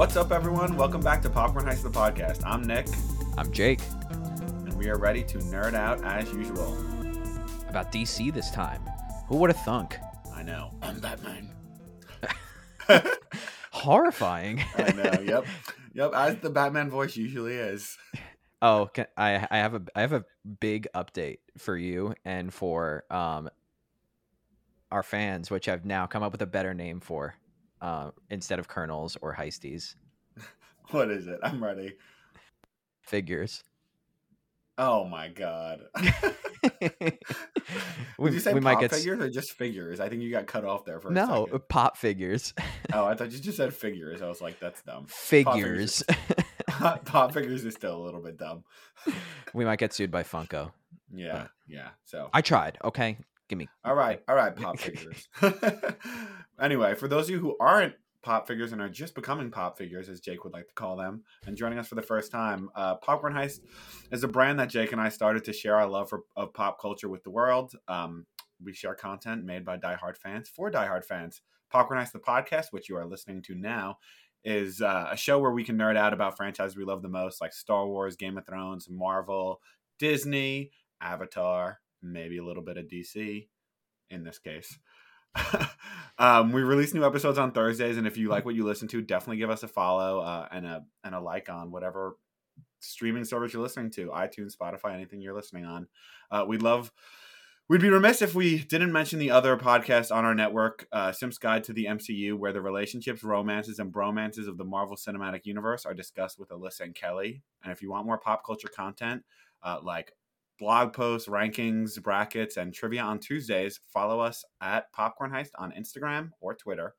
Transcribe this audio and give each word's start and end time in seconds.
What's 0.00 0.16
up, 0.16 0.32
everyone? 0.32 0.78
Welcome 0.78 1.02
back 1.02 1.20
to 1.20 1.28
Popcorn 1.28 1.66
Heist, 1.66 1.82
the 1.82 1.90
podcast. 1.90 2.40
I'm 2.46 2.62
Nick, 2.62 2.86
I'm 3.36 3.52
Jake. 3.52 3.80
and 4.08 4.72
we 4.72 4.88
are 4.88 4.96
ready 4.96 5.22
to 5.24 5.36
nerd 5.40 5.74
out 5.74 6.02
as 6.02 6.32
usual. 6.32 6.74
About 7.68 7.92
DC 7.92 8.32
this 8.32 8.50
time. 8.50 8.80
Who 9.28 9.36
would 9.36 9.50
have 9.50 9.62
thunk? 9.62 9.98
I 10.34 10.42
know. 10.42 10.70
I'm 10.80 11.00
Batman. 11.00 11.50
Horrifying. 13.72 14.64
I 14.74 14.90
know. 14.92 15.20
Yep. 15.22 15.46
Yep. 15.92 16.12
As 16.14 16.36
the 16.36 16.48
Batman 16.48 16.88
voice 16.88 17.14
usually 17.14 17.56
is. 17.56 17.98
oh, 18.62 18.88
can, 18.94 19.04
I 19.18 19.46
I 19.50 19.58
have 19.58 19.74
a 19.74 19.82
I 19.94 20.00
have 20.00 20.14
a 20.14 20.24
big 20.60 20.88
update 20.94 21.40
for 21.58 21.76
you 21.76 22.14
and 22.24 22.54
for 22.54 23.04
um 23.10 23.50
our 24.90 25.02
fans, 25.02 25.50
which 25.50 25.68
I've 25.68 25.84
now 25.84 26.06
come 26.06 26.22
up 26.22 26.32
with 26.32 26.40
a 26.40 26.46
better 26.46 26.72
name 26.72 27.00
for, 27.00 27.34
uh, 27.80 28.10
instead 28.30 28.58
of 28.58 28.68
colonels 28.68 29.16
or 29.20 29.34
heisties. 29.34 29.94
What 30.90 31.08
is 31.08 31.28
it? 31.28 31.38
I'm 31.44 31.62
ready. 31.62 31.94
Figures. 33.02 33.62
Oh 34.76 35.04
my 35.04 35.28
god. 35.28 35.82
we 38.18 38.30
Did 38.30 38.34
you 38.34 38.40
say 38.40 38.52
we 38.52 38.60
pop 38.60 38.64
might 38.64 38.80
get 38.80 38.90
figures 38.90 39.20
or 39.20 39.30
just 39.30 39.52
figures? 39.52 40.00
I 40.00 40.08
think 40.08 40.22
you 40.22 40.32
got 40.32 40.48
cut 40.48 40.64
off 40.64 40.84
there 40.84 40.98
for 40.98 41.10
a 41.10 41.12
no 41.12 41.46
pop 41.68 41.96
figures. 41.96 42.54
Oh, 42.92 43.04
I 43.04 43.14
thought 43.14 43.30
you 43.30 43.38
just 43.38 43.56
said 43.56 43.72
figures. 43.72 44.20
I 44.20 44.28
was 44.28 44.40
like, 44.40 44.58
that's 44.58 44.82
dumb. 44.82 45.06
figures. 45.06 46.02
Pop, 46.66 47.04
pop 47.04 47.34
figures 47.34 47.64
is 47.64 47.74
still 47.74 47.96
a 47.96 48.02
little 48.02 48.20
bit 48.20 48.36
dumb. 48.36 48.64
we 49.54 49.64
might 49.64 49.78
get 49.78 49.92
sued 49.92 50.10
by 50.10 50.22
Funko. 50.22 50.72
Yeah. 51.12 51.48
Yeah. 51.68 51.90
So. 52.04 52.30
I 52.32 52.40
tried. 52.40 52.78
Okay, 52.82 53.18
give 53.50 53.58
me. 53.58 53.68
All 53.84 53.94
right, 53.94 54.22
all 54.28 54.36
right, 54.36 54.54
pop 54.56 54.78
figures. 54.80 55.28
anyway, 56.60 56.94
for 56.94 57.08
those 57.08 57.24
of 57.24 57.30
you 57.30 57.40
who 57.40 57.56
aren't 57.60 57.94
pop 58.22 58.46
figures 58.46 58.72
and 58.72 58.80
are 58.80 58.88
just 58.88 59.14
becoming 59.14 59.50
pop 59.50 59.76
figures, 59.76 60.08
as 60.08 60.20
Jake 60.20 60.44
would 60.44 60.52
like 60.52 60.68
to 60.68 60.74
call 60.74 60.96
them, 60.96 61.24
and 61.46 61.56
joining 61.56 61.78
us 61.78 61.88
for 61.88 61.96
the 61.96 62.02
first 62.02 62.30
time, 62.30 62.70
uh, 62.74 62.94
Popcorn 62.96 63.34
Heist 63.34 63.60
is 64.10 64.24
a 64.24 64.28
brand 64.28 64.58
that 64.60 64.70
Jake 64.70 64.92
and 64.92 65.00
I 65.00 65.08
started 65.08 65.44
to 65.44 65.52
share 65.52 65.76
our 65.76 65.88
love 65.88 66.08
for, 66.08 66.22
of 66.36 66.54
pop 66.54 66.80
culture 66.80 67.08
with 67.08 67.24
the 67.24 67.30
world. 67.30 67.74
Um, 67.88 68.26
we 68.62 68.72
share 68.72 68.94
content 68.94 69.44
made 69.44 69.64
by 69.64 69.76
diehard 69.76 70.16
fans 70.16 70.48
for 70.48 70.70
diehard 70.70 71.04
fans. 71.04 71.42
Popcorn 71.70 72.00
Heist, 72.00 72.12
the 72.12 72.18
podcast, 72.18 72.66
which 72.70 72.88
you 72.88 72.96
are 72.96 73.06
listening 73.06 73.42
to 73.42 73.54
now, 73.54 73.98
is 74.44 74.80
uh, 74.80 75.08
a 75.10 75.16
show 75.16 75.38
where 75.38 75.52
we 75.52 75.64
can 75.64 75.76
nerd 75.76 75.96
out 75.96 76.12
about 76.12 76.36
franchises 76.36 76.76
we 76.76 76.84
love 76.84 77.02
the 77.02 77.08
most, 77.08 77.40
like 77.40 77.52
Star 77.52 77.86
Wars, 77.86 78.16
Game 78.16 78.38
of 78.38 78.46
Thrones, 78.46 78.88
Marvel, 78.90 79.60
Disney, 79.98 80.70
Avatar, 81.00 81.78
maybe 82.02 82.38
a 82.38 82.44
little 82.44 82.62
bit 82.62 82.76
of 82.76 82.86
DC 82.86 83.48
in 84.10 84.24
this 84.24 84.38
case. 84.38 84.78
um, 86.18 86.52
we 86.52 86.62
release 86.62 86.92
new 86.92 87.04
episodes 87.04 87.38
on 87.38 87.52
Thursdays, 87.52 87.96
and 87.96 88.06
if 88.06 88.16
you 88.16 88.28
like 88.28 88.44
what 88.44 88.54
you 88.54 88.64
listen 88.64 88.88
to, 88.88 89.00
definitely 89.00 89.36
give 89.36 89.50
us 89.50 89.62
a 89.62 89.68
follow 89.68 90.20
uh, 90.20 90.48
and 90.50 90.66
a 90.66 90.84
and 91.04 91.14
a 91.14 91.20
like 91.20 91.48
on 91.48 91.70
whatever 91.70 92.16
streaming 92.80 93.24
service 93.24 93.52
you're 93.52 93.62
listening 93.62 93.90
to, 93.92 94.08
iTunes, 94.08 94.56
Spotify, 94.56 94.94
anything 94.94 95.20
you're 95.20 95.34
listening 95.34 95.64
on. 95.64 95.86
Uh, 96.30 96.44
we'd 96.46 96.62
love. 96.62 96.92
We'd 97.68 97.80
be 97.80 97.88
remiss 97.88 98.20
if 98.20 98.34
we 98.34 98.58
didn't 98.58 98.90
mention 98.90 99.20
the 99.20 99.30
other 99.30 99.56
podcast 99.56 100.12
on 100.12 100.24
our 100.24 100.34
network, 100.34 100.88
uh, 100.90 101.12
Simps 101.12 101.38
Guide 101.38 101.62
to 101.64 101.72
the 101.72 101.84
MCU, 101.84 102.36
where 102.36 102.52
the 102.52 102.60
relationships, 102.60 103.22
romances, 103.22 103.78
and 103.78 103.92
bromances 103.92 104.48
of 104.48 104.58
the 104.58 104.64
Marvel 104.64 104.96
Cinematic 104.96 105.42
Universe 105.44 105.86
are 105.86 105.94
discussed 105.94 106.36
with 106.36 106.48
Alyssa 106.48 106.80
and 106.80 106.96
Kelly. 106.96 107.44
And 107.62 107.72
if 107.72 107.80
you 107.80 107.92
want 107.92 108.06
more 108.06 108.18
pop 108.18 108.44
culture 108.44 108.66
content, 108.74 109.22
uh, 109.62 109.78
like 109.84 110.14
blog 110.60 110.92
posts, 110.92 111.26
rankings, 111.28 112.00
brackets, 112.00 112.56
and 112.56 112.72
trivia 112.72 113.00
on 113.02 113.18
Tuesdays, 113.18 113.80
follow 113.92 114.20
us 114.20 114.44
at 114.60 114.92
Popcorn 114.92 115.32
Heist 115.32 115.50
on 115.58 115.72
Instagram 115.72 116.30
or 116.40 116.54
Twitter, 116.54 116.94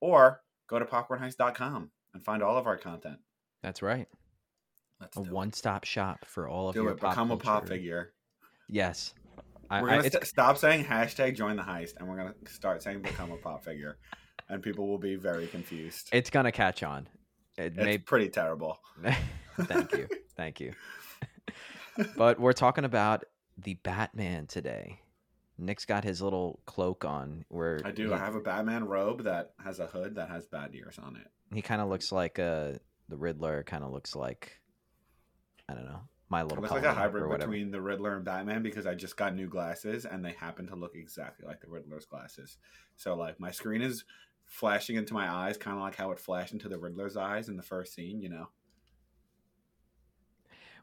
or 0.00 0.42
go 0.68 0.78
to 0.78 0.84
popcornheist.com 0.84 1.90
and 2.12 2.24
find 2.24 2.42
all 2.42 2.58
of 2.58 2.66
our 2.66 2.76
content. 2.76 3.18
That's 3.62 3.80
right. 3.80 4.08
Let's 5.00 5.16
A 5.16 5.20
one-stop 5.22 5.84
shop 5.84 6.24
for 6.26 6.48
all 6.48 6.68
of 6.68 6.74
Do 6.74 6.82
your 6.82 6.92
it. 6.92 6.98
pop 7.00 7.12
Become 7.12 7.30
a 7.30 7.36
pop 7.36 7.68
figure. 7.68 8.12
Yes. 8.68 9.14
I, 9.70 9.82
We're 9.82 9.90
I, 9.90 9.96
gonna 9.98 10.10
st- 10.10 10.26
stop 10.26 10.58
saying 10.58 10.84
hashtag 10.84 11.36
join 11.36 11.56
the 11.56 11.62
heist, 11.62 11.96
and 11.98 12.08
we're 12.08 12.16
gonna 12.16 12.34
start 12.46 12.82
saying 12.82 13.02
become 13.02 13.30
a 13.32 13.36
pop 13.36 13.64
figure, 13.64 13.98
and 14.48 14.62
people 14.62 14.86
will 14.88 14.98
be 14.98 15.16
very 15.16 15.46
confused. 15.48 16.08
it's 16.12 16.30
gonna 16.30 16.52
catch 16.52 16.82
on. 16.82 17.08
It 17.58 17.74
It's 17.74 17.76
may. 17.76 17.98
pretty 17.98 18.28
terrible. 18.28 18.78
Thank 19.62 19.92
you. 19.92 20.08
Thank 20.36 20.60
you. 20.60 20.72
But 22.16 22.38
we're 22.40 22.52
talking 22.52 22.84
about 22.84 23.24
the 23.58 23.74
Batman 23.74 24.46
today. 24.46 25.00
Nick's 25.58 25.84
got 25.86 26.04
his 26.04 26.20
little 26.20 26.60
cloak 26.66 27.04
on 27.04 27.44
where 27.48 27.80
I 27.84 27.90
do. 27.90 28.08
He, 28.08 28.12
I 28.12 28.18
have 28.18 28.34
a 28.34 28.40
Batman 28.40 28.84
robe 28.84 29.22
that 29.24 29.52
has 29.64 29.78
a 29.80 29.86
hood 29.86 30.16
that 30.16 30.28
has 30.28 30.46
bad 30.46 30.74
ears 30.74 30.98
on 31.02 31.16
it. 31.16 31.28
he 31.54 31.62
kind 31.62 31.80
of 31.80 31.88
looks 31.88 32.12
like 32.12 32.38
uh 32.38 32.72
the 33.08 33.16
Riddler. 33.16 33.62
Kind 33.62 33.82
of 33.84 33.90
looks 33.92 34.14
like 34.14 34.60
I 35.68 35.74
don't 35.74 35.86
know 35.86 36.00
my 36.28 36.40
It 36.40 36.48
little. 36.48 36.60
looks 36.62 36.72
like 36.74 36.84
a 36.84 36.92
hybrid 36.92 37.38
between 37.38 37.70
the 37.70 37.80
Riddler 37.80 38.16
and 38.16 38.24
Batman 38.24 38.62
because 38.62 38.84
I 38.86 38.94
just 38.94 39.16
got 39.16 39.34
new 39.34 39.48
glasses 39.48 40.04
and 40.04 40.24
they 40.24 40.32
happen 40.32 40.66
to 40.66 40.76
look 40.76 40.94
exactly 40.94 41.46
like 41.46 41.60
the 41.60 41.68
Riddler's 41.70 42.04
glasses. 42.04 42.58
So 42.96 43.14
like 43.14 43.38
my 43.40 43.50
screen 43.52 43.80
is 43.80 44.04
flashing 44.44 44.96
into 44.96 45.14
my 45.14 45.30
eyes, 45.30 45.56
kind 45.56 45.76
of 45.76 45.82
like 45.82 45.94
how 45.96 46.10
it 46.10 46.18
flashed 46.18 46.52
into 46.52 46.68
the 46.68 46.78
Riddler's 46.78 47.16
eyes 47.16 47.48
in 47.48 47.56
the 47.56 47.62
first 47.62 47.94
scene. 47.94 48.20
You 48.20 48.28
know. 48.28 48.48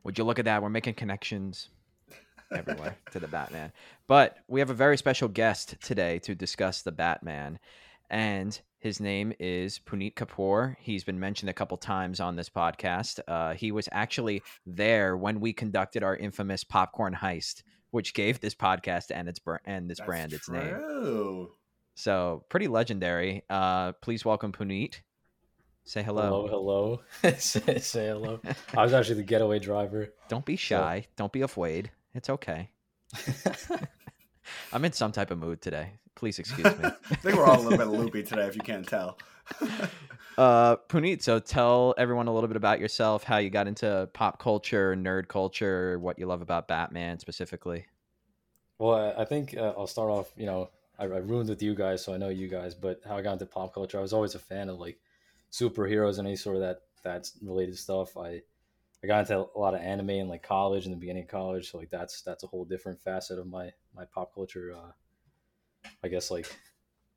Would 0.03 0.17
you 0.17 0.23
look 0.23 0.39
at 0.39 0.45
that? 0.45 0.61
We're 0.61 0.69
making 0.69 0.95
connections 0.95 1.69
everywhere 2.51 2.97
to 3.11 3.19
the 3.19 3.27
Batman. 3.27 3.71
But 4.07 4.37
we 4.47 4.59
have 4.59 4.69
a 4.69 4.75
very 4.75 4.97
special 4.97 5.27
guest 5.27 5.75
today 5.81 6.19
to 6.19 6.35
discuss 6.35 6.81
the 6.81 6.91
Batman. 6.91 7.59
And 8.09 8.59
his 8.79 8.99
name 8.99 9.33
is 9.39 9.79
Puneet 9.79 10.15
Kapoor. 10.15 10.75
He's 10.79 11.05
been 11.05 11.19
mentioned 11.19 11.49
a 11.49 11.53
couple 11.53 11.77
times 11.77 12.19
on 12.19 12.35
this 12.35 12.49
podcast. 12.49 13.19
Uh, 13.27 13.53
he 13.53 13.71
was 13.71 13.87
actually 13.91 14.43
there 14.65 15.15
when 15.15 15.39
we 15.39 15.53
conducted 15.53 16.03
our 16.03 16.15
infamous 16.17 16.63
popcorn 16.65 17.15
heist, 17.15 17.63
which 17.91 18.13
gave 18.13 18.41
this 18.41 18.53
podcast 18.53 19.05
and 19.09 19.29
its 19.29 19.39
br- 19.39 19.55
and 19.65 19.89
this 19.89 19.99
That's 19.99 20.05
brand 20.05 20.33
its 20.33 20.49
name. 20.49 20.75
So 21.95 22.43
pretty 22.49 22.67
legendary. 22.67 23.43
Uh, 23.49 23.93
please 23.93 24.25
welcome 24.25 24.51
Puneet. 24.51 24.95
Say 25.85 26.01
hello. 26.01 26.47
Hello, 26.47 26.47
hello. 27.21 27.33
say, 27.37 27.79
say 27.79 28.07
hello. 28.07 28.39
I 28.75 28.83
was 28.83 28.93
actually 28.93 29.15
the 29.15 29.23
getaway 29.23 29.59
driver. 29.59 30.13
Don't 30.29 30.45
be 30.45 30.55
shy. 30.55 31.07
Don't 31.17 31.31
be 31.31 31.41
afraid. 31.41 31.91
It's 32.13 32.29
okay. 32.29 32.69
I'm 34.73 34.85
in 34.85 34.93
some 34.93 35.11
type 35.11 35.31
of 35.31 35.37
mood 35.39 35.61
today. 35.61 35.91
Please 36.15 36.39
excuse 36.39 36.65
me. 36.65 36.85
I 36.85 37.15
think 37.15 37.35
we're 37.35 37.45
all 37.45 37.59
a 37.59 37.63
little 37.63 37.77
bit 37.77 37.87
loopy 37.87 38.23
today, 38.23 38.45
if 38.45 38.55
you 38.55 38.61
can't 38.61 38.87
tell. 38.87 39.17
uh, 40.37 40.77
Puneet, 40.87 41.21
so 41.21 41.39
tell 41.39 41.93
everyone 41.97 42.27
a 42.27 42.33
little 42.33 42.47
bit 42.47 42.57
about 42.57 42.79
yourself, 42.79 43.23
how 43.23 43.37
you 43.37 43.49
got 43.49 43.67
into 43.67 44.09
pop 44.13 44.39
culture, 44.39 44.95
nerd 44.95 45.27
culture, 45.27 45.99
what 45.99 46.17
you 46.17 46.27
love 46.27 46.41
about 46.41 46.67
Batman 46.67 47.19
specifically. 47.19 47.85
well, 48.79 49.13
I, 49.17 49.23
I 49.23 49.25
think 49.25 49.55
uh, 49.57 49.73
I'll 49.77 49.87
start 49.87 50.09
off. 50.09 50.31
You 50.37 50.45
know, 50.45 50.69
I, 50.97 51.03
I 51.05 51.17
ruined 51.17 51.49
with 51.49 51.61
you 51.61 51.75
guys, 51.75 52.03
so 52.03 52.13
I 52.13 52.17
know 52.17 52.29
you 52.29 52.47
guys. 52.47 52.73
But 52.73 53.01
how 53.05 53.17
I 53.17 53.21
got 53.21 53.33
into 53.33 53.45
pop 53.47 53.73
culture, 53.73 53.97
I 53.97 54.01
was 54.01 54.13
always 54.13 54.35
a 54.35 54.39
fan 54.39 54.69
of 54.69 54.79
like 54.79 54.99
superheroes 55.53 56.17
and 56.17 56.27
any 56.27 56.35
sort 56.35 56.55
of 56.55 56.61
that 56.63 56.79
that's 57.03 57.37
related 57.41 57.77
stuff. 57.77 58.17
I 58.17 58.41
I 59.03 59.07
got 59.07 59.19
into 59.19 59.37
a 59.37 59.59
lot 59.59 59.75
of 59.75 59.81
anime 59.81 60.11
in 60.11 60.29
like 60.29 60.43
college, 60.43 60.85
in 60.85 60.91
the 60.91 60.97
beginning 60.97 61.23
of 61.23 61.29
college. 61.29 61.71
So 61.71 61.77
like 61.77 61.89
that's 61.89 62.21
that's 62.21 62.43
a 62.43 62.47
whole 62.47 62.65
different 62.65 63.01
facet 63.01 63.37
of 63.37 63.47
my 63.47 63.71
my 63.95 64.05
pop 64.05 64.33
culture. 64.33 64.73
Uh, 64.75 64.91
I 66.03 66.07
guess 66.07 66.31
like 66.31 66.47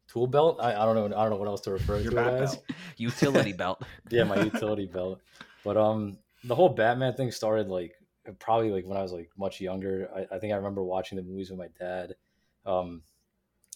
tool 0.09 0.27
belt. 0.27 0.59
I, 0.61 0.75
I 0.75 0.85
don't 0.85 0.95
know. 0.95 1.17
I 1.17 1.23
don't 1.23 1.31
know 1.31 1.37
what 1.37 1.49
else 1.49 1.63
to 1.63 1.71
refer 1.71 1.99
Your 1.99 2.13
to 2.13 2.19
it 2.19 2.43
as. 2.43 2.55
belt. 2.57 2.65
Utility 2.97 3.53
belt. 3.53 3.83
yeah, 4.11 4.25
my 4.25 4.43
utility 4.43 4.87
belt. 4.87 5.21
But 5.65 5.77
um, 5.77 6.19
the 6.45 6.55
whole 6.55 6.69
Batman 6.69 7.15
thing 7.15 7.31
started 7.31 7.69
like 7.69 7.95
probably 8.41 8.71
like 8.71 8.85
when 8.85 8.99
I 8.99 9.03
was 9.03 9.13
like 9.13 9.31
much 9.39 9.61
younger. 9.61 10.09
I, 10.15 10.37
I 10.37 10.39
think 10.39 10.53
I 10.53 10.57
remember 10.57 10.83
watching 10.83 11.17
the 11.17 11.23
movies 11.23 11.51
with 11.51 11.59
my 11.59 11.69
dad. 11.79 12.15
Um, 12.65 13.03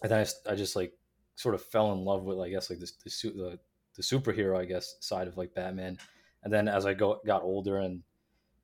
and 0.03 0.11
then 0.11 0.27
I, 0.27 0.53
I 0.53 0.55
just 0.57 0.75
like 0.77 0.93
sort 1.37 1.55
of 1.55 1.63
fell 1.63 1.93
in 1.93 2.05
love 2.05 2.25
with 2.25 2.39
I 2.41 2.51
guess 2.51 2.69
like 2.71 2.81
this 2.81 2.93
the 3.05 3.11
su- 3.11 3.33
the 3.33 3.59
the 4.01 4.17
superhero 4.17 4.59
I 4.59 4.65
guess 4.65 4.97
side 5.01 5.29
of 5.29 5.37
like 5.37 5.55
Batman. 5.55 5.99
And 6.43 6.53
then 6.53 6.69
as 6.69 6.87
I 6.87 6.95
go 6.95 7.21
got 7.27 7.43
older 7.43 7.79
and 7.79 8.03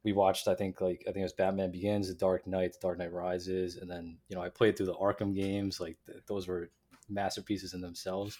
we 0.02 0.12
watched 0.12 0.48
I 0.48 0.54
think 0.54 0.80
like 0.80 1.02
I 1.02 1.12
think 1.12 1.18
it 1.18 1.22
was 1.22 1.32
Batman 1.32 1.70
Begins, 1.70 2.08
The 2.08 2.14
Dark 2.14 2.46
Knight, 2.46 2.72
The 2.72 2.78
Dark 2.80 2.98
Knight 2.98 3.12
Rises, 3.12 3.76
and 3.76 3.90
then 3.90 4.18
you 4.28 4.36
know 4.36 4.42
I 4.42 4.48
played 4.48 4.76
through 4.76 4.86
the 4.86 4.94
Arkham 4.94 5.34
games. 5.34 5.80
Like 5.80 5.98
th- 6.06 6.22
those 6.26 6.48
were 6.48 6.70
masterpieces 7.08 7.74
in 7.74 7.80
themselves. 7.80 8.38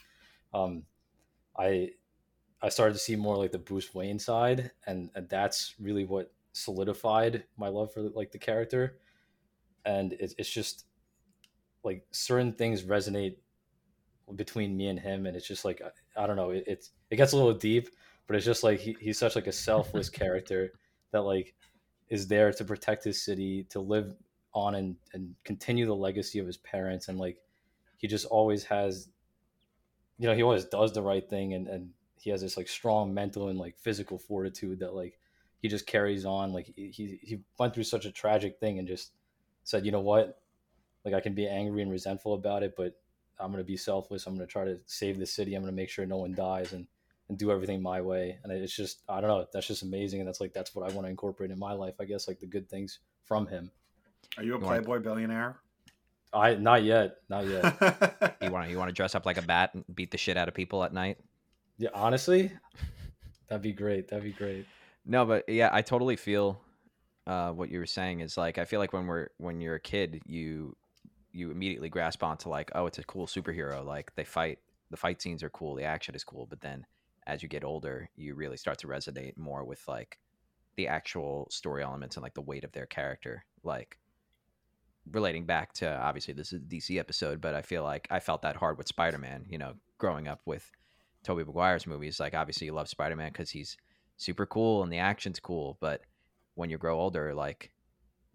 Um, 0.54 0.84
I 1.58 1.90
I 2.62 2.68
started 2.68 2.94
to 2.94 3.00
see 3.00 3.16
more 3.16 3.36
like 3.36 3.52
the 3.52 3.58
Bruce 3.58 3.94
Wayne 3.94 4.18
side, 4.18 4.70
and, 4.86 5.10
and 5.14 5.28
that's 5.28 5.74
really 5.78 6.04
what 6.04 6.32
solidified 6.52 7.44
my 7.58 7.68
love 7.68 7.92
for 7.92 8.00
like 8.00 8.32
the 8.32 8.38
character. 8.38 8.98
And 9.84 10.14
it, 10.14 10.34
it's 10.38 10.50
just 10.50 10.86
like 11.84 12.06
certain 12.12 12.52
things 12.52 12.82
resonate 12.82 13.36
between 14.34 14.76
me 14.76 14.88
and 14.88 14.98
him, 14.98 15.26
and 15.26 15.36
it's 15.36 15.46
just 15.46 15.64
like 15.64 15.82
I, 16.16 16.26
don't 16.26 16.36
know, 16.36 16.50
it, 16.50 16.64
it's 16.66 16.90
it 17.10 17.16
gets 17.16 17.32
a 17.32 17.36
little 17.36 17.54
deep, 17.54 17.88
but 18.26 18.36
it's 18.36 18.44
just 18.44 18.62
like 18.62 18.80
he, 18.80 18.96
he's 19.00 19.18
such 19.18 19.36
like 19.36 19.46
a 19.46 19.52
selfless 19.52 20.08
character 20.20 20.72
that 21.12 21.22
like 21.22 21.54
is 22.08 22.28
there 22.28 22.52
to 22.52 22.64
protect 22.64 23.04
his 23.04 23.22
city, 23.22 23.64
to 23.70 23.80
live 23.80 24.14
on 24.52 24.74
and 24.74 24.96
and 25.12 25.34
continue 25.44 25.86
the 25.86 25.94
legacy 25.94 26.38
of 26.38 26.46
his 26.46 26.56
parents, 26.58 27.08
and 27.08 27.18
like 27.18 27.38
he 27.98 28.06
just 28.06 28.26
always 28.26 28.64
has, 28.64 29.08
you 30.18 30.26
know, 30.28 30.34
he 30.34 30.42
always 30.42 30.64
does 30.64 30.92
the 30.92 31.02
right 31.02 31.28
thing, 31.28 31.54
and 31.54 31.68
and 31.68 31.90
he 32.20 32.30
has 32.30 32.40
this 32.40 32.56
like 32.56 32.68
strong 32.68 33.14
mental 33.14 33.48
and 33.48 33.58
like 33.58 33.76
physical 33.78 34.18
fortitude 34.18 34.80
that 34.80 34.94
like 34.94 35.18
he 35.60 35.68
just 35.68 35.86
carries 35.86 36.24
on. 36.24 36.52
Like 36.52 36.72
he 36.76 37.18
he 37.22 37.40
went 37.58 37.74
through 37.74 37.84
such 37.84 38.04
a 38.04 38.12
tragic 38.12 38.58
thing 38.58 38.78
and 38.78 38.88
just 38.88 39.12
said, 39.64 39.84
you 39.84 39.92
know 39.92 40.00
what, 40.00 40.40
like 41.04 41.14
I 41.14 41.20
can 41.20 41.34
be 41.34 41.46
angry 41.46 41.82
and 41.82 41.90
resentful 41.90 42.34
about 42.34 42.62
it, 42.62 42.74
but 42.76 42.94
I'm 43.38 43.50
gonna 43.50 43.64
be 43.64 43.76
selfless. 43.76 44.26
I'm 44.26 44.34
gonna 44.34 44.46
try 44.46 44.64
to 44.64 44.78
save 44.86 45.18
the 45.18 45.26
city. 45.26 45.54
I'm 45.54 45.62
gonna 45.62 45.72
make 45.72 45.90
sure 45.90 46.06
no 46.06 46.18
one 46.18 46.34
dies 46.34 46.72
and 46.72 46.86
and 47.28 47.36
do 47.36 47.50
everything 47.50 47.82
my 47.82 48.00
way. 48.00 48.38
And 48.42 48.52
it's 48.52 48.74
just 48.74 49.02
I 49.08 49.20
don't 49.20 49.28
know. 49.28 49.46
That's 49.52 49.66
just 49.66 49.82
amazing. 49.82 50.20
And 50.20 50.28
that's 50.28 50.40
like 50.40 50.52
that's 50.52 50.74
what 50.74 50.90
I 50.90 50.94
want 50.94 51.06
to 51.06 51.10
incorporate 51.10 51.50
in 51.50 51.58
my 51.58 51.72
life. 51.72 51.94
I 52.00 52.04
guess 52.04 52.28
like 52.28 52.40
the 52.40 52.46
good 52.46 52.68
things 52.68 53.00
from 53.24 53.46
him. 53.46 53.70
Are 54.36 54.42
you 54.42 54.54
a 54.54 54.58
Playboy 54.58 55.00
billionaire? 55.00 55.56
I 56.32 56.54
not 56.54 56.82
yet, 56.82 57.18
not 57.28 57.46
yet. 57.46 57.64
you 58.42 58.50
want 58.50 58.66
to 58.66 58.70
you 58.70 58.78
want 58.78 58.88
to 58.88 58.94
dress 58.94 59.14
up 59.14 59.26
like 59.26 59.38
a 59.38 59.42
bat 59.42 59.70
and 59.74 59.84
beat 59.94 60.10
the 60.10 60.18
shit 60.18 60.36
out 60.36 60.48
of 60.48 60.54
people 60.54 60.84
at 60.84 60.92
night? 60.92 61.18
Yeah, 61.78 61.90
honestly, 61.94 62.52
that'd 63.48 63.62
be 63.62 63.72
great. 63.72 64.08
That'd 64.08 64.24
be 64.24 64.32
great. 64.32 64.66
No, 65.04 65.24
but 65.24 65.48
yeah, 65.48 65.70
I 65.72 65.82
totally 65.82 66.16
feel 66.16 66.60
uh, 67.26 67.52
what 67.52 67.70
you 67.70 67.78
were 67.78 67.86
saying. 67.86 68.20
Is 68.20 68.36
like 68.36 68.58
I 68.58 68.64
feel 68.64 68.80
like 68.80 68.92
when 68.92 69.06
we're 69.06 69.28
when 69.38 69.60
you're 69.60 69.76
a 69.76 69.80
kid, 69.80 70.20
you 70.26 70.76
you 71.36 71.50
immediately 71.50 71.90
grasp 71.90 72.22
onto 72.22 72.48
like, 72.48 72.70
oh, 72.74 72.86
it's 72.86 72.98
a 72.98 73.04
cool 73.04 73.26
superhero. 73.26 73.84
Like 73.84 74.14
they 74.14 74.24
fight, 74.24 74.58
the 74.90 74.96
fight 74.96 75.20
scenes 75.20 75.42
are 75.42 75.50
cool, 75.50 75.74
the 75.74 75.84
action 75.84 76.14
is 76.14 76.24
cool. 76.24 76.46
But 76.46 76.62
then 76.62 76.86
as 77.26 77.42
you 77.42 77.48
get 77.48 77.64
older, 77.64 78.08
you 78.16 78.34
really 78.34 78.56
start 78.56 78.78
to 78.78 78.86
resonate 78.86 79.36
more 79.36 79.64
with 79.64 79.86
like 79.86 80.18
the 80.76 80.88
actual 80.88 81.46
story 81.50 81.82
elements 81.82 82.16
and 82.16 82.22
like 82.22 82.34
the 82.34 82.40
weight 82.40 82.64
of 82.64 82.72
their 82.72 82.86
character. 82.86 83.44
Like 83.62 83.98
relating 85.12 85.44
back 85.44 85.74
to 85.74 86.00
obviously 86.00 86.32
this 86.32 86.52
is 86.52 86.62
a 86.62 86.64
DC 86.64 86.98
episode, 86.98 87.40
but 87.40 87.54
I 87.54 87.60
feel 87.60 87.82
like 87.82 88.08
I 88.10 88.18
felt 88.18 88.42
that 88.42 88.56
hard 88.56 88.78
with 88.78 88.88
Spider 88.88 89.18
Man. 89.18 89.44
You 89.48 89.58
know, 89.58 89.74
growing 89.98 90.28
up 90.28 90.40
with 90.46 90.70
Tobey 91.22 91.44
Maguire's 91.44 91.86
movies, 91.86 92.18
like 92.18 92.34
obviously 92.34 92.66
you 92.66 92.72
love 92.72 92.88
Spider 92.88 93.16
Man 93.16 93.30
because 93.30 93.50
he's 93.50 93.76
super 94.16 94.46
cool 94.46 94.82
and 94.82 94.90
the 94.90 94.98
action's 94.98 95.38
cool, 95.38 95.76
but 95.80 96.00
when 96.54 96.70
you 96.70 96.78
grow 96.78 96.98
older, 96.98 97.34
like 97.34 97.70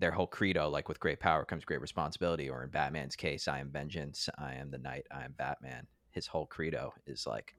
their 0.02 0.12
whole 0.12 0.28
credo, 0.28 0.68
like 0.68 0.90
with 0.90 1.00
great 1.00 1.20
power 1.20 1.46
comes 1.46 1.64
great 1.64 1.80
responsibility, 1.80 2.50
or 2.50 2.64
in 2.64 2.72
Batman's 2.72 3.16
case, 3.16 3.48
I 3.48 3.60
am 3.60 3.70
vengeance, 3.70 4.28
I 4.38 4.56
am 4.56 4.72
the 4.72 4.80
night, 4.80 5.06
I 5.12 5.24
am 5.24 5.36
Batman. 5.38 5.86
His 6.10 6.26
whole 6.26 6.48
credo 6.48 6.92
is 7.06 7.28
like 7.28 7.56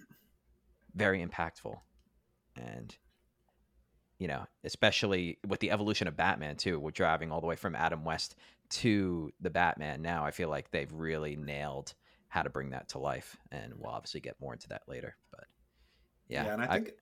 very 0.94 1.24
impactful. 1.24 1.76
And 2.56 2.94
you 4.18 4.28
know, 4.28 4.44
especially 4.64 5.38
with 5.46 5.60
the 5.60 5.70
evolution 5.70 6.08
of 6.08 6.16
Batman 6.16 6.56
too, 6.56 6.78
we're 6.78 6.90
driving 6.90 7.30
all 7.32 7.40
the 7.40 7.46
way 7.46 7.56
from 7.56 7.76
Adam 7.76 8.04
West 8.04 8.34
to 8.70 9.32
the 9.40 9.50
Batman 9.50 10.02
now. 10.02 10.24
I 10.24 10.32
feel 10.32 10.48
like 10.48 10.70
they've 10.70 10.92
really 10.92 11.36
nailed 11.36 11.94
how 12.28 12.42
to 12.42 12.50
bring 12.50 12.70
that 12.70 12.88
to 12.90 12.98
life, 12.98 13.36
and 13.52 13.72
we'll 13.76 13.92
obviously 13.92 14.20
get 14.20 14.40
more 14.40 14.52
into 14.52 14.68
that 14.68 14.82
later. 14.88 15.16
But 15.30 15.44
yeah, 16.28 16.44
yeah 16.44 16.54
and 16.54 16.62
I 16.62 16.66
think 16.74 16.88
I, 16.88 16.92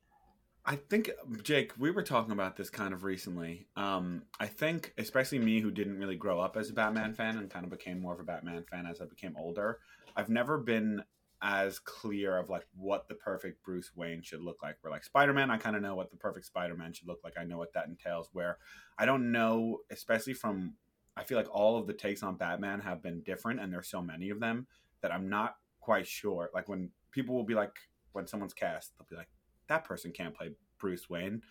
I 0.65 0.77
think 0.77 1.11
Jake, 1.43 1.73
we 1.79 1.91
were 1.91 2.03
talking 2.03 2.33
about 2.33 2.57
this 2.57 2.71
kind 2.71 2.93
of 2.93 3.03
recently. 3.03 3.67
Um, 3.77 4.23
I 4.39 4.47
think, 4.47 4.93
especially 4.99 5.39
me, 5.39 5.61
who 5.61 5.71
didn't 5.71 5.99
really 5.99 6.17
grow 6.17 6.39
up 6.39 6.57
as 6.57 6.71
a 6.71 6.75
Batman 6.75 7.15
fan 7.15 7.39
and 7.39 7.51
kind 7.51 7.65
of 7.65 7.71
became 7.71 8.01
more 8.01 8.13
of 8.13 8.21
a 8.21 8.25
Batman 8.25 8.65
fan 8.71 8.87
as 8.87 9.01
I 9.01 9.07
became 9.07 9.35
older. 9.39 9.79
I've 10.17 10.29
never 10.29 10.59
been 10.59 11.03
as 11.43 11.79
clear 11.79 12.37
of 12.37 12.51
like 12.51 12.67
what 12.77 13.09
the 13.09 13.15
perfect 13.15 13.63
Bruce 13.65 13.93
Wayne 13.97 14.23
should 14.23 14.43
look 14.43 14.63
like. 14.63 14.77
Where 14.83 14.91
like 14.91 15.05
Spider 15.05 15.33
Man, 15.33 15.51
I 15.51 15.57
kind 15.57 15.77
of 15.77 15.83
know 15.83 15.95
what 15.95 16.11
the 16.11 16.19
perfect 16.19 16.47
Spider 16.47 16.77
Man 16.77 16.93
should 16.93 17.09
look 17.09 17.21
like. 17.25 17.35
I 17.39 17.45
know 17.45 17.59
what 17.59 17.73
that 17.73 17.89
entails. 17.89 18.29
Where 18.33 18.59
I 18.99 19.07
don't 19.07 19.33
know, 19.33 19.79
especially 19.91 20.35
from 20.35 20.75
I 21.17 21.25
feel 21.25 21.39
like 21.39 21.49
all 21.51 21.79
of 21.79 21.87
the 21.87 21.95
takes 21.95 22.23
on 22.23 22.37
Batman 22.37 22.81
have 22.81 23.03
been 23.03 23.23
different, 23.23 23.61
and 23.61 23.73
there's 23.73 23.89
so 23.89 24.03
many 24.03 24.31
of 24.31 24.41
them 24.41 24.67
that 25.03 25.13
I'm 25.13 25.29
not 25.29 25.57
quite 25.81 26.07
sure. 26.07 26.51
Like 26.53 26.69
when 26.69 26.91
people 27.11 27.35
will 27.35 27.45
be 27.45 27.55
like, 27.55 27.73
when 28.13 28.27
someone's 28.27 28.55
cast, 28.55 28.93
they'll 28.99 29.07
be 29.09 29.17
like, 29.17 29.29
that 29.71 29.85
person 29.85 30.13
can't 30.13 30.35
play 30.35 30.51
Bruce 30.79 31.09
Wayne. 31.09 31.43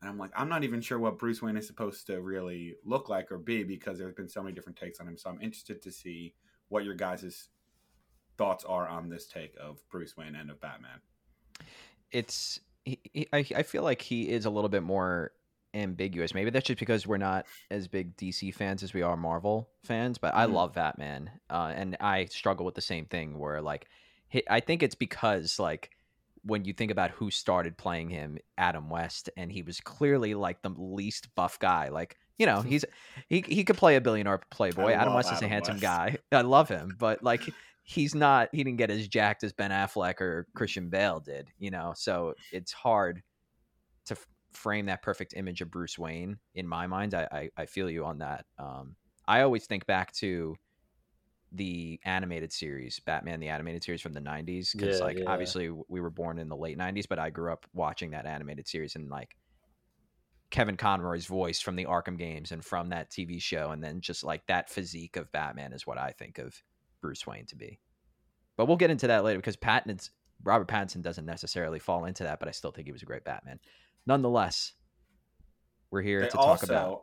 And 0.00 0.10
I'm 0.10 0.18
like, 0.18 0.30
I'm 0.36 0.48
not 0.48 0.64
even 0.64 0.80
sure 0.80 0.98
what 0.98 1.18
Bruce 1.18 1.42
Wayne 1.42 1.56
is 1.56 1.66
supposed 1.66 2.06
to 2.06 2.20
really 2.22 2.76
look 2.84 3.08
like 3.08 3.30
or 3.30 3.38
be 3.38 3.64
because 3.64 3.98
there's 3.98 4.14
been 4.14 4.28
so 4.28 4.42
many 4.42 4.54
different 4.54 4.78
takes 4.78 5.00
on 5.00 5.08
him. 5.08 5.18
So 5.18 5.28
I'm 5.28 5.40
interested 5.40 5.82
to 5.82 5.90
see 5.90 6.34
what 6.68 6.84
your 6.84 6.94
guys' 6.94 7.48
thoughts 8.38 8.64
are 8.64 8.88
on 8.88 9.08
this 9.08 9.26
take 9.26 9.54
of 9.60 9.78
Bruce 9.90 10.16
Wayne 10.16 10.34
and 10.34 10.50
of 10.50 10.60
Batman. 10.60 11.00
It's, 12.10 12.60
he, 12.84 13.00
he, 13.12 13.28
I, 13.32 13.44
I 13.56 13.62
feel 13.62 13.82
like 13.82 14.02
he 14.02 14.28
is 14.28 14.44
a 14.44 14.50
little 14.50 14.68
bit 14.68 14.82
more 14.82 15.32
ambiguous. 15.72 16.34
Maybe 16.34 16.50
that's 16.50 16.66
just 16.66 16.78
because 16.78 17.06
we're 17.06 17.16
not 17.16 17.46
as 17.70 17.88
big 17.88 18.16
DC 18.16 18.54
fans 18.54 18.82
as 18.82 18.94
we 18.94 19.02
are 19.02 19.16
Marvel 19.16 19.68
fans, 19.82 20.18
but 20.18 20.34
I 20.34 20.44
mm-hmm. 20.44 20.54
love 20.54 20.74
Batman. 20.74 21.30
Uh, 21.50 21.72
and 21.74 21.96
I 22.00 22.26
struggle 22.26 22.64
with 22.64 22.74
the 22.76 22.80
same 22.80 23.06
thing 23.06 23.38
where 23.38 23.60
like 23.60 23.88
I 24.48 24.60
think 24.60 24.82
it's 24.82 24.94
because 24.94 25.58
like 25.58 25.93
when 26.44 26.64
you 26.64 26.72
think 26.72 26.90
about 26.90 27.10
who 27.10 27.30
started 27.30 27.76
playing 27.76 28.10
him, 28.10 28.38
Adam 28.58 28.90
West, 28.90 29.30
and 29.36 29.50
he 29.50 29.62
was 29.62 29.80
clearly 29.80 30.34
like 30.34 30.62
the 30.62 30.70
least 30.76 31.34
buff 31.34 31.58
guy. 31.58 31.88
Like, 31.88 32.16
you 32.38 32.46
know, 32.46 32.60
he's 32.60 32.84
he 33.28 33.44
he 33.46 33.64
could 33.64 33.76
play 33.76 33.96
a 33.96 34.00
billionaire 34.00 34.40
playboy. 34.50 34.92
Adam 34.92 35.14
West 35.14 35.32
is 35.32 35.42
a 35.42 35.48
handsome 35.48 35.76
West. 35.76 35.82
guy. 35.82 36.18
I 36.32 36.42
love 36.42 36.68
him, 36.68 36.96
but 36.98 37.22
like 37.22 37.42
he's 37.82 38.14
not 38.14 38.48
he 38.52 38.62
didn't 38.64 38.78
get 38.78 38.90
as 38.90 39.08
jacked 39.08 39.44
as 39.44 39.52
Ben 39.52 39.70
Affleck 39.70 40.20
or 40.20 40.46
Christian 40.54 40.88
Bale 40.88 41.20
did, 41.20 41.48
you 41.58 41.70
know. 41.70 41.92
So 41.96 42.34
it's 42.52 42.72
hard 42.72 43.22
to 44.06 44.16
frame 44.52 44.86
that 44.86 45.02
perfect 45.02 45.34
image 45.36 45.60
of 45.60 45.70
Bruce 45.70 45.98
Wayne 45.98 46.38
in 46.54 46.66
my 46.66 46.86
mind. 46.86 47.14
I 47.14 47.28
I, 47.30 47.62
I 47.62 47.66
feel 47.66 47.88
you 47.88 48.04
on 48.04 48.18
that. 48.18 48.44
Um, 48.58 48.96
I 49.26 49.40
always 49.40 49.66
think 49.66 49.86
back 49.86 50.12
to 50.14 50.56
the 51.54 52.00
animated 52.04 52.52
series, 52.52 53.00
Batman 53.00 53.40
the 53.40 53.48
animated 53.48 53.82
series 53.84 54.00
from 54.00 54.12
the 54.12 54.20
'90s, 54.20 54.72
because 54.72 54.98
yeah, 54.98 55.04
like 55.04 55.18
yeah. 55.18 55.24
obviously 55.26 55.70
we 55.88 56.00
were 56.00 56.10
born 56.10 56.38
in 56.38 56.48
the 56.48 56.56
late 56.56 56.78
'90s, 56.78 57.06
but 57.08 57.18
I 57.18 57.30
grew 57.30 57.52
up 57.52 57.66
watching 57.72 58.10
that 58.12 58.26
animated 58.26 58.68
series 58.68 58.96
and 58.96 59.10
like 59.10 59.36
Kevin 60.50 60.76
Conroy's 60.76 61.26
voice 61.26 61.60
from 61.60 61.76
the 61.76 61.86
Arkham 61.86 62.18
games 62.18 62.52
and 62.52 62.64
from 62.64 62.90
that 62.90 63.10
TV 63.10 63.40
show, 63.40 63.70
and 63.70 63.82
then 63.82 64.00
just 64.00 64.24
like 64.24 64.46
that 64.46 64.68
physique 64.68 65.16
of 65.16 65.32
Batman 65.32 65.72
is 65.72 65.86
what 65.86 65.98
I 65.98 66.10
think 66.10 66.38
of 66.38 66.54
Bruce 67.00 67.26
Wayne 67.26 67.46
to 67.46 67.56
be. 67.56 67.80
But 68.56 68.66
we'll 68.66 68.76
get 68.76 68.90
into 68.90 69.08
that 69.08 69.24
later 69.24 69.38
because 69.38 69.56
Pattinson's 69.56 70.10
Robert 70.42 70.68
Pattinson 70.68 71.02
doesn't 71.02 71.24
necessarily 71.24 71.78
fall 71.78 72.04
into 72.04 72.24
that, 72.24 72.38
but 72.38 72.48
I 72.48 72.50
still 72.50 72.70
think 72.70 72.86
he 72.86 72.92
was 72.92 73.02
a 73.02 73.06
great 73.06 73.24
Batman 73.24 73.58
nonetheless, 74.06 74.72
we're 75.90 76.02
here 76.02 76.20
they 76.20 76.28
to 76.28 76.36
talk 76.36 76.62
about. 76.62 77.02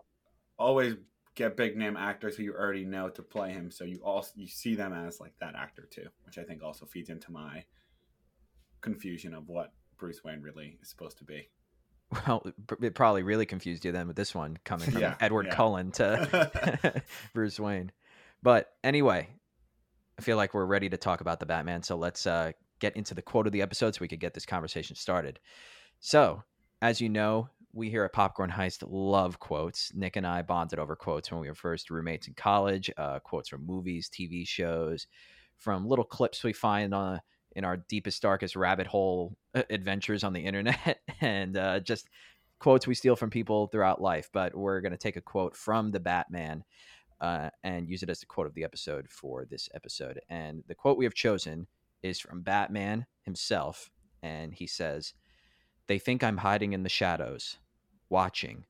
Always 0.57 0.95
get 1.35 1.55
big 1.55 1.77
name 1.77 1.97
actors 1.97 2.35
who 2.35 2.43
you 2.43 2.53
already 2.53 2.85
know 2.85 3.09
to 3.09 3.21
play 3.21 3.51
him, 3.51 3.71
so 3.71 3.83
you 3.83 4.00
also 4.03 4.31
you 4.35 4.47
see 4.47 4.75
them 4.75 4.93
as 4.93 5.19
like 5.19 5.33
that 5.39 5.55
actor 5.55 5.88
too, 5.89 6.07
which 6.25 6.38
I 6.38 6.43
think 6.43 6.63
also 6.63 6.85
feeds 6.85 7.09
into 7.09 7.31
my 7.31 7.63
confusion 8.81 9.33
of 9.33 9.47
what 9.47 9.71
Bruce 9.97 10.23
Wayne 10.23 10.41
really 10.41 10.77
is 10.81 10.89
supposed 10.89 11.17
to 11.19 11.23
be. 11.23 11.50
Well, 12.27 12.45
it 12.81 12.93
probably 12.95 13.23
really 13.23 13.45
confused 13.45 13.85
you 13.85 13.93
then 13.93 14.07
with 14.07 14.17
this 14.17 14.35
one 14.35 14.57
coming 14.65 14.91
from 14.91 15.01
yeah, 15.01 15.15
Edward 15.21 15.45
yeah. 15.47 15.55
Cullen 15.55 15.91
to 15.91 17.01
Bruce 17.33 17.59
Wayne. 17.59 17.91
But 18.43 18.73
anyway, 18.83 19.29
I 20.19 20.21
feel 20.21 20.35
like 20.35 20.53
we're 20.53 20.65
ready 20.65 20.89
to 20.89 20.97
talk 20.97 21.21
about 21.21 21.39
the 21.39 21.45
Batman. 21.45 21.83
So 21.83 21.95
let's 21.95 22.27
uh, 22.27 22.51
get 22.79 22.97
into 22.97 23.13
the 23.13 23.21
quote 23.21 23.47
of 23.47 23.53
the 23.53 23.61
episode 23.61 23.95
so 23.95 24.00
we 24.01 24.07
could 24.07 24.19
get 24.19 24.33
this 24.33 24.45
conversation 24.45 24.95
started. 24.95 25.39
So, 26.00 26.43
as 26.81 27.00
you 27.00 27.07
know, 27.07 27.47
we 27.73 27.89
here 27.89 28.03
at 28.03 28.13
Popcorn 28.13 28.49
Heist 28.49 28.83
love 28.87 29.39
quotes. 29.39 29.93
Nick 29.93 30.15
and 30.15 30.27
I 30.27 30.41
bonded 30.41 30.79
over 30.79 30.95
quotes 30.95 31.31
when 31.31 31.41
we 31.41 31.47
were 31.47 31.55
first 31.55 31.89
roommates 31.89 32.27
in 32.27 32.33
college. 32.33 32.91
Uh, 32.97 33.19
quotes 33.19 33.49
from 33.49 33.65
movies, 33.65 34.09
TV 34.09 34.47
shows, 34.47 35.07
from 35.57 35.87
little 35.87 36.05
clips 36.05 36.43
we 36.43 36.53
find 36.53 36.93
on 36.93 37.21
in 37.55 37.65
our 37.65 37.77
deepest, 37.77 38.21
darkest 38.21 38.55
rabbit 38.55 38.87
hole 38.87 39.35
uh, 39.55 39.63
adventures 39.69 40.23
on 40.23 40.33
the 40.33 40.45
internet, 40.45 41.01
and 41.21 41.57
uh, 41.57 41.79
just 41.79 42.07
quotes 42.59 42.87
we 42.87 42.95
steal 42.95 43.15
from 43.15 43.29
people 43.29 43.67
throughout 43.67 44.01
life. 44.01 44.29
But 44.33 44.55
we're 44.55 44.81
going 44.81 44.91
to 44.91 44.97
take 44.97 45.15
a 45.15 45.21
quote 45.21 45.55
from 45.55 45.91
the 45.91 45.99
Batman 45.99 46.63
uh, 47.19 47.49
and 47.63 47.89
use 47.89 48.03
it 48.03 48.09
as 48.09 48.19
the 48.19 48.25
quote 48.25 48.47
of 48.47 48.53
the 48.53 48.63
episode 48.63 49.07
for 49.09 49.45
this 49.45 49.69
episode. 49.73 50.19
And 50.29 50.63
the 50.67 50.75
quote 50.75 50.97
we 50.97 51.05
have 51.05 51.13
chosen 51.13 51.67
is 52.03 52.19
from 52.19 52.41
Batman 52.41 53.05
himself, 53.23 53.89
and 54.21 54.53
he 54.53 54.67
says. 54.67 55.13
They 55.87 55.99
think 55.99 56.23
I'm 56.23 56.37
hiding 56.37 56.71
in 56.71 56.83
the 56.83 56.89
shadows, 56.89 57.57
watching, 58.11 58.65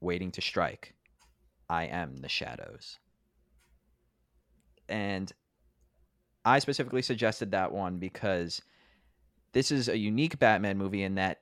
waiting 0.00 0.30
to 0.30 0.40
strike. 0.40 0.94
I 1.68 1.84
am 1.84 2.16
the 2.16 2.28
shadows. 2.28 2.98
And 4.88 5.30
I 6.44 6.60
specifically 6.60 7.02
suggested 7.02 7.50
that 7.50 7.72
one 7.72 7.98
because 7.98 8.62
this 9.52 9.72
is 9.72 9.88
a 9.88 9.98
unique 9.98 10.38
Batman 10.38 10.78
movie 10.78 11.02
in 11.02 11.16
that 11.16 11.40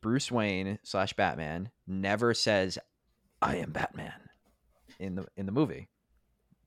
Bruce 0.00 0.30
Wayne 0.30 0.78
slash 0.82 1.12
Batman 1.12 1.70
never 1.86 2.32
says, 2.32 2.78
"I 3.42 3.56
am 3.56 3.72
Batman" 3.72 4.30
in 4.98 5.16
the 5.16 5.26
in 5.36 5.46
the 5.46 5.52
movie. 5.52 5.88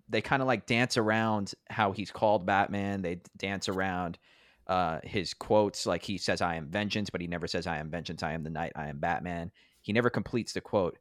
They 0.10 0.22
kind 0.22 0.42
of 0.42 0.48
like 0.48 0.66
dance 0.66 0.98
around 0.98 1.54
how 1.70 1.94
he's 1.94 2.12
called 2.12 2.46
Batman. 2.46 3.02
They 3.02 3.22
dance 3.38 3.70
around 3.70 4.20
uh, 4.68 5.00
his 5.04 5.34
quotes, 5.34 5.86
like 5.86 6.04
he 6.04 6.18
says, 6.18 6.42
"I 6.42 6.56
am 6.56 6.68
vengeance," 6.68 7.10
but 7.10 7.22
he 7.22 7.28
never 7.28 7.48
says, 7.48 7.66
"I 7.66 7.78
am 7.78 7.90
vengeance." 7.90 8.22
I 8.22 8.34
am 8.34 8.44
the 8.44 8.50
night. 8.50 8.74
I 8.76 8.88
am 8.88 9.00
Batman. 9.00 9.52
He 9.84 9.94
never 9.94 10.10
completes 10.10 10.54
the 10.54 10.62
quote, 10.62 10.98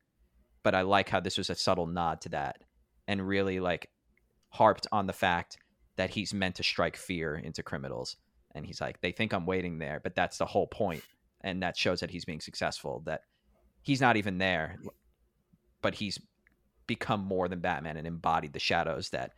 but 0.62 0.74
I 0.74 0.82
like 0.82 1.08
how 1.08 1.20
this 1.20 1.38
was 1.38 1.48
a 1.48 1.54
subtle 1.54 1.86
nod 1.86 2.20
to 2.22 2.28
that, 2.30 2.58
and 3.08 3.26
really 3.26 3.60
like 3.60 3.88
harped 4.50 4.86
on 4.92 5.06
the 5.06 5.12
fact 5.14 5.56
that 5.96 6.10
he's 6.10 6.34
meant 6.34 6.56
to 6.56 6.62
strike 6.62 6.96
fear 6.96 7.36
into 7.36 7.62
criminals. 7.62 8.16
And 8.54 8.66
he's 8.66 8.80
like, 8.80 9.00
they 9.00 9.12
think 9.12 9.32
I'm 9.32 9.46
waiting 9.46 9.78
there, 9.78 10.00
but 10.02 10.14
that's 10.14 10.36
the 10.36 10.46
whole 10.46 10.66
point, 10.66 11.02
and 11.40 11.62
that 11.62 11.78
shows 11.78 12.00
that 12.00 12.10
he's 12.10 12.26
being 12.26 12.40
successful. 12.40 13.02
That 13.06 13.22
he's 13.82 14.00
not 14.00 14.16
even 14.16 14.36
there, 14.38 14.78
but 15.80 15.94
he's 15.94 16.18
become 16.86 17.20
more 17.20 17.48
than 17.48 17.60
Batman 17.60 17.96
and 17.96 18.06
embodied 18.06 18.52
the 18.52 18.58
shadows 18.58 19.10
that 19.10 19.32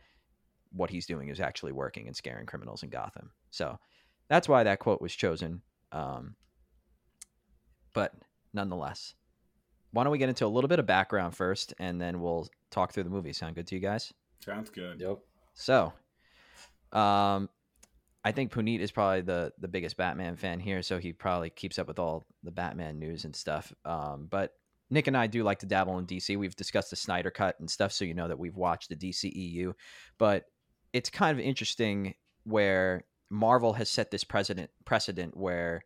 what 0.71 0.89
he's 0.89 1.05
doing 1.05 1.29
is 1.29 1.39
actually 1.39 1.71
working 1.71 2.07
and 2.07 2.15
scaring 2.15 2.45
criminals 2.45 2.83
in 2.83 2.89
Gotham. 2.89 3.31
So 3.51 3.77
that's 4.27 4.49
why 4.49 4.63
that 4.63 4.79
quote 4.79 5.01
was 5.01 5.15
chosen. 5.15 5.61
Um, 5.91 6.35
but 7.93 8.13
nonetheless, 8.53 9.13
why 9.95 10.03
don't 10.03 10.11
we 10.11 10.17
get 10.17 10.27
into 10.27 10.45
a 10.45 10.47
little 10.47 10.67
bit 10.67 10.79
of 10.79 10.85
background 10.85 11.33
first, 11.37 11.73
and 11.79 12.01
then 12.01 12.19
we'll 12.19 12.49
talk 12.69 12.91
through 12.91 13.03
the 13.03 13.09
movie. 13.09 13.31
Sound 13.31 13.55
good 13.55 13.65
to 13.67 13.75
you 13.75 13.81
guys? 13.81 14.13
Sounds 14.43 14.69
good. 14.69 14.99
Yep. 14.99 15.19
So, 15.53 15.93
um, 16.91 17.47
I 18.25 18.33
think 18.33 18.51
Puneet 18.51 18.81
is 18.81 18.91
probably 18.91 19.21
the 19.21 19.53
the 19.57 19.69
biggest 19.69 19.95
Batman 19.95 20.35
fan 20.35 20.59
here, 20.59 20.81
so 20.81 20.97
he 20.97 21.13
probably 21.13 21.49
keeps 21.49 21.79
up 21.79 21.87
with 21.87 21.97
all 21.97 22.25
the 22.43 22.51
Batman 22.51 22.99
news 22.99 23.23
and 23.23 23.33
stuff. 23.33 23.73
Um, 23.85 24.27
but 24.29 24.51
Nick 24.89 25.07
and 25.07 25.15
I 25.15 25.27
do 25.27 25.43
like 25.43 25.59
to 25.59 25.65
dabble 25.65 25.97
in 25.97 26.05
DC. 26.05 26.37
We've 26.37 26.57
discussed 26.57 26.89
the 26.89 26.97
Snyder 26.97 27.31
Cut 27.31 27.57
and 27.61 27.69
stuff, 27.69 27.93
so 27.93 28.03
you 28.03 28.13
know 28.13 28.27
that 28.27 28.37
we've 28.37 28.57
watched 28.57 28.89
the 28.89 28.97
DCEU. 28.97 29.73
But 30.17 30.43
it's 30.91 31.09
kind 31.09 31.39
of 31.39 31.45
interesting 31.45 32.15
where 32.43 33.05
Marvel 33.29 33.71
has 33.71 33.89
set 33.89 34.11
this 34.11 34.25
precedent 34.25 34.71
precedent 34.83 35.37
where 35.37 35.85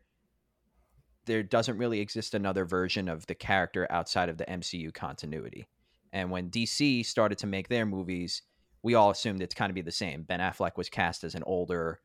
there 1.30 1.44
doesn't 1.44 1.78
really 1.78 2.00
exist 2.00 2.34
another 2.34 2.66
version 2.66 3.08
of 3.08 3.28
the 3.28 3.36
character 3.36 3.86
outside 3.92 4.30
of 4.30 4.38
the 4.40 4.46
MCU 4.46 4.92
continuity. 4.92 5.68
And 6.12 6.32
when 6.32 6.50
DC 6.50 7.06
started 7.06 7.38
to 7.38 7.48
make 7.48 7.68
their 7.68 7.86
movies, 7.86 8.42
we 8.82 8.96
all 8.96 9.12
assumed 9.12 9.44
it's 9.44 9.54
kind 9.54 9.70
of 9.70 9.76
be 9.76 9.82
the 9.82 9.92
same. 9.92 10.24
Ben 10.24 10.40
Affleck 10.40 10.76
was 10.76 10.90
cast 10.90 11.24
as 11.24 11.36
an 11.36 11.44
older, 11.46 12.00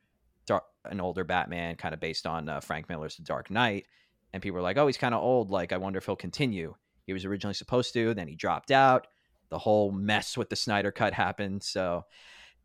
dark, 0.45 0.65
an 0.85 1.01
older 1.01 1.25
Batman, 1.25 1.77
kind 1.77 1.95
of 1.95 2.01
based 2.01 2.27
on 2.27 2.51
uh, 2.51 2.61
Frank 2.61 2.91
Miller's 2.91 3.17
The 3.17 3.23
Dark 3.23 3.51
Knight, 3.51 3.87
and 4.35 4.43
people 4.43 4.57
were 4.57 4.63
like, 4.63 4.77
"Oh, 4.77 4.87
he's 4.87 4.99
kind 4.99 5.15
of 5.15 5.23
old. 5.23 5.51
Like, 5.51 5.73
I 5.73 5.79
wonder 5.79 5.97
if 5.97 6.05
he'll 6.05 6.17
continue." 6.17 6.75
He 7.07 7.15
was 7.15 7.25
originally 7.25 7.55
supposed 7.55 7.95
to, 7.95 8.13
then 8.13 8.29
he 8.29 8.35
dropped 8.35 8.71
out. 8.71 9.07
The 9.49 9.59
whole 9.59 9.91
mess 9.91 10.37
with 10.37 10.51
the 10.51 10.57
Snyder 10.57 10.93
Cut 10.93 11.15
happened. 11.15 11.63
So, 11.63 12.05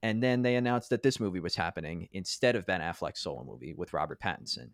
and 0.01 0.21
then 0.21 0.41
they 0.41 0.55
announced 0.55 0.89
that 0.89 1.03
this 1.03 1.21
movie 1.21 1.39
was 1.39 1.55
happening 1.55 2.09
instead 2.11 2.55
of 2.55 2.65
Ben 2.65 2.81
Affleck's 2.81 3.21
solo 3.21 3.45
movie 3.45 3.73
with 3.73 3.93
Robert 3.93 4.19
Pattinson. 4.19 4.71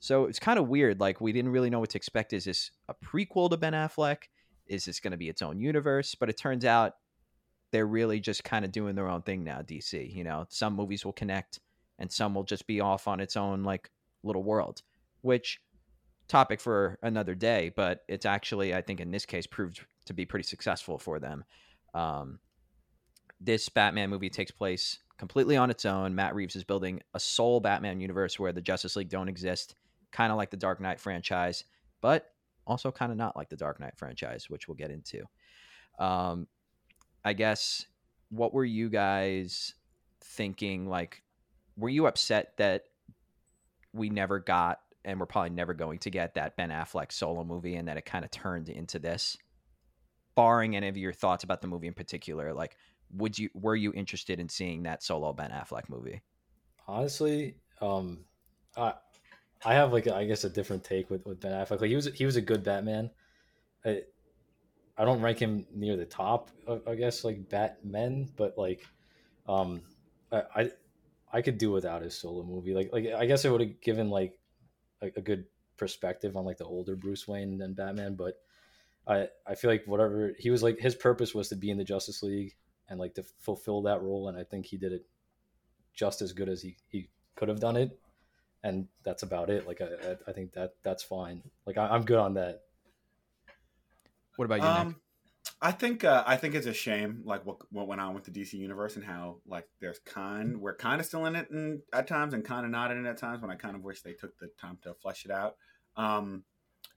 So 0.00 0.24
it's 0.24 0.38
kind 0.38 0.58
of 0.58 0.68
weird. 0.68 0.98
Like 0.98 1.20
we 1.20 1.32
didn't 1.32 1.52
really 1.52 1.70
know 1.70 1.78
what 1.78 1.90
to 1.90 1.98
expect. 1.98 2.32
Is 2.32 2.44
this 2.44 2.70
a 2.88 2.94
prequel 2.94 3.50
to 3.50 3.56
Ben 3.56 3.74
Affleck? 3.74 4.24
Is 4.66 4.86
this 4.86 4.98
going 4.98 5.12
to 5.12 5.16
be 5.16 5.28
its 5.28 5.42
own 5.42 5.60
universe? 5.60 6.14
But 6.14 6.30
it 6.30 6.38
turns 6.38 6.64
out 6.64 6.94
they're 7.70 7.86
really 7.86 8.18
just 8.18 8.42
kind 8.42 8.64
of 8.64 8.72
doing 8.72 8.94
their 8.94 9.08
own 9.08 9.22
thing 9.22 9.44
now. 9.44 9.60
DC, 9.60 10.12
you 10.12 10.24
know, 10.24 10.46
some 10.48 10.74
movies 10.74 11.04
will 11.04 11.12
connect, 11.12 11.60
and 11.98 12.10
some 12.10 12.34
will 12.34 12.44
just 12.44 12.66
be 12.66 12.80
off 12.80 13.06
on 13.06 13.20
its 13.20 13.36
own 13.36 13.62
like 13.62 13.90
little 14.22 14.42
world. 14.42 14.82
Which 15.20 15.60
topic 16.28 16.60
for 16.60 16.98
another 17.02 17.34
day, 17.34 17.72
but 17.76 18.04
it's 18.08 18.24
actually 18.24 18.74
I 18.74 18.80
think 18.80 19.00
in 19.00 19.10
this 19.10 19.26
case 19.26 19.46
proved 19.46 19.84
to 20.06 20.14
be 20.14 20.24
pretty 20.24 20.44
successful 20.44 20.98
for 20.98 21.18
them. 21.18 21.44
Um, 21.92 22.38
this 23.40 23.68
Batman 23.68 24.10
movie 24.10 24.30
takes 24.30 24.50
place 24.50 24.98
completely 25.18 25.56
on 25.56 25.70
its 25.70 25.84
own. 25.84 26.14
Matt 26.14 26.34
Reeves 26.34 26.56
is 26.56 26.64
building 26.64 27.00
a 27.14 27.20
sole 27.20 27.60
Batman 27.60 28.00
universe 28.00 28.38
where 28.38 28.52
the 28.52 28.62
Justice 28.62 28.96
League 28.96 29.08
don't 29.08 29.28
exist, 29.28 29.74
kind 30.12 30.32
of 30.32 30.38
like 30.38 30.50
the 30.50 30.56
Dark 30.56 30.80
Knight 30.80 31.00
franchise, 31.00 31.64
but 32.00 32.30
also 32.66 32.90
kind 32.90 33.12
of 33.12 33.18
not 33.18 33.36
like 33.36 33.48
the 33.48 33.56
Dark 33.56 33.80
Knight 33.80 33.96
franchise, 33.96 34.48
which 34.48 34.68
we'll 34.68 34.76
get 34.76 34.90
into. 34.90 35.24
Um, 35.98 36.46
I 37.24 37.32
guess 37.32 37.86
what 38.30 38.54
were 38.54 38.64
you 38.64 38.88
guys 38.88 39.74
thinking? 40.20 40.88
Like, 40.88 41.22
were 41.76 41.88
you 41.88 42.06
upset 42.06 42.56
that 42.56 42.84
we 43.92 44.08
never 44.08 44.38
got 44.38 44.80
and 45.04 45.18
we're 45.18 45.26
probably 45.26 45.50
never 45.50 45.74
going 45.74 45.98
to 45.98 46.10
get 46.10 46.34
that 46.34 46.56
Ben 46.56 46.70
Affleck 46.70 47.12
solo 47.12 47.44
movie 47.44 47.76
and 47.76 47.88
that 47.88 47.96
it 47.96 48.04
kind 48.04 48.24
of 48.24 48.30
turned 48.30 48.68
into 48.68 48.98
this? 48.98 49.36
Barring 50.36 50.76
any 50.76 50.88
of 50.88 50.96
your 50.96 51.12
thoughts 51.12 51.44
about 51.44 51.60
the 51.60 51.66
movie 51.66 51.88
in 51.88 51.94
particular, 51.94 52.54
like 52.54 52.76
would 53.12 53.38
you 53.38 53.50
were 53.54 53.74
you 53.74 53.92
interested 53.92 54.38
in 54.38 54.48
seeing 54.48 54.84
that 54.84 55.02
solo 55.02 55.32
Ben 55.32 55.50
Affleck 55.50 55.88
movie? 55.88 56.22
Honestly, 56.86 57.56
um, 57.80 58.20
I 58.76 58.94
I 59.64 59.74
have 59.74 59.92
like 59.92 60.08
I 60.08 60.24
guess 60.24 60.44
a 60.44 60.50
different 60.50 60.84
take 60.84 61.10
with, 61.10 61.26
with 61.26 61.40
Ben 61.40 61.52
Affleck. 61.52 61.80
Like 61.80 61.90
he 61.90 61.96
was 61.96 62.06
he 62.06 62.24
was 62.24 62.36
a 62.36 62.40
good 62.40 62.62
Batman. 62.62 63.10
I 63.84 64.02
I 64.96 65.04
don't 65.04 65.20
rank 65.20 65.38
him 65.38 65.66
near 65.74 65.96
the 65.96 66.06
top. 66.06 66.50
I 66.86 66.94
guess 66.94 67.24
like 67.24 67.48
Batman, 67.48 68.28
but 68.36 68.56
like, 68.56 68.86
um, 69.48 69.82
I 70.32 70.42
I, 70.54 70.70
I 71.32 71.42
could 71.42 71.58
do 71.58 71.70
without 71.70 72.02
his 72.02 72.16
solo 72.16 72.42
movie. 72.42 72.74
Like 72.74 72.90
like 72.92 73.06
I 73.08 73.26
guess 73.26 73.44
it 73.44 73.50
would 73.50 73.60
have 73.60 73.80
given 73.80 74.08
like 74.10 74.38
a, 75.02 75.06
a 75.16 75.20
good 75.20 75.44
perspective 75.76 76.36
on 76.36 76.44
like 76.44 76.58
the 76.58 76.64
older 76.64 76.96
Bruce 76.96 77.28
Wayne 77.28 77.58
than 77.58 77.74
Batman, 77.74 78.14
but. 78.14 78.34
I, 79.06 79.28
I 79.46 79.54
feel 79.54 79.70
like 79.70 79.84
whatever 79.86 80.34
he 80.38 80.50
was 80.50 80.62
like 80.62 80.78
his 80.78 80.94
purpose 80.94 81.34
was 81.34 81.48
to 81.48 81.56
be 81.56 81.70
in 81.70 81.78
the 81.78 81.84
Justice 81.84 82.22
League 82.22 82.54
and 82.88 83.00
like 83.00 83.14
to 83.14 83.24
fulfill 83.40 83.82
that 83.82 84.02
role 84.02 84.28
and 84.28 84.38
I 84.38 84.44
think 84.44 84.66
he 84.66 84.76
did 84.76 84.92
it 84.92 85.06
just 85.94 86.20
as 86.20 86.32
good 86.34 86.50
as 86.50 86.60
he, 86.60 86.76
he 86.86 87.08
could 87.34 87.48
have 87.48 87.58
done 87.58 87.76
it 87.76 87.98
and 88.62 88.86
that's 89.04 89.22
about 89.22 89.50
it 89.50 89.66
like 89.66 89.80
I, 89.80 90.16
I 90.28 90.32
think 90.32 90.52
that 90.52 90.74
that's 90.82 91.02
fine 91.02 91.42
like 91.66 91.78
I, 91.78 91.94
am 91.94 92.04
good 92.04 92.18
on 92.18 92.34
that 92.34 92.62
what 94.36 94.44
about 94.44 94.60
you 94.60 94.66
um, 94.66 94.88
Nick? 94.88 94.96
I 95.62 95.72
think 95.72 96.04
uh, 96.04 96.24
I 96.26 96.36
think 96.36 96.54
it's 96.54 96.66
a 96.66 96.72
shame 96.72 97.22
like 97.24 97.44
what 97.44 97.58
what 97.70 97.86
went 97.86 98.00
on 98.00 98.14
with 98.14 98.24
the 98.24 98.30
DC 98.30 98.54
universe 98.54 98.96
and 98.96 99.04
how 99.04 99.38
like 99.46 99.66
there's 99.80 99.98
kind 100.00 100.60
we're 100.60 100.76
kind 100.76 101.00
of 101.00 101.06
still 101.06 101.26
in 101.26 101.36
it 101.36 101.50
and 101.50 101.80
at 101.92 102.06
times 102.06 102.34
and 102.34 102.44
kind 102.44 102.64
of 102.64 102.70
not 102.70 102.90
in 102.90 103.04
it 103.04 103.08
at 103.08 103.18
times 103.18 103.42
when 103.42 103.50
I 103.50 103.56
kind 103.56 103.76
of 103.76 103.82
wish 103.82 104.02
they 104.02 104.12
took 104.12 104.38
the 104.38 104.48
time 104.60 104.78
to 104.82 104.94
flesh 104.94 105.24
it 105.24 105.30
out 105.30 105.56
um, 105.96 106.44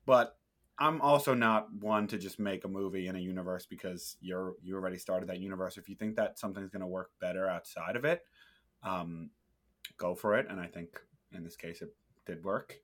but 0.06 0.38
I'm 0.80 1.02
also 1.02 1.34
not 1.34 1.68
one 1.74 2.08
to 2.08 2.18
just 2.18 2.40
make 2.40 2.66
a 2.66 2.68
movie 2.68 3.08
in 3.08 3.16
a 3.16 3.20
universe 3.20 3.66
because 3.66 4.18
you're 4.22 4.56
you 4.62 4.76
already 4.76 4.98
started 4.98 5.30
that 5.30 5.40
universe. 5.40 5.78
If 5.78 5.88
you 5.88 5.96
think 5.96 6.16
that 6.16 6.40
something's 6.40 6.72
going 6.72 6.82
to 6.82 6.88
work 6.88 7.12
better 7.22 7.48
outside 7.48 7.96
of 7.96 8.06
it, 8.06 8.22
um, 8.82 9.30
go 9.98 10.16
for 10.16 10.36
it. 10.38 10.48
And 10.50 10.60
I 10.60 10.68
think 10.68 11.00
in 11.34 11.44
this 11.44 11.56
case 11.56 11.82
it 11.82 11.94
did 12.26 12.44
work, 12.44 12.78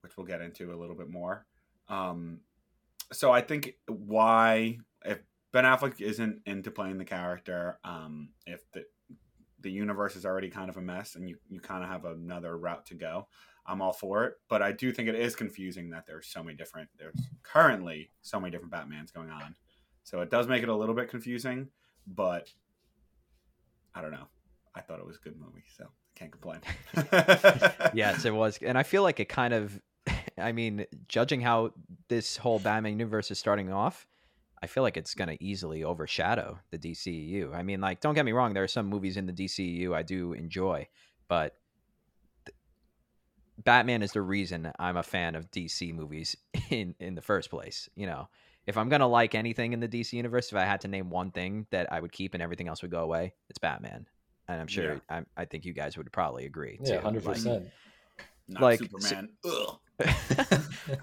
which 0.00 0.16
we'll 0.16 0.26
get 0.26 0.40
into 0.40 0.72
a 0.72 0.76
little 0.76 0.96
bit 0.96 1.08
more. 1.08 1.46
Um, 1.88 2.40
so 3.12 3.30
I 3.32 3.40
think 3.40 3.74
why 3.86 4.78
if 5.04 5.20
Ben 5.52 5.64
Affleck 5.64 6.00
isn't 6.00 6.42
into 6.46 6.70
playing 6.70 6.98
the 6.98 7.04
character, 7.04 7.78
um, 7.84 8.30
if 8.46 8.70
the 8.72 8.84
the 9.60 9.70
universe 9.70 10.16
is 10.16 10.26
already 10.26 10.48
kind 10.50 10.68
of 10.68 10.76
a 10.76 10.80
mess 10.80 11.16
and 11.16 11.28
you, 11.28 11.36
you 11.48 11.58
kind 11.60 11.82
of 11.82 11.88
have 11.88 12.04
another 12.04 12.56
route 12.56 12.86
to 12.86 12.94
go. 12.94 13.26
I'm 13.66 13.82
all 13.82 13.92
for 13.92 14.24
it. 14.24 14.34
But 14.48 14.62
I 14.62 14.70
do 14.70 14.92
think 14.92 15.08
it 15.08 15.16
is 15.16 15.34
confusing 15.34 15.90
that 15.90 16.06
there's 16.06 16.28
so 16.28 16.42
many 16.42 16.56
different 16.56 16.88
there's 16.98 17.20
currently 17.42 18.10
so 18.22 18.38
many 18.38 18.50
different 18.50 18.72
Batmans 18.72 19.12
going 19.12 19.30
on. 19.30 19.56
So 20.04 20.20
it 20.20 20.30
does 20.30 20.46
make 20.46 20.62
it 20.62 20.68
a 20.68 20.76
little 20.76 20.94
bit 20.94 21.10
confusing, 21.10 21.68
but 22.06 22.52
I 23.94 24.02
don't 24.02 24.12
know. 24.12 24.28
I 24.74 24.82
thought 24.82 25.00
it 25.00 25.06
was 25.06 25.16
a 25.16 25.20
good 25.20 25.36
movie, 25.36 25.64
so 25.76 25.86
can't 26.16 26.32
complain. 26.32 26.60
yes, 27.94 28.24
it 28.24 28.34
was. 28.34 28.58
And 28.62 28.76
I 28.76 28.82
feel 28.82 29.02
like 29.02 29.20
it 29.20 29.28
kind 29.28 29.54
of 29.54 29.80
I 30.38 30.52
mean, 30.52 30.86
judging 31.08 31.40
how 31.40 31.72
this 32.08 32.36
whole 32.36 32.58
Batman 32.58 32.98
universe 32.98 33.30
is 33.30 33.38
starting 33.38 33.72
off, 33.72 34.06
I 34.62 34.66
feel 34.66 34.82
like 34.82 34.96
it's 34.96 35.14
going 35.14 35.28
to 35.28 35.42
easily 35.42 35.84
overshadow 35.84 36.58
the 36.70 36.78
DCEU. 36.78 37.54
I 37.54 37.62
mean, 37.62 37.80
like, 37.80 38.00
don't 38.00 38.14
get 38.14 38.24
me 38.24 38.32
wrong, 38.32 38.54
there 38.54 38.64
are 38.64 38.68
some 38.68 38.86
movies 38.86 39.16
in 39.16 39.26
the 39.26 39.32
DCEU 39.32 39.94
I 39.94 40.02
do 40.02 40.32
enjoy, 40.32 40.88
but 41.28 41.54
Batman 43.58 44.02
is 44.02 44.12
the 44.12 44.22
reason 44.22 44.70
I'm 44.78 44.96
a 44.96 45.02
fan 45.02 45.34
of 45.34 45.50
DC 45.50 45.94
movies 45.94 46.36
in 46.70 46.94
in 47.00 47.14
the 47.14 47.22
first 47.22 47.50
place. 47.50 47.88
You 47.94 48.06
know, 48.06 48.28
if 48.66 48.76
I'm 48.76 48.88
gonna 48.88 49.08
like 49.08 49.34
anything 49.34 49.72
in 49.72 49.80
the 49.80 49.88
DC 49.88 50.12
universe, 50.12 50.52
if 50.52 50.58
I 50.58 50.64
had 50.64 50.82
to 50.82 50.88
name 50.88 51.08
one 51.08 51.30
thing 51.30 51.66
that 51.70 51.90
I 51.92 52.00
would 52.00 52.12
keep 52.12 52.34
and 52.34 52.42
everything 52.42 52.68
else 52.68 52.82
would 52.82 52.90
go 52.90 53.02
away, 53.02 53.32
it's 53.48 53.58
Batman. 53.58 54.06
And 54.48 54.60
I'm 54.60 54.66
sure 54.66 54.94
Yeah. 54.94 54.98
I, 55.36 55.42
I 55.42 55.44
think 55.44 55.64
you 55.64 55.72
guys 55.72 55.96
would 55.96 56.10
probably 56.12 56.44
agree. 56.46 56.78
yeah 56.82 57.00
hundred 57.00 57.24
Like- 57.24 57.36
percent 57.36 57.66
Not 58.48 58.62
like, 58.62 58.78
Superman. 58.78 59.30
Ugh. 59.44 59.78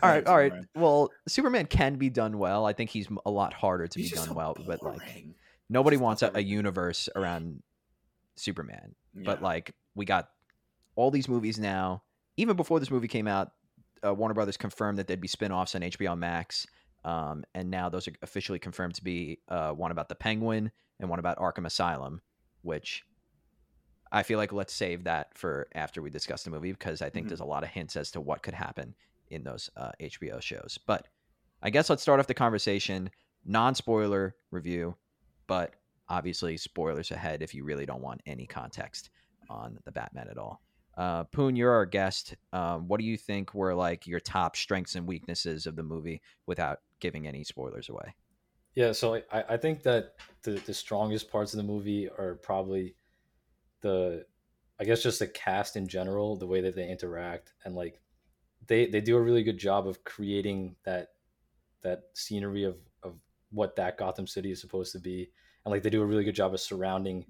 all 0.03 0.09
right, 0.09 0.25
all 0.27 0.38
right. 0.38 0.53
Well, 0.75 1.09
Superman 1.27 1.65
can 1.65 1.95
be 1.95 2.09
done 2.09 2.38
well. 2.38 2.65
I 2.65 2.73
think 2.73 2.89
he's 2.91 3.07
a 3.25 3.31
lot 3.31 3.53
harder 3.53 3.88
to 3.88 4.00
He's 4.00 4.12
be 4.12 4.17
done 4.17 4.27
so 4.27 4.33
well. 4.33 4.55
But 4.67 4.83
like, 4.83 5.25
nobody 5.69 5.95
Just 5.95 6.03
wants 6.03 6.21
a, 6.21 6.31
a 6.35 6.39
universe 6.41 7.09
around 7.15 7.62
Superman. 8.35 8.95
But 9.15 9.41
like 9.41 9.73
we 9.95 10.05
got 10.05 10.29
all 10.95 11.12
these 11.12 11.27
movies 11.27 11.59
now. 11.59 12.03
Even 12.38 12.55
before 12.55 12.79
this 12.79 12.89
movie 12.89 13.07
came 13.07 13.27
out, 13.27 13.51
uh, 14.05 14.13
Warner 14.13 14.33
Brothers 14.33 14.57
confirmed 14.57 14.97
that 14.97 15.07
there'd 15.07 15.21
be 15.21 15.27
spin-offs 15.27 15.75
on 15.75 15.81
HBO 15.81 16.17
Max. 16.17 16.65
Um, 17.05 17.43
and 17.53 17.69
now 17.69 17.89
those 17.89 18.07
are 18.07 18.13
officially 18.21 18.57
confirmed 18.59 18.95
to 18.95 19.03
be 19.03 19.39
uh, 19.50 19.71
one 19.71 19.91
about 19.91 20.09
the 20.09 20.15
Penguin 20.15 20.71
and 21.00 21.09
one 21.09 21.19
about 21.19 21.38
Arkham 21.38 21.65
Asylum, 21.65 22.21
which 22.62 23.03
I 24.13 24.24
feel 24.24 24.38
like 24.38 24.53
let's 24.53 24.74
save 24.74 25.03
that 25.05 25.36
for 25.38 25.67
after 25.74 26.01
we 26.01 26.10
discuss 26.10 26.43
the 26.43 26.51
movie 26.51 26.72
because 26.72 27.01
I 27.01 27.10
think 27.10 27.25
Mhm. 27.25 27.29
there's 27.29 27.39
a 27.39 27.46
lot 27.46 27.63
of 27.63 27.70
hints 27.70 27.96
as 27.98 28.12
to 28.12 28.22
what 28.22 28.43
could 28.43 28.53
happen 28.53 28.96
in 29.29 29.43
those 29.43 29.70
uh, 29.75 29.91
HBO 30.00 30.39
shows. 30.39 30.77
But 30.86 31.08
I 31.62 31.72
guess 31.72 31.89
let's 31.89 32.03
start 32.03 32.20
off 32.20 32.27
the 32.27 32.34
conversation 32.34 33.10
non-spoiler 33.43 34.36
review, 34.51 34.96
but 35.48 35.74
obviously 36.08 36.58
spoilers 36.58 37.12
ahead 37.12 37.41
if 37.41 37.53
you 37.53 37.63
really 37.63 37.86
don't 37.86 38.01
want 38.01 38.22
any 38.25 38.46
context 38.46 39.10
on 39.50 39.79
the 39.84 39.91
Batman 39.91 40.27
at 40.29 40.38
all. 40.38 40.62
Uh, 40.96 41.24
Poon, 41.24 41.55
you're 41.55 41.72
our 41.72 41.86
guest. 41.86 42.36
Um, 42.53 42.88
what 42.88 43.00
do 43.00 43.05
you 43.05 43.17
think 43.17 43.53
were 43.55 43.74
like 43.74 44.05
your 44.05 44.20
top 44.20 44.55
strengths 44.55 44.96
and 44.96 45.08
weaknesses 45.08 45.65
of 45.65 45.75
the 45.75 45.84
movie 45.84 46.22
without 46.46 46.79
giving 47.00 47.27
any 47.27 47.43
spoilers 47.43 47.89
away? 47.89 48.13
Yeah, 48.75 48.91
so 48.91 49.15
I, 49.32 49.43
I 49.50 49.58
think 49.58 49.84
that 49.84 50.13
the, 50.43 50.51
the 50.51 50.74
strongest 50.74 51.32
parts 51.32 51.53
of 51.53 51.58
the 51.58 51.63
movie 51.63 52.10
are 52.10 52.36
probably 52.36 52.96
the 53.83 54.25
I 54.79 54.85
guess 54.85 55.03
just 55.03 55.19
the 55.19 55.27
cast 55.27 55.75
in 55.75 55.87
general, 55.87 56.35
the 56.35 56.47
way 56.47 56.61
that 56.61 56.75
they 56.75 56.89
interact 56.89 57.53
and 57.63 57.75
like 57.75 58.01
they 58.67 58.87
they 58.87 59.01
do 59.01 59.15
a 59.15 59.21
really 59.21 59.43
good 59.43 59.57
job 59.57 59.87
of 59.87 60.03
creating 60.03 60.75
that 60.83 61.09
that 61.81 62.03
scenery 62.13 62.63
of 62.63 62.77
of 63.03 63.19
what 63.51 63.75
that 63.75 63.97
Gotham 63.97 64.27
City 64.27 64.51
is 64.51 64.59
supposed 64.59 64.91
to 64.93 64.99
be. 64.99 65.29
And 65.63 65.71
like 65.71 65.83
they 65.83 65.89
do 65.89 66.01
a 66.01 66.05
really 66.05 66.23
good 66.23 66.35
job 66.35 66.53
of 66.53 66.59
surrounding 66.59 67.25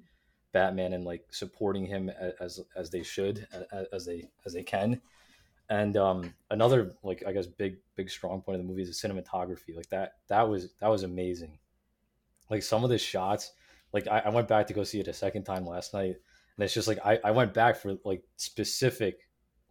Batman 0.54 0.94
and 0.94 1.04
like 1.04 1.26
supporting 1.32 1.86
him 1.86 2.10
as 2.40 2.60
as 2.76 2.90
they 2.90 3.04
should 3.04 3.48
as 3.92 4.06
they 4.06 4.30
as 4.46 4.54
they 4.54 4.64
can. 4.64 5.02
And 5.70 5.98
um, 5.98 6.34
another 6.52 6.94
like 7.04 7.24
I 7.28 7.34
guess 7.34 7.48
big 7.48 7.78
big 7.96 8.10
strong 8.10 8.42
point 8.42 8.60
of 8.60 8.62
the 8.62 8.70
movie 8.70 8.84
is 8.84 9.02
the 9.02 9.08
cinematography. 9.08 9.76
Like 9.76 9.90
that 9.90 10.14
that 10.28 10.48
was 10.48 10.74
that 10.80 10.90
was 10.90 11.04
amazing. 11.04 11.58
Like 12.50 12.64
some 12.64 12.84
of 12.84 12.90
the 12.90 12.98
shots, 12.98 13.54
like 13.94 14.08
I, 14.08 14.20
I 14.20 14.30
went 14.30 14.48
back 14.48 14.68
to 14.68 14.74
go 14.74 14.84
see 14.84 15.00
it 15.00 15.08
a 15.08 15.14
second 15.14 15.44
time 15.44 15.66
last 15.66 15.94
night, 15.94 16.18
and 16.58 16.64
it's 16.64 16.74
just 16.74 16.88
like 16.88 17.00
I, 17.04 17.20
I 17.24 17.32
went 17.32 17.54
back 17.54 17.78
for 17.78 17.96
like 18.04 18.24
specific 18.38 19.20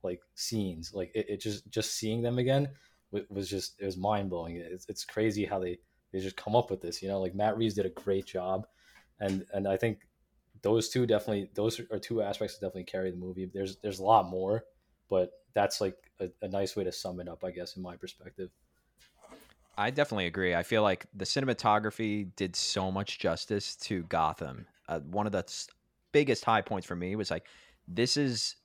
like 0.02 0.20
scenes. 0.34 0.92
Like 0.92 1.10
it, 1.14 1.26
it 1.28 1.40
just 1.40 1.68
just 1.70 1.94
seeing 1.94 2.22
them 2.22 2.38
again 2.38 2.68
wa- 3.10 3.20
was 3.28 3.48
just 3.48 3.80
it 3.80 3.86
was 3.86 3.96
mind 3.96 4.30
blowing. 4.30 4.56
It's, 4.56 4.86
it's 4.88 5.04
crazy 5.04 5.44
how 5.44 5.58
they 5.58 5.78
they 6.12 6.20
just 6.20 6.36
come 6.36 6.56
up 6.56 6.70
with 6.70 6.80
this. 6.80 7.02
You 7.02 7.08
know, 7.08 7.20
like 7.20 7.34
Matt 7.34 7.56
Reeves 7.56 7.74
did 7.74 7.86
a 7.86 7.90
great 7.90 8.26
job, 8.26 8.66
and 9.20 9.44
and 9.52 9.68
I 9.68 9.76
think 9.76 10.08
those 10.62 10.88
two 10.88 11.06
definitely 11.06 11.50
those 11.54 11.80
are 11.90 11.98
two 11.98 12.22
aspects 12.22 12.58
that 12.58 12.66
definitely 12.66 12.84
carry 12.84 13.10
the 13.10 13.16
movie. 13.16 13.50
There's 13.52 13.76
there's 13.78 14.00
a 14.00 14.04
lot 14.04 14.28
more, 14.28 14.64
but 15.08 15.30
that's 15.54 15.80
like 15.80 15.96
a, 16.20 16.28
a 16.42 16.48
nice 16.48 16.74
way 16.76 16.84
to 16.84 16.92
sum 16.92 17.20
it 17.20 17.28
up, 17.28 17.44
I 17.44 17.50
guess, 17.50 17.76
in 17.76 17.82
my 17.82 17.96
perspective. 17.96 18.50
I 19.76 19.90
definitely 19.90 20.26
agree. 20.26 20.54
I 20.54 20.62
feel 20.62 20.82
like 20.82 21.06
the 21.14 21.24
cinematography 21.24 22.34
did 22.36 22.54
so 22.54 22.92
much 22.92 23.18
justice 23.18 23.74
to 23.76 24.02
Gotham. 24.04 24.66
Uh, 24.88 25.00
one 25.00 25.24
of 25.24 25.32
the 25.32 25.44
biggest 26.12 26.44
high 26.44 26.62
points 26.62 26.86
for 26.86 26.96
me 26.96 27.16
was 27.16 27.30
like, 27.30 27.46
this 27.88 28.16
is, 28.16 28.56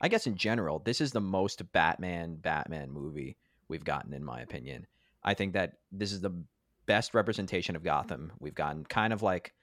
I 0.00 0.08
guess 0.08 0.26
in 0.26 0.36
general, 0.36 0.80
this 0.80 1.00
is 1.00 1.12
the 1.12 1.20
most 1.20 1.72
Batman 1.72 2.36
Batman 2.36 2.90
movie 2.90 3.36
we've 3.68 3.84
gotten, 3.84 4.12
in 4.12 4.24
my 4.24 4.40
opinion. 4.40 4.86
I 5.24 5.34
think 5.34 5.54
that 5.54 5.74
this 5.90 6.12
is 6.12 6.20
the 6.20 6.44
best 6.86 7.14
representation 7.14 7.76
of 7.76 7.84
Gotham 7.84 8.32
we've 8.40 8.54
gotten. 8.54 8.84
Kind 8.84 9.12
of 9.12 9.22
like 9.22 9.54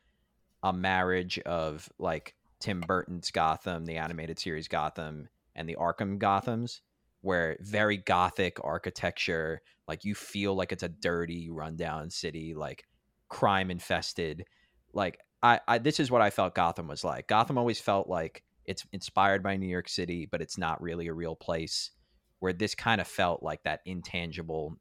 a 0.63 0.73
marriage 0.73 1.37
of 1.39 1.89
like 1.99 2.33
Tim 2.59 2.81
Burton's 2.81 3.31
Gotham, 3.31 3.85
the 3.85 3.97
animated 3.97 4.39
series 4.39 4.67
Gotham, 4.67 5.29
and 5.55 5.67
the 5.67 5.77
Arkham 5.79 6.17
Gothams, 6.17 6.79
where 7.21 7.57
very 7.59 7.97
gothic 7.97 8.57
architecture, 8.63 9.61
like 9.87 10.05
you 10.05 10.15
feel 10.15 10.55
like 10.55 10.71
it's 10.71 10.83
a 10.83 10.89
dirty, 10.89 11.49
rundown 11.49 12.09
city, 12.09 12.53
like 12.53 12.85
crime 13.27 13.69
infested. 13.69 14.45
Like 14.93 15.19
I, 15.41 15.59
I 15.67 15.77
this 15.77 15.99
is 15.99 16.11
what 16.11 16.21
I 16.21 16.29
felt 16.29 16.55
Gotham 16.55 16.87
was 16.87 17.03
like. 17.03 17.27
Gotham 17.27 17.57
always 17.57 17.79
felt 17.79 18.09
like 18.09 18.43
it's 18.65 18.85
inspired 18.91 19.41
by 19.41 19.57
New 19.57 19.67
York 19.67 19.89
City, 19.89 20.27
but 20.29 20.41
it's 20.41 20.57
not 20.57 20.81
really 20.81 21.07
a 21.07 21.13
real 21.13 21.35
place. 21.35 21.91
Where 22.39 22.53
this 22.53 22.73
kind 22.73 23.01
of 23.01 23.07
felt 23.07 23.43
like 23.43 23.63
that 23.63 23.81
intangible 23.85 24.77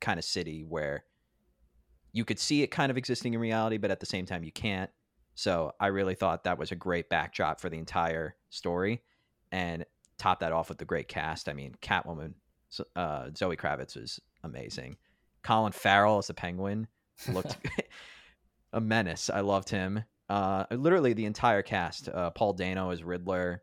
kind 0.00 0.18
of 0.18 0.24
city 0.24 0.64
where 0.68 1.04
you 2.12 2.24
could 2.24 2.38
see 2.38 2.62
it 2.62 2.68
kind 2.68 2.90
of 2.90 2.96
existing 2.96 3.34
in 3.34 3.40
reality, 3.40 3.76
but 3.76 3.90
at 3.90 3.98
the 3.98 4.06
same 4.06 4.24
time 4.24 4.44
you 4.44 4.52
can't. 4.52 4.90
So 5.34 5.72
I 5.80 5.88
really 5.88 6.14
thought 6.14 6.44
that 6.44 6.58
was 6.58 6.70
a 6.70 6.76
great 6.76 7.08
backdrop 7.08 7.60
for 7.60 7.68
the 7.68 7.78
entire 7.78 8.36
story, 8.50 9.02
and 9.50 9.84
top 10.16 10.40
that 10.40 10.52
off 10.52 10.68
with 10.68 10.78
the 10.78 10.84
great 10.84 11.08
cast. 11.08 11.48
I 11.48 11.54
mean, 11.54 11.74
Catwoman, 11.82 12.34
uh, 12.94 13.30
Zoe 13.36 13.56
Kravitz 13.56 13.96
was 13.96 14.20
amazing. 14.44 14.96
Colin 15.42 15.72
Farrell 15.72 16.18
as 16.18 16.28
the 16.28 16.34
Penguin 16.34 16.86
looked 17.32 17.56
a 18.74 18.80
menace. 18.80 19.30
I 19.30 19.40
loved 19.40 19.70
him. 19.70 20.04
Uh, 20.28 20.64
literally 20.70 21.14
the 21.14 21.24
entire 21.24 21.62
cast. 21.62 22.08
Uh, 22.08 22.30
Paul 22.30 22.52
Dano 22.52 22.90
as 22.90 23.02
Riddler. 23.02 23.62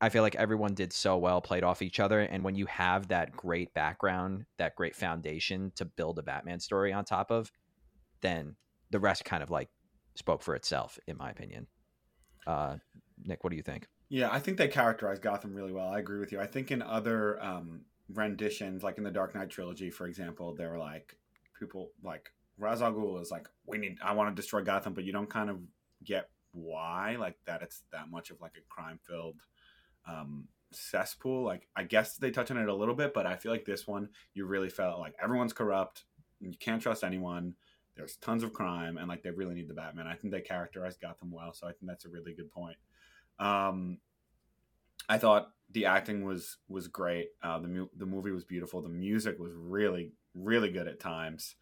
I 0.00 0.10
feel 0.10 0.22
like 0.22 0.34
everyone 0.34 0.74
did 0.74 0.92
so 0.92 1.16
well, 1.16 1.40
played 1.40 1.64
off 1.64 1.80
each 1.80 1.98
other, 1.98 2.20
and 2.20 2.44
when 2.44 2.54
you 2.54 2.66
have 2.66 3.08
that 3.08 3.32
great 3.32 3.72
background, 3.72 4.44
that 4.58 4.76
great 4.76 4.94
foundation 4.94 5.72
to 5.76 5.84
build 5.84 6.18
a 6.18 6.22
Batman 6.22 6.60
story 6.60 6.92
on 6.92 7.04
top 7.04 7.30
of, 7.30 7.50
then 8.20 8.56
the 8.90 9.00
rest 9.00 9.24
kind 9.24 9.42
of 9.42 9.50
like 9.50 9.70
spoke 10.14 10.42
for 10.42 10.54
itself, 10.56 10.98
in 11.06 11.16
my 11.16 11.30
opinion. 11.30 11.66
Uh, 12.46 12.76
Nick, 13.24 13.44
what 13.44 13.50
do 13.50 13.56
you 13.56 13.62
think? 13.62 13.86
Yeah, 14.10 14.28
I 14.30 14.40
think 14.40 14.58
they 14.58 14.68
characterized 14.68 15.22
Gotham 15.22 15.54
really 15.54 15.72
well. 15.72 15.88
I 15.88 16.00
agree 16.00 16.18
with 16.18 16.32
you. 16.32 16.40
I 16.40 16.46
think 16.46 16.70
in 16.70 16.82
other 16.82 17.42
um, 17.42 17.82
renditions, 18.12 18.82
like 18.82 18.98
in 18.98 19.04
the 19.04 19.10
Dark 19.10 19.34
Knight 19.34 19.48
trilogy, 19.48 19.90
for 19.90 20.06
example, 20.06 20.54
they 20.54 20.66
were 20.66 20.78
like 20.78 21.16
people 21.58 21.92
like 22.02 22.30
Ra's 22.58 22.82
al 22.82 22.92
Ghul 22.92 23.20
is 23.20 23.30
like, 23.30 23.48
we 23.66 23.78
need, 23.78 23.98
I 24.02 24.14
want 24.14 24.34
to 24.34 24.40
destroy 24.40 24.62
Gotham, 24.62 24.94
but 24.94 25.04
you 25.04 25.12
don't 25.12 25.30
kind 25.30 25.50
of 25.50 25.58
get 26.04 26.30
why, 26.52 27.16
like 27.18 27.36
that. 27.46 27.62
It's 27.62 27.82
that 27.92 28.10
much 28.10 28.30
of 28.30 28.40
like 28.40 28.52
a 28.56 28.74
crime 28.74 28.98
filled 29.06 29.40
um, 30.08 30.48
cesspool. 30.72 31.44
Like 31.44 31.68
I 31.76 31.84
guess 31.84 32.16
they 32.16 32.30
touch 32.30 32.50
on 32.50 32.58
it 32.58 32.68
a 32.68 32.74
little 32.74 32.94
bit, 32.94 33.14
but 33.14 33.26
I 33.26 33.36
feel 33.36 33.52
like 33.52 33.64
this 33.64 33.86
one, 33.86 34.08
you 34.34 34.46
really 34.46 34.70
felt 34.70 35.00
like 35.00 35.14
everyone's 35.22 35.52
corrupt. 35.52 36.04
You 36.40 36.52
can't 36.58 36.82
trust 36.82 37.04
anyone. 37.04 37.54
There's 37.96 38.16
tons 38.16 38.42
of 38.42 38.52
crime, 38.52 38.96
and 38.98 39.08
like 39.08 39.22
they 39.22 39.30
really 39.30 39.54
need 39.54 39.68
the 39.68 39.74
Batman. 39.74 40.06
I 40.06 40.14
think 40.14 40.32
they 40.32 40.40
characterized 40.40 41.00
Gotham 41.00 41.30
well, 41.30 41.52
so 41.52 41.66
I 41.66 41.70
think 41.70 41.86
that's 41.86 42.04
a 42.04 42.08
really 42.08 42.34
good 42.34 42.50
point. 42.50 42.76
Um, 43.38 43.98
I 45.08 45.18
thought 45.18 45.52
the 45.70 45.86
acting 45.86 46.24
was 46.24 46.58
was 46.68 46.88
great. 46.88 47.28
Uh, 47.42 47.60
the 47.60 47.68
mu- 47.68 47.88
the 47.96 48.06
movie 48.06 48.32
was 48.32 48.44
beautiful. 48.44 48.82
The 48.82 48.88
music 48.88 49.38
was 49.38 49.52
really 49.54 50.12
really 50.34 50.70
good 50.70 50.88
at 50.88 50.98
times. 50.98 51.54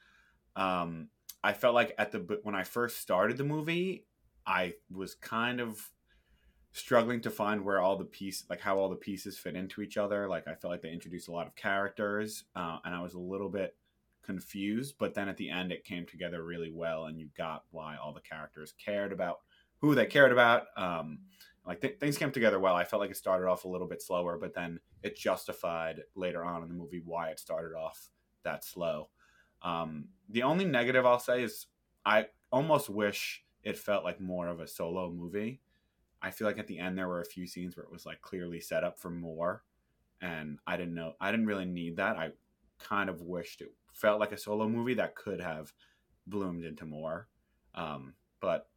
Um, 0.56 1.08
I 1.44 1.52
felt 1.52 1.74
like 1.74 1.94
at 1.98 2.12
the 2.12 2.40
when 2.42 2.54
I 2.54 2.64
first 2.64 2.98
started 2.98 3.36
the 3.36 3.44
movie, 3.44 4.06
I 4.46 4.74
was 4.90 5.14
kind 5.14 5.60
of 5.60 5.90
struggling 6.72 7.20
to 7.20 7.30
find 7.30 7.64
where 7.64 7.80
all 7.80 7.96
the 7.96 8.04
piece 8.04 8.44
like 8.48 8.60
how 8.60 8.78
all 8.78 8.88
the 8.88 8.96
pieces 8.96 9.38
fit 9.38 9.56
into 9.56 9.82
each 9.82 9.96
other. 9.96 10.28
Like 10.28 10.48
I 10.48 10.54
felt 10.54 10.72
like 10.72 10.82
they 10.82 10.92
introduced 10.92 11.28
a 11.28 11.32
lot 11.32 11.46
of 11.46 11.56
characters, 11.56 12.44
uh, 12.54 12.78
and 12.84 12.94
I 12.94 13.02
was 13.02 13.14
a 13.14 13.20
little 13.20 13.48
bit 13.48 13.76
confused. 14.22 14.96
But 14.98 15.14
then 15.14 15.28
at 15.28 15.36
the 15.36 15.50
end, 15.50 15.72
it 15.72 15.84
came 15.84 16.06
together 16.06 16.42
really 16.44 16.70
well, 16.72 17.06
and 17.06 17.18
you 17.18 17.28
got 17.36 17.64
why 17.70 17.96
all 17.96 18.12
the 18.12 18.20
characters 18.20 18.72
cared 18.82 19.12
about 19.12 19.38
who 19.80 19.94
they 19.94 20.06
cared 20.06 20.32
about. 20.32 20.64
Um, 20.76 21.18
like 21.66 21.80
th- 21.80 21.98
things 21.98 22.18
came 22.18 22.32
together 22.32 22.58
well. 22.58 22.74
I 22.74 22.84
felt 22.84 23.00
like 23.00 23.10
it 23.10 23.16
started 23.16 23.48
off 23.48 23.64
a 23.64 23.68
little 23.68 23.88
bit 23.88 24.02
slower, 24.02 24.38
but 24.38 24.54
then 24.54 24.80
it 25.02 25.16
justified 25.16 26.02
later 26.14 26.44
on 26.44 26.62
in 26.62 26.68
the 26.68 26.74
movie 26.74 27.02
why 27.04 27.28
it 27.28 27.38
started 27.38 27.76
off 27.76 28.08
that 28.44 28.64
slow. 28.64 29.08
Um, 29.62 30.08
the 30.32 30.42
only 30.42 30.64
negative 30.64 31.06
I'll 31.06 31.20
say 31.20 31.42
is 31.42 31.66
I 32.04 32.26
almost 32.50 32.88
wish 32.88 33.44
it 33.62 33.78
felt 33.78 34.04
like 34.04 34.20
more 34.20 34.48
of 34.48 34.60
a 34.60 34.66
solo 34.66 35.10
movie. 35.10 35.60
I 36.20 36.30
feel 36.30 36.46
like 36.46 36.58
at 36.58 36.66
the 36.66 36.78
end 36.78 36.96
there 36.96 37.08
were 37.08 37.20
a 37.20 37.26
few 37.26 37.46
scenes 37.46 37.76
where 37.76 37.84
it 37.84 37.92
was 37.92 38.06
like 38.06 38.22
clearly 38.22 38.60
set 38.60 38.84
up 38.84 38.98
for 38.98 39.10
more, 39.10 39.62
and 40.20 40.58
I 40.66 40.76
didn't 40.76 40.94
know 40.94 41.14
I 41.20 41.30
didn't 41.30 41.46
really 41.46 41.64
need 41.64 41.96
that. 41.96 42.16
I 42.16 42.30
kind 42.78 43.08
of 43.08 43.20
wished 43.20 43.60
it 43.60 43.72
felt 43.92 44.20
like 44.20 44.32
a 44.32 44.38
solo 44.38 44.68
movie 44.68 44.94
that 44.94 45.14
could 45.14 45.40
have 45.40 45.72
bloomed 46.26 46.64
into 46.64 46.86
more. 46.86 47.28
Um, 47.74 48.14
but 48.40 48.68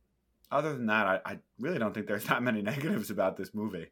other 0.52 0.74
than 0.74 0.88
that, 0.88 1.08
I, 1.08 1.20
I 1.26 1.40
really 1.60 1.80
don't 1.80 1.94
think 1.94 2.08
there's 2.08 2.24
that 2.26 2.44
many 2.44 2.62
negatives 2.62 3.10
about 3.10 3.38
this 3.38 3.54
movie. 3.54 3.88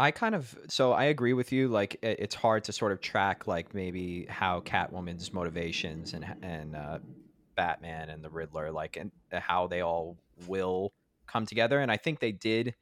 I 0.00 0.12
kind 0.12 0.34
of 0.34 0.58
so 0.68 0.92
I 0.92 1.04
agree 1.04 1.34
with 1.34 1.52
you. 1.52 1.68
Like 1.68 1.98
it, 2.00 2.20
it's 2.20 2.34
hard 2.34 2.64
to 2.64 2.72
sort 2.72 2.90
of 2.90 3.02
track 3.02 3.46
like 3.46 3.74
maybe 3.74 4.24
how 4.30 4.60
Catwoman's 4.60 5.30
motivations 5.30 6.14
and 6.14 6.24
and 6.42 6.74
uh, 6.74 6.98
Batman 7.54 8.08
and 8.08 8.24
the 8.24 8.30
Riddler 8.30 8.72
like 8.72 8.96
and 8.96 9.10
how 9.30 9.66
they 9.66 9.82
all 9.82 10.16
will 10.46 10.94
come 11.26 11.44
together. 11.44 11.80
And 11.80 11.90
I 11.92 11.98
think 11.98 12.18
they 12.18 12.32
did 12.32 12.74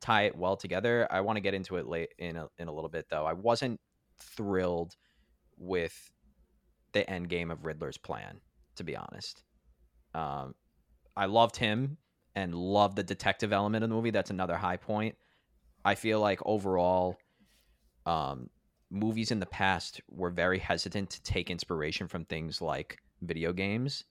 tie 0.00 0.22
it 0.22 0.36
well 0.36 0.56
together. 0.56 1.06
I 1.12 1.20
want 1.20 1.36
to 1.36 1.40
get 1.40 1.54
into 1.54 1.76
it 1.76 1.86
late 1.86 2.10
in 2.18 2.36
a, 2.36 2.48
in 2.58 2.66
a 2.66 2.72
little 2.72 2.90
bit 2.90 3.06
though. 3.08 3.24
I 3.24 3.34
wasn't 3.34 3.78
thrilled 4.18 4.96
with 5.56 6.10
the 6.90 7.08
end 7.08 7.28
game 7.28 7.52
of 7.52 7.64
Riddler's 7.64 7.98
plan, 7.98 8.40
to 8.74 8.82
be 8.82 8.96
honest. 8.96 9.44
Um, 10.12 10.56
I 11.16 11.26
loved 11.26 11.54
him 11.54 11.98
and 12.34 12.52
love 12.52 12.96
the 12.96 13.04
detective 13.04 13.52
element 13.52 13.84
of 13.84 13.90
the 13.90 13.94
movie. 13.94 14.10
That's 14.10 14.30
another 14.30 14.56
high 14.56 14.76
point. 14.76 15.14
I 15.84 15.94
feel 15.94 16.20
like 16.20 16.40
overall, 16.46 17.16
um, 18.06 18.48
movies 18.90 19.30
in 19.30 19.40
the 19.40 19.46
past 19.46 20.00
were 20.08 20.30
very 20.30 20.58
hesitant 20.58 21.10
to 21.10 21.22
take 21.22 21.50
inspiration 21.50 22.06
from 22.08 22.24
things 22.24 22.62
like 22.62 22.98
video 23.22 23.52
games 23.52 24.04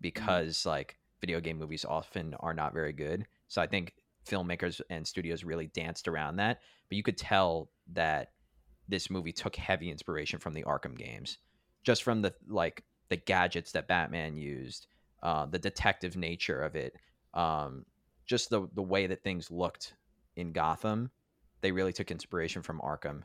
because 0.00 0.58
mm-hmm. 0.58 0.70
like 0.70 0.98
video 1.20 1.40
game 1.40 1.58
movies 1.58 1.84
often 1.84 2.34
are 2.40 2.54
not 2.54 2.74
very 2.74 2.92
good. 2.92 3.26
So 3.48 3.62
I 3.62 3.66
think 3.66 3.94
filmmakers 4.28 4.80
and 4.90 5.06
studios 5.06 5.44
really 5.44 5.68
danced 5.68 6.08
around 6.08 6.36
that. 6.36 6.60
But 6.88 6.96
you 6.96 7.02
could 7.02 7.16
tell 7.16 7.70
that 7.92 8.32
this 8.88 9.10
movie 9.10 9.32
took 9.32 9.56
heavy 9.56 9.90
inspiration 9.90 10.38
from 10.38 10.54
the 10.54 10.64
Arkham 10.64 10.96
games, 10.96 11.38
just 11.82 12.02
from 12.02 12.22
the 12.22 12.34
like 12.48 12.84
the 13.08 13.16
gadgets 13.16 13.72
that 13.72 13.88
Batman 13.88 14.36
used, 14.36 14.86
uh, 15.22 15.46
the 15.46 15.58
detective 15.58 16.16
nature 16.16 16.62
of 16.62 16.76
it, 16.76 16.94
um, 17.34 17.84
just 18.26 18.50
the 18.50 18.68
the 18.74 18.82
way 18.82 19.06
that 19.06 19.22
things 19.22 19.50
looked 19.50 19.94
in 20.36 20.52
Gotham. 20.52 21.10
They 21.62 21.72
really 21.72 21.92
took 21.92 22.10
inspiration 22.10 22.62
from 22.62 22.80
Arkham, 22.80 23.22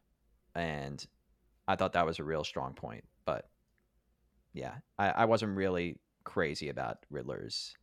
and 0.56 1.06
I 1.68 1.76
thought 1.76 1.94
that 1.94 2.06
was 2.06 2.20
a 2.20 2.24
real 2.24 2.44
strong 2.44 2.74
point. 2.74 3.04
But 3.26 3.46
yeah, 4.54 4.76
I, 4.98 5.10
I 5.10 5.26
wasn't 5.26 5.56
really 5.56 6.00
crazy 6.24 6.70
about 6.70 6.98
Riddler's 7.10 7.76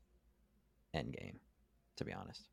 Endgame, 0.95 1.37
to 1.97 2.05
be 2.05 2.13
honest. 2.13 2.49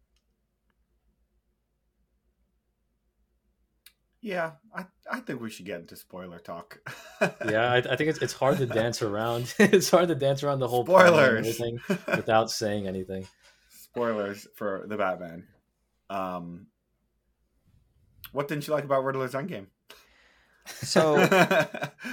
Yeah, 4.21 4.53
I, 4.75 4.85
I 5.11 5.19
think 5.19 5.39
we 5.39 5.51
should 5.51 5.67
get 5.67 5.81
into 5.81 5.95
spoiler 5.95 6.39
talk. 6.39 6.79
yeah, 7.47 7.71
I, 7.71 7.77
I, 7.77 7.95
think 7.95 8.09
it's, 8.09 8.19
it's 8.23 8.33
hard 8.33 8.57
to 8.57 8.65
dance 8.65 9.03
around. 9.03 9.53
it's 9.59 9.91
hard 9.91 10.07
to 10.07 10.15
dance 10.15 10.41
around 10.41 10.59
the 10.59 10.67
whole 10.67 10.83
spoilers 10.83 11.61
without 12.07 12.49
saying 12.49 12.87
anything. 12.87 13.27
Spoilers 13.69 14.47
for 14.55 14.85
the 14.87 14.97
Batman. 14.97 15.43
Um, 16.09 16.67
what 18.31 18.47
didn't 18.47 18.67
you 18.67 18.73
like 18.73 18.83
about 18.83 19.03
Riddler's 19.03 19.33
Endgame? 19.33 19.67
So, 20.65 21.27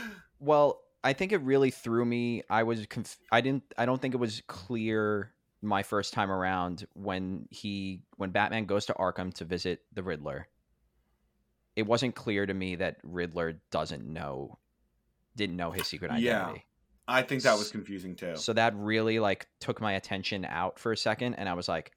well, 0.40 0.82
I 1.04 1.12
think 1.12 1.32
it 1.32 1.38
really 1.42 1.70
threw 1.70 2.04
me. 2.04 2.42
I 2.48 2.62
was 2.62 2.86
conf- 2.86 3.18
I 3.30 3.40
didn't 3.40 3.64
I 3.76 3.86
don't 3.86 4.00
think 4.00 4.14
it 4.14 4.18
was 4.18 4.42
clear 4.46 5.32
my 5.60 5.82
first 5.82 6.12
time 6.12 6.30
around 6.30 6.86
when 6.94 7.46
he 7.50 8.02
when 8.16 8.30
Batman 8.30 8.66
goes 8.66 8.86
to 8.86 8.94
Arkham 8.94 9.32
to 9.34 9.44
visit 9.44 9.80
the 9.92 10.02
Riddler. 10.02 10.48
It 11.74 11.86
wasn't 11.86 12.14
clear 12.14 12.44
to 12.44 12.52
me 12.52 12.76
that 12.76 12.98
Riddler 13.02 13.60
doesn't 13.70 14.04
know 14.04 14.58
didn't 15.36 15.56
know 15.56 15.70
his 15.70 15.86
secret 15.86 16.10
identity. 16.10 16.26
Yeah. 16.26 16.54
I 17.08 17.22
think 17.22 17.42
that 17.42 17.58
was 17.58 17.70
confusing 17.70 18.14
too. 18.14 18.36
So 18.36 18.52
that 18.52 18.74
really 18.76 19.18
like 19.18 19.48
took 19.60 19.80
my 19.80 19.94
attention 19.94 20.44
out 20.44 20.78
for 20.78 20.92
a 20.92 20.96
second 20.96 21.34
and 21.34 21.48
I 21.48 21.54
was 21.54 21.68
like 21.68 21.92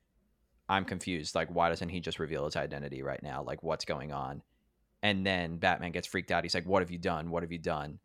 I'm 0.67 0.85
confused. 0.85 1.35
Like 1.35 1.49
why 1.49 1.69
doesn't 1.69 1.89
he 1.89 1.99
just 1.99 2.19
reveal 2.19 2.45
his 2.45 2.55
identity 2.55 3.03
right 3.03 3.21
now? 3.21 3.43
Like 3.43 3.63
what's 3.63 3.85
going 3.85 4.11
on? 4.11 4.41
And 5.03 5.25
then 5.25 5.57
Batman 5.57 5.91
gets 5.91 6.07
freaked 6.07 6.31
out. 6.31 6.43
He's 6.43 6.55
like, 6.55 6.65
"What 6.65 6.81
have 6.81 6.89
you 6.89 6.97
done? 6.97 7.29
What 7.29 7.43
have 7.43 7.51
you 7.51 7.59
done?" 7.59 7.99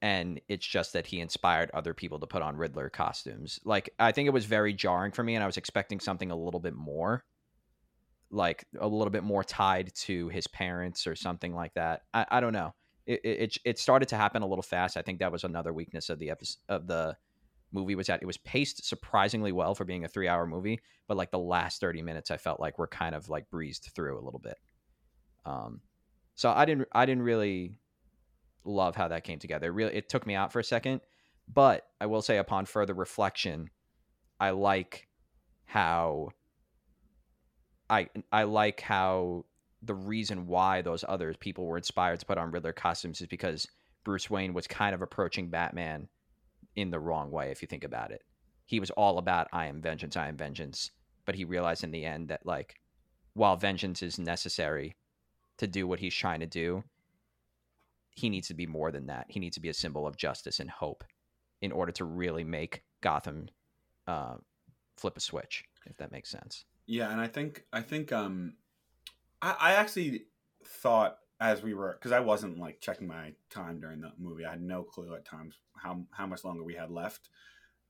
and 0.00 0.40
it's 0.48 0.66
just 0.66 0.92
that 0.92 1.06
he 1.06 1.20
inspired 1.20 1.70
other 1.74 1.92
people 1.92 2.20
to 2.20 2.26
put 2.26 2.42
on 2.42 2.56
Riddler 2.56 2.88
costumes. 2.88 3.58
Like 3.64 3.90
I 3.98 4.12
think 4.12 4.26
it 4.26 4.32
was 4.32 4.44
very 4.44 4.72
jarring 4.72 5.12
for 5.12 5.22
me, 5.22 5.34
and 5.34 5.42
I 5.42 5.46
was 5.46 5.56
expecting 5.56 6.00
something 6.00 6.30
a 6.30 6.36
little 6.36 6.60
bit 6.60 6.74
more, 6.74 7.24
like 8.30 8.64
a 8.78 8.86
little 8.86 9.10
bit 9.10 9.24
more 9.24 9.42
tied 9.42 9.92
to 10.02 10.28
his 10.28 10.46
parents 10.46 11.06
or 11.06 11.16
something 11.16 11.54
like 11.54 11.74
that. 11.74 12.02
I, 12.14 12.26
I 12.30 12.40
don't 12.40 12.52
know. 12.52 12.74
It, 13.06 13.20
it 13.24 13.58
it 13.64 13.78
started 13.78 14.08
to 14.10 14.16
happen 14.16 14.42
a 14.42 14.46
little 14.46 14.62
fast. 14.62 14.96
I 14.96 15.02
think 15.02 15.18
that 15.18 15.32
was 15.32 15.44
another 15.44 15.72
weakness 15.72 16.10
of 16.10 16.18
the 16.18 16.30
episode 16.30 16.58
of 16.68 16.86
the 16.86 17.16
movie 17.72 17.94
was 17.94 18.08
at. 18.08 18.22
it 18.22 18.26
was 18.26 18.36
paced 18.38 18.86
surprisingly 18.86 19.52
well 19.52 19.74
for 19.74 19.84
being 19.84 20.04
a 20.04 20.08
three 20.08 20.28
hour 20.28 20.46
movie, 20.46 20.80
but 21.06 21.16
like 21.16 21.30
the 21.30 21.38
last 21.38 21.80
thirty 21.80 22.02
minutes, 22.02 22.30
I 22.30 22.36
felt 22.36 22.60
like 22.60 22.78
were 22.78 22.86
kind 22.86 23.14
of 23.14 23.28
like 23.28 23.50
breezed 23.50 23.90
through 23.94 24.18
a 24.18 24.24
little 24.24 24.40
bit. 24.40 24.56
Um, 25.44 25.80
so 26.34 26.50
I 26.50 26.64
didn't 26.64 26.88
I 26.92 27.06
didn't 27.06 27.24
really 27.24 27.78
love 28.64 28.96
how 28.96 29.08
that 29.08 29.24
came 29.24 29.38
together. 29.38 29.68
It 29.68 29.74
really, 29.74 29.94
it 29.94 30.08
took 30.08 30.26
me 30.26 30.34
out 30.34 30.52
for 30.52 30.60
a 30.60 30.64
second, 30.64 31.00
but 31.52 31.86
I 32.00 32.06
will 32.06 32.22
say, 32.22 32.38
upon 32.38 32.66
further 32.66 32.94
reflection, 32.94 33.70
I 34.38 34.50
like 34.50 35.08
how 35.64 36.30
I 37.90 38.08
I 38.32 38.44
like 38.44 38.80
how 38.80 39.44
the 39.82 39.94
reason 39.94 40.46
why 40.46 40.82
those 40.82 41.04
other 41.08 41.34
people 41.34 41.66
were 41.66 41.76
inspired 41.76 42.20
to 42.20 42.26
put 42.26 42.38
on 42.38 42.50
Riddler 42.50 42.72
costumes 42.72 43.20
is 43.20 43.26
because 43.28 43.66
Bruce 44.04 44.28
Wayne 44.28 44.54
was 44.54 44.66
kind 44.66 44.94
of 44.94 45.02
approaching 45.02 45.50
Batman 45.50 46.08
in 46.78 46.90
the 46.90 47.00
wrong 47.00 47.30
way. 47.30 47.50
If 47.50 47.62
you 47.62 47.68
think 47.68 47.84
about 47.84 48.10
it, 48.10 48.22
he 48.64 48.80
was 48.80 48.90
all 48.90 49.18
about 49.18 49.48
"I 49.52 49.66
am 49.66 49.80
vengeance, 49.80 50.16
I 50.16 50.28
am 50.28 50.36
vengeance," 50.36 50.90
but 51.24 51.34
he 51.34 51.44
realized 51.44 51.84
in 51.84 51.90
the 51.90 52.04
end 52.04 52.28
that 52.28 52.46
like, 52.46 52.76
while 53.34 53.56
vengeance 53.56 54.02
is 54.02 54.18
necessary 54.18 54.96
to 55.58 55.66
do 55.66 55.86
what 55.86 56.00
he's 56.00 56.14
trying 56.14 56.40
to 56.40 56.46
do, 56.46 56.84
he 58.10 58.28
needs 58.30 58.48
to 58.48 58.54
be 58.54 58.66
more 58.66 58.90
than 58.92 59.06
that. 59.06 59.26
He 59.28 59.40
needs 59.40 59.54
to 59.56 59.60
be 59.60 59.68
a 59.68 59.74
symbol 59.74 60.06
of 60.06 60.16
justice 60.16 60.60
and 60.60 60.70
hope 60.70 61.04
in 61.60 61.72
order 61.72 61.92
to 61.92 62.04
really 62.04 62.44
make 62.44 62.82
Gotham 63.00 63.48
uh, 64.06 64.36
flip 64.96 65.16
a 65.16 65.20
switch, 65.20 65.64
if 65.86 65.96
that 65.96 66.12
makes 66.12 66.30
sense. 66.30 66.64
Yeah, 66.86 67.10
and 67.10 67.20
I 67.20 67.26
think 67.26 67.64
I 67.72 67.82
think 67.82 68.12
um, 68.12 68.54
I, 69.42 69.56
I 69.60 69.72
actually 69.74 70.26
thought 70.64 71.18
as 71.40 71.62
we 71.62 71.74
were 71.74 71.96
because 71.98 72.12
I 72.12 72.20
wasn't 72.20 72.58
like 72.58 72.80
checking 72.80 73.06
my 73.06 73.32
time 73.50 73.80
during 73.80 74.00
the 74.00 74.12
movie. 74.18 74.44
I 74.44 74.52
had 74.52 74.62
no 74.62 74.82
clue 74.82 75.14
at 75.14 75.24
times 75.24 75.56
how 75.76 76.04
how 76.10 76.26
much 76.26 76.44
longer 76.44 76.64
we 76.64 76.74
had 76.74 76.90
left. 76.90 77.28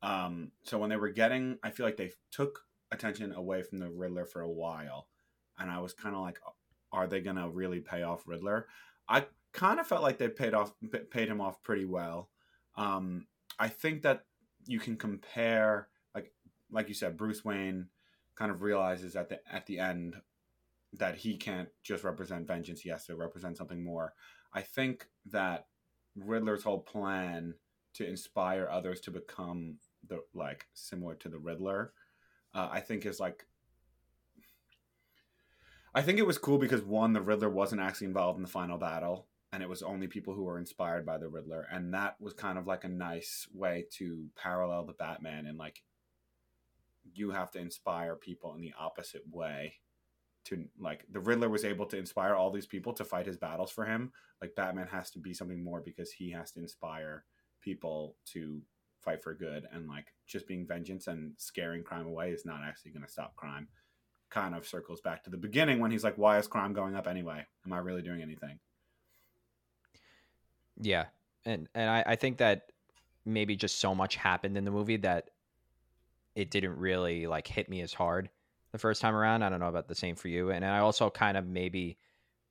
Um, 0.02 0.52
so 0.62 0.78
when 0.78 0.90
they 0.90 0.96
were 0.96 1.10
getting, 1.10 1.58
I 1.62 1.70
feel 1.70 1.86
like 1.86 1.96
they 1.96 2.12
took 2.30 2.60
attention 2.92 3.32
away 3.32 3.62
from 3.62 3.78
the 3.78 3.90
Riddler 3.90 4.24
for 4.24 4.42
a 4.42 4.50
while, 4.50 5.08
and 5.58 5.70
I 5.70 5.80
was 5.80 5.92
kind 5.92 6.14
of 6.14 6.22
like, 6.22 6.38
are 6.92 7.06
they 7.06 7.20
gonna 7.20 7.48
really 7.48 7.80
pay 7.80 8.02
off 8.02 8.22
Riddler? 8.26 8.66
I 9.08 9.26
kind 9.52 9.80
of 9.80 9.86
felt 9.86 10.02
like 10.02 10.18
they 10.18 10.28
paid 10.28 10.54
off 10.54 10.72
paid 11.10 11.28
him 11.28 11.40
off 11.40 11.62
pretty 11.62 11.84
well. 11.84 12.30
Um, 12.76 13.26
I 13.58 13.68
think 13.68 14.02
that 14.02 14.24
you 14.66 14.78
can 14.78 14.96
compare 14.96 15.88
like 16.14 16.32
like 16.70 16.88
you 16.88 16.94
said, 16.94 17.16
Bruce 17.16 17.44
Wayne 17.44 17.88
kind 18.36 18.50
of 18.50 18.62
realizes 18.62 19.16
at 19.16 19.30
the 19.30 19.40
at 19.50 19.66
the 19.66 19.78
end 19.78 20.16
that 20.98 21.16
he 21.16 21.36
can't 21.36 21.68
just 21.82 22.04
represent 22.04 22.46
vengeance; 22.46 22.80
he 22.80 22.90
has 22.90 23.06
to 23.06 23.16
represent 23.16 23.56
something 23.56 23.82
more. 23.82 24.14
I 24.52 24.62
think 24.62 25.06
that 25.26 25.66
Riddler's 26.16 26.62
whole 26.62 26.80
plan 26.80 27.54
to 27.94 28.06
inspire 28.06 28.68
others 28.70 29.00
to 29.00 29.10
become 29.10 29.76
the 30.06 30.20
like 30.34 30.66
similar 30.74 31.14
to 31.16 31.28
the 31.28 31.38
Riddler, 31.38 31.92
uh, 32.54 32.68
I 32.70 32.80
think 32.80 33.06
is 33.06 33.20
like 33.20 33.46
I 35.94 36.02
think 36.02 36.18
it 36.18 36.26
was 36.26 36.38
cool 36.38 36.58
because 36.58 36.82
one, 36.82 37.12
the 37.12 37.20
Riddler 37.20 37.48
wasn't 37.48 37.80
actually 37.80 38.08
involved 38.08 38.38
in 38.38 38.42
the 38.42 38.48
final 38.48 38.78
battle, 38.78 39.26
and 39.52 39.62
it 39.62 39.68
was 39.68 39.82
only 39.82 40.06
people 40.06 40.34
who 40.34 40.44
were 40.44 40.58
inspired 40.58 41.06
by 41.06 41.18
the 41.18 41.28
Riddler, 41.28 41.66
and 41.72 41.92
that 41.94 42.20
was 42.20 42.34
kind 42.34 42.58
of 42.58 42.66
like 42.66 42.84
a 42.84 42.88
nice 42.88 43.48
way 43.52 43.86
to 43.92 44.26
parallel 44.36 44.84
the 44.84 44.92
Batman 44.92 45.46
and 45.46 45.58
like 45.58 45.82
you 47.14 47.30
have 47.30 47.50
to 47.52 47.58
inspire 47.58 48.16
people 48.16 48.54
in 48.54 48.60
the 48.60 48.74
opposite 48.78 49.22
way 49.30 49.74
to 50.48 50.64
like 50.78 51.04
the 51.12 51.20
Riddler 51.20 51.48
was 51.48 51.64
able 51.64 51.86
to 51.86 51.96
inspire 51.96 52.34
all 52.34 52.50
these 52.50 52.66
people 52.66 52.92
to 52.94 53.04
fight 53.04 53.26
his 53.26 53.36
battles 53.36 53.70
for 53.70 53.84
him. 53.84 54.12
Like 54.40 54.54
Batman 54.54 54.86
has 54.88 55.10
to 55.10 55.18
be 55.18 55.34
something 55.34 55.62
more 55.62 55.80
because 55.80 56.10
he 56.10 56.30
has 56.30 56.50
to 56.52 56.60
inspire 56.60 57.24
people 57.60 58.16
to 58.32 58.60
fight 59.00 59.22
for 59.22 59.34
good 59.34 59.66
and 59.72 59.88
like 59.88 60.12
just 60.26 60.46
being 60.46 60.66
vengeance 60.66 61.06
and 61.06 61.32
scaring 61.36 61.82
crime 61.82 62.06
away 62.06 62.30
is 62.30 62.44
not 62.44 62.60
actually 62.64 62.92
going 62.92 63.04
to 63.04 63.10
stop 63.10 63.36
crime. 63.36 63.68
Kind 64.30 64.54
of 64.54 64.66
circles 64.66 65.00
back 65.00 65.22
to 65.24 65.30
the 65.30 65.36
beginning 65.36 65.80
when 65.80 65.90
he's 65.90 66.04
like, 66.04 66.18
"Why 66.18 66.38
is 66.38 66.46
crime 66.46 66.72
going 66.72 66.94
up 66.94 67.06
anyway? 67.06 67.46
Am 67.64 67.72
I 67.72 67.78
really 67.78 68.02
doing 68.02 68.22
anything?" 68.22 68.58
Yeah, 70.80 71.06
and 71.44 71.68
and 71.74 71.88
I, 71.88 72.04
I 72.06 72.16
think 72.16 72.38
that 72.38 72.72
maybe 73.24 73.56
just 73.56 73.78
so 73.78 73.94
much 73.94 74.16
happened 74.16 74.56
in 74.56 74.64
the 74.64 74.70
movie 74.70 74.98
that 74.98 75.30
it 76.34 76.50
didn't 76.50 76.76
really 76.78 77.26
like 77.26 77.46
hit 77.46 77.68
me 77.68 77.80
as 77.80 77.92
hard 77.92 78.28
the 78.72 78.78
first 78.78 79.00
time 79.00 79.14
around. 79.14 79.42
I 79.42 79.48
don't 79.48 79.60
know 79.60 79.68
about 79.68 79.88
the 79.88 79.94
same 79.94 80.16
for 80.16 80.28
you, 80.28 80.50
and 80.50 80.64
I 80.64 80.78
also 80.78 81.10
kind 81.10 81.36
of 81.36 81.46
maybe 81.46 81.98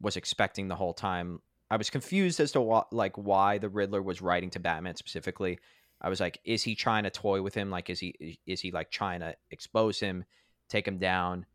was 0.02 0.18
expecting 0.18 0.68
the 0.68 0.76
whole 0.76 0.94
time. 0.94 1.42
I 1.70 1.78
was 1.78 1.90
confused 1.90 2.40
as 2.40 2.52
to 2.54 2.62
what 2.62 2.92
like 2.94 3.18
why 3.18 3.58
the 3.58 3.70
Riddler 3.70 4.02
was 4.02 4.22
writing 4.22 4.50
to 4.52 4.60
Batman 4.60 4.96
specifically. 4.96 5.60
I 6.02 6.10
was 6.10 6.20
like, 6.20 6.40
is 6.44 6.64
he 6.64 6.76
trying 6.76 7.04
to 7.04 7.10
toy 7.10 7.42
with 7.42 7.56
him? 7.56 7.70
Like, 7.70 7.90
is 7.90 8.00
he 8.00 8.40
is 8.46 8.62
he 8.62 8.72
like 8.72 8.92
trying 8.92 9.20
to 9.22 9.36
expose 9.52 10.00
him, 10.00 10.26
take 10.70 10.88
him 10.88 11.00
down? 11.00 11.46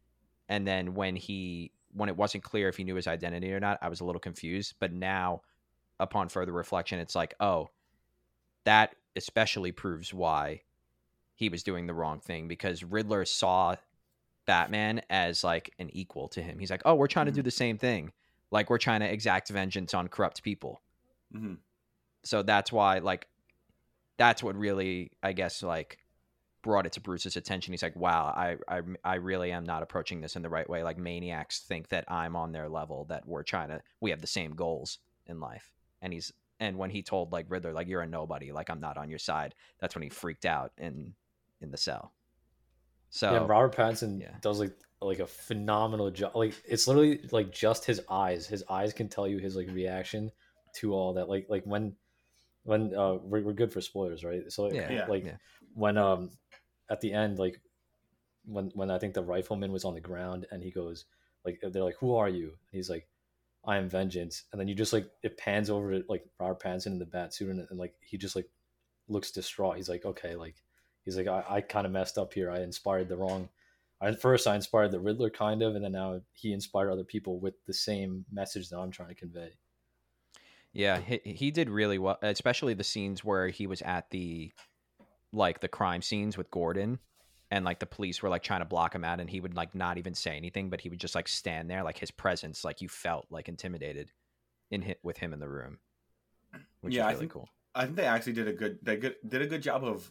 And 0.48 0.66
then 0.66 0.94
when 0.94 1.16
he 1.16 1.72
when 1.94 2.08
it 2.08 2.16
wasn't 2.16 2.44
clear 2.44 2.68
if 2.68 2.76
he 2.76 2.84
knew 2.84 2.94
his 2.94 3.06
identity 3.06 3.52
or 3.52 3.60
not, 3.60 3.78
I 3.82 3.88
was 3.88 4.00
a 4.00 4.04
little 4.04 4.20
confused. 4.20 4.74
But 4.80 4.92
now 4.92 5.42
upon 6.00 6.28
further 6.28 6.52
reflection, 6.52 6.98
it's 6.98 7.14
like, 7.14 7.34
oh, 7.40 7.68
that 8.64 8.94
especially 9.16 9.72
proves 9.72 10.12
why 10.12 10.62
he 11.34 11.48
was 11.48 11.62
doing 11.62 11.86
the 11.86 11.94
wrong 11.94 12.20
thing 12.20 12.48
because 12.48 12.84
Riddler 12.84 13.24
saw 13.24 13.76
Batman 14.46 15.02
as 15.10 15.44
like 15.44 15.72
an 15.78 15.90
equal 15.92 16.28
to 16.28 16.42
him. 16.42 16.58
He's 16.58 16.70
like, 16.70 16.82
oh, 16.84 16.94
we're 16.94 17.06
trying 17.06 17.26
mm-hmm. 17.26 17.32
to 17.32 17.34
do 17.36 17.40
mm-hmm. 17.40 17.46
the 17.46 17.50
same 17.50 17.78
thing. 17.78 18.12
Like 18.50 18.70
we're 18.70 18.78
trying 18.78 19.00
to 19.00 19.10
exact 19.10 19.48
vengeance 19.48 19.94
on 19.94 20.08
corrupt 20.08 20.42
people. 20.42 20.80
Mm-hmm. 21.34 21.54
So 22.24 22.42
that's 22.42 22.70
why, 22.70 22.98
like, 22.98 23.26
that's 24.18 24.42
what 24.42 24.54
really, 24.54 25.10
I 25.22 25.32
guess, 25.32 25.62
like, 25.62 25.98
brought 26.62 26.86
it 26.86 26.92
to 26.92 27.00
Bruce's 27.00 27.36
attention. 27.36 27.72
He's 27.72 27.82
like, 27.82 27.96
"Wow, 27.96 28.26
I, 28.26 28.56
I, 28.68 28.80
I 29.04 29.14
really 29.16 29.50
am 29.50 29.64
not 29.64 29.82
approaching 29.82 30.20
this 30.20 30.36
in 30.36 30.42
the 30.42 30.48
right 30.48 30.68
way. 30.68 30.84
Like 30.84 30.96
maniacs 30.96 31.60
think 31.60 31.88
that 31.88 32.04
I'm 32.08 32.36
on 32.36 32.52
their 32.52 32.68
level, 32.68 33.04
that 33.06 33.26
we're 33.26 33.42
trying 33.42 33.68
to, 33.68 33.82
we 34.00 34.10
have 34.10 34.20
the 34.20 34.26
same 34.26 34.54
goals 34.54 34.98
in 35.26 35.40
life." 35.40 35.72
And 36.00 36.12
he's, 36.12 36.32
and 36.60 36.76
when 36.78 36.90
he 36.90 37.02
told 37.02 37.32
like 37.32 37.46
Riddler, 37.48 37.72
like, 37.72 37.88
"You're 37.88 38.02
a 38.02 38.06
nobody, 38.06 38.52
like 38.52 38.70
I'm 38.70 38.80
not 38.80 38.96
on 38.96 39.10
your 39.10 39.18
side," 39.18 39.54
that's 39.80 39.94
when 39.94 40.02
he 40.02 40.08
freaked 40.08 40.46
out 40.46 40.72
in, 40.78 41.14
in 41.60 41.72
the 41.72 41.76
cell. 41.76 42.12
So 43.12 43.30
yeah, 43.30 43.44
Robert 43.46 43.76
Pattinson 43.76 44.20
yeah. 44.20 44.30
does 44.40 44.58
like 44.58 44.72
like 45.02 45.18
a 45.18 45.26
phenomenal 45.26 46.10
job. 46.10 46.34
Like 46.34 46.54
it's 46.64 46.88
literally 46.88 47.20
like 47.30 47.52
just 47.52 47.84
his 47.84 48.00
eyes. 48.08 48.46
His 48.46 48.64
eyes 48.70 48.94
can 48.94 49.08
tell 49.08 49.28
you 49.28 49.36
his 49.36 49.54
like 49.54 49.68
reaction 49.70 50.32
to 50.76 50.94
all 50.94 51.12
that. 51.14 51.28
Like 51.28 51.46
like 51.50 51.62
when 51.64 51.94
when 52.62 52.94
uh 52.94 53.16
we're, 53.22 53.42
we're 53.42 53.52
good 53.52 53.70
for 53.70 53.82
spoilers, 53.82 54.24
right? 54.24 54.50
So 54.50 54.64
like, 54.64 54.74
Yeah. 54.74 55.04
Like 55.10 55.26
Yeah. 55.26 55.36
when 55.74 55.98
um 55.98 56.30
at 56.88 57.02
the 57.02 57.12
end 57.12 57.38
like 57.38 57.60
when 58.46 58.70
when 58.74 58.90
I 58.90 58.98
think 58.98 59.12
the 59.12 59.22
rifleman 59.22 59.72
was 59.72 59.84
on 59.84 59.92
the 59.92 60.00
ground 60.00 60.46
and 60.50 60.62
he 60.62 60.70
goes 60.70 61.04
like 61.44 61.60
they're 61.62 61.84
like 61.84 61.98
who 62.00 62.14
are 62.14 62.30
you? 62.30 62.46
And 62.46 62.72
he's 62.72 62.88
like 62.88 63.06
I 63.62 63.76
am 63.76 63.90
vengeance. 63.90 64.44
And 64.52 64.58
then 64.58 64.68
you 64.68 64.74
just 64.74 64.94
like 64.94 65.10
it 65.22 65.36
pans 65.36 65.68
over 65.68 65.98
to 65.98 66.04
like 66.08 66.24
Robert 66.40 66.62
Pattinson 66.62 66.86
in 66.86 66.98
the 66.98 67.04
bat 67.04 67.34
suit 67.34 67.50
and, 67.50 67.66
and 67.68 67.78
like 67.78 67.92
he 68.00 68.16
just 68.16 68.36
like 68.36 68.48
looks 69.06 69.30
distraught. 69.32 69.76
He's 69.76 69.90
like 69.90 70.06
okay 70.06 70.34
like 70.34 70.56
he's 71.04 71.16
like 71.16 71.26
I, 71.28 71.44
I 71.48 71.60
kind 71.60 71.86
of 71.86 71.92
messed 71.92 72.18
up 72.18 72.32
here. 72.32 72.50
I 72.50 72.60
inspired 72.62 73.08
the 73.08 73.16
wrong 73.16 73.48
at 74.00 74.20
first 74.20 74.46
I 74.48 74.56
inspired 74.56 74.90
the 74.90 74.98
Riddler 75.00 75.30
kind 75.30 75.62
of, 75.62 75.76
and 75.76 75.84
then 75.84 75.92
now 75.92 76.20
he 76.32 76.52
inspired 76.52 76.90
other 76.90 77.04
people 77.04 77.38
with 77.38 77.54
the 77.66 77.72
same 77.74 78.24
message 78.32 78.68
that 78.70 78.78
I'm 78.78 78.90
trying 78.90 79.10
to 79.10 79.14
convey. 79.14 79.52
Yeah, 80.72 80.98
he, 80.98 81.20
he 81.24 81.50
did 81.50 81.68
really 81.70 81.98
well, 81.98 82.18
especially 82.22 82.74
the 82.74 82.82
scenes 82.84 83.22
where 83.22 83.48
he 83.48 83.66
was 83.66 83.82
at 83.82 84.10
the 84.10 84.52
like 85.32 85.60
the 85.60 85.68
crime 85.68 86.02
scenes 86.02 86.36
with 86.36 86.50
Gordon 86.50 86.98
and 87.50 87.64
like 87.64 87.78
the 87.78 87.86
police 87.86 88.22
were 88.22 88.28
like 88.28 88.42
trying 88.42 88.60
to 88.60 88.64
block 88.66 88.94
him 88.94 89.04
out 89.04 89.20
and 89.20 89.28
he 89.30 89.40
would 89.40 89.54
like 89.54 89.74
not 89.74 89.98
even 89.98 90.14
say 90.14 90.36
anything 90.36 90.68
but 90.68 90.80
he 90.80 90.88
would 90.88 90.98
just 91.00 91.14
like 91.14 91.28
stand 91.28 91.70
there 91.70 91.82
like 91.82 91.98
his 91.98 92.10
presence 92.10 92.64
like 92.64 92.80
you 92.82 92.88
felt 92.88 93.26
like 93.30 93.48
intimidated 93.48 94.10
in 94.70 94.82
hit 94.82 94.98
with 95.02 95.18
him 95.18 95.32
in 95.32 95.38
the 95.40 95.48
room. 95.48 95.78
Which 96.80 96.94
Yeah, 96.94 97.06
I 97.06 97.10
is 97.10 97.14
really 97.14 97.20
think- 97.20 97.32
cool. 97.32 97.48
I 97.74 97.84
think 97.84 97.96
they 97.96 98.04
actually 98.04 98.32
did 98.34 98.48
a 98.48 98.52
good 98.52 98.78
they 98.82 98.96
good 98.96 99.16
did 99.26 99.42
a 99.42 99.46
good 99.46 99.62
job 99.62 99.84
of 99.84 100.10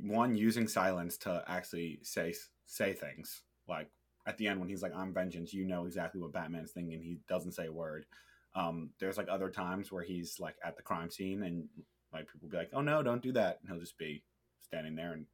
one 0.00 0.34
using 0.34 0.66
silence 0.66 1.16
to 1.18 1.44
actually 1.46 2.00
say 2.02 2.34
say 2.66 2.92
things. 2.92 3.42
Like 3.68 3.88
at 4.26 4.38
the 4.38 4.48
end 4.48 4.60
when 4.60 4.68
he's 4.68 4.82
like 4.82 4.94
I'm 4.94 5.12
vengeance 5.12 5.52
you 5.52 5.64
know 5.64 5.84
exactly 5.84 6.20
what 6.20 6.32
Batman's 6.32 6.72
thinking 6.72 7.02
he 7.02 7.18
doesn't 7.28 7.52
say 7.52 7.66
a 7.66 7.72
word. 7.72 8.06
Um 8.54 8.90
there's 8.98 9.18
like 9.18 9.28
other 9.28 9.50
times 9.50 9.92
where 9.92 10.02
he's 10.02 10.40
like 10.40 10.56
at 10.64 10.76
the 10.76 10.82
crime 10.82 11.10
scene 11.10 11.42
and 11.42 11.68
like 12.12 12.30
people 12.30 12.48
be 12.48 12.56
like 12.56 12.70
oh 12.72 12.80
no 12.80 13.02
don't 13.02 13.22
do 13.22 13.32
that. 13.32 13.58
And 13.60 13.70
he'll 13.70 13.80
just 13.80 13.98
be 13.98 14.22
standing 14.60 14.94
there 14.94 15.12
and 15.12 15.26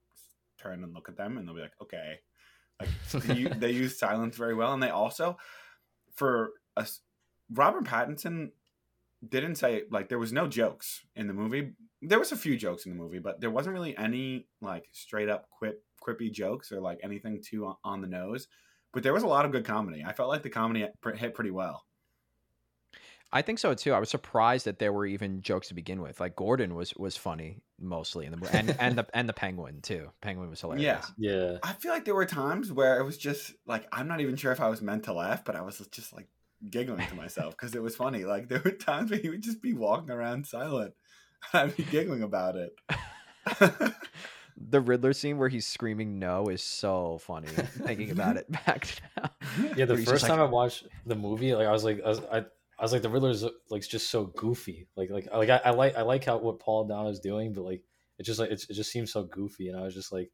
turn 0.59 0.83
and 0.83 0.95
look 0.95 1.09
at 1.09 1.17
them 1.17 1.39
and 1.39 1.47
they'll 1.47 1.55
be 1.55 1.63
like 1.63 1.81
okay. 1.83 2.21
Like 2.81 2.91
they, 3.25 3.45
they 3.45 3.71
use 3.71 3.99
silence 3.99 4.37
very 4.37 4.55
well. 4.55 4.73
And 4.73 4.83
they 4.83 4.91
also 4.91 5.39
for 6.15 6.53
us 6.77 7.01
Robert 7.51 7.85
Pattinson 7.85 8.51
didn't 9.27 9.57
say 9.57 9.83
like 9.91 10.09
there 10.09 10.19
was 10.19 10.33
no 10.33 10.47
jokes 10.47 11.03
in 11.17 11.27
the 11.27 11.35
movie. 11.35 11.73
There 12.01 12.19
was 12.19 12.33
a 12.33 12.37
few 12.37 12.57
jokes 12.57 12.87
in 12.87 12.93
the 12.93 12.99
movie, 13.03 13.19
but 13.19 13.41
there 13.41 13.51
wasn't 13.51 13.75
really 13.75 13.97
any 13.97 14.47
like 14.61 14.85
straight 14.93 15.29
up 15.29 15.49
quip 15.51 15.83
quippy 16.01 16.31
jokes 16.33 16.71
or 16.71 16.81
like 16.81 17.01
anything 17.03 17.43
too 17.45 17.67
on- 17.67 17.77
on 17.85 18.01
the 18.01 18.07
nose. 18.07 18.47
But 18.93 19.03
there 19.03 19.13
was 19.13 19.23
a 19.25 19.27
lot 19.29 19.45
of 19.45 19.53
good 19.53 19.65
comedy. 19.65 20.05
I 20.07 20.13
felt 20.13 20.29
like 20.29 20.43
the 20.43 20.51
comedy 20.51 20.81
hit- 20.81 21.17
hit 21.19 21.35
pretty 21.35 21.51
well. 21.51 21.85
I 23.31 23.43
think 23.43 23.59
so 23.59 23.75
too. 23.75 23.93
I 23.93 23.99
was 23.99 24.09
surprised 24.09 24.65
that 24.65 24.79
there 24.79 24.93
were 24.93 25.05
even 25.05 25.43
jokes 25.43 25.69
to 25.69 25.75
begin 25.75 26.01
with. 26.01 26.19
Like 26.19 26.35
Gordon 26.35 26.75
was 26.75 26.95
was 26.95 27.17
funny 27.17 27.59
mostly 27.79 28.25
in 28.25 28.31
the 28.31 28.39
movie, 28.39 28.57
and 28.57 28.75
and 28.81 28.97
the 28.97 29.07
and 29.13 29.29
the 29.29 29.35
Penguin 29.35 29.83
too. 29.83 30.09
Penguin 30.23 30.49
was 30.49 30.61
hilarious. 30.63 31.13
Yeah, 31.19 31.33
Yeah. 31.33 31.59
I 31.63 31.75
feel 31.75 31.93
like 31.93 32.07
there 32.07 32.15
were 32.15 32.25
times 32.25 32.73
where 32.73 32.99
it 32.99 33.05
was 33.05 33.19
just 33.19 33.53
like 33.67 33.87
I'm 33.93 34.09
not 34.09 34.21
even 34.23 34.37
sure 34.37 34.53
if 34.53 34.61
I 34.61 34.69
was 34.69 34.81
meant 34.81 35.05
to 35.05 35.13
laugh, 35.13 35.45
but 35.45 35.57
I 35.57 35.61
was 35.61 35.87
just 35.93 36.15
like 36.15 36.29
giggling 36.71 37.07
to 37.07 37.15
myself 37.15 37.55
because 37.55 37.75
it 37.75 37.83
was 37.83 37.95
funny. 37.97 38.25
Like 38.25 38.49
there 38.49 38.63
were 38.65 38.71
times 38.89 39.11
where 39.11 39.21
he 39.21 39.29
would 39.29 39.43
just 39.43 39.61
be 39.61 39.75
walking 39.75 40.11
around 40.11 40.47
silent, 40.47 40.87
and 40.87 40.95
I'd 41.53 41.77
be 41.77 41.83
giggling 41.85 42.23
about 42.23 42.57
it. 42.57 42.75
The 44.61 44.81
Riddler 44.81 45.13
scene 45.13 45.39
where 45.39 45.49
he's 45.49 45.69
screaming 45.69 46.19
"no" 46.19 46.47
is 46.47 46.63
so 46.65 47.19
funny. 47.19 47.47
Thinking 47.47 48.11
about 48.11 48.37
it 48.37 48.51
back 48.67 48.89
now. 49.17 49.31
yeah. 49.77 49.85
The 49.85 49.93
Where 49.95 49.97
he's 49.99 49.99
just 49.99 50.11
first 50.11 50.23
like- 50.25 50.33
time 50.33 50.41
I 50.41 50.45
watched 50.51 50.89
the 51.07 51.15
movie, 51.15 51.55
like 51.55 51.69
I 51.69 51.71
was 51.71 51.85
like, 51.85 52.03
I 52.05 52.09
was, 52.09 52.21
I, 52.33 52.39
I 52.39 52.83
was 52.83 52.93
like, 52.93 53.03
the 53.03 53.09
Riddler's 53.09 53.45
like 53.71 53.87
just 53.89 54.11
so 54.11 54.25
goofy. 54.25 54.89
Like, 54.97 55.11
like, 55.11 55.29
like 55.33 55.49
I, 55.49 55.61
I 55.67 55.71
like, 55.71 55.97
I 55.97 56.03
like 56.03 56.25
how 56.25 56.39
what 56.39 56.59
Paul 56.59 56.89
Dano's 56.89 57.21
doing, 57.21 57.53
but 57.53 57.63
like, 57.65 57.83
it 58.19 58.25
just 58.25 58.41
like 58.41 58.51
it's, 58.51 58.69
it 58.69 58.75
just 58.75 58.91
seems 58.91 59.13
so 59.13 59.23
goofy, 59.23 59.69
and 59.69 59.79
I 59.79 59.83
was 59.85 59.95
just 59.95 60.11
like, 60.13 60.33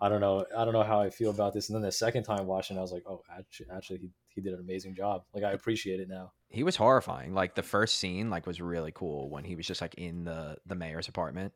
I 0.00 0.08
don't 0.08 0.20
know, 0.20 0.44
I 0.56 0.64
don't 0.64 0.74
know 0.74 0.82
how 0.82 1.00
I 1.00 1.10
feel 1.10 1.30
about 1.30 1.52
this. 1.54 1.68
And 1.68 1.76
then 1.76 1.82
the 1.82 1.92
second 1.92 2.24
time 2.24 2.46
watching, 2.46 2.76
I 2.76 2.80
was 2.80 2.90
like, 2.90 3.04
oh, 3.08 3.22
actually, 3.38 3.66
actually, 3.72 3.98
he, 3.98 4.10
he 4.34 4.40
did 4.40 4.52
an 4.54 4.58
amazing 4.60 4.96
job. 4.96 5.22
Like, 5.32 5.44
I 5.44 5.52
appreciate 5.52 6.00
it 6.00 6.08
now. 6.08 6.32
He 6.50 6.62
was 6.62 6.76
horrifying. 6.76 7.32
Like 7.32 7.54
the 7.54 7.62
first 7.62 7.98
scene, 7.98 8.28
like 8.28 8.46
was 8.46 8.60
really 8.60 8.92
cool 8.92 9.30
when 9.30 9.44
he 9.44 9.54
was 9.54 9.66
just 9.66 9.80
like 9.80 9.94
in 9.94 10.24
the 10.24 10.58
the 10.66 10.74
mayor's 10.74 11.08
apartment. 11.08 11.52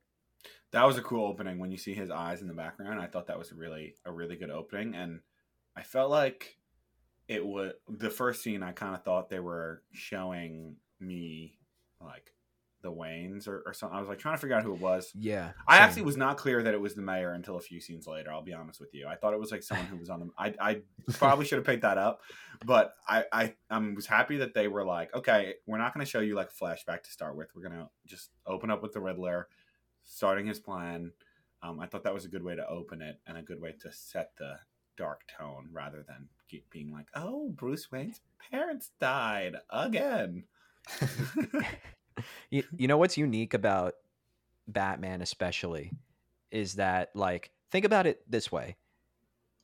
that 0.73 0.87
was 0.87 0.99
a 0.99 1.03
cool 1.03 1.27
opening 1.27 1.59
when 1.59 1.71
you 1.71 1.77
see 1.79 1.95
his 1.95 2.11
eyes 2.11 2.41
in 2.41 2.49
the 2.49 2.55
background. 2.55 3.01
I 3.01 3.07
thought 3.07 3.27
that 3.27 3.39
was 3.39 3.53
really 3.53 3.95
a 4.05 4.13
really 4.13 4.37
good 4.37 4.51
opening, 4.51 4.95
and 4.95 5.21
I 5.77 5.83
felt 5.83 6.11
like 6.11 6.59
it 7.29 7.45
was 7.45 7.73
the 7.89 8.11
first 8.11 8.43
scene. 8.43 8.63
I 8.63 8.73
kind 8.73 8.95
of 8.95 9.03
thought 9.03 9.31
they 9.31 9.41
were 9.41 9.83
showing 9.93 10.77
me 11.01 11.59
like 12.01 12.34
the 12.85 12.93
Waynes 12.93 13.49
or, 13.49 13.65
or 13.67 13.73
something. 13.73 13.97
I 13.97 14.01
was 14.01 14.09
like 14.09 14.19
trying 14.19 14.37
to 14.37 14.41
figure 14.41 14.55
out 14.55 14.63
who 14.63 14.75
it 14.75 14.81
was. 14.81 15.11
Yeah, 15.19 15.51
I 15.67 15.79
same. 15.79 15.83
actually 15.83 16.03
was 16.03 16.17
not 16.17 16.37
clear 16.37 16.63
that 16.63 16.73
it 16.73 16.81
was 16.81 16.95
the 16.95 17.03
mayor 17.03 17.33
until 17.33 17.57
a 17.57 17.61
few 17.61 17.81
scenes 17.81 18.07
later. 18.07 18.31
I'll 18.31 18.43
be 18.43 18.53
honest 18.53 18.79
with 18.79 18.95
you. 18.95 19.09
I 19.09 19.17
thought 19.17 19.35
it 19.35 19.41
was 19.41 19.51
like 19.51 19.65
someone 19.65 19.87
who 19.87 19.97
was 19.97 20.11
on 20.11 20.21
the. 20.21 20.29
I, 20.39 20.55
I 20.61 20.81
probably 21.15 21.47
should 21.47 21.59
have 21.59 21.67
picked 21.67 21.83
that 21.83 21.99
up, 21.99 22.21
but 22.65 22.95
I 23.09 23.25
I 23.33 23.55
I 23.69 23.79
was 23.79 24.07
happy 24.07 24.37
that 24.37 24.55
they 24.55 24.69
were 24.69 24.85
like, 24.85 25.13
okay, 25.15 25.55
we're 25.67 25.79
not 25.79 25.93
going 25.93 26.05
to 26.05 26.11
show 26.11 26.21
you 26.21 26.37
like 26.37 26.51
a 26.51 26.65
flashback 26.65 27.03
to 27.03 27.11
start 27.11 27.35
with. 27.37 27.49
We're 27.57 27.69
gonna 27.69 27.89
just 28.07 28.31
open 28.47 28.71
up 28.71 28.83
with 28.83 28.93
the 28.93 29.01
Riddler, 29.01 29.49
starting 30.05 30.47
his 30.47 30.61
plan. 30.61 31.11
Um, 31.63 31.81
I 31.81 31.87
thought 31.87 32.05
that 32.05 32.15
was 32.15 32.27
a 32.27 32.29
good 32.29 32.45
way 32.45 32.55
to 32.55 32.69
open 32.69 33.03
it 33.03 33.21
and 33.27 33.39
a 33.39 33.43
good 33.43 33.61
way 33.61 33.75
to 33.81 33.91
set 33.91 34.33
the 34.39 34.59
dark 34.97 35.23
tone 35.39 35.69
rather 35.73 36.05
than 36.07 36.29
keep 36.49 36.69
being 36.71 36.93
like, 36.93 37.07
oh, 37.15 37.49
Bruce 37.49 37.91
Wayne's 37.91 38.21
parents 38.51 38.91
died 39.01 39.57
again. 39.71 40.45
you, 42.51 42.63
you 42.77 42.89
know 42.89 42.99
what's 42.99 43.17
unique 43.17 43.55
about 43.55 43.95
Batman 44.69 45.23
especially 45.23 45.93
is 46.51 46.75
that 46.75 47.11
like 47.15 47.51
think 47.71 47.85
about 47.85 48.07
it 48.07 48.23
this 48.31 48.51
way. 48.51 48.77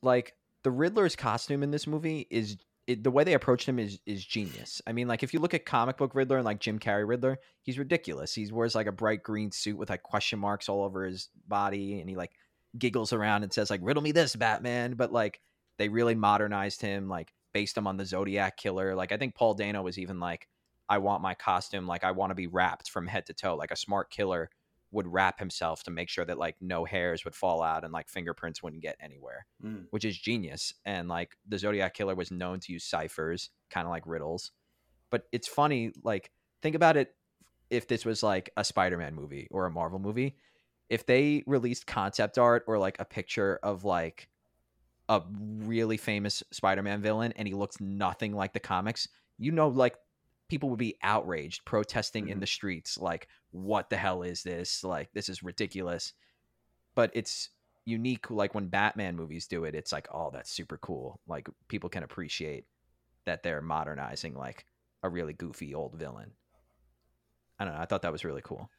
Like 0.01 0.35
the 0.63 0.71
Riddler's 0.71 1.15
costume 1.15 1.63
in 1.63 1.71
this 1.71 1.87
movie 1.87 2.27
is 2.29 2.57
it, 2.87 3.03
the 3.03 3.11
way 3.11 3.23
they 3.23 3.33
approached 3.33 3.67
him 3.67 3.79
is 3.79 3.99
is 4.05 4.25
genius. 4.25 4.81
I 4.85 4.91
mean, 4.91 5.07
like 5.07 5.23
if 5.23 5.33
you 5.33 5.39
look 5.39 5.53
at 5.53 5.65
comic 5.65 5.97
book 5.97 6.15
Riddler 6.15 6.37
and 6.37 6.45
like 6.45 6.59
Jim 6.59 6.79
Carrey 6.79 7.07
Riddler, 7.07 7.39
he's 7.61 7.77
ridiculous. 7.77 8.33
He 8.33 8.51
wears 8.51 8.75
like 8.75 8.87
a 8.87 8.91
bright 8.91 9.23
green 9.23 9.51
suit 9.51 9.77
with 9.77 9.89
like 9.89 10.03
question 10.03 10.39
marks 10.39 10.67
all 10.67 10.83
over 10.83 11.05
his 11.05 11.29
body, 11.47 11.99
and 11.99 12.09
he 12.09 12.15
like 12.15 12.31
giggles 12.77 13.13
around 13.13 13.43
and 13.43 13.53
says 13.53 13.69
like 13.69 13.81
"Riddle 13.83 14.03
me 14.03 14.11
this, 14.11 14.35
Batman." 14.35 14.95
But 14.95 15.13
like 15.13 15.39
they 15.77 15.89
really 15.89 16.15
modernized 16.15 16.81
him, 16.81 17.07
like 17.07 17.33
based 17.53 17.77
him 17.77 17.87
on 17.87 17.97
the 17.97 18.05
Zodiac 18.05 18.57
killer. 18.57 18.95
Like 18.95 19.11
I 19.11 19.17
think 19.17 19.35
Paul 19.35 19.53
Dano 19.53 19.81
was 19.83 19.99
even 19.99 20.19
like, 20.19 20.47
"I 20.89 20.97
want 20.99 21.21
my 21.21 21.33
costume 21.35 21.87
like 21.87 22.03
I 22.03 22.11
want 22.11 22.31
to 22.31 22.35
be 22.35 22.47
wrapped 22.47 22.89
from 22.89 23.07
head 23.07 23.25
to 23.27 23.33
toe, 23.33 23.55
like 23.55 23.71
a 23.71 23.75
smart 23.75 24.09
killer." 24.11 24.49
would 24.93 25.07
wrap 25.07 25.39
himself 25.39 25.83
to 25.83 25.89
make 25.89 26.09
sure 26.09 26.25
that 26.25 26.37
like 26.37 26.57
no 26.59 26.83
hairs 26.83 27.23
would 27.23 27.33
fall 27.33 27.61
out 27.63 27.85
and 27.85 27.93
like 27.93 28.09
fingerprints 28.09 28.61
wouldn't 28.61 28.81
get 28.81 28.97
anywhere 28.99 29.45
Mm. 29.63 29.87
which 29.91 30.03
is 30.03 30.17
genius. 30.17 30.73
And 30.83 31.07
like 31.07 31.37
the 31.47 31.57
Zodiac 31.57 31.93
Killer 31.93 32.13
was 32.13 32.29
known 32.29 32.59
to 32.59 32.73
use 32.73 32.83
ciphers, 32.83 33.51
kind 33.69 33.87
of 33.87 33.91
like 33.91 34.03
riddles. 34.05 34.51
But 35.09 35.27
it's 35.31 35.47
funny, 35.47 35.93
like, 36.03 36.31
think 36.61 36.75
about 36.75 36.97
it 36.97 37.15
if 37.69 37.87
this 37.87 38.03
was 38.03 38.21
like 38.21 38.49
a 38.57 38.65
Spider 38.65 38.97
Man 38.97 39.15
movie 39.15 39.47
or 39.49 39.65
a 39.65 39.71
Marvel 39.71 39.97
movie. 39.99 40.35
If 40.89 41.05
they 41.05 41.43
released 41.47 41.87
concept 41.87 42.37
art 42.37 42.65
or 42.67 42.77
like 42.77 42.99
a 42.99 43.05
picture 43.05 43.59
of 43.63 43.85
like 43.85 44.27
a 45.07 45.21
really 45.31 45.95
famous 45.95 46.43
Spider 46.51 46.83
Man 46.83 47.01
villain 47.01 47.31
and 47.37 47.47
he 47.47 47.53
looks 47.53 47.79
nothing 47.79 48.33
like 48.33 48.51
the 48.51 48.59
comics, 48.59 49.07
you 49.37 49.53
know, 49.53 49.69
like 49.69 49.95
people 50.51 50.69
would 50.69 50.77
be 50.79 50.97
outraged, 51.01 51.63
protesting 51.63 52.27
in 52.27 52.37
Mhm. 52.37 52.41
the 52.41 52.47
streets, 52.47 52.97
like, 52.97 53.27
what 53.51 53.89
the 53.89 53.95
hell 53.95 54.21
is 54.21 54.43
this? 54.43 54.83
Like, 54.83 55.09
this 55.13 55.29
is 55.29 55.41
ridiculous. 55.41 56.13
But 56.93 57.09
it's 57.13 57.49
unique 57.85 58.29
like 58.29 58.53
when 58.53 58.67
batman 58.67 59.15
movies 59.15 59.47
do 59.47 59.63
it 59.63 59.73
it's 59.73 59.91
like 59.91 60.07
oh 60.13 60.29
that's 60.31 60.51
super 60.51 60.77
cool 60.77 61.19
like 61.27 61.49
people 61.67 61.89
can 61.89 62.03
appreciate 62.03 62.65
that 63.25 63.41
they're 63.41 63.59
modernizing 63.59 64.35
like 64.35 64.65
a 65.01 65.09
really 65.09 65.33
goofy 65.33 65.73
old 65.73 65.95
villain 65.95 66.31
i 67.57 67.65
don't 67.65 67.73
know 67.73 67.79
i 67.79 67.85
thought 67.85 68.03
that 68.03 68.11
was 68.11 68.23
really 68.23 68.43
cool 68.43 68.69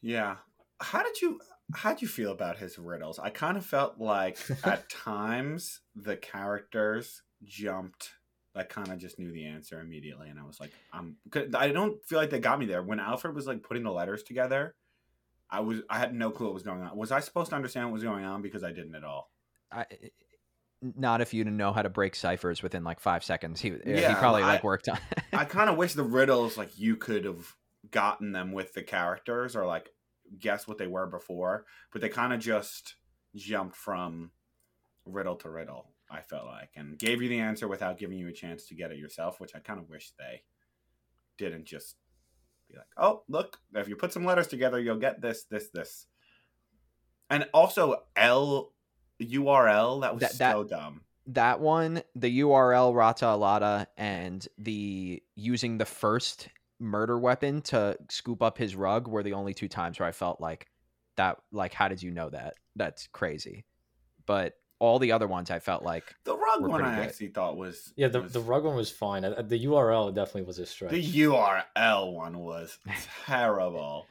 Yeah. 0.00 0.36
How 0.80 1.02
did 1.02 1.20
you 1.20 1.40
how 1.74 1.92
did 1.92 2.02
you 2.02 2.08
feel 2.08 2.30
about 2.30 2.58
his 2.58 2.78
riddles? 2.78 3.18
I 3.18 3.30
kind 3.30 3.56
of 3.56 3.66
felt 3.66 3.98
like 3.98 4.38
at 4.64 4.88
times 4.88 5.80
the 5.96 6.16
characters 6.16 7.22
jumped 7.44 8.10
like 8.54 8.68
kind 8.68 8.88
of 8.88 8.98
just 8.98 9.18
knew 9.18 9.32
the 9.32 9.46
answer 9.46 9.80
immediately 9.80 10.28
and 10.28 10.38
I 10.38 10.44
was 10.44 10.60
like 10.60 10.72
I'm 10.92 11.16
I 11.54 11.68
don't 11.68 12.02
feel 12.04 12.18
like 12.18 12.30
they 12.30 12.38
got 12.38 12.58
me 12.58 12.66
there 12.66 12.82
when 12.82 13.00
Alfred 13.00 13.34
was 13.34 13.46
like 13.46 13.62
putting 13.62 13.82
the 13.82 13.92
letters 13.92 14.22
together. 14.22 14.74
I 15.50 15.60
was 15.60 15.80
I 15.88 15.98
had 15.98 16.14
no 16.14 16.30
clue 16.30 16.46
what 16.46 16.54
was 16.54 16.62
going 16.62 16.82
on. 16.82 16.96
Was 16.96 17.12
I 17.12 17.20
supposed 17.20 17.50
to 17.50 17.56
understand 17.56 17.86
what 17.86 17.94
was 17.94 18.02
going 18.02 18.24
on 18.24 18.42
because 18.42 18.64
I 18.64 18.72
didn't 18.72 18.94
at 18.94 19.04
all? 19.04 19.30
I, 19.70 19.80
eh, 19.82 19.84
eh, 20.02 20.08
not 20.96 21.20
if 21.20 21.32
you 21.32 21.44
didn't 21.44 21.56
know 21.58 21.72
how 21.72 21.82
to 21.82 21.90
break 21.90 22.14
ciphers 22.14 22.62
within 22.62 22.84
like 22.84 23.00
five 23.00 23.22
seconds. 23.22 23.60
He 23.60 23.70
eh, 23.70 23.76
yeah, 23.86 24.00
Yeah, 24.00 24.08
he 24.08 24.14
probably 24.16 24.42
I- 24.42 24.54
like 24.54 24.64
worked 24.64 24.88
on. 24.88 24.98
I 25.32 25.44
kind 25.44 25.70
of 25.70 25.76
wish 25.76 25.94
the 25.94 26.02
riddles 26.02 26.56
like 26.56 26.78
you 26.78 26.96
could 26.96 27.24
have 27.24 27.54
gotten 27.90 28.32
them 28.32 28.52
with 28.52 28.74
the 28.74 28.82
characters 28.82 29.56
or 29.56 29.66
like 29.66 29.90
guess 30.38 30.66
what 30.66 30.78
they 30.78 30.86
were 30.86 31.06
before, 31.06 31.64
but 31.92 32.00
they 32.00 32.08
kind 32.08 32.32
of 32.32 32.40
just 32.40 32.94
jumped 33.34 33.76
from 33.76 34.30
riddle 35.04 35.36
to 35.36 35.50
riddle. 35.50 35.91
I 36.12 36.20
felt 36.20 36.46
like 36.46 36.70
and 36.76 36.98
gave 36.98 37.22
you 37.22 37.28
the 37.28 37.40
answer 37.40 37.66
without 37.66 37.98
giving 37.98 38.18
you 38.18 38.28
a 38.28 38.32
chance 38.32 38.66
to 38.68 38.74
get 38.74 38.92
it 38.92 38.98
yourself, 38.98 39.40
which 39.40 39.54
I 39.54 39.60
kind 39.60 39.80
of 39.80 39.88
wish 39.88 40.12
they 40.18 40.42
didn't 41.38 41.64
just 41.64 41.96
be 42.70 42.76
like, 42.76 42.86
"Oh, 42.96 43.22
look, 43.28 43.58
if 43.74 43.88
you 43.88 43.96
put 43.96 44.12
some 44.12 44.24
letters 44.24 44.46
together, 44.46 44.78
you'll 44.78 44.98
get 44.98 45.20
this, 45.20 45.44
this, 45.44 45.68
this." 45.70 46.06
And 47.30 47.48
also 47.54 48.04
L 48.16 48.72
URL 49.20 50.00
that 50.02 50.14
was 50.14 50.20
That- 50.22 50.38
that- 50.38 50.52
so 50.52 50.64
dumb. 50.64 51.04
that 51.26 51.60
one, 51.60 52.02
the 52.14 52.40
URL 52.40 52.94
Rata 52.94 53.24
Alada, 53.26 53.86
and 53.96 54.46
the 54.58 55.22
using 55.34 55.78
the 55.78 55.84
first 55.86 56.48
murder 56.78 57.16
weapon 57.18 57.62
to 57.62 57.96
scoop 58.10 58.42
up 58.42 58.58
his 58.58 58.74
rug 58.74 59.06
were 59.06 59.22
the 59.22 59.32
only 59.34 59.54
two 59.54 59.68
times 59.68 59.98
where 60.00 60.08
I 60.08 60.12
felt 60.12 60.40
like 60.40 60.68
that. 61.16 61.40
Like, 61.52 61.72
how 61.72 61.88
did 61.88 62.02
you 62.02 62.10
know 62.10 62.28
that? 62.30 62.54
That's 62.74 63.06
crazy. 63.06 63.64
But 64.26 64.54
all 64.82 64.98
the 64.98 65.12
other 65.12 65.28
ones, 65.28 65.50
I 65.50 65.60
felt 65.60 65.84
like 65.84 66.12
The 66.24 66.36
rug 66.36 66.60
Were 66.62 66.68
one 66.68 66.82
I 66.82 66.96
good. 66.96 67.06
actually 67.08 67.28
thought 67.28 67.56
was 67.56 67.92
Yeah, 67.96 68.08
the, 68.08 68.22
was- 68.22 68.32
the 68.32 68.40
rug 68.40 68.64
one 68.64 68.74
was 68.76 68.90
fine. 68.90 69.24
Uh, 69.24 69.40
The 69.42 69.64
URL 69.66 70.12
definitely 70.12 70.42
was 70.42 70.58
a 70.58 70.66
stretch. 70.66 70.90
The 70.90 71.02
URL 71.26 72.12
one 72.12 72.38
was 72.40 72.76
terrible. 73.26 74.06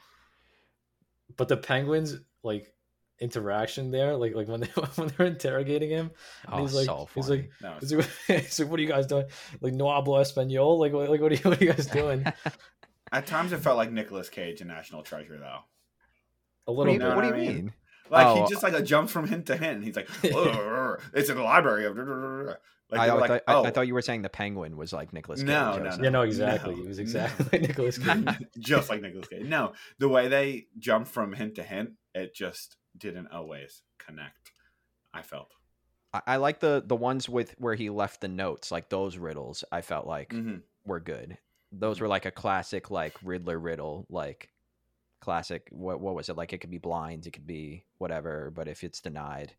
but 1.37 1.47
the 1.49 1.57
penguins 1.57 2.15
like 2.43 2.73
interaction 3.19 3.91
there, 3.91 4.15
like 4.15 4.33
like 4.33 4.47
when 4.47 4.61
they 4.61 4.67
when 4.95 5.09
they're 5.17 5.27
interrogating 5.27 5.89
him, 5.89 6.11
oh, 6.47 6.61
he's 6.61 6.73
like 6.73 6.85
so 6.85 7.09
he's 7.15 7.29
like 7.29 7.51
No, 7.61 7.75
he's 7.79 7.93
like, 7.93 8.07
he's 8.27 8.59
like, 8.59 8.69
what 8.69 8.79
are 8.79 8.83
you 8.83 8.89
guys 8.89 9.07
doing? 9.07 9.25
Like 9.59 9.73
no 9.73 9.85
hablo 9.85 10.19
español? 10.21 10.79
Like 10.79 10.93
what- 10.93 11.09
like 11.09 11.21
what 11.21 11.31
are 11.31 11.35
you 11.35 11.41
what 11.49 11.61
are 11.61 11.65
you 11.65 11.71
guys 11.73 11.87
doing? 11.87 12.25
at 13.11 13.25
times 13.27 13.51
it 13.51 13.57
felt 13.59 13.75
like 13.77 13.91
Nicolas 13.91 14.29
Cage 14.29 14.61
in 14.61 14.67
National 14.67 15.03
Treasure, 15.03 15.37
though. 15.37 15.59
A 16.67 16.71
what 16.73 16.85
do 16.85 16.91
little 16.91 16.93
you, 16.93 16.99
bit. 17.09 17.15
what 17.15 17.21
do 17.23 17.27
you 17.43 17.49
I 17.49 17.53
mean? 17.53 17.73
Mean? 18.11 18.19
Like 18.19 18.27
Oh, 18.27 18.43
he 18.43 18.49
just 18.49 18.63
like 18.63 18.73
a 18.73 18.81
jumps 18.81 19.11
from 19.11 19.27
hint 19.27 19.45
to 19.47 19.57
hint. 19.57 19.77
And 19.77 19.83
he's 19.83 19.95
like, 19.95 20.09
"It's 20.23 21.29
in 21.29 21.37
the 21.37 21.43
library 21.43 21.85
of." 21.85 21.97
Like, 21.97 22.99
I, 22.99 23.05
they 23.07 23.11
like, 23.13 23.27
thought, 23.29 23.41
I- 23.47 23.53
"Oh, 23.55 23.63
I 23.63 23.71
thought 23.71 23.87
you 23.87 23.93
were 23.93 24.01
saying 24.01 24.21
the 24.23 24.29
penguin 24.29 24.75
was 24.75 24.91
like 24.91 25.13
Nicolas 25.13 25.39
Cage. 25.39 25.47
No, 25.47 25.71
I 25.71 25.77
no, 25.77 25.83
was 25.85 25.99
Yeah, 25.99 26.09
no, 26.09 26.21
exactly. 26.23 26.75
No, 26.75 26.81
it 26.81 26.87
was 26.89 26.97
no. 26.97 27.01
exactly 27.03 27.45
like 27.53 27.61
Nicolas 27.69 27.97
Cage. 28.03 28.27
just 28.59 28.89
like 28.89 29.01
Nicolas 29.01 29.29
Cage. 29.29 29.45
No, 29.45 29.71
the 29.97 30.09
way 30.09 30.27
they 30.27 30.65
jump 30.77 31.07
from 31.07 31.31
hint 31.31 31.55
to 31.55 31.63
hint, 31.63 31.91
it 32.13 32.35
just 32.35 32.75
didn't 32.97 33.27
always 33.31 33.81
connect. 33.97 34.51
I 35.13 35.21
felt. 35.21 35.51
I, 36.13 36.21
I 36.27 36.35
like 36.35 36.59
the 36.59 36.83
the 36.85 36.97
ones 36.97 37.29
with 37.29 37.55
where 37.57 37.75
he 37.75 37.89
left 37.89 38.19
the 38.19 38.27
notes, 38.27 38.71
like 38.71 38.89
those 38.89 39.17
riddles. 39.17 39.63
I 39.71 39.81
felt 39.81 40.05
like 40.05 40.33
hmm 40.33 40.57
were 40.83 40.99
good. 40.99 41.37
Those 41.71 42.01
were 42.01 42.09
like 42.09 42.25
a 42.25 42.31
classic, 42.31 42.91
like 42.91 43.13
Riddler 43.23 43.57
riddle, 43.57 44.05
like 44.09 44.49
classic. 45.21 45.67
What 45.71 46.01
what 46.01 46.15
was 46.15 46.29
it? 46.29 46.35
Like 46.35 46.51
it 46.53 46.57
could 46.59 46.71
be 46.71 46.77
blinds, 46.77 47.27
it 47.27 47.31
could 47.31 47.47
be 47.47 47.85
whatever. 47.97 48.51
But 48.51 48.67
if 48.67 48.83
it's 48.83 48.99
denied, 48.99 49.53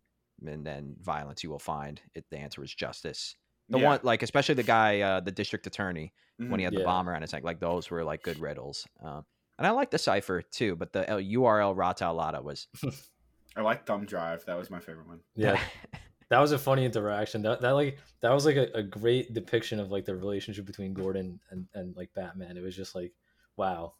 and 0.45 0.67
then 0.67 0.97
violence, 1.01 1.43
you 1.43 1.51
will 1.51 1.59
find 1.59 2.01
it. 2.15 2.25
The 2.31 2.39
answer 2.39 2.63
is 2.63 2.75
justice. 2.75 3.37
The 3.69 3.79
yeah. 3.79 3.87
one, 3.87 4.01
like 4.03 4.23
especially 4.23 4.57
the 4.57 4.65
guy, 4.65 5.01
uh, 5.01 5.21
the 5.21 5.31
district 5.31 5.67
attorney, 5.67 6.13
when 6.37 6.51
Mhm. 6.51 6.59
he 6.59 6.65
had 6.65 6.75
the 6.75 6.81
Yeah. 6.81 6.85
bomb 6.87 7.09
around 7.09 7.23
his 7.23 7.33
neck, 7.33 7.45
like 7.45 7.61
those 7.61 7.91
were 7.91 8.05
like 8.05 8.23
good 8.23 8.39
riddles. 8.39 8.87
Um, 9.01 9.25
and 9.57 9.67
I 9.67 9.71
like 9.71 9.91
the 9.91 9.99
cipher 9.99 10.43
too, 10.43 10.75
but 10.77 10.93
the 10.93 11.11
uh, 11.11 11.19
URL 11.19 11.75
Rata 11.75 12.05
Alada 12.05 12.43
was 12.43 12.67
I 13.57 13.61
like 13.61 13.87
Thumb 13.87 14.05
Drive. 14.05 14.45
That 14.47 14.59
was 14.59 14.69
my 14.71 14.81
favorite 14.81 15.07
one. 15.07 15.21
Yeah, 15.37 15.61
that 16.31 16.41
was 16.41 16.53
a 16.53 16.59
funny 16.59 16.85
interaction. 16.85 17.43
That 17.43 17.61
that 17.61 17.71
like 17.73 17.99
that 18.21 18.33
was 18.33 18.45
like 18.47 18.57
a, 18.57 18.69
a 18.75 18.83
great 18.83 19.33
depiction 19.35 19.79
of 19.79 19.91
like 19.91 20.05
the 20.07 20.17
relationship 20.17 20.65
between 20.65 20.93
Gordon 20.93 21.39
and 21.51 21.69
and 21.75 21.97
like 21.97 22.13
Batman. 22.15 22.57
It 22.57 22.63
was 22.63 22.75
just 22.75 22.95
like, 22.95 23.13
wow, 23.57 23.95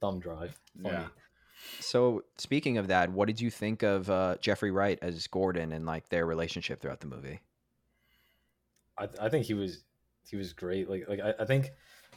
thumb 0.00 0.20
drive. 0.20 0.58
Funny. 0.82 0.94
Yeah. 0.94 1.06
So 1.80 2.22
speaking 2.36 2.78
of 2.78 2.88
that, 2.88 3.10
what 3.10 3.26
did 3.26 3.40
you 3.40 3.50
think 3.50 3.82
of 3.82 4.08
uh, 4.08 4.36
Jeffrey 4.40 4.70
Wright 4.70 4.98
as 5.02 5.26
Gordon 5.26 5.72
and 5.72 5.86
like 5.86 6.08
their 6.08 6.26
relationship 6.26 6.80
throughout 6.80 7.00
the 7.00 7.06
movie? 7.06 7.40
I 8.98 9.08
I 9.20 9.28
think 9.28 9.46
he 9.46 9.54
was 9.54 9.82
he 10.28 10.36
was 10.36 10.52
great. 10.52 10.88
Like 10.88 11.04
like 11.08 11.20
I, 11.20 11.34
I 11.40 11.44
think 11.44 11.70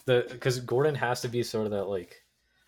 the 0.06 0.28
because 0.30 0.60
Gordon 0.60 0.96
has 0.96 1.22
to 1.22 1.28
be 1.28 1.44
sort 1.44 1.66
of 1.66 1.72
that 1.72 1.86
like 1.86 2.24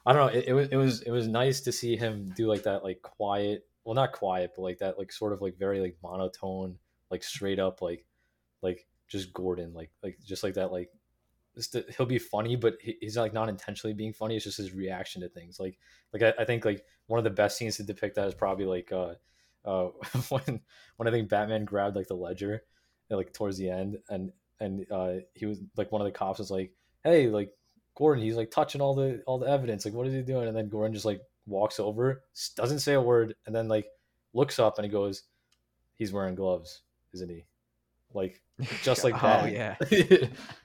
I 0.05 0.13
don't 0.13 0.27
know. 0.33 0.39
It, 0.39 0.45
it 0.47 0.53
was 0.53 0.67
it 0.69 0.75
was 0.75 1.01
it 1.03 1.11
was 1.11 1.27
nice 1.27 1.61
to 1.61 1.71
see 1.71 1.95
him 1.95 2.33
do 2.35 2.47
like 2.47 2.63
that 2.63 2.83
like 2.83 3.01
quiet. 3.01 3.65
Well, 3.83 3.95
not 3.95 4.13
quiet, 4.13 4.51
but 4.55 4.61
like 4.63 4.79
that 4.79 4.97
like 4.97 5.11
sort 5.11 5.33
of 5.33 5.41
like 5.41 5.57
very 5.57 5.79
like 5.79 5.97
monotone, 6.01 6.77
like 7.11 7.23
straight 7.23 7.59
up 7.59 7.81
like 7.81 8.05
like 8.61 8.87
just 9.07 9.33
Gordon, 9.33 9.73
like 9.73 9.91
like 10.01 10.17
just 10.25 10.43
like 10.43 10.55
that 10.55 10.71
like. 10.71 10.89
Just 11.55 11.75
he'll 11.95 12.05
be 12.05 12.19
funny, 12.19 12.55
but 12.55 12.77
he- 12.81 12.97
he's 12.99 13.17
like 13.17 13.33
not 13.33 13.49
intentionally 13.49 13.93
being 13.93 14.13
funny. 14.13 14.35
It's 14.35 14.45
just 14.45 14.57
his 14.57 14.73
reaction 14.73 15.21
to 15.21 15.29
things. 15.29 15.59
Like, 15.59 15.77
like 16.11 16.23
I, 16.23 16.41
I 16.41 16.45
think 16.45 16.65
like 16.65 16.83
one 17.07 17.19
of 17.19 17.23
the 17.23 17.29
best 17.29 17.57
scenes 17.57 17.77
to 17.77 17.83
depict 17.83 18.15
that 18.15 18.27
is 18.27 18.33
probably 18.33 18.65
like 18.65 18.91
uh, 18.91 19.13
uh, 19.65 19.89
when 20.29 20.61
when 20.97 21.07
I 21.07 21.11
think 21.11 21.29
Batman 21.29 21.65
grabbed 21.65 21.95
like 21.95 22.07
the 22.07 22.15
ledger, 22.15 22.63
like 23.09 23.33
towards 23.33 23.57
the 23.57 23.69
end, 23.69 23.97
and 24.09 24.31
and 24.59 24.85
uh, 24.91 25.13
he 25.33 25.45
was 25.45 25.59
like 25.77 25.91
one 25.91 26.01
of 26.01 26.05
the 26.05 26.11
cops 26.11 26.39
was 26.39 26.51
like, 26.51 26.71
"Hey, 27.03 27.27
like 27.27 27.51
Gordon, 27.95 28.23
he's 28.23 28.35
like 28.35 28.51
touching 28.51 28.81
all 28.81 28.95
the 28.95 29.21
all 29.27 29.37
the 29.37 29.47
evidence. 29.47 29.85
Like, 29.85 29.93
what 29.93 30.07
is 30.07 30.13
he 30.13 30.21
doing?" 30.21 30.47
And 30.47 30.57
then 30.57 30.69
Gordon 30.69 30.93
just 30.93 31.05
like 31.05 31.21
walks 31.45 31.79
over, 31.79 32.23
doesn't 32.55 32.79
say 32.79 32.93
a 32.93 33.01
word, 33.01 33.35
and 33.45 33.55
then 33.55 33.67
like 33.67 33.87
looks 34.33 34.59
up 34.59 34.77
and 34.77 34.85
he 34.85 34.91
goes, 34.91 35.23
"He's 35.93 36.11
wearing 36.11 36.35
gloves, 36.35 36.81
isn't 37.13 37.29
he?" 37.29 37.45
Like 38.13 38.41
just 38.83 39.03
like 39.03 39.15
oh 39.15 39.27
that. 39.27 39.51
yeah, 39.51 40.27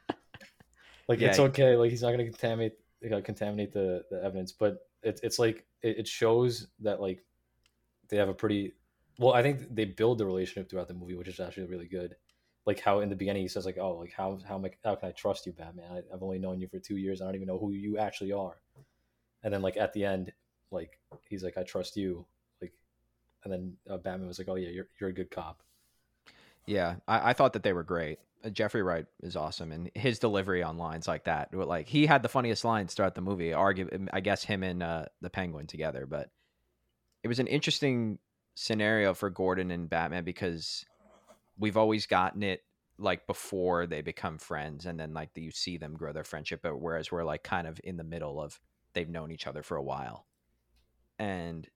like 1.09 1.21
Yeah, 1.21 1.29
it's 1.29 1.39
okay. 1.39 1.77
Like 1.77 1.91
he's 1.91 2.03
not 2.03 2.11
gonna 2.11 2.25
contaminate 2.25 2.75
uh, 3.11 3.21
contaminate 3.23 3.73
the 3.73 4.05
the 4.11 4.23
evidence, 4.23 4.53
but 4.53 4.87
it's 5.03 5.21
it's 5.23 5.39
like 5.39 5.67
it, 5.83 5.99
it 6.01 6.09
shows 6.09 6.69
that 6.81 7.01
like 7.01 7.25
they 8.09 8.17
have 8.17 8.29
a 8.29 8.35
pretty 8.35 8.75
well. 9.19 9.33
I 9.33 9.43
think 9.43 9.75
they 9.75 9.87
build 9.87 10.19
the 10.19 10.27
relationship 10.27 10.71
throughout 10.71 10.89
the 10.89 10.95
movie, 10.95 11.15
which 11.15 11.29
is 11.29 11.41
actually 11.41 11.67
really 11.67 11.89
good. 11.89 12.17
Like 12.67 12.81
how 12.81 13.01
in 13.01 13.09
the 13.09 13.17
beginning 13.17 13.43
he 13.43 13.49
says 13.49 13.65
like, 13.65 13.79
"Oh, 13.79 13.97
like 13.97 14.13
how 14.13 14.39
how 14.47 14.59
I, 14.59 14.71
how 14.85 14.95
can 14.97 15.09
I 15.09 15.13
trust 15.13 15.47
you, 15.47 15.53
Batman? 15.53 15.91
I, 15.91 16.15
I've 16.15 16.23
only 16.23 16.39
known 16.39 16.61
you 16.61 16.69
for 16.69 16.79
two 16.79 16.97
years. 16.97 17.23
I 17.23 17.25
don't 17.25 17.35
even 17.37 17.49
know 17.49 17.59
who 17.59 17.73
you 17.73 17.99
actually 17.99 18.33
are." 18.33 18.61
And 19.43 19.53
then 19.53 19.63
like 19.63 19.77
at 19.77 19.95
the 19.95 20.05
end, 20.05 20.33
like 20.71 21.01
he's 21.29 21.43
like, 21.43 21.57
"I 21.57 21.63
trust 21.63 21.97
you." 21.97 22.27
Like, 22.61 22.75
and 23.45 23.53
then 23.53 23.77
uh, 23.89 23.97
Batman 23.97 24.29
was 24.29 24.39
like, 24.39 24.49
"Oh 24.49 24.57
yeah, 24.57 24.69
you're 24.69 24.89
you're 25.01 25.11
a 25.11 25.15
good 25.15 25.31
cop." 25.31 25.63
yeah. 26.67 26.97
I, 27.09 27.31
I 27.31 27.33
thought 27.33 27.55
that 27.55 27.63
they 27.63 27.73
were 27.73 27.83
great. 27.83 28.19
Uh, 28.45 28.51
Jeffrey 28.51 28.83
Wright 28.83 29.07
is 29.23 29.37
awesome, 29.37 29.73
and 29.73 29.91
his 29.95 30.19
delivery 30.19 30.63
on 30.63 30.79
lines 30.79 31.09
like 31.09 31.25
that, 31.25 31.53
like 31.53 31.89
he 31.89 32.07
had 32.07 32.23
the 32.23 32.29
funniest 32.29 32.65
lines 32.65 32.95
throughout 32.95 33.15
the 33.15 33.21
movie. 33.21 33.53
Argue, 33.53 33.89
I 34.13 34.21
guess 34.21 34.45
him 34.45 34.63
and 34.63 34.83
uh, 34.83 35.07
the 35.21 35.31
Penguin 35.31 35.67
together, 35.67 36.07
but 36.07 36.31
it 37.23 37.29
was 37.29 37.41
an 37.41 37.49
interesting 37.49 38.19
scenario 38.55 39.15
for 39.15 39.31
Gordon 39.31 39.71
and 39.71 39.91
Batman 39.91 40.25
because 40.25 40.85
we've 41.59 41.77
always 41.77 42.07
gotten 42.07 42.43
it 42.43 42.63
like 42.99 43.27
before 43.27 43.87
they 43.87 44.03
become 44.03 44.39
friends, 44.39 44.87
and 44.87 44.99
then 44.99 45.15
like 45.15 45.31
you 45.35 45.51
see 45.51 45.77
them 45.77 45.95
grow 45.95 46.13
their 46.13 46.25
friendship, 46.25 46.61
but 46.63 46.81
whereas 46.81 47.11
we're 47.11 47.25
like 47.25 47.43
kind 47.43 47.67
of 47.67 47.81
in 47.83 47.97
the 47.97 48.05
middle 48.05 48.41
of 48.41 48.61
they've 48.93 49.09
known 49.09 49.33
each 49.33 49.47
other 49.49 49.63
for 49.63 49.77
a 49.77 49.83
while, 49.83 50.27
and 51.19 51.69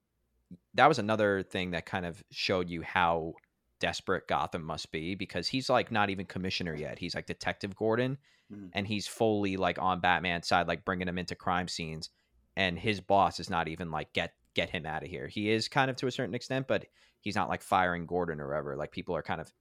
that 0.74 0.86
was 0.86 0.98
another 0.98 1.42
thing 1.42 1.72
that 1.72 1.86
kind 1.86 2.06
of 2.06 2.22
showed 2.30 2.68
you 2.68 2.82
how 2.82 3.34
desperate 3.82 4.28
Gotham 4.28 4.62
must 4.62 4.92
be 4.92 5.16
because 5.16 5.48
he's 5.48 5.68
like 5.68 5.90
not 5.90 6.08
even 6.08 6.24
commissioner 6.24 6.72
yet. 6.74 7.00
He's 7.00 7.16
like 7.16 7.26
Detective 7.26 7.74
Gordon 7.74 8.16
Mhm. 8.52 8.70
and 8.74 8.86
he's 8.86 9.08
fully 9.08 9.56
like 9.56 9.78
on 9.80 9.98
Batman's 10.00 10.46
side, 10.46 10.68
like 10.68 10.84
bringing 10.84 11.08
him 11.08 11.18
into 11.18 11.34
crime 11.34 11.66
scenes. 11.66 12.10
And 12.56 12.78
his 12.78 13.00
boss 13.00 13.40
is 13.40 13.50
not 13.50 13.66
even 13.66 13.90
like 13.90 14.12
get 14.12 14.34
get 14.54 14.70
him 14.70 14.86
out 14.86 15.02
of 15.02 15.08
here. 15.08 15.26
He 15.26 15.50
is 15.50 15.68
kind 15.68 15.90
of 15.90 15.96
to 15.96 16.06
a 16.06 16.12
certain 16.12 16.34
extent, 16.36 16.68
but 16.68 16.86
he's 17.20 17.34
not 17.34 17.48
like 17.48 17.62
firing 17.62 18.06
Gordon 18.06 18.40
or 18.40 18.48
whatever. 18.48 18.76
Like 18.76 18.92
people 18.92 19.16
are 19.16 19.22
kind 19.22 19.40
of 19.40 19.52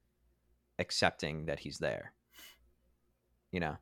accepting 0.78 1.46
that 1.46 1.58
he's 1.58 1.78
there. 1.78 2.12
You 3.50 3.60
know? 3.60 3.76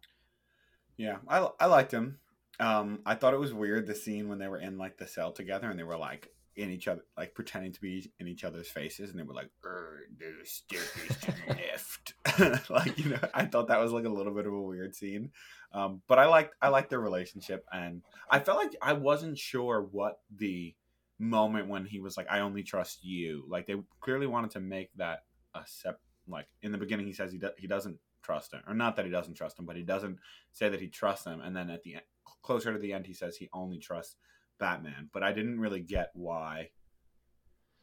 Yeah, 0.97 1.19
I 1.29 1.49
I 1.61 1.67
liked 1.67 1.93
him. 1.93 2.19
Um, 2.59 3.01
I 3.05 3.15
thought 3.15 3.35
it 3.35 3.41
was 3.41 3.53
weird 3.53 3.87
the 3.87 3.95
scene 3.95 4.29
when 4.29 4.39
they 4.39 4.49
were 4.49 4.61
in 4.61 4.79
like 4.79 4.97
the 4.97 5.07
cell 5.07 5.33
together 5.33 5.69
and 5.69 5.79
they 5.79 5.85
were 5.85 5.97
like 5.99 6.29
in 6.57 6.71
each 6.71 6.89
other, 6.89 7.03
like 7.17 7.35
pretending 7.35 7.73
to 7.73 7.81
be 7.81 8.13
in 8.19 8.27
each 8.27 8.45
other's 8.45 8.69
faces, 8.69 9.11
and 9.11 9.19
they 9.19 9.23
were 9.23 9.35
like, 9.35 9.51
"Er, 9.65 10.01
"There's 10.19 10.51
staircase 10.51 11.17
to 11.21 11.33
the 11.33 11.55
left." 11.55 12.71
like 12.71 12.99
you 12.99 13.11
know, 13.11 13.21
I 13.33 13.47
thought 13.47 13.69
that 13.69 13.81
was 13.81 13.93
like 13.93 14.05
a 14.05 14.11
little 14.11 14.35
bit 14.35 14.47
of 14.47 14.53
a 14.53 14.61
weird 14.61 14.95
scene, 14.95 15.31
um, 15.73 16.03
but 16.09 16.19
I 16.19 16.27
liked 16.27 16.55
I 16.61 16.69
liked 16.69 16.91
their 16.91 17.01
relationship, 17.01 17.65
and 17.73 18.03
I 18.31 18.41
felt 18.41 18.59
like 18.59 18.77
I 18.83 18.93
wasn't 18.95 19.39
sure 19.39 19.89
what 19.91 20.21
the 20.35 20.75
moment 21.19 21.69
when 21.69 21.85
he 21.85 22.01
was 22.01 22.17
like, 22.17 22.27
"I 22.31 22.41
only 22.41 22.63
trust 22.63 23.05
you." 23.05 23.45
Like 23.49 23.67
they 23.67 23.77
clearly 24.01 24.27
wanted 24.27 24.51
to 24.53 24.61
make 24.61 24.91
that 24.97 25.25
a 25.55 25.63
sep. 25.67 26.01
Like 26.29 26.47
in 26.63 26.73
the 26.73 26.79
beginning, 26.79 27.07
he 27.07 27.13
says 27.13 27.33
he 27.33 27.39
do- 27.39 27.51
he 27.59 27.67
doesn't 27.67 27.99
trust 28.23 28.53
him, 28.53 28.61
or 28.67 28.75
not 28.75 28.97
that 28.97 29.05
he 29.05 29.11
doesn't 29.11 29.35
trust 29.35 29.59
him, 29.59 29.67
but 29.67 29.77
he 29.77 29.83
doesn't 29.83 30.19
say 30.53 30.69
that 30.69 30.81
he 30.81 30.89
trusts 30.89 31.27
him. 31.27 31.41
And 31.41 31.57
then 31.57 31.71
at 31.71 31.83
the 31.83 31.95
end, 31.95 32.05
closer 32.43 32.73
to 32.73 32.79
the 32.79 32.93
end, 32.93 33.07
he 33.07 33.15
says 33.15 33.37
he 33.37 33.49
only 33.53 33.79
trusts 33.79 34.17
Batman, 34.61 35.11
but 35.13 35.23
I 35.23 35.33
didn't 35.33 35.59
really 35.59 35.81
get 35.81 36.11
why, 36.15 36.71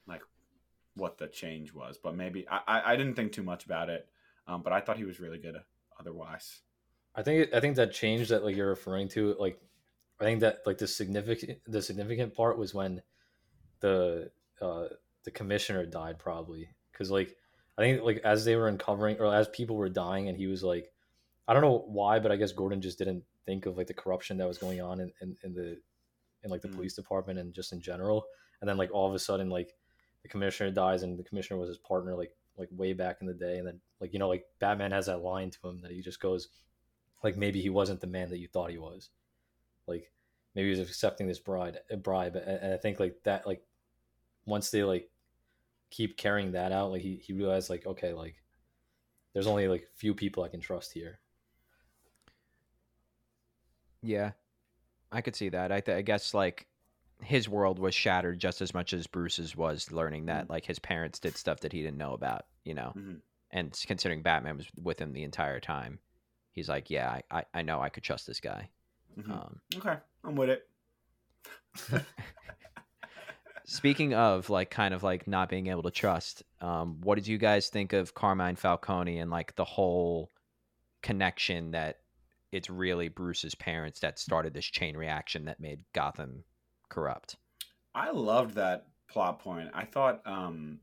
like, 0.08 0.22
what 0.96 1.18
the 1.18 1.28
change 1.28 1.74
was. 1.74 1.98
But 2.02 2.16
maybe 2.16 2.48
I, 2.50 2.82
I, 2.86 2.96
didn't 2.96 3.16
think 3.16 3.34
too 3.34 3.44
much 3.44 3.66
about 3.66 3.90
it. 3.90 4.08
Um, 4.48 4.62
but 4.64 4.72
I 4.72 4.80
thought 4.80 4.98
he 4.98 5.04
was 5.04 5.20
really 5.20 5.40
good 5.40 5.56
otherwise. 6.00 6.62
I 7.16 7.24
think 7.24 7.54
I 7.54 7.60
think 7.60 7.76
that 7.76 7.92
change 7.92 8.30
that 8.30 8.46
like 8.46 8.56
you're 8.56 8.70
referring 8.70 9.10
to, 9.10 9.36
like 9.40 9.60
I 10.20 10.24
think 10.24 10.42
that 10.42 10.60
like 10.66 10.78
the 10.78 10.88
significant 10.88 11.60
the 11.68 11.82
significant 11.82 12.34
part 12.34 12.58
was 12.58 12.74
when 12.74 13.02
the 13.80 14.32
uh 14.62 14.86
the 15.24 15.32
commissioner 15.32 15.86
died 15.86 16.20
probably 16.20 16.70
because 16.92 17.12
like 17.12 17.36
I 17.78 17.82
think 17.82 18.04
like 18.04 18.22
as 18.24 18.46
they 18.46 18.56
were 18.56 18.68
uncovering 18.68 19.20
or 19.20 19.34
as 19.34 19.48
people 19.50 19.76
were 19.76 19.90
dying 19.90 20.30
and 20.30 20.38
he 20.38 20.48
was 20.48 20.64
like 20.64 20.92
I 21.48 21.54
don't 21.54 21.62
know 21.62 21.84
why 21.88 22.20
but 22.20 22.32
I 22.32 22.36
guess 22.36 22.52
Gordon 22.52 22.82
just 22.82 22.98
didn't 22.98 23.24
think 23.46 23.66
of 23.66 23.78
like 23.78 23.88
the 23.88 23.94
corruption 23.94 24.38
that 24.38 24.48
was 24.48 24.58
going 24.58 24.82
on 24.82 25.00
in, 25.00 25.12
in, 25.22 25.38
in 25.44 25.54
the 25.54 25.78
in 26.44 26.52
like 26.52 26.62
the 26.62 26.68
mm. 26.68 26.76
police 26.76 26.94
department 26.94 27.40
and 27.40 27.54
just 27.54 27.74
in 27.74 27.82
general. 27.82 28.26
And 28.62 28.70
then 28.70 28.78
like 28.78 28.92
all 28.92 29.08
of 29.08 29.14
a 29.14 29.20
sudden 29.20 29.50
like 29.50 29.74
the 30.24 30.28
commissioner 30.28 30.72
dies 30.72 31.04
and 31.04 31.18
the 31.18 31.24
commissioner 31.24 31.60
was 31.60 31.70
his 31.70 31.78
partner 31.78 32.16
like 32.16 32.32
like 32.58 32.70
way 32.72 32.94
back 32.94 33.18
in 33.22 33.28
the 33.28 33.34
day. 33.34 33.58
And 33.58 33.68
then 33.68 33.80
like 34.00 34.14
you 34.14 34.20
know 34.20 34.30
like 34.30 34.46
Batman 34.60 34.92
has 34.92 35.08
that 35.08 35.22
line 35.22 35.52
to 35.52 35.70
him 35.70 35.82
that 35.82 35.92
he 35.92 36.02
just 36.02 36.22
goes 36.22 36.50
like 37.24 37.38
maybe 37.38 37.62
he 37.62 37.70
wasn't 37.70 38.02
the 38.02 38.08
man 38.08 38.30
that 38.30 38.40
you 38.40 38.48
thought 38.48 38.72
he 38.72 38.78
was. 38.78 39.10
Like 39.88 40.12
maybe 40.56 40.74
he 40.74 40.80
was 40.80 40.88
accepting 40.90 41.28
this 41.28 41.40
bride 41.40 41.80
a 41.90 41.98
bribe. 41.98 42.36
And 42.36 42.74
I 42.74 42.78
think 42.78 43.00
like 43.00 43.16
that 43.24 43.46
like 43.46 43.64
once 44.46 44.70
they 44.70 44.84
like 44.84 45.10
keep 45.90 46.18
carrying 46.18 46.52
that 46.52 46.72
out 46.72 46.92
like 46.92 47.02
he, 47.02 47.16
he 47.24 47.34
realized 47.34 47.70
like 47.70 47.86
okay 47.86 48.12
like 48.12 48.36
there's 49.34 49.48
only 49.48 49.68
like 49.68 49.88
few 49.96 50.14
people 50.14 50.44
I 50.44 50.50
can 50.50 50.60
trust 50.60 50.94
here. 50.94 51.20
Yeah 54.04 54.32
I 55.12 55.22
could 55.22 55.36
see 55.36 55.50
that 55.50 55.72
I, 55.72 55.80
th- 55.80 55.98
I 55.98 56.02
guess 56.02 56.34
like 56.34 56.68
his 57.22 57.50
world 57.50 57.80
was 57.80 57.96
shattered 57.96 58.40
just 58.40 58.62
as 58.62 58.74
much 58.74 58.94
as 58.94 59.08
Bruce's 59.08 59.56
was 59.56 59.92
learning 59.92 60.26
that 60.28 60.44
mm-hmm. 60.44 60.54
like 60.54 60.66
his 60.66 60.80
parents 60.80 61.20
did 61.20 61.38
stuff 61.38 61.62
that 61.62 61.74
he 61.74 61.82
didn't 61.82 61.98
know 61.98 62.14
about, 62.14 62.46
you 62.64 62.74
know. 62.74 62.94
Mm-hmm. 62.98 63.16
And 63.52 63.84
considering 63.88 64.22
Batman 64.22 64.58
was 64.58 64.68
with 64.82 65.00
him 65.00 65.14
the 65.14 65.24
entire 65.24 65.60
time, 65.60 66.00
he's 66.52 66.68
like, 66.68 66.90
yeah, 66.90 67.22
I, 67.32 67.44
I 67.54 67.62
know 67.62 67.82
I 67.82 67.90
could 67.90 68.04
trust 68.04 68.28
this 68.28 68.40
guy. 68.40 68.70
Mm-hmm. 69.18 69.32
Um, 69.32 69.60
okay, 69.78 69.98
I'm 70.24 70.36
with 70.36 70.50
it. 70.50 70.68
speaking 73.68 74.14
of 74.14 74.50
like 74.50 74.70
kind 74.70 74.94
of 74.94 75.04
like 75.04 75.28
not 75.28 75.50
being 75.50 75.68
able 75.68 75.84
to 75.84 75.92
trust, 75.92 76.44
um, 76.62 77.00
what 77.02 77.16
did 77.16 77.28
you 77.28 77.38
guys 77.38 77.70
think 77.70 77.94
of 77.94 78.14
Carmine 78.14 78.56
Falcone 78.56 79.20
and 79.20 79.30
like 79.30 79.56
the 79.56 79.66
whole 79.66 80.32
connection 81.02 81.72
that 81.72 82.00
it's 82.52 82.70
really 82.70 83.10
Bruce's 83.10 83.56
parents 83.56 84.00
that 84.00 84.20
started 84.20 84.54
this 84.54 84.66
chain 84.66 84.96
reaction 84.96 85.46
that 85.46 85.60
made 85.60 85.82
Gotham 85.94 86.44
corrupt. 86.90 87.36
I 87.94 88.12
loved 88.12 88.56
that 88.56 88.88
plot 89.10 89.40
point. 89.40 89.70
I 89.74 89.86
thought 89.86 90.22
um 90.26 90.80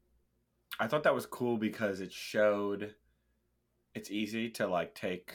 I 0.79 0.87
thought 0.87 1.05
that 1.05 1.15
was 1.15 1.27
cool 1.27 1.57
because 1.57 2.01
it 2.01 2.12
showed 2.12 2.95
it's 3.95 4.11
easy 4.11 4.51
to 4.51 4.67
like 4.67 4.95
take 4.95 5.33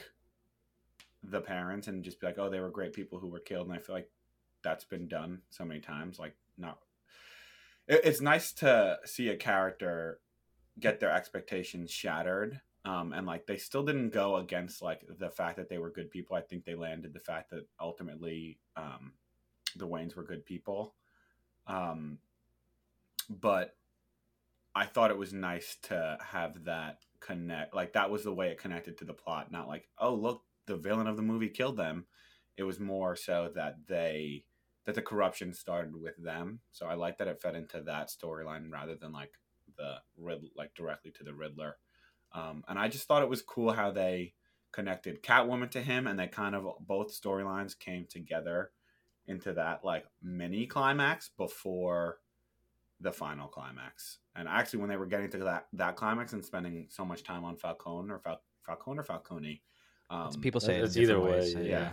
the 1.24 1.42
parents 1.42 1.88
and 1.88 2.04
just 2.04 2.20
be 2.20 2.28
like, 2.28 2.38
oh, 2.38 2.50
they 2.50 2.60
were 2.60 2.70
great 2.70 2.94
people 2.94 3.20
who 3.20 3.28
were 3.28 3.40
killed, 3.40 3.68
and 3.68 3.76
I 3.76 3.80
feel 3.80 3.96
like 3.96 4.10
that's 4.64 4.84
been 4.84 5.08
done 5.08 5.42
so 5.50 5.66
many 5.66 5.80
times. 5.80 6.20
Like, 6.20 6.36
not. 6.58 6.80
It's 7.88 8.22
nice 8.22 8.52
to 8.54 9.00
see 9.06 9.30
a 9.30 9.36
character 9.36 10.20
get 10.80 11.00
their 11.00 11.12
expectations 11.12 11.92
shattered, 11.92 12.62
um, 12.86 13.14
and 13.14 13.28
like 13.28 13.46
they 13.46 13.58
still 13.58 13.84
didn't 13.84 14.14
go 14.14 14.38
against 14.38 14.82
like 14.82 15.02
the 15.20 15.30
fact 15.30 15.58
that 15.58 15.70
they 15.70 15.78
were 15.78 15.90
good 15.90 16.12
people. 16.12 16.36
I 16.36 16.42
think 16.42 16.66
they 16.66 16.76
landed 16.76 17.14
the 17.14 17.20
fact 17.20 17.50
that 17.52 17.68
ultimately 17.80 18.60
um, 18.76 19.14
the 19.76 19.88
Waynes 19.88 20.16
were 20.16 20.24
good 20.24 20.46
people. 20.46 20.96
Um, 21.68 22.20
but 23.30 23.76
I 24.76 24.86
thought 24.86 25.12
it 25.12 25.18
was 25.18 25.34
nice 25.34 25.78
to 25.84 26.18
have 26.22 26.66
that 26.66 27.00
connect. 27.20 27.76
Like 27.76 27.94
that 27.94 28.10
was 28.10 28.24
the 28.24 28.34
way 28.34 28.50
it 28.50 28.60
connected 28.60 28.98
to 28.98 29.06
the 29.06 29.14
plot. 29.14 29.52
Not 29.52 29.68
like, 29.68 29.88
oh 29.98 30.14
look, 30.14 30.44
the 30.66 30.78
villain 30.78 31.08
of 31.08 31.18
the 31.18 31.24
movie 31.24 31.50
killed 31.50 31.78
them. 31.78 32.06
It 32.58 32.64
was 32.64 32.80
more 32.80 33.16
so 33.16 33.52
that 33.56 33.78
they 33.88 34.46
that 34.86 34.96
the 34.96 35.02
corruption 35.02 35.54
started 35.54 35.96
with 35.96 36.18
them. 36.18 36.62
So 36.72 36.88
I 36.88 36.96
like 36.96 37.18
that 37.18 37.28
it 37.28 37.42
fed 37.42 37.56
into 37.56 37.82
that 37.82 38.10
storyline 38.10 38.72
rather 38.72 38.96
than 38.96 39.12
like 39.12 39.34
the 39.78 39.98
like 40.56 40.74
directly 40.76 41.12
to 41.12 41.24
the 41.24 41.34
Riddler. 41.34 41.76
Um, 42.34 42.64
and 42.68 42.78
I 42.78 42.88
just 42.88 43.08
thought 43.08 43.24
it 43.24 43.30
was 43.30 43.42
cool 43.42 43.72
how 43.72 43.92
they 43.92 44.34
connected 44.72 45.24
Catwoman 45.24 45.72
to 45.72 45.82
him, 45.82 46.08
and 46.08 46.20
they 46.20 46.28
kind 46.28 46.56
of 46.56 46.66
both 46.82 47.20
storylines 47.20 47.78
came 47.78 48.06
together 48.10 48.72
into 49.28 49.54
that 49.54 49.84
like 49.84 50.06
mini 50.22 50.66
climax 50.66 51.30
before 51.38 52.18
the 53.00 53.12
final 53.12 53.48
climax. 53.48 54.20
And 54.36 54.48
actually, 54.48 54.80
when 54.80 54.90
they 54.90 54.98
were 54.98 55.06
getting 55.06 55.30
to 55.32 55.38
that 55.40 55.68
that 55.74 55.96
climax 55.96 56.34
and 56.34 56.44
spending 56.44 56.88
so 56.90 57.06
much 57.06 57.24
time 57.24 57.44
on 57.44 57.56
Falcone 57.56 58.12
or 58.12 58.20
Fal- 58.20 58.42
Falcone 58.66 59.00
or 59.00 59.04
Falcone, 59.04 59.62
um, 60.10 60.32
people 60.42 60.62
say 60.62 60.78
it's 60.78 60.98
either 60.98 61.20
way. 61.20 61.52
yeah. 61.56 61.62
yeah. 61.62 61.92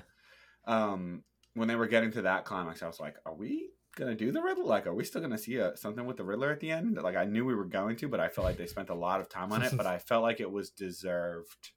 Um, 0.67 1.23
when 1.55 1.69
they 1.69 1.77
were 1.77 1.87
getting 1.87 2.11
to 2.13 2.23
that 2.23 2.45
climax, 2.45 2.83
I 2.83 2.87
was 2.87 3.01
like, 3.01 3.17
"Are 3.25 3.35
we 3.35 3.71
gonna 3.97 4.15
do 4.15 4.31
the 4.31 4.41
Riddler? 4.41 4.65
Like, 4.65 4.87
are 4.87 4.95
we 4.95 5.03
still 5.03 5.21
gonna 5.21 5.37
see 5.37 5.57
a, 5.57 5.77
something 5.77 6.07
with 6.07 6.17
the 6.17 6.25
Riddler 6.25 6.53
at 6.53 6.61
the 6.61 6.71
end?" 6.71 6.97
Like, 7.03 7.17
I 7.17 7.25
knew 7.25 7.45
we 7.45 7.55
were 7.55 7.65
going 7.65 7.97
to, 7.97 8.09
but 8.09 8.21
I 8.21 8.29
felt 8.29 8.45
like 8.45 8.57
they 8.57 8.67
spent 8.67 8.91
a 8.91 8.95
lot 8.95 9.21
of 9.21 9.29
time 9.29 9.53
on 9.53 9.63
it. 9.63 9.77
but 9.77 9.87
I 9.87 9.99
felt 9.99 10.23
like 10.23 10.39
it 10.39 10.51
was 10.51 10.71
deserved 10.71 11.73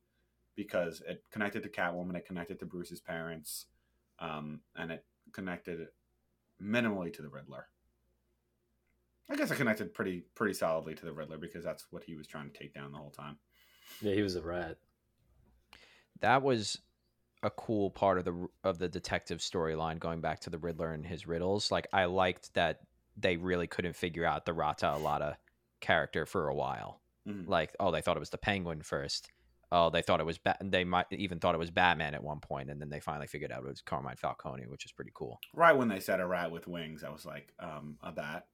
because 0.56 1.02
it 1.08 1.24
connected 1.32 1.64
to 1.64 1.70
Catwoman, 1.70 2.16
it 2.16 2.26
connected 2.26 2.60
to 2.60 2.66
Bruce's 2.66 3.00
parents, 3.00 3.66
um, 4.20 4.60
and 4.76 4.92
it 4.92 5.06
connected 5.32 5.88
minimally 6.62 7.12
to 7.14 7.22
the 7.22 7.30
Riddler. 7.30 7.68
I 9.30 9.36
guess 9.36 9.52
I 9.52 9.56
connected 9.56 9.94
pretty 9.94 10.26
pretty 10.36 10.54
solidly 10.54 10.96
to 10.96 11.06
the 11.06 11.14
Riddler 11.14 11.38
because 11.38 11.64
that's 11.64 11.86
what 11.92 12.04
he 12.04 12.16
was 12.16 12.28
trying 12.28 12.50
to 12.50 12.58
take 12.58 12.74
down 12.74 12.92
the 12.92 12.98
whole 12.98 13.12
time. 13.12 13.38
Yeah, 14.02 14.14
he 14.14 14.22
was 14.22 14.36
a 14.36 14.42
rat. 14.42 14.78
That 16.22 16.42
was 16.42 16.80
a 17.44 17.50
cool 17.50 17.90
part 17.90 18.18
of 18.18 18.26
the 18.26 18.48
of 18.64 18.80
the 18.80 18.90
detective 18.90 19.40
storyline 19.40 20.00
going 20.00 20.22
back 20.22 20.42
to 20.42 20.50
the 20.50 20.58
Riddler 20.58 20.92
and 20.92 21.06
his 21.06 21.28
riddles. 21.28 21.72
Like 21.72 21.88
I 21.94 22.06
liked 22.06 22.54
that 22.54 22.82
they 23.18 23.38
really 23.38 23.68
couldn't 23.68 23.96
figure 23.96 24.26
out 24.26 24.46
the 24.46 24.54
Rata 24.54 24.86
Alada 24.86 25.36
character 25.82 26.26
for 26.26 26.48
a 26.48 26.56
while. 26.56 27.02
Mm-hmm. 27.28 27.50
Like, 27.50 27.76
oh, 27.80 27.92
they 27.92 28.02
thought 28.02 28.18
it 28.18 28.22
was 28.22 28.30
the 28.30 28.38
Penguin 28.38 28.82
first 28.82 29.30
oh, 29.72 29.90
they 29.90 30.02
thought 30.02 30.20
it 30.20 30.26
was 30.26 30.38
ba- 30.38 30.58
they 30.62 30.84
might 30.84 31.08
even 31.12 31.40
thought 31.40 31.56
it 31.56 31.60
was 31.60 31.72
Batman 31.72 32.14
at 32.14 32.24
one 32.24 32.40
point, 32.40 32.70
and 32.70 32.82
then 32.82 32.90
they 32.90 33.00
finally 33.00 33.28
figured 33.28 33.52
out 33.52 33.64
it 33.64 33.70
was 33.70 33.82
Carmine 33.82 34.16
Falcone, 34.16 34.66
which 34.68 34.86
is 34.86 34.92
pretty 34.92 35.12
cool. 35.14 35.40
Right 35.54 35.76
when 35.76 35.88
they 35.88 36.00
said 36.00 36.20
a 36.20 36.26
rat 36.26 36.52
with 36.52 36.68
wings, 36.68 37.04
I 37.04 37.10
was 37.10 37.26
like, 37.26 37.54
um, 37.60 37.98
a 38.02 38.12
bat. 38.12 38.48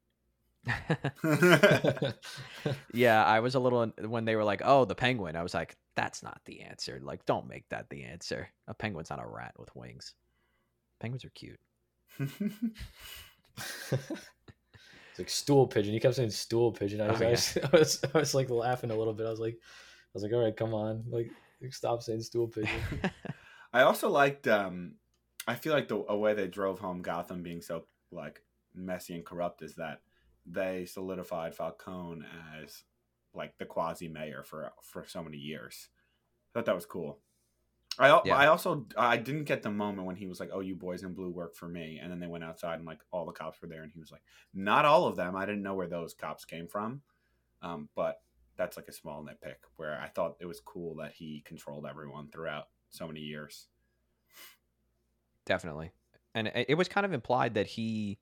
yeah, 2.93 3.23
I 3.23 3.39
was 3.39 3.55
a 3.55 3.59
little 3.59 3.88
when 4.05 4.25
they 4.25 4.36
were 4.36 4.43
like, 4.43 4.61
"Oh, 4.63 4.86
the 4.86 4.95
penguin." 4.95 5.36
I 5.36 5.43
was 5.43 5.53
like, 5.53 5.77
"That's 5.96 6.24
not 6.24 6.41
the 6.46 6.62
answer. 6.62 7.00
Like, 7.02 7.26
don't 7.26 7.48
make 7.48 7.68
that 7.70 7.89
the 7.89 8.04
answer. 8.04 8.50
A 8.68 8.74
penguin's 8.74 9.10
not 9.10 9.24
a 9.24 9.28
rat 9.28 9.56
with 9.58 9.76
wings. 9.76 10.14
Penguins 11.00 11.26
are 11.26 11.30
cute." 11.30 11.60
it's 15.18 15.20
like 15.20 15.30
stool 15.30 15.68
pigeon. 15.68 15.93
You 15.93 16.00
kept 16.00 16.16
saying 16.16 16.32
stool 16.32 16.72
pigeon. 16.72 17.02
I 17.02 17.12
was, 17.12 17.22
oh, 17.22 17.24
yeah. 17.24 17.28
I, 17.28 17.32
was, 17.32 17.58
I, 17.74 17.78
was, 17.78 18.06
I 18.14 18.18
was 18.18 18.36
like 18.36 18.50
laughing 18.50 18.91
a 18.91 18.96
little 18.96 19.14
bit. 19.14 19.28
I 19.28 19.32
was 19.32 19.39
like, 19.39 19.56
I 19.56 20.12
was 20.14 20.24
like, 20.24 20.34
all 20.34 20.43
right, 20.43 20.56
come 20.56 20.74
on, 20.74 21.04
like 21.10 21.32
stop 21.72 22.04
saying 22.04 22.22
stool 22.22 22.48
pigeon. 22.48 22.70
I 23.74 23.82
also 23.82 24.10
liked. 24.10 24.48
um 24.48 24.96
I 25.48 25.56
feel 25.56 25.74
like 25.74 25.88
the 25.88 26.04
a 26.10 26.18
way 26.18 26.34
they 26.34 26.48
drove 26.48 26.80
home 26.80 27.02
Gotham 27.02 27.43
being 27.43 27.62
so 27.62 27.86
like 28.12 28.41
messy 28.74 29.14
and 29.14 29.26
corrupt 29.26 29.62
is 29.62 29.76
that 29.76 30.02
they 30.46 30.86
solidified 30.86 31.56
Falcone 31.56 32.26
as 32.62 32.84
like 33.36 33.57
the 33.57 33.65
quasi 33.65 34.07
mayor 34.07 34.43
for 34.43 34.71
for 34.81 35.05
so 35.07 35.23
many 35.23 35.38
years. 35.38 35.89
I 36.49 36.59
thought 36.59 36.65
that 36.65 36.75
was 36.75 36.86
cool. 36.86 37.19
I 37.97 38.21
yeah. 38.25 38.36
I 38.36 38.47
also 38.47 38.86
I 38.97 39.17
didn't 39.17 39.45
get 39.45 39.63
the 39.63 39.71
moment 39.71 40.07
when 40.07 40.15
he 40.15 40.27
was 40.27 40.39
like, 40.39 40.49
"Oh, 40.51 40.59
you 40.59 40.75
boys 40.75 41.03
in 41.03 41.13
blue 41.13 41.29
work 41.29 41.55
for 41.55 41.67
me," 41.67 41.99
and 42.01 42.11
then 42.11 42.19
they 42.19 42.27
went 42.27 42.43
outside 42.43 42.75
and 42.79 42.86
like 42.86 42.99
all 43.11 43.25
the 43.25 43.31
cops 43.31 43.61
were 43.61 43.67
there, 43.67 43.83
and 43.83 43.91
he 43.91 43.99
was 43.99 44.11
like, 44.11 44.23
"Not 44.53 44.86
all 44.86 45.07
of 45.07 45.15
them. 45.15 45.36
I 45.36 45.45
didn't 45.45 45.63
know 45.63 45.75
where 45.75 45.88
those 45.88 46.13
cops 46.13 46.45
came 46.45 46.67
from." 46.67 47.01
Um, 47.61 47.89
but 47.95 48.21
that's 48.57 48.77
like 48.77 48.88
a 48.88 48.93
small 48.93 49.23
nitpick 49.23 49.55
where 49.75 49.99
I 49.99 50.07
thought 50.07 50.36
it 50.39 50.45
was 50.45 50.59
cool 50.59 50.95
that 50.95 51.13
he 51.13 51.43
controlled 51.45 51.86
everyone 51.89 52.29
throughout 52.29 52.65
so 52.89 53.07
many 53.07 53.21
years. 53.21 53.67
Definitely. 55.45 55.91
And 56.33 56.51
it 56.53 56.77
was 56.77 56.89
kind 56.89 57.05
of 57.05 57.13
implied 57.13 57.53
that 57.53 57.67
he, 57.67 58.19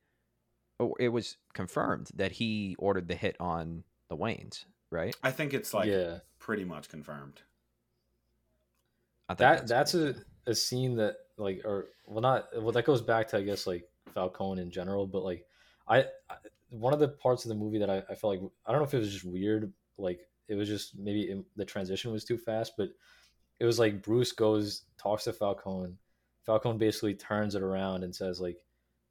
it 0.99 1.09
was 1.09 1.38
confirmed 1.53 2.09
that 2.16 2.34
he 2.34 2.76
ordered 2.78 3.07
the 3.07 3.16
hit 3.16 3.36
on 3.39 3.84
the 4.09 4.18
Waynes, 4.18 4.66
right? 4.94 5.16
I 5.24 5.32
think 5.32 5.54
it's 5.54 5.74
like 5.74 5.89
yeah. 5.89 6.20
pretty 6.39 6.64
much 6.64 6.88
confirmed. 6.89 7.41
that 9.28 9.38
that's, 9.38 9.70
that's 9.70 9.94
a, 9.96 10.16
a 10.48 10.56
scene 10.56 10.96
that 10.98 11.16
like 11.38 11.62
or 11.66 11.88
well 12.06 12.22
not 12.22 12.48
well 12.56 12.72
that 12.72 12.86
goes 12.86 13.02
back 13.02 13.28
to 13.30 13.38
I 13.38 13.41
guess 13.41 13.68
like 13.68 13.89
Falcone 14.14 14.62
in 14.62 14.72
general, 14.72 15.08
but 15.08 15.24
like 15.24 15.46
I, 15.88 16.06
I 16.30 16.36
one 16.70 16.94
of 16.94 17.00
the 17.00 17.08
parts 17.08 17.46
of 17.46 17.50
the 17.50 17.56
movie 17.56 17.80
that 17.80 17.89
I, 17.89 17.98
I 18.10 18.16
felt 18.16 18.36
like 18.36 18.52
I 18.66 18.72
don't 18.72 18.80
know 18.82 18.86
if 18.86 18.94
it 18.94 19.00
was 19.00 19.12
just 19.12 19.26
weird 19.26 19.72
like 19.98 20.28
it 20.48 20.56
was 20.56 20.68
just 20.68 20.98
maybe 20.98 21.24
it, 21.24 21.44
the 21.56 21.66
transition 21.66 22.12
was 22.12 22.24
too 22.24 22.38
fast, 22.38 22.74
but 22.78 22.89
it 23.60 23.66
was 23.66 23.80
like 23.80 24.02
Bruce 24.02 24.32
goes 24.32 24.84
talks 24.98 25.24
to 25.26 25.34
Falcone. 25.34 25.96
Falcone 26.46 26.78
basically 26.78 27.14
turns 27.14 27.56
it 27.56 27.64
around 27.64 28.04
and 28.04 28.14
says 28.14 28.41
like, 28.41 28.58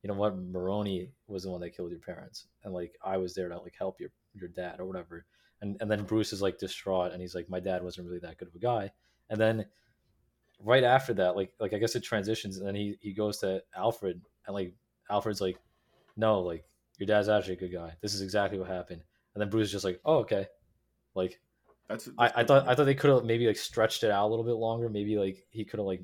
you 0.03 0.09
know 0.09 0.15
what, 0.15 0.37
Maroni 0.37 1.11
was 1.27 1.45
the 1.45 1.51
one 1.51 1.61
that 1.61 1.77
killed 1.77 1.91
your 1.91 2.01
parents, 2.01 2.47
and 2.65 2.75
like 2.75 2.95
I 3.03 3.17
was 3.17 3.35
there 3.35 3.49
to 3.49 3.59
like 3.59 3.75
help 3.79 4.01
your 4.01 4.11
your 4.35 4.49
dad 4.49 4.81
or 4.81 4.87
whatever. 4.87 5.25
And 5.63 5.77
and 5.81 5.91
then 5.91 6.05
Bruce 6.05 6.33
is 6.33 6.43
like 6.43 6.59
distraught, 6.59 7.13
and 7.13 7.21
he's 7.23 7.35
like, 7.35 7.49
my 7.49 7.61
dad 7.61 7.83
wasn't 7.83 8.07
really 8.07 8.19
that 8.21 8.37
good 8.37 8.49
of 8.49 8.55
a 8.55 8.59
guy. 8.59 8.91
And 9.31 9.41
then 9.41 9.65
right 10.61 10.85
after 10.85 11.15
that, 11.15 11.37
like 11.37 11.53
like 11.59 11.73
I 11.73 11.79
guess 11.79 11.95
it 11.97 12.03
transitions, 12.03 12.59
and 12.59 12.67
then 12.67 12.75
he 12.75 12.97
he 13.01 13.13
goes 13.15 13.39
to 13.39 13.63
Alfred, 13.77 14.21
and 14.47 14.55
like 14.55 14.75
Alfred's 15.11 15.41
like, 15.41 15.59
no, 16.17 16.41
like 16.41 16.65
your 16.99 17.07
dad's 17.07 17.29
actually 17.29 17.55
a 17.55 17.59
good 17.59 17.73
guy. 17.73 17.95
This 18.01 18.13
is 18.15 18.21
exactly 18.21 18.59
what 18.59 18.69
happened. 18.69 19.03
And 19.35 19.41
then 19.41 19.49
Bruce 19.49 19.67
is 19.67 19.73
just 19.73 19.85
like, 19.85 20.01
oh 20.05 20.17
okay, 20.19 20.47
like 21.15 21.41
That's, 21.89 22.05
that's 22.07 22.17
I, 22.19 22.41
I 22.41 22.45
thought 22.45 22.65
point. 22.65 22.69
I 22.69 22.75
thought 22.75 22.85
they 22.85 22.95
could 22.95 23.11
have 23.11 23.25
maybe 23.25 23.47
like 23.47 23.57
stretched 23.57 24.03
it 24.05 24.11
out 24.11 24.27
a 24.27 24.31
little 24.31 24.45
bit 24.45 24.57
longer. 24.57 24.89
Maybe 24.89 25.17
like 25.17 25.47
he 25.51 25.65
could 25.65 25.79
have 25.79 25.87
like 25.87 26.03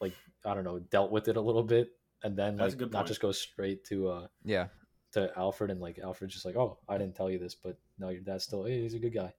like 0.00 0.14
I 0.44 0.54
don't 0.54 0.64
know 0.64 0.78
dealt 0.78 1.10
with 1.12 1.28
it 1.28 1.36
a 1.36 1.40
little 1.40 1.62
bit, 1.62 1.90
and 2.22 2.36
then 2.36 2.56
That's 2.56 2.72
like 2.72 2.78
good 2.78 2.92
not 2.92 3.06
just 3.06 3.20
go 3.20 3.32
straight 3.32 3.84
to 3.86 4.08
uh 4.08 4.26
Yeah. 4.44 4.68
to 5.12 5.30
Alfred 5.36 5.70
and 5.70 5.80
like 5.80 5.98
Alfred's 5.98 6.32
just 6.32 6.46
like 6.46 6.56
oh 6.56 6.78
I 6.88 6.96
didn't 6.98 7.16
tell 7.16 7.30
you 7.30 7.38
this, 7.38 7.54
but 7.54 7.76
no 7.98 8.08
your 8.08 8.22
dad's 8.22 8.44
still 8.44 8.64
hey, 8.64 8.82
he's 8.82 8.94
a 8.94 8.98
good 8.98 9.14
guy. 9.14 9.32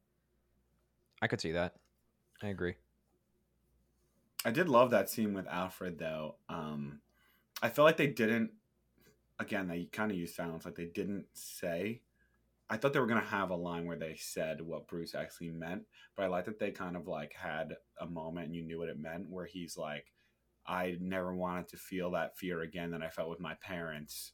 I 1.22 1.28
could 1.28 1.42
see 1.42 1.52
that. 1.52 1.76
I 2.42 2.48
agree. 2.48 2.76
I 4.46 4.52
did 4.52 4.70
love 4.70 4.92
that 4.92 5.10
scene 5.10 5.34
with 5.34 5.48
Alfred 5.48 6.00
though. 6.00 6.36
Um, 6.48 7.02
I 7.62 7.70
feel 7.70 7.86
like 7.86 7.98
they 7.98 8.08
didn't. 8.08 8.52
Again, 9.38 9.68
they 9.68 9.86
kind 9.86 10.12
of 10.12 10.18
used 10.18 10.36
silence. 10.36 10.66
Like 10.66 10.76
they 10.76 10.86
didn't 10.86 11.26
say. 11.34 12.02
I 12.70 12.78
thought 12.78 12.94
they 12.94 13.00
were 13.00 13.08
gonna 13.08 13.22
have 13.22 13.50
a 13.50 13.56
line 13.56 13.86
where 13.86 13.98
they 13.98 14.16
said 14.16 14.62
what 14.62 14.88
Bruce 14.88 15.16
actually 15.16 15.50
meant, 15.50 15.84
but 16.16 16.24
I 16.24 16.28
like 16.28 16.46
that 16.46 16.60
they 16.60 16.72
kind 16.72 16.96
of 16.96 17.08
like 17.08 17.34
had 17.34 17.76
a 18.00 18.06
moment 18.06 18.48
and 18.48 18.56
you 18.56 18.64
knew 18.64 18.80
what 18.80 18.90
it 18.90 19.00
meant. 19.00 19.30
Where 19.30 19.46
he's 19.46 19.78
like, 19.78 20.14
"I 20.66 20.98
never 21.02 21.34
wanted 21.36 21.68
to 21.70 21.78
feel 21.78 22.12
that 22.12 22.38
fear 22.38 22.62
again 22.62 22.92
that 22.92 23.02
I 23.02 23.10
felt 23.10 23.30
with 23.30 23.40
my 23.40 23.56
parents." 23.56 24.34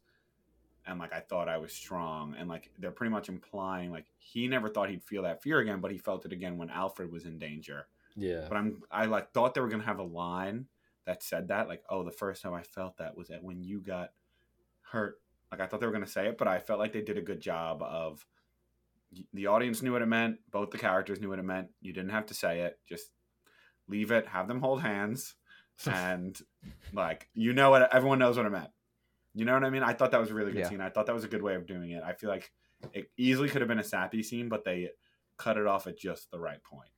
And 0.87 0.99
like 0.99 1.13
I 1.13 1.19
thought 1.19 1.49
I 1.49 1.57
was 1.57 1.73
strong, 1.73 2.35
and 2.37 2.47
like 2.47 2.71
they're 2.77 2.91
pretty 2.91 3.11
much 3.11 3.29
implying 3.29 3.91
like 3.91 4.05
he 4.17 4.47
never 4.47 4.69
thought 4.69 4.89
he'd 4.89 5.03
feel 5.03 5.23
that 5.23 5.41
fear 5.41 5.59
again, 5.59 5.81
but 5.81 5.91
he 5.91 5.97
felt 5.97 6.25
it 6.25 6.31
again 6.31 6.57
when 6.57 6.69
Alfred 6.69 7.11
was 7.11 7.25
in 7.25 7.39
danger. 7.39 7.87
Yeah, 8.15 8.45
but 8.47 8.55
I'm 8.55 8.81
I 8.91 9.05
like 9.05 9.31
thought 9.31 9.53
they 9.53 9.61
were 9.61 9.69
gonna 9.69 9.83
have 9.83 9.99
a 9.99 10.03
line 10.03 10.67
that 11.05 11.23
said 11.23 11.47
that 11.47 11.67
like 11.67 11.83
oh 11.89 12.03
the 12.03 12.11
first 12.11 12.41
time 12.41 12.53
I 12.53 12.63
felt 12.63 12.97
that 12.97 13.17
was 13.17 13.29
that 13.29 13.43
when 13.43 13.63
you 13.63 13.81
got 13.81 14.11
hurt. 14.81 15.19
Like 15.51 15.61
I 15.61 15.67
thought 15.67 15.79
they 15.79 15.85
were 15.85 15.93
gonna 15.93 16.07
say 16.07 16.27
it 16.27 16.37
but 16.37 16.47
I 16.47 16.59
felt 16.59 16.79
like 16.79 16.91
they 16.91 17.01
did 17.01 17.17
a 17.17 17.21
good 17.21 17.39
job 17.39 17.81
of 17.81 18.25
the 19.33 19.47
audience 19.47 19.81
knew 19.81 19.91
what 19.91 20.01
it 20.01 20.07
meant 20.07 20.37
both 20.51 20.71
the 20.71 20.77
characters 20.77 21.21
knew 21.21 21.29
what 21.29 21.39
it 21.39 21.43
meant 21.43 21.69
you 21.81 21.93
didn't 21.93 22.09
have 22.11 22.25
to 22.25 22.33
say 22.33 22.61
it 22.61 22.79
just 22.87 23.11
leave 23.87 24.11
it 24.11 24.27
have 24.27 24.47
them 24.47 24.59
hold 24.59 24.81
hands 24.81 25.35
and 25.85 26.41
like 26.93 27.29
you 27.33 27.53
know 27.53 27.69
what 27.69 27.93
everyone 27.93 28.19
knows 28.19 28.37
what 28.37 28.45
it 28.45 28.51
meant 28.51 28.69
you 29.35 29.45
know 29.45 29.53
what 29.53 29.63
I 29.63 29.69
mean 29.69 29.83
I 29.83 29.93
thought 29.93 30.11
that 30.11 30.19
was 30.19 30.31
a 30.31 30.33
really 30.33 30.51
good 30.51 30.59
Yeah. 30.59 30.69
scene 30.69 30.81
I 30.81 30.89
thought 30.89 31.05
that 31.05 31.15
was 31.15 31.23
a 31.23 31.27
good 31.27 31.43
way 31.43 31.55
of 31.55 31.67
doing 31.67 31.91
it 31.91 32.03
I 32.03 32.13
feel 32.13 32.29
like 32.29 32.51
it 32.93 33.11
easily 33.17 33.49
could 33.49 33.61
have 33.61 33.67
been 33.67 33.79
a 33.79 33.83
sappy 33.83 34.23
scene 34.23 34.49
but 34.49 34.63
they 34.63 34.89
cut 35.37 35.57
it 35.57 35.67
off 35.67 35.85
at 35.87 35.97
just 35.97 36.31
the 36.31 36.39
right 36.39 36.63
point 36.63 36.89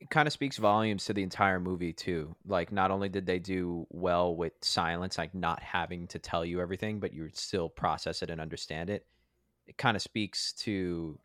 it 0.00 0.10
kind 0.10 0.26
of 0.26 0.32
speaks 0.32 0.58
volumes 0.58 1.04
to 1.06 1.12
the 1.12 1.22
entire 1.22 1.58
movie 1.58 1.92
too. 1.92 2.36
Like 2.46 2.70
not 2.70 2.90
only 2.90 3.08
did 3.08 3.26
they 3.26 3.38
do 3.38 3.86
well 3.90 4.36
with 4.36 4.52
silence, 4.60 5.18
like 5.18 5.34
not 5.34 5.62
having 5.62 6.06
to 6.08 6.18
tell 6.18 6.44
you 6.44 6.60
everything, 6.60 7.00
but 7.00 7.12
you 7.12 7.28
still 7.32 7.68
process 7.68 8.22
it 8.22 8.30
and 8.30 8.40
understand 8.40 8.90
it. 8.90 9.06
It 9.66 9.76
kind 9.76 9.96
of 9.96 10.02
speaks 10.02 10.52
to 10.60 11.18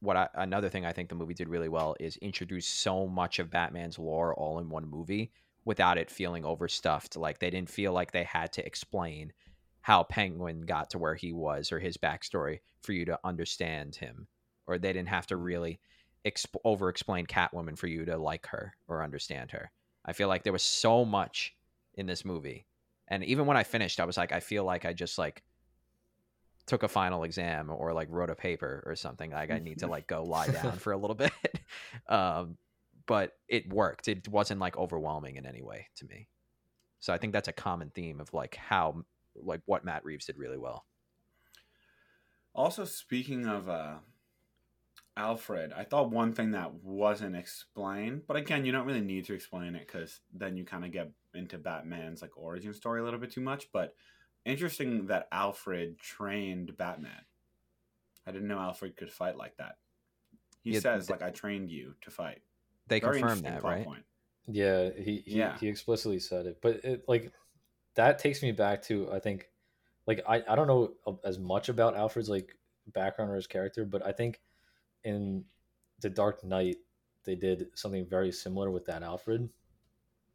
what 0.00 0.16
I, 0.16 0.28
another 0.34 0.68
thing 0.68 0.84
I 0.84 0.92
think 0.92 1.08
the 1.08 1.14
movie 1.14 1.34
did 1.34 1.48
really 1.48 1.68
well 1.68 1.96
is 1.98 2.16
introduce 2.18 2.66
so 2.66 3.06
much 3.06 3.38
of 3.38 3.50
Batman's 3.50 3.98
lore 3.98 4.34
all 4.34 4.58
in 4.58 4.68
one 4.68 4.88
movie 4.88 5.32
without 5.68 5.98
it 5.98 6.10
feeling 6.10 6.46
overstuffed. 6.46 7.14
Like 7.14 7.40
they 7.40 7.50
didn't 7.50 7.68
feel 7.68 7.92
like 7.92 8.10
they 8.10 8.24
had 8.24 8.54
to 8.54 8.64
explain 8.64 9.34
how 9.82 10.02
Penguin 10.02 10.62
got 10.62 10.88
to 10.90 10.98
where 10.98 11.14
he 11.14 11.30
was 11.34 11.70
or 11.70 11.78
his 11.78 11.98
backstory 11.98 12.60
for 12.80 12.94
you 12.94 13.04
to 13.04 13.20
understand 13.22 13.94
him, 13.94 14.28
or 14.66 14.78
they 14.78 14.94
didn't 14.94 15.10
have 15.10 15.26
to 15.26 15.36
really 15.36 15.78
exp- 16.24 16.56
over 16.64 16.88
explain 16.88 17.26
Catwoman 17.26 17.76
for 17.76 17.86
you 17.86 18.06
to 18.06 18.16
like 18.16 18.46
her 18.46 18.76
or 18.88 19.04
understand 19.04 19.50
her. 19.50 19.70
I 20.06 20.14
feel 20.14 20.26
like 20.26 20.42
there 20.42 20.54
was 20.54 20.62
so 20.62 21.04
much 21.04 21.54
in 21.92 22.06
this 22.06 22.24
movie. 22.24 22.64
And 23.06 23.22
even 23.24 23.44
when 23.44 23.58
I 23.58 23.62
finished, 23.62 24.00
I 24.00 24.06
was 24.06 24.16
like, 24.16 24.32
I 24.32 24.40
feel 24.40 24.64
like 24.64 24.86
I 24.86 24.94
just 24.94 25.18
like 25.18 25.42
took 26.64 26.82
a 26.82 26.88
final 26.88 27.24
exam 27.24 27.68
or 27.68 27.92
like 27.92 28.08
wrote 28.10 28.30
a 28.30 28.34
paper 28.34 28.82
or 28.86 28.96
something. 28.96 29.32
Like 29.32 29.50
I 29.50 29.58
need 29.58 29.80
to 29.80 29.86
like 29.86 30.06
go 30.06 30.22
lie 30.22 30.48
down 30.48 30.72
for 30.78 30.94
a 30.94 30.96
little 30.96 31.14
bit. 31.14 31.32
um, 32.08 32.56
but 33.08 33.32
it 33.48 33.72
worked. 33.72 34.08
It 34.08 34.28
wasn't 34.28 34.60
like 34.60 34.78
overwhelming 34.78 35.36
in 35.36 35.46
any 35.46 35.62
way 35.62 35.88
to 35.96 36.06
me. 36.06 36.28
So 37.00 37.12
I 37.12 37.18
think 37.18 37.32
that's 37.32 37.48
a 37.48 37.52
common 37.52 37.90
theme 37.90 38.20
of 38.20 38.34
like 38.34 38.56
how 38.56 39.04
like 39.36 39.62
what 39.66 39.84
Matt 39.84 40.04
Reeves 40.04 40.26
did 40.26 40.38
really 40.38 40.58
well. 40.58 40.86
Also, 42.54 42.84
speaking 42.84 43.46
of 43.46 43.68
uh, 43.68 43.98
Alfred, 45.16 45.72
I 45.72 45.84
thought 45.84 46.10
one 46.10 46.32
thing 46.32 46.52
that 46.52 46.74
wasn't 46.74 47.36
explained, 47.36 48.22
but 48.26 48.36
again, 48.36 48.64
you 48.64 48.72
don't 48.72 48.86
really 48.86 49.00
need 49.00 49.24
to 49.26 49.34
explain 49.34 49.74
it 49.74 49.86
because 49.86 50.20
then 50.32 50.56
you 50.56 50.64
kind 50.64 50.84
of 50.84 50.92
get 50.92 51.10
into 51.34 51.58
Batman's 51.58 52.22
like 52.22 52.36
origin 52.36 52.72
story 52.72 53.00
a 53.00 53.04
little 53.04 53.20
bit 53.20 53.30
too 53.32 53.40
much. 53.40 53.70
But 53.72 53.94
interesting 54.44 55.06
that 55.06 55.28
Alfred 55.32 55.98
trained 55.98 56.76
Batman. 56.76 57.24
I 58.26 58.32
didn't 58.32 58.48
know 58.48 58.58
Alfred 58.60 58.96
could 58.96 59.10
fight 59.12 59.36
like 59.36 59.56
that. 59.56 59.76
He 60.62 60.72
Yeah, 60.72 60.80
says 60.80 61.06
th- 61.06 61.10
like 61.10 61.22
I 61.22 61.30
trained 61.30 61.70
you 61.70 61.94
to 62.02 62.10
fight. 62.10 62.42
They 62.88 63.00
Very 63.00 63.20
confirmed 63.20 63.44
that, 63.44 63.62
right? 63.62 63.84
point. 63.84 64.04
yeah, 64.46 64.90
he 64.96 65.22
he, 65.26 65.38
Yeah. 65.38 65.56
he 65.58 65.68
explicitly 65.68 66.18
said 66.18 66.46
it, 66.46 66.58
but 66.62 66.84
it 66.84 67.04
like 67.08 67.32
that 67.94 68.18
takes 68.18 68.42
me 68.42 68.52
back 68.52 68.82
to 68.82 69.10
I 69.12 69.18
think 69.18 69.50
like 70.06 70.22
I 70.26 70.42
I 70.48 70.56
don't 70.56 70.66
know 70.66 70.94
as 71.24 71.38
much 71.38 71.68
about 71.68 71.96
Alfred's 71.96 72.30
like 72.30 72.56
background 72.92 73.30
or 73.30 73.36
his 73.36 73.46
character, 73.46 73.84
but 73.84 74.04
I 74.04 74.12
think 74.12 74.40
in 75.04 75.44
the 76.00 76.10
Dark 76.10 76.44
Knight 76.44 76.76
they 77.24 77.34
did 77.34 77.66
something 77.74 78.06
very 78.06 78.32
similar 78.32 78.70
with 78.70 78.86
that 78.86 79.02
Alfred, 79.02 79.48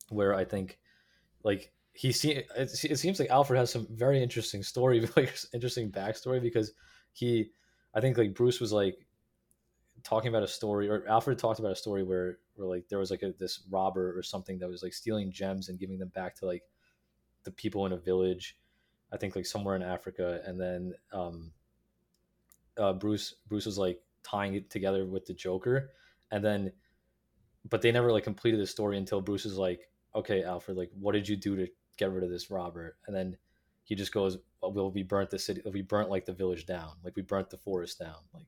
where 0.09 0.35
I 0.35 0.45
think 0.45 0.79
like 1.43 1.71
he 1.93 2.11
see 2.11 2.31
it, 2.31 2.47
it 2.55 2.97
seems 2.99 3.19
like 3.19 3.29
Alfred 3.29 3.57
has 3.59 3.71
some 3.71 3.87
very 3.89 4.21
interesting 4.21 4.63
story, 4.63 5.01
like 5.15 5.35
interesting 5.53 5.91
backstory 5.91 6.41
because 6.41 6.73
he 7.13 7.49
I 7.95 8.01
think 8.01 8.17
like 8.17 8.35
Bruce 8.35 8.59
was 8.59 8.71
like 8.73 8.97
talking 10.03 10.29
about 10.29 10.43
a 10.43 10.47
story 10.47 10.89
or 10.89 11.07
Alfred 11.07 11.39
talked 11.39 11.59
about 11.59 11.71
a 11.71 11.75
story 11.75 12.03
where 12.03 12.39
where 12.55 12.67
like 12.67 12.87
there 12.89 12.99
was 12.99 13.11
like 13.11 13.23
a, 13.23 13.33
this 13.39 13.61
robber 13.69 14.17
or 14.17 14.23
something 14.23 14.59
that 14.59 14.69
was 14.69 14.83
like 14.83 14.93
stealing 14.93 15.31
gems 15.31 15.69
and 15.69 15.79
giving 15.79 15.99
them 15.99 16.09
back 16.09 16.35
to 16.35 16.45
like 16.45 16.63
the 17.43 17.51
people 17.51 17.85
in 17.85 17.91
a 17.93 17.97
village 17.97 18.57
I 19.13 19.17
think 19.17 19.35
like 19.35 19.45
somewhere 19.45 19.75
in 19.75 19.83
Africa. 19.83 20.41
And 20.45 20.59
then 20.59 20.93
um 21.13 21.51
uh 22.77 22.93
Bruce 22.93 23.35
Bruce 23.47 23.67
was 23.67 23.77
like 23.77 24.01
tying 24.23 24.55
it 24.55 24.69
together 24.69 25.05
with 25.05 25.25
the 25.25 25.33
Joker. 25.33 25.91
And 26.31 26.43
then 26.43 26.71
but 27.69 27.81
they 27.81 27.91
never 27.91 28.11
like 28.11 28.23
completed 28.23 28.59
the 28.59 28.67
story 28.67 28.97
until 28.97 29.21
Bruce 29.21 29.45
is 29.45 29.57
like 29.57 29.89
okay 30.15 30.43
Alfred 30.43 30.77
like 30.77 30.89
what 30.99 31.13
did 31.13 31.29
you 31.29 31.37
do 31.37 31.55
to 31.55 31.67
get 31.97 32.11
rid 32.11 32.23
of 32.23 32.31
this 32.31 32.49
robber? 32.49 32.97
And 33.05 33.15
then 33.15 33.37
he 33.83 33.93
just 33.93 34.13
goes 34.13 34.39
well 34.61 34.91
we 34.91 35.03
burnt 35.03 35.29
the 35.29 35.39
city 35.39 35.61
we 35.71 35.83
burnt 35.83 36.09
like 36.09 36.25
the 36.25 36.33
village 36.33 36.65
down. 36.65 36.93
Like 37.03 37.15
we 37.15 37.21
burnt 37.21 37.51
the 37.51 37.57
forest 37.57 37.99
down. 37.99 38.17
Like 38.33 38.47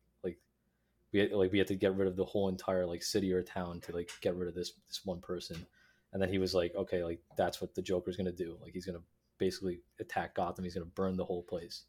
we 1.16 1.22
had, 1.22 1.32
like 1.32 1.52
we 1.52 1.58
had 1.58 1.68
to 1.68 1.76
get 1.76 1.96
rid 1.96 2.08
of 2.08 2.16
the 2.16 2.26
whole 2.26 2.50
entire 2.50 2.86
like 2.86 3.02
city 3.02 3.32
or 3.34 3.42
town 3.42 3.80
to 3.82 3.92
like 3.96 4.10
get 4.22 4.36
rid 4.36 4.48
of 4.48 4.56
this 4.56 4.74
this 4.88 5.02
one 5.06 5.20
person 5.20 5.66
and 6.14 6.22
then 6.22 6.30
he 6.30 6.38
was 6.38 6.54
like 6.54 6.76
okay 6.76 7.04
like 7.04 7.20
that's 7.38 7.62
what 7.62 7.74
the 7.74 7.82
joker's 7.82 8.18
gonna 8.18 8.32
do 8.32 8.58
like 8.62 8.74
he's 8.74 8.86
gonna 8.86 9.02
basically 9.38 9.80
attack 10.00 10.36
gotham 10.36 10.64
he's 10.64 10.74
gonna 10.74 10.86
burn 10.86 11.18
the 11.18 11.26
whole 11.26 11.44
place 11.44 11.84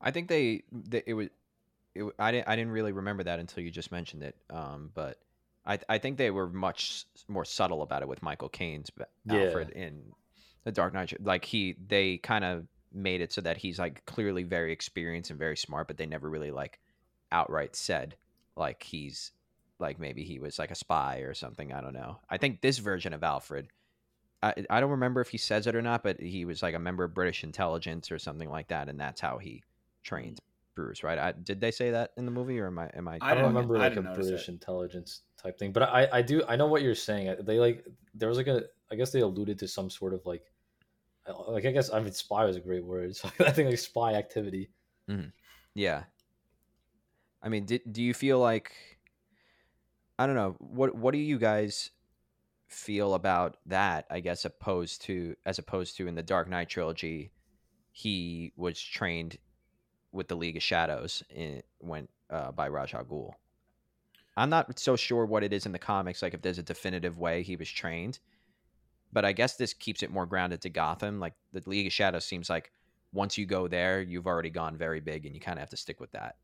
I 0.00 0.10
think 0.10 0.28
they, 0.28 0.62
they 0.70 1.02
it 1.06 1.14
was 1.14 1.28
it, 1.94 2.04
I 2.18 2.32
didn't 2.32 2.48
I 2.48 2.56
didn't 2.56 2.72
really 2.72 2.92
remember 2.92 3.22
that 3.24 3.38
until 3.38 3.62
you 3.62 3.70
just 3.70 3.90
mentioned 3.90 4.22
it. 4.22 4.36
Um, 4.50 4.90
but 4.94 5.18
I 5.64 5.78
I 5.88 5.98
think 5.98 6.18
they 6.18 6.30
were 6.30 6.48
much 6.48 7.04
more 7.28 7.44
subtle 7.44 7.82
about 7.82 8.02
it 8.02 8.08
with 8.08 8.22
Michael 8.22 8.48
Caine's 8.48 8.90
Yeah. 9.24 9.44
Alfred 9.44 9.70
in 9.70 10.12
The 10.64 10.72
Dark 10.72 10.92
Knight. 10.92 11.14
Like 11.22 11.44
he 11.44 11.76
they 11.88 12.18
kind 12.18 12.44
of 12.44 12.66
made 12.92 13.20
it 13.20 13.32
so 13.32 13.40
that 13.40 13.56
he's 13.56 13.78
like 13.78 14.04
clearly 14.06 14.42
very 14.42 14.72
experienced 14.72 15.30
and 15.30 15.38
very 15.38 15.56
smart, 15.56 15.88
but 15.88 15.96
they 15.96 16.06
never 16.06 16.28
really 16.28 16.50
like 16.50 16.78
outright 17.32 17.74
said 17.74 18.16
like 18.56 18.82
he's 18.82 19.32
like 19.78 19.98
maybe 19.98 20.24
he 20.24 20.38
was 20.38 20.58
like 20.58 20.70
a 20.70 20.74
spy 20.74 21.18
or 21.18 21.34
something. 21.34 21.72
I 21.72 21.80
don't 21.80 21.92
know. 21.92 22.18
I 22.28 22.38
think 22.38 22.60
this 22.60 22.78
version 22.78 23.12
of 23.12 23.22
Alfred. 23.22 23.68
I, 24.42 24.54
I 24.68 24.80
don't 24.80 24.90
remember 24.90 25.20
if 25.20 25.28
he 25.28 25.38
says 25.38 25.66
it 25.66 25.74
or 25.74 25.82
not, 25.82 26.02
but 26.02 26.20
he 26.20 26.44
was 26.44 26.62
like 26.62 26.74
a 26.74 26.78
member 26.78 27.04
of 27.04 27.14
British 27.14 27.42
intelligence 27.42 28.10
or 28.10 28.18
something 28.18 28.50
like 28.50 28.68
that, 28.68 28.88
and 28.88 29.00
that's 29.00 29.20
how 29.20 29.38
he 29.38 29.62
trained 30.02 30.38
Bruce, 30.74 31.02
right? 31.02 31.18
I, 31.18 31.32
did 31.32 31.60
they 31.60 31.70
say 31.70 31.90
that 31.90 32.12
in 32.16 32.26
the 32.26 32.30
movie, 32.30 32.60
or 32.60 32.66
am 32.66 32.78
I 32.78 32.90
am 32.94 33.08
I? 33.08 33.18
I, 33.20 33.32
I 33.32 33.34
don't 33.34 33.44
remember 33.44 33.78
like 33.78 33.96
a 33.96 34.02
British 34.02 34.48
it. 34.48 34.52
intelligence 34.52 35.22
type 35.42 35.58
thing, 35.58 35.72
but 35.72 35.84
I 35.84 36.08
I 36.12 36.22
do 36.22 36.42
I 36.48 36.54
know 36.54 36.66
what 36.66 36.82
you're 36.82 36.94
saying. 36.94 37.34
They 37.40 37.58
like 37.58 37.84
there 38.14 38.28
was 38.28 38.38
like 38.38 38.46
a 38.46 38.64
I 38.90 38.94
guess 38.94 39.10
they 39.10 39.20
alluded 39.20 39.58
to 39.60 39.68
some 39.68 39.90
sort 39.90 40.14
of 40.14 40.24
like 40.26 40.44
uh, 41.26 41.50
like 41.50 41.64
I 41.64 41.72
guess 41.72 41.90
I 41.90 41.98
mean 42.00 42.12
spy 42.12 42.44
was 42.44 42.56
a 42.56 42.60
great 42.60 42.84
word. 42.84 43.16
So 43.16 43.28
I 43.40 43.50
think 43.50 43.70
like 43.70 43.78
spy 43.78 44.14
activity. 44.14 44.68
Yeah. 45.74 46.04
I 47.46 47.48
mean, 47.48 47.64
did, 47.64 47.82
do 47.92 48.02
you 48.02 48.12
feel 48.12 48.40
like 48.40 48.72
I 50.18 50.26
don't 50.26 50.34
know 50.34 50.56
what 50.58 50.96
what 50.96 51.12
do 51.12 51.18
you 51.18 51.38
guys 51.38 51.92
feel 52.66 53.14
about 53.14 53.58
that? 53.66 54.04
I 54.10 54.18
guess 54.18 54.44
opposed 54.44 55.02
to 55.02 55.36
as 55.46 55.60
opposed 55.60 55.96
to 55.98 56.08
in 56.08 56.16
the 56.16 56.24
Dark 56.24 56.48
Knight 56.48 56.68
trilogy, 56.68 57.30
he 57.92 58.52
was 58.56 58.80
trained 58.80 59.38
with 60.10 60.26
the 60.26 60.34
League 60.34 60.56
of 60.56 60.62
Shadows 60.64 61.22
in, 61.30 61.62
when 61.78 62.08
uh, 62.30 62.50
by 62.50 62.66
Ra's 62.66 62.92
al 62.92 63.04
Ghul. 63.04 63.34
I'm 64.36 64.50
not 64.50 64.76
so 64.80 64.96
sure 64.96 65.24
what 65.24 65.44
it 65.44 65.52
is 65.52 65.66
in 65.66 65.72
the 65.72 65.78
comics, 65.78 66.22
like 66.22 66.34
if 66.34 66.42
there's 66.42 66.58
a 66.58 66.64
definitive 66.64 67.16
way 67.16 67.44
he 67.44 67.54
was 67.54 67.70
trained, 67.70 68.18
but 69.12 69.24
I 69.24 69.30
guess 69.30 69.54
this 69.54 69.72
keeps 69.72 70.02
it 70.02 70.10
more 70.10 70.26
grounded 70.26 70.62
to 70.62 70.68
Gotham. 70.68 71.20
Like 71.20 71.34
the 71.52 71.62
League 71.64 71.86
of 71.86 71.92
Shadows 71.92 72.24
seems 72.24 72.50
like 72.50 72.72
once 73.12 73.38
you 73.38 73.46
go 73.46 73.68
there, 73.68 74.02
you've 74.02 74.26
already 74.26 74.50
gone 74.50 74.76
very 74.76 75.00
big, 75.00 75.26
and 75.26 75.34
you 75.34 75.40
kind 75.40 75.58
of 75.58 75.60
have 75.60 75.70
to 75.70 75.76
stick 75.76 76.00
with 76.00 76.10
that. 76.10 76.34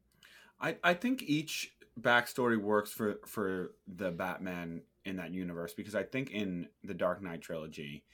I, 0.62 0.76
I 0.82 0.94
think 0.94 1.24
each 1.24 1.74
backstory 2.00 2.56
works 2.56 2.90
for 2.92 3.20
for 3.26 3.72
the 3.86 4.10
Batman 4.10 4.82
in 5.04 5.16
that 5.16 5.32
universe 5.32 5.74
because 5.74 5.94
I 5.94 6.04
think 6.04 6.30
in 6.30 6.68
the 6.84 6.94
Dark 6.94 7.20
Knight 7.20 7.42
trilogy, 7.42 8.04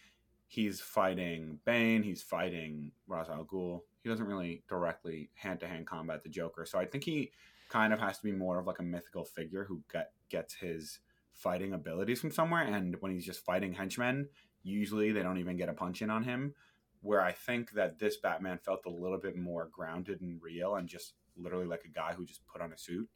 he's 0.47 0.81
fighting 0.81 1.61
Bane, 1.65 2.03
he's 2.03 2.23
fighting 2.23 2.93
Ra's 3.07 3.29
al 3.29 3.45
Ghul. 3.45 3.83
He 4.03 4.09
doesn't 4.09 4.27
really 4.27 4.63
directly 4.69 5.31
hand 5.35 5.61
to 5.61 5.69
hand 5.69 5.87
combat 5.87 6.23
the 6.23 6.31
Joker, 6.31 6.65
so 6.65 6.79
I 6.79 6.87
think 6.87 7.05
he 7.05 7.31
kind 7.69 7.93
of 7.93 8.01
has 8.01 8.17
to 8.19 8.25
be 8.25 8.33
more 8.33 8.59
of 8.59 8.67
like 8.67 8.79
a 8.79 8.83
mythical 8.83 9.25
figure 9.25 9.65
who 9.65 9.83
get, 9.93 10.13
gets 10.31 10.55
his 10.55 11.01
fighting 11.35 11.75
abilities 11.75 12.21
from 12.21 12.31
somewhere. 12.31 12.63
And 12.63 12.97
when 13.01 13.13
he's 13.13 13.27
just 13.27 13.45
fighting 13.45 13.75
henchmen, 13.75 14.29
usually 14.63 15.13
they 15.13 15.23
don't 15.23 15.39
even 15.39 15.57
get 15.57 15.69
a 15.69 15.75
punch 15.75 16.03
in 16.03 16.11
on 16.11 16.25
him. 16.25 16.55
Where 17.01 17.21
I 17.21 17.33
think 17.33 17.73
that 17.73 17.99
this 17.99 18.17
Batman 18.17 18.59
felt 18.59 18.87
a 18.87 18.91
little 18.91 19.19
bit 19.19 19.37
more 19.37 19.69
grounded 19.71 20.21
and 20.21 20.43
real 20.43 20.75
and 20.75 20.89
just 20.89 21.13
literally 21.39 21.67
like 21.67 21.85
a 21.85 21.89
guy 21.89 22.13
who 22.13 22.25
just 22.25 22.47
put 22.47 22.61
on 22.61 22.73
a 22.73 22.79
suit 22.79 23.09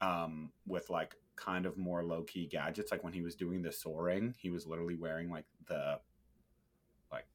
um, 0.00 0.52
with 0.66 0.90
like 0.90 1.14
kind 1.36 1.66
of 1.66 1.76
more 1.76 2.04
low 2.04 2.22
key 2.22 2.46
gadgets. 2.46 2.90
Like 2.90 3.04
when 3.04 3.12
he 3.12 3.22
was 3.22 3.34
doing 3.34 3.62
the 3.62 3.72
soaring, 3.72 4.34
he 4.38 4.50
was 4.50 4.66
literally 4.66 4.94
wearing 4.94 5.30
like 5.30 5.46
the 5.66 5.98
like 7.10 7.26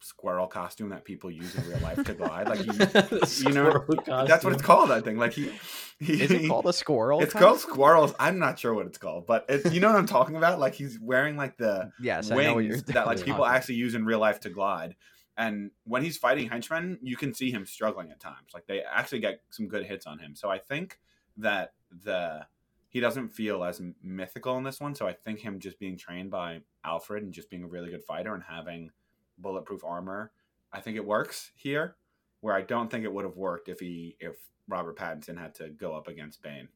squirrel 0.00 0.46
costume 0.46 0.90
that 0.90 1.04
people 1.04 1.30
use 1.30 1.54
in 1.54 1.68
real 1.68 1.80
life 1.80 2.02
to 2.04 2.14
glide. 2.14 2.48
Like 2.48 2.60
he, 2.60 2.66
you 3.48 3.52
know, 3.52 3.84
that's 4.06 4.44
what 4.44 4.52
it's 4.52 4.62
called. 4.62 4.90
I 4.90 5.00
think. 5.00 5.18
Like 5.18 5.32
he, 5.32 5.50
he 5.98 6.22
is 6.22 6.30
it 6.30 6.48
called 6.48 6.66
a 6.66 6.72
squirrel? 6.72 7.22
It's 7.22 7.34
called 7.34 7.60
squirrels. 7.60 8.14
I'm 8.18 8.38
not 8.38 8.58
sure 8.58 8.74
what 8.74 8.86
it's 8.86 8.98
called, 8.98 9.26
but 9.26 9.46
it, 9.48 9.72
you 9.72 9.80
know 9.80 9.88
what 9.88 9.96
I'm 9.96 10.06
talking 10.06 10.36
about. 10.36 10.58
Like 10.58 10.74
he's 10.74 10.98
wearing 11.00 11.36
like 11.36 11.56
the 11.56 11.90
yes, 12.00 12.30
wings 12.30 12.84
that 12.84 13.06
like 13.06 13.24
people 13.24 13.44
actually 13.44 13.76
use 13.76 13.94
in 13.94 14.04
real 14.04 14.18
life 14.18 14.40
to 14.40 14.50
glide. 14.50 14.96
And 15.36 15.70
when 15.84 16.02
he's 16.02 16.16
fighting 16.16 16.48
henchmen, 16.48 16.98
you 17.02 17.16
can 17.16 17.34
see 17.34 17.50
him 17.50 17.66
struggling 17.66 18.10
at 18.10 18.20
times. 18.20 18.52
Like 18.54 18.66
they 18.66 18.80
actually 18.82 19.20
get 19.20 19.42
some 19.50 19.68
good 19.68 19.84
hits 19.84 20.06
on 20.06 20.18
him. 20.18 20.34
So 20.34 20.48
I 20.48 20.58
think 20.58 20.98
that 21.36 21.74
the 21.90 22.46
he 22.88 23.00
doesn't 23.00 23.28
feel 23.28 23.62
as 23.62 23.82
mythical 24.02 24.56
in 24.56 24.64
this 24.64 24.80
one. 24.80 24.94
So 24.94 25.06
I 25.06 25.12
think 25.12 25.40
him 25.40 25.58
just 25.58 25.78
being 25.78 25.98
trained 25.98 26.30
by 26.30 26.60
Alfred 26.84 27.22
and 27.22 27.32
just 27.32 27.50
being 27.50 27.64
a 27.64 27.68
really 27.68 27.90
good 27.90 28.04
fighter 28.04 28.34
and 28.34 28.42
having 28.42 28.90
bulletproof 29.36 29.84
armor, 29.84 30.32
I 30.72 30.80
think 30.80 30.96
it 30.96 31.04
works 31.04 31.50
here. 31.54 31.96
Where 32.40 32.54
I 32.54 32.62
don't 32.62 32.90
think 32.90 33.04
it 33.04 33.12
would 33.12 33.24
have 33.24 33.36
worked 33.36 33.68
if 33.68 33.80
he 33.80 34.16
if 34.20 34.36
Robert 34.68 34.96
Pattinson 34.96 35.38
had 35.38 35.54
to 35.56 35.68
go 35.68 35.94
up 35.94 36.08
against 36.08 36.42
Bane 36.42 36.68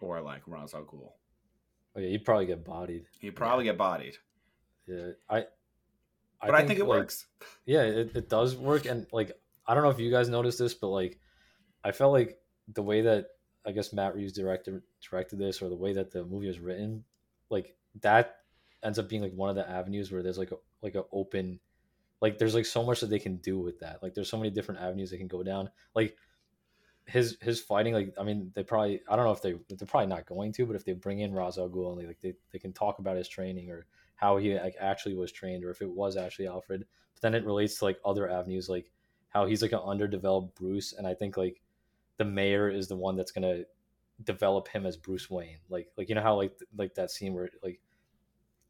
or 0.00 0.20
like 0.20 0.42
Ra's 0.46 0.74
al 0.74 0.84
Ghul. 0.84 1.12
Oh 1.96 2.00
yeah, 2.00 2.08
he'd 2.08 2.24
probably 2.24 2.46
get 2.46 2.64
bodied. 2.64 3.04
He'd 3.20 3.36
probably 3.36 3.66
yeah. 3.66 3.72
get 3.72 3.78
bodied. 3.78 4.16
Yeah, 4.86 5.10
I. 5.28 5.44
I 6.44 6.48
but 6.48 6.56
think, 6.56 6.64
I 6.64 6.68
think 6.68 6.80
it 6.80 6.86
like, 6.86 6.98
works. 6.98 7.26
Yeah, 7.64 7.82
it, 7.82 8.14
it 8.14 8.28
does 8.28 8.54
work, 8.54 8.84
and 8.84 9.06
like 9.12 9.32
I 9.66 9.74
don't 9.74 9.82
know 9.82 9.90
if 9.90 9.98
you 9.98 10.10
guys 10.10 10.28
noticed 10.28 10.58
this, 10.58 10.74
but 10.74 10.88
like 10.88 11.18
I 11.82 11.92
felt 11.92 12.12
like 12.12 12.38
the 12.74 12.82
way 12.82 13.00
that 13.00 13.28
I 13.66 13.72
guess 13.72 13.92
Matt 13.94 14.14
Reeves 14.14 14.34
directed 14.34 14.82
directed 15.08 15.38
this, 15.38 15.62
or 15.62 15.70
the 15.70 15.76
way 15.76 15.94
that 15.94 16.12
the 16.12 16.24
movie 16.24 16.48
was 16.48 16.60
written, 16.60 17.04
like 17.48 17.74
that 18.02 18.36
ends 18.82 18.98
up 18.98 19.08
being 19.08 19.22
like 19.22 19.32
one 19.32 19.48
of 19.48 19.56
the 19.56 19.68
avenues 19.68 20.12
where 20.12 20.22
there's 20.22 20.36
like 20.36 20.52
a 20.52 20.56
like 20.82 20.94
an 20.94 21.04
open, 21.12 21.60
like 22.20 22.38
there's 22.38 22.54
like 22.54 22.66
so 22.66 22.84
much 22.84 23.00
that 23.00 23.08
they 23.08 23.18
can 23.18 23.36
do 23.38 23.58
with 23.58 23.80
that. 23.80 24.02
Like 24.02 24.12
there's 24.12 24.28
so 24.28 24.36
many 24.36 24.50
different 24.50 24.82
avenues 24.82 25.10
they 25.10 25.16
can 25.16 25.28
go 25.28 25.42
down. 25.42 25.70
Like 25.94 26.14
his 27.06 27.38
his 27.40 27.58
fighting, 27.58 27.94
like 27.94 28.12
I 28.20 28.22
mean, 28.22 28.52
they 28.54 28.64
probably 28.64 29.00
I 29.08 29.16
don't 29.16 29.24
know 29.24 29.32
if 29.32 29.40
they 29.40 29.54
they're 29.70 29.88
probably 29.88 30.08
not 30.08 30.26
going 30.26 30.52
to, 30.52 30.66
but 30.66 30.76
if 30.76 30.84
they 30.84 30.92
bring 30.92 31.20
in 31.20 31.32
Ra's 31.32 31.56
al 31.56 31.70
Ghul 31.70 31.98
and 31.98 32.06
like 32.06 32.20
they, 32.20 32.34
they 32.52 32.58
can 32.58 32.74
talk 32.74 32.98
about 32.98 33.16
his 33.16 33.28
training 33.28 33.70
or 33.70 33.86
how 34.16 34.36
he 34.36 34.54
like 34.58 34.76
actually 34.80 35.14
was 35.14 35.32
trained 35.32 35.64
or 35.64 35.70
if 35.70 35.82
it 35.82 35.90
was 35.90 36.16
actually 36.16 36.46
Alfred. 36.46 36.84
But 37.14 37.22
then 37.22 37.34
it 37.34 37.44
relates 37.44 37.78
to 37.78 37.84
like 37.84 37.98
other 38.04 38.30
avenues, 38.30 38.68
like 38.68 38.90
how 39.28 39.46
he's 39.46 39.62
like 39.62 39.72
an 39.72 39.80
underdeveloped 39.84 40.54
Bruce, 40.54 40.92
and 40.92 41.06
I 41.06 41.14
think 41.14 41.36
like 41.36 41.60
the 42.16 42.24
mayor 42.24 42.68
is 42.68 42.88
the 42.88 42.96
one 42.96 43.16
that's 43.16 43.32
gonna 43.32 43.64
develop 44.22 44.68
him 44.68 44.86
as 44.86 44.96
Bruce 44.96 45.28
Wayne. 45.28 45.58
Like 45.68 45.88
like 45.96 46.08
you 46.08 46.14
know 46.14 46.22
how 46.22 46.36
like 46.36 46.56
like 46.76 46.94
that 46.94 47.10
scene 47.10 47.34
where 47.34 47.50
like 47.62 47.80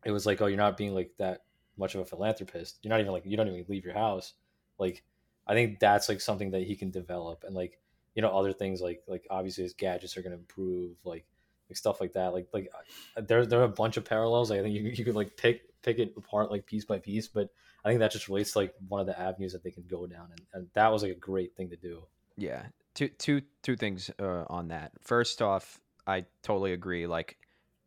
it 0.04 0.10
was 0.10 0.26
like 0.26 0.40
oh 0.40 0.46
you're 0.46 0.56
not 0.56 0.76
being 0.76 0.94
like 0.94 1.12
that 1.18 1.42
much 1.76 1.94
of 1.94 2.00
a 2.00 2.04
philanthropist. 2.04 2.78
You're 2.82 2.90
not 2.90 3.00
even 3.00 3.12
like 3.12 3.26
you 3.26 3.36
don't 3.36 3.48
even 3.48 3.64
leave 3.68 3.84
your 3.84 3.94
house. 3.94 4.34
Like 4.78 5.02
I 5.46 5.54
think 5.54 5.78
that's 5.80 6.08
like 6.08 6.20
something 6.20 6.50
that 6.52 6.62
he 6.62 6.76
can 6.76 6.90
develop 6.90 7.44
and 7.44 7.54
like 7.54 7.78
you 8.14 8.22
know 8.22 8.36
other 8.36 8.52
things 8.52 8.80
like 8.80 9.02
like 9.06 9.26
obviously 9.30 9.64
his 9.64 9.74
gadgets 9.74 10.16
are 10.16 10.22
gonna 10.22 10.36
improve 10.36 10.96
like 11.04 11.26
like 11.74 11.78
stuff 11.78 12.00
like 12.00 12.12
that. 12.12 12.32
Like 12.32 12.48
like 12.52 12.70
uh, 13.16 13.20
there 13.20 13.44
there 13.46 13.60
are 13.60 13.64
a 13.64 13.68
bunch 13.68 13.96
of 13.96 14.04
parallels. 14.04 14.50
I 14.50 14.60
think 14.60 14.74
you 14.74 14.82
you 14.82 15.04
could 15.04 15.16
like 15.16 15.36
pick 15.36 15.62
pick 15.82 15.98
it 15.98 16.14
apart 16.16 16.50
like 16.50 16.66
piece 16.66 16.84
by 16.84 16.98
piece, 16.98 17.28
but 17.28 17.50
I 17.84 17.88
think 17.88 18.00
that 18.00 18.12
just 18.12 18.28
relates 18.28 18.56
like 18.56 18.74
one 18.88 19.00
of 19.00 19.06
the 19.06 19.18
avenues 19.18 19.52
that 19.52 19.62
they 19.62 19.70
can 19.70 19.84
go 19.88 20.06
down, 20.06 20.28
and, 20.30 20.40
and 20.52 20.68
that 20.74 20.92
was 20.92 21.02
like 21.02 21.12
a 21.12 21.16
great 21.16 21.56
thing 21.56 21.70
to 21.70 21.76
do. 21.76 22.02
Yeah, 22.36 22.62
two 22.94 23.08
two 23.08 23.42
two 23.62 23.76
things 23.76 24.10
uh, 24.20 24.44
on 24.48 24.68
that. 24.68 24.92
First 25.02 25.42
off, 25.42 25.80
I 26.06 26.26
totally 26.42 26.72
agree. 26.72 27.06
Like, 27.06 27.36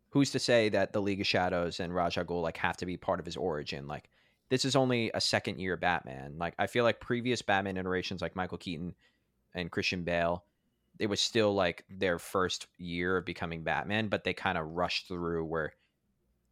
who's 0.10 0.32
to 0.32 0.40
say 0.40 0.70
that 0.70 0.94
the 0.94 1.02
League 1.02 1.22
of 1.22 1.28
Shadows 1.28 1.80
and 1.80 1.94
Ghul 1.94 2.42
like 2.42 2.58
have 2.58 2.78
to 2.78 2.86
be 2.86 2.98
part 2.98 3.20
of 3.20 3.26
his 3.26 3.38
origin? 3.38 3.88
Like, 3.88 4.10
this 4.50 4.66
is 4.66 4.76
only 4.76 5.12
a 5.14 5.22
second 5.22 5.60
year 5.60 5.78
Batman. 5.78 6.36
Like, 6.38 6.56
I 6.60 6.68
feel 6.68 6.84
like 6.84 7.00
previous 7.00 7.42
Batman 7.42 7.78
iterations, 7.78 8.22
like 8.22 8.36
Michael 8.36 8.58
Keaton 8.58 8.96
and 9.56 9.72
Christian 9.72 10.04
Bale, 10.04 10.44
it 11.00 11.08
was 11.08 11.22
still 11.22 11.54
like 11.54 11.86
their 11.90 12.20
first 12.20 12.68
year 12.78 13.18
of 13.18 13.26
becoming 13.26 13.64
Batman, 13.64 14.08
but 14.08 14.24
they 14.24 14.34
kind 14.34 14.58
of 14.58 14.68
rushed 14.68 15.08
through 15.08 15.46
where, 15.46 15.74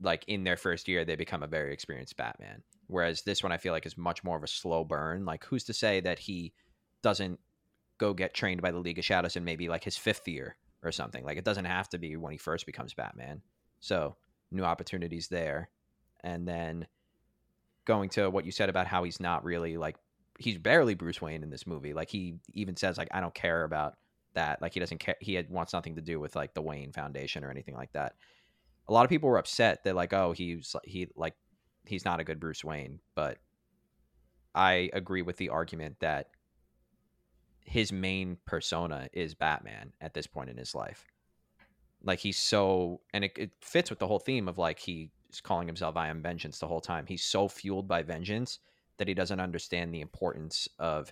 like, 0.02 0.24
in 0.28 0.44
their 0.44 0.58
first 0.58 0.88
year, 0.88 1.06
they 1.06 1.16
become 1.16 1.44
a 1.44 1.48
very 1.48 1.74
experienced 1.74 2.18
Batman. 2.18 2.64
Whereas 2.88 3.24
this 3.24 3.42
one, 3.42 3.52
I 3.52 3.58
feel 3.58 3.74
like 3.74 3.86
is 3.86 3.98
much 3.98 4.24
more 4.24 4.38
of 4.38 4.44
a 4.44 4.48
slow 4.48 4.84
burn. 4.84 5.26
Like, 5.26 5.46
who's 5.46 5.64
to 5.66 5.74
say 5.74 6.00
that 6.02 6.20
he 6.20 6.54
doesn't 7.02 7.40
go 7.98 8.14
get 8.14 8.34
trained 8.34 8.62
by 8.62 8.72
the 8.72 8.80
League 8.80 9.00
of 9.00 9.06
Shadows 9.06 9.36
in 9.36 9.44
maybe 9.44 9.70
like 9.70 9.84
his 9.84 9.98
fifth 9.98 10.28
year 10.28 10.56
or 10.84 10.92
something. 10.92 11.24
Like 11.24 11.38
it 11.38 11.46
doesn't 11.46 11.66
have 11.66 11.90
to 11.90 11.98
be 11.98 12.16
when 12.16 12.32
he 12.32 12.38
first 12.38 12.66
becomes 12.66 12.94
Batman. 12.94 13.42
So 13.80 14.16
new 14.52 14.64
opportunities 14.64 15.28
there. 15.28 15.70
And 16.24 16.48
then 16.48 16.88
going 17.86 18.10
to 18.10 18.30
what 18.30 18.46
you 18.46 18.52
said 18.52 18.70
about 18.70 18.88
how 18.88 19.04
he's 19.04 19.20
not 19.20 19.44
really 19.44 19.78
like 19.78 19.96
he's 20.38 20.58
barely 20.58 20.96
Bruce 20.96 21.22
Wayne 21.22 21.44
in 21.44 21.50
this 21.50 21.68
movie. 21.68 21.94
Like 21.94 22.10
he 22.10 22.36
even 22.54 22.76
says 22.76 22.98
like 22.98 23.10
I 23.12 23.22
don't 23.22 23.34
care 23.34 23.64
about 23.64 23.96
that. 24.36 24.62
Like 24.62 24.74
he 24.74 24.80
doesn't 24.80 25.00
care. 25.00 25.16
He 25.20 25.34
had, 25.34 25.50
wants 25.50 25.74
nothing 25.74 25.96
to 25.96 26.02
do 26.02 26.20
with 26.20 26.36
like 26.36 26.54
the 26.54 26.62
Wayne 26.62 26.92
Foundation 26.92 27.44
or 27.44 27.52
anything 27.52 27.76
like 27.76 27.92
that. 27.94 28.16
A 28.88 28.94
lot 28.94 29.04
of 29.04 29.10
people 29.10 29.30
were 29.30 29.40
upset. 29.40 29.84
They're 29.84 29.94
like, 29.94 30.14
oh, 30.14 30.32
he's 30.32 30.76
he 30.84 31.08
like 31.16 31.36
he's 31.86 32.06
not 32.06 32.20
a 32.20 32.24
good 32.24 32.40
Bruce 32.40 32.64
Wayne. 32.64 33.00
But 33.16 33.40
I 34.54 34.90
agree 34.94 35.22
with 35.22 35.38
the 35.38 35.50
argument 35.50 35.98
that 36.00 36.30
his 37.66 37.92
main 37.92 38.38
persona 38.46 39.10
is 39.12 39.34
Batman 39.34 39.92
at 40.00 40.14
this 40.14 40.28
point 40.28 40.50
in 40.50 40.58
his 40.58 40.76
life. 40.76 41.06
Like 42.04 42.20
he's 42.20 42.38
so, 42.38 43.02
and 43.14 43.26
it, 43.26 43.32
it 43.38 43.52
fits 43.62 43.90
with 43.90 44.00
the 44.00 44.08
whole 44.08 44.20
theme 44.20 44.48
of 44.48 44.58
like 44.58 44.80
he's 44.80 45.10
calling 45.42 45.68
himself 45.68 45.98
"I 45.98 46.10
am 46.10 46.22
vengeance" 46.22 46.60
the 46.60 46.68
whole 46.68 46.82
time. 46.82 47.06
He's 47.08 47.24
so 47.24 47.48
fueled 47.48 47.88
by 47.88 48.04
vengeance 48.04 48.60
that 48.98 49.08
he 49.08 49.14
doesn't 49.14 49.40
understand 49.40 49.94
the 49.94 50.02
importance 50.02 50.68
of 50.78 51.12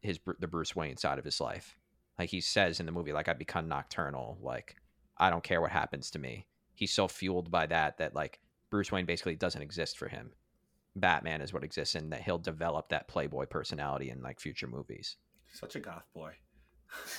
his 0.00 0.20
the 0.38 0.46
Bruce 0.46 0.76
Wayne 0.76 0.98
side 0.98 1.18
of 1.18 1.24
his 1.24 1.40
life. 1.40 1.76
Like 2.18 2.30
he 2.30 2.40
says 2.40 2.80
in 2.80 2.86
the 2.86 2.92
movie, 2.92 3.12
like 3.12 3.28
I 3.28 3.32
become 3.32 3.68
nocturnal. 3.68 4.38
Like 4.40 4.76
I 5.18 5.30
don't 5.30 5.44
care 5.44 5.60
what 5.60 5.70
happens 5.70 6.10
to 6.12 6.18
me. 6.18 6.46
He's 6.74 6.92
so 6.92 7.08
fueled 7.08 7.50
by 7.50 7.66
that 7.66 7.98
that 7.98 8.14
like 8.14 8.40
Bruce 8.70 8.90
Wayne 8.90 9.06
basically 9.06 9.36
doesn't 9.36 9.62
exist 9.62 9.98
for 9.98 10.08
him. 10.08 10.32
Batman 10.96 11.40
is 11.40 11.52
what 11.52 11.64
exists, 11.64 11.94
and 11.94 12.12
that 12.12 12.22
he'll 12.22 12.38
develop 12.38 12.88
that 12.88 13.08
playboy 13.08 13.46
personality 13.46 14.10
in 14.10 14.22
like 14.22 14.40
future 14.40 14.66
movies. 14.66 15.16
Such 15.52 15.76
a 15.76 15.80
goth 15.80 16.06
boy. 16.14 16.34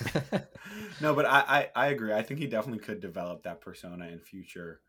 no, 1.00 1.14
but 1.14 1.26
I, 1.26 1.68
I, 1.74 1.84
I 1.84 1.86
agree. 1.88 2.12
I 2.12 2.22
think 2.22 2.40
he 2.40 2.46
definitely 2.46 2.82
could 2.82 3.00
develop 3.00 3.42
that 3.42 3.60
persona 3.60 4.06
in 4.08 4.20
future 4.20 4.80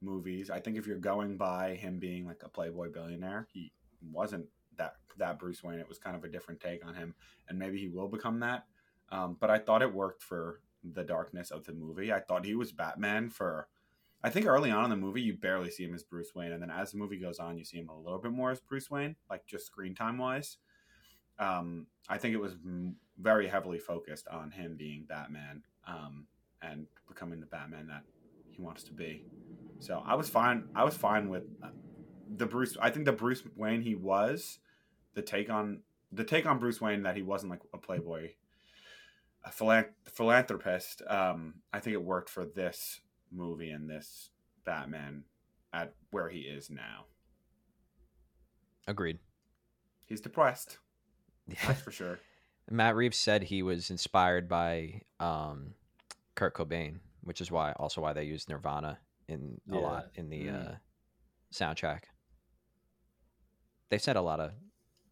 movies. 0.00 0.50
I 0.50 0.60
think 0.60 0.76
if 0.76 0.86
you're 0.86 0.98
going 0.98 1.36
by 1.36 1.74
him 1.74 1.98
being 1.98 2.26
like 2.26 2.42
a 2.44 2.48
playboy 2.48 2.92
billionaire, 2.92 3.48
he 3.52 3.72
wasn't 4.12 4.46
that 4.76 4.96
that 5.18 5.38
Bruce 5.38 5.62
Wayne. 5.62 5.78
It 5.78 5.88
was 5.88 5.98
kind 5.98 6.16
of 6.16 6.24
a 6.24 6.28
different 6.28 6.60
take 6.60 6.86
on 6.86 6.94
him, 6.94 7.14
and 7.48 7.58
maybe 7.58 7.78
he 7.78 7.88
will 7.88 8.08
become 8.08 8.40
that. 8.40 8.66
Um, 9.10 9.36
but 9.38 9.50
I 9.50 9.58
thought 9.58 9.82
it 9.82 9.92
worked 9.92 10.22
for 10.22 10.60
the 10.82 11.04
darkness 11.04 11.50
of 11.50 11.64
the 11.64 11.72
movie. 11.72 12.12
I 12.12 12.20
thought 12.20 12.44
he 12.44 12.54
was 12.54 12.72
Batman 12.72 13.30
for. 13.30 13.68
I 14.24 14.30
think 14.30 14.46
early 14.46 14.70
on 14.70 14.84
in 14.84 14.90
the 14.90 14.96
movie, 14.96 15.20
you 15.20 15.34
barely 15.34 15.70
see 15.70 15.84
him 15.84 15.94
as 15.94 16.02
Bruce 16.02 16.34
Wayne, 16.34 16.52
and 16.52 16.60
then 16.60 16.70
as 16.70 16.90
the 16.90 16.98
movie 16.98 17.18
goes 17.18 17.38
on, 17.38 17.58
you 17.58 17.64
see 17.64 17.78
him 17.78 17.88
a 17.88 17.98
little 17.98 18.18
bit 18.18 18.32
more 18.32 18.50
as 18.50 18.60
Bruce 18.60 18.90
Wayne, 18.90 19.14
like 19.30 19.46
just 19.46 19.66
screen 19.66 19.94
time 19.94 20.18
wise 20.18 20.56
um, 21.38 21.86
I 22.08 22.18
think 22.18 22.34
it 22.34 22.40
was 22.40 22.56
very 23.18 23.48
heavily 23.48 23.78
focused 23.78 24.28
on 24.28 24.50
him 24.50 24.76
being 24.76 25.04
Batman 25.08 25.62
um, 25.86 26.26
and 26.62 26.86
becoming 27.08 27.40
the 27.40 27.46
Batman 27.46 27.88
that 27.88 28.02
he 28.50 28.62
wants 28.62 28.84
to 28.84 28.92
be. 28.92 29.24
So 29.78 30.02
I 30.06 30.14
was 30.14 30.28
fine. 30.28 30.64
I 30.74 30.84
was 30.84 30.96
fine 30.96 31.28
with 31.28 31.44
uh, 31.62 31.68
the 32.36 32.46
Bruce. 32.46 32.76
I 32.80 32.90
think 32.90 33.04
the 33.04 33.12
Bruce 33.12 33.42
Wayne 33.56 33.82
he 33.82 33.94
was 33.94 34.58
the 35.14 35.22
take 35.22 35.50
on 35.50 35.80
the 36.12 36.24
take 36.24 36.46
on 36.46 36.58
Bruce 36.58 36.80
Wayne 36.80 37.02
that 37.02 37.16
he 37.16 37.22
wasn't 37.22 37.50
like 37.50 37.60
a 37.74 37.78
playboy, 37.78 38.30
a 39.46 39.50
philan- 39.50 39.90
philanthropist. 40.06 41.00
Um, 41.08 41.54
I 41.72 41.80
think 41.80 41.94
it 41.94 42.02
worked 42.02 42.28
for 42.28 42.44
this 42.44 43.00
movie 43.32 43.70
and 43.70 43.88
this 43.88 44.30
Batman 44.64 45.24
at 45.72 45.94
where 46.10 46.28
he 46.28 46.40
is 46.40 46.68
now. 46.68 47.06
Agreed. 48.86 49.18
He's 50.06 50.20
depressed. 50.20 50.78
Yeah. 51.48 51.54
That's 51.66 51.80
for 51.80 51.90
sure. 51.90 52.18
Matt 52.70 52.96
Reeves 52.96 53.16
said 53.16 53.44
he 53.44 53.62
was 53.62 53.90
inspired 53.90 54.48
by 54.48 55.02
um, 55.20 55.74
Kurt 56.34 56.54
Cobain, 56.54 56.98
which 57.22 57.40
is 57.40 57.50
why 57.50 57.72
also 57.72 58.00
why 58.00 58.12
they 58.12 58.24
used 58.24 58.48
Nirvana 58.48 58.98
in 59.28 59.60
a 59.70 59.74
Yeah. 59.74 59.80
lot 59.80 60.06
in 60.16 60.28
the 60.28 60.46
Mm. 60.46 60.72
uh, 60.72 60.74
soundtrack. 61.52 62.02
They 63.88 63.98
said 63.98 64.16
a 64.16 64.20
lot 64.22 64.40
of 64.40 64.50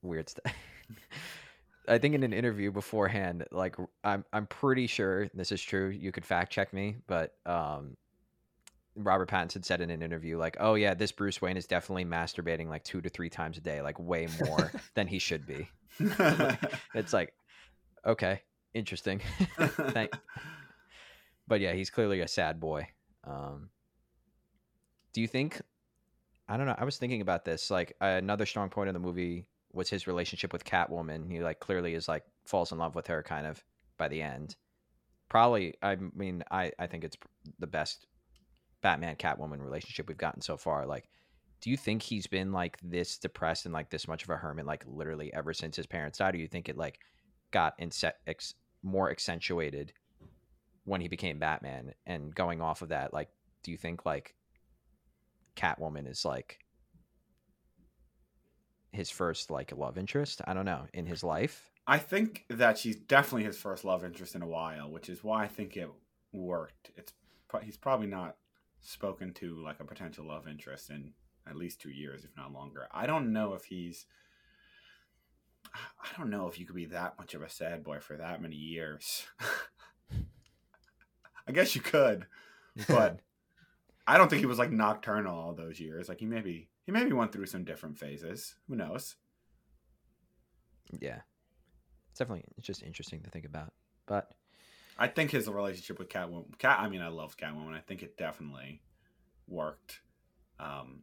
weird 0.02 0.28
stuff. 0.28 0.52
I 1.88 1.98
think 1.98 2.14
in 2.14 2.22
an 2.22 2.32
interview 2.32 2.70
beforehand, 2.70 3.46
like 3.50 3.76
I'm 4.02 4.24
I'm 4.32 4.46
pretty 4.46 4.86
sure 4.86 5.28
this 5.34 5.52
is 5.52 5.62
true. 5.62 5.88
You 5.88 6.12
could 6.12 6.24
fact 6.24 6.52
check 6.52 6.72
me, 6.72 6.96
but 7.06 7.34
um, 7.46 7.96
Robert 8.96 9.28
Pattinson 9.28 9.64
said 9.64 9.80
in 9.80 9.90
an 9.90 10.02
interview, 10.02 10.38
like, 10.38 10.56
"Oh 10.60 10.74
yeah, 10.74 10.94
this 10.94 11.12
Bruce 11.12 11.42
Wayne 11.42 11.56
is 11.56 11.66
definitely 11.66 12.04
masturbating 12.04 12.68
like 12.68 12.84
two 12.84 13.00
to 13.00 13.08
three 13.08 13.28
times 13.28 13.58
a 13.58 13.60
day, 13.60 13.82
like 13.82 13.98
way 13.98 14.28
more 14.44 14.72
than 14.94 15.06
he 15.06 15.18
should 15.18 15.46
be." 15.46 15.68
It's 16.94 17.12
like, 17.12 17.34
okay, 18.06 18.42
interesting. 18.72 19.20
Thank- 19.58 20.12
but 21.46 21.60
yeah, 21.60 21.72
he's 21.72 21.90
clearly 21.90 22.20
a 22.20 22.28
sad 22.28 22.58
boy. 22.60 22.88
Um, 23.24 23.68
do 25.12 25.20
you 25.20 25.28
think? 25.28 25.60
I 26.48 26.56
don't 26.56 26.66
know. 26.66 26.74
I 26.76 26.84
was 26.84 26.98
thinking 26.98 27.20
about 27.20 27.44
this. 27.44 27.70
Like 27.70 27.94
another 28.00 28.46
strong 28.46 28.70
point 28.70 28.88
of 28.88 28.94
the 28.94 29.00
movie 29.00 29.46
was 29.74 29.90
his 29.90 30.06
relationship 30.06 30.52
with 30.52 30.64
Catwoman. 30.64 31.30
He 31.30 31.40
like 31.40 31.60
clearly 31.60 31.94
is 31.94 32.08
like 32.08 32.24
falls 32.46 32.72
in 32.72 32.78
love 32.78 32.94
with 32.94 33.06
her 33.08 33.22
kind 33.22 33.46
of 33.46 33.62
by 33.98 34.08
the 34.08 34.22
end. 34.22 34.56
Probably, 35.28 35.74
I 35.82 35.96
mean, 36.14 36.44
I 36.50 36.72
I 36.78 36.86
think 36.86 37.04
it's 37.04 37.16
the 37.58 37.66
best 37.66 38.06
Batman 38.82 39.16
Catwoman 39.16 39.62
relationship 39.62 40.08
we've 40.08 40.16
gotten 40.16 40.42
so 40.42 40.56
far. 40.56 40.86
Like, 40.86 41.08
do 41.60 41.70
you 41.70 41.76
think 41.76 42.02
he's 42.02 42.26
been 42.26 42.52
like 42.52 42.78
this 42.82 43.18
depressed 43.18 43.64
and 43.64 43.72
like 43.72 43.90
this 43.90 44.06
much 44.06 44.22
of 44.22 44.30
a 44.30 44.36
hermit 44.36 44.66
like 44.66 44.84
literally 44.86 45.32
ever 45.32 45.52
since 45.54 45.76
his 45.76 45.86
parents 45.86 46.18
died? 46.18 46.34
Or 46.34 46.38
do 46.38 46.42
you 46.42 46.48
think 46.48 46.68
it 46.68 46.76
like 46.76 46.98
got 47.50 47.74
ex- 48.26 48.54
more 48.82 49.10
accentuated 49.10 49.92
when 50.84 51.00
he 51.00 51.08
became 51.08 51.38
Batman? 51.38 51.94
And 52.06 52.34
going 52.34 52.60
off 52.60 52.82
of 52.82 52.90
that, 52.90 53.14
like, 53.14 53.30
do 53.62 53.70
you 53.70 53.78
think 53.78 54.04
like 54.04 54.34
Catwoman 55.56 56.08
is 56.08 56.24
like 56.24 56.58
his 58.94 59.10
first 59.10 59.50
like 59.50 59.76
love 59.76 59.98
interest? 59.98 60.40
I 60.46 60.54
don't 60.54 60.64
know 60.64 60.86
in 60.92 61.06
his 61.06 61.22
life. 61.22 61.70
I 61.86 61.98
think 61.98 62.46
that 62.48 62.78
she's 62.78 62.96
definitely 62.96 63.44
his 63.44 63.58
first 63.58 63.84
love 63.84 64.04
interest 64.04 64.34
in 64.34 64.42
a 64.42 64.46
while, 64.46 64.90
which 64.90 65.10
is 65.10 65.22
why 65.22 65.44
I 65.44 65.48
think 65.48 65.76
it 65.76 65.90
worked. 66.32 66.90
It's 66.96 67.12
he's 67.62 67.76
probably 67.76 68.06
not 68.06 68.36
spoken 68.80 69.32
to 69.34 69.62
like 69.62 69.80
a 69.80 69.84
potential 69.84 70.26
love 70.26 70.48
interest 70.48 70.90
in 70.90 71.12
at 71.46 71.56
least 71.56 71.80
two 71.80 71.90
years, 71.90 72.24
if 72.24 72.36
not 72.36 72.52
longer. 72.52 72.88
I 72.92 73.06
don't 73.06 73.32
know 73.32 73.54
if 73.54 73.64
he's. 73.64 74.06
I 75.74 76.18
don't 76.18 76.30
know 76.30 76.46
if 76.46 76.58
you 76.58 76.66
could 76.66 76.76
be 76.76 76.86
that 76.86 77.18
much 77.18 77.34
of 77.34 77.42
a 77.42 77.48
sad 77.48 77.82
boy 77.82 77.98
for 77.98 78.16
that 78.16 78.40
many 78.40 78.56
years. 78.56 79.26
I 81.46 81.52
guess 81.52 81.74
you 81.74 81.80
could, 81.80 82.26
but 82.88 83.20
I 84.06 84.16
don't 84.16 84.28
think 84.28 84.40
he 84.40 84.46
was 84.46 84.58
like 84.58 84.70
nocturnal 84.70 85.38
all 85.38 85.54
those 85.54 85.80
years. 85.80 86.08
Like 86.08 86.20
he 86.20 86.26
maybe 86.26 86.68
he 86.84 86.92
maybe 86.92 87.12
went 87.12 87.32
through 87.32 87.46
some 87.46 87.64
different 87.64 87.98
phases. 87.98 88.54
Who 88.68 88.76
knows? 88.76 89.16
yeah, 91.00 91.20
it's 92.10 92.18
definitely 92.18 92.44
it's 92.56 92.66
just 92.66 92.82
interesting 92.82 93.22
to 93.22 93.30
think 93.30 93.44
about. 93.44 93.72
But 94.06 94.30
I 94.98 95.08
think 95.08 95.30
his 95.30 95.48
relationship 95.48 95.98
with 95.98 96.08
Catwoman, 96.08 96.56
Cat, 96.58 96.78
I 96.80 96.88
mean, 96.88 97.00
I 97.00 97.08
love 97.08 97.36
Catwoman. 97.36 97.74
I 97.74 97.80
think 97.80 98.02
it 98.02 98.16
definitely 98.16 98.82
worked. 99.48 100.00
Um, 100.60 101.02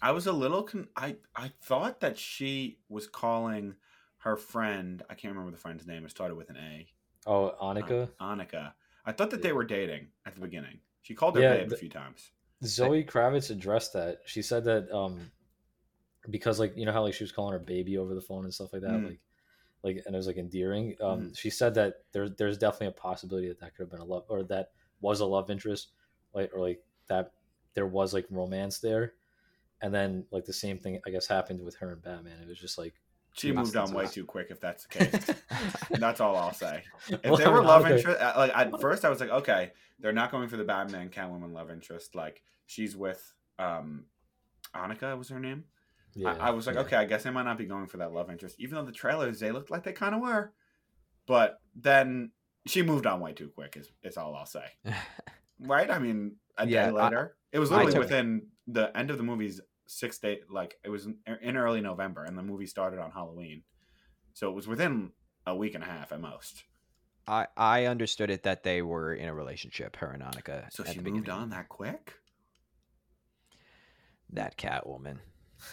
I 0.00 0.12
was 0.12 0.26
a 0.26 0.32
little, 0.32 0.62
con- 0.62 0.88
I 0.96 1.16
I 1.34 1.52
thought 1.62 2.00
that 2.00 2.18
she 2.18 2.78
was 2.88 3.06
calling 3.06 3.74
her 4.18 4.36
friend. 4.36 5.02
I 5.10 5.14
can't 5.14 5.34
remember 5.34 5.50
the 5.50 5.60
friend's 5.60 5.86
name. 5.86 6.04
It 6.04 6.10
started 6.10 6.36
with 6.36 6.50
an 6.50 6.56
A. 6.56 6.86
Oh, 7.26 7.54
Annika. 7.60 8.08
An- 8.20 8.38
Annika. 8.38 8.72
I 9.04 9.12
thought 9.12 9.30
that 9.30 9.42
they 9.42 9.52
were 9.52 9.64
dating 9.64 10.08
at 10.24 10.34
the 10.34 10.40
beginning. 10.40 10.78
She 11.02 11.14
called 11.14 11.36
her 11.36 11.42
Yeah, 11.42 11.56
babe 11.56 11.72
a 11.72 11.76
few 11.76 11.88
times. 11.88 12.30
Zoe 12.66 13.04
Kravitz 13.04 13.50
addressed 13.50 13.92
that. 13.94 14.20
She 14.26 14.42
said 14.42 14.64
that 14.64 14.90
um 14.94 15.30
because 16.30 16.58
like 16.58 16.76
you 16.76 16.84
know 16.86 16.92
how 16.92 17.02
like 17.02 17.14
she 17.14 17.24
was 17.24 17.32
calling 17.32 17.52
her 17.52 17.58
baby 17.58 17.98
over 17.98 18.14
the 18.14 18.20
phone 18.20 18.44
and 18.44 18.52
stuff 18.54 18.72
like 18.72 18.82
that, 18.82 18.90
Mm. 19.00 19.04
like 19.06 19.20
like 19.82 20.02
and 20.06 20.14
it 20.14 20.18
was 20.18 20.26
like 20.26 20.36
endearing. 20.38 20.96
Um, 21.00 21.30
Mm. 21.30 21.38
she 21.38 21.50
said 21.50 21.74
that 21.74 22.04
there 22.12 22.28
there's 22.28 22.58
definitely 22.58 22.88
a 22.88 22.92
possibility 22.92 23.48
that 23.48 23.60
that 23.60 23.74
could 23.74 23.84
have 23.84 23.90
been 23.90 24.00
a 24.00 24.04
love 24.04 24.24
or 24.28 24.42
that 24.44 24.72
was 25.00 25.20
a 25.20 25.26
love 25.26 25.50
interest, 25.50 25.92
like 26.34 26.50
or 26.54 26.60
like 26.60 26.82
that 27.06 27.32
there 27.74 27.86
was 27.86 28.12
like 28.14 28.26
romance 28.30 28.78
there, 28.80 29.14
and 29.82 29.94
then 29.94 30.26
like 30.30 30.44
the 30.44 30.52
same 30.52 30.78
thing 30.78 31.00
I 31.06 31.10
guess 31.10 31.26
happened 31.26 31.62
with 31.62 31.76
her 31.76 31.92
and 31.92 32.02
Batman. 32.02 32.40
It 32.42 32.48
was 32.48 32.58
just 32.58 32.78
like 32.78 32.94
She 33.36 33.52
moved 33.52 33.76
on 33.76 33.92
way 33.92 34.06
too 34.06 34.24
quick. 34.24 34.48
If 34.50 34.60
that's 34.60 34.86
the 34.86 34.98
case, 34.98 35.30
that's 35.90 36.20
all 36.20 36.36
I'll 36.36 36.54
say. 36.54 36.82
If 37.08 37.22
Well, 37.24 37.36
they 37.36 37.48
were 37.48 37.62
love 37.62 37.86
interest, 37.86 38.18
uh, 38.20 38.32
like 38.36 38.56
at 38.56 38.80
first 38.80 39.04
I 39.04 39.10
was 39.10 39.20
like, 39.20 39.30
okay, 39.30 39.72
they're 40.00 40.12
not 40.12 40.30
going 40.30 40.48
for 40.48 40.56
the 40.56 40.64
Batman 40.64 41.10
Catwoman 41.10 41.52
love 41.52 41.70
interest. 41.70 42.14
Like 42.14 42.42
she's 42.66 42.96
with 42.96 43.22
um, 43.58 44.06
Annika 44.74 45.16
was 45.18 45.28
her 45.28 45.38
name. 45.40 45.64
Yeah, 46.14 46.32
I, 46.32 46.48
I 46.48 46.50
was 46.50 46.66
like, 46.66 46.76
yeah. 46.76 46.82
okay, 46.82 46.96
I 46.96 47.04
guess 47.04 47.24
they 47.24 47.30
might 47.30 47.42
not 47.42 47.58
be 47.58 47.66
going 47.66 47.86
for 47.88 47.98
that 47.98 48.12
love 48.12 48.30
interest, 48.30 48.56
even 48.58 48.76
though 48.76 48.84
the 48.84 48.92
trailers 48.92 49.38
they 49.38 49.52
looked 49.52 49.70
like 49.70 49.82
they 49.84 49.92
kind 49.92 50.14
of 50.14 50.22
were. 50.22 50.52
But 51.26 51.60
then 51.74 52.30
she 52.66 52.82
moved 52.82 53.06
on 53.06 53.20
way 53.20 53.34
too 53.34 53.50
quick. 53.54 53.76
Is 53.76 53.90
is 54.02 54.16
all 54.16 54.34
I'll 54.34 54.46
say. 54.46 54.64
Right? 55.58 55.90
I 55.90 55.98
mean, 55.98 56.36
a 56.58 56.66
Yeah, 56.66 56.90
day 56.90 56.98
I- 56.98 57.04
later, 57.04 57.36
it 57.50 57.58
was 57.58 57.70
literally 57.70 57.98
within 57.98 58.48
the 58.66 58.94
end 58.94 59.10
of 59.10 59.16
the 59.16 59.22
movie's 59.22 59.58
six 59.86 60.18
day. 60.18 60.40
Like 60.50 60.78
it 60.84 60.88
was 60.90 61.06
in, 61.06 61.16
in 61.40 61.56
early 61.56 61.80
November, 61.80 62.24
and 62.24 62.36
the 62.36 62.42
movie 62.42 62.66
started 62.66 62.98
on 63.00 63.10
Halloween, 63.10 63.62
so 64.34 64.48
it 64.50 64.54
was 64.54 64.66
within 64.68 65.12
a 65.46 65.54
week 65.56 65.74
and 65.74 65.84
a 65.84 65.86
half 65.86 66.12
at 66.12 66.20
most. 66.20 66.64
I 67.26 67.46
I 67.56 67.84
understood 67.86 68.30
it 68.30 68.44
that 68.44 68.62
they 68.62 68.82
were 68.82 69.14
in 69.14 69.28
a 69.28 69.34
relationship, 69.34 69.96
her 69.96 70.08
and 70.08 70.22
Annika. 70.22 70.72
So 70.72 70.84
she 70.84 70.94
moved 71.00 71.04
beginning. 71.04 71.30
on 71.30 71.50
that 71.50 71.68
quick. 71.68 72.14
That 74.32 74.56
Catwoman. 74.56 75.18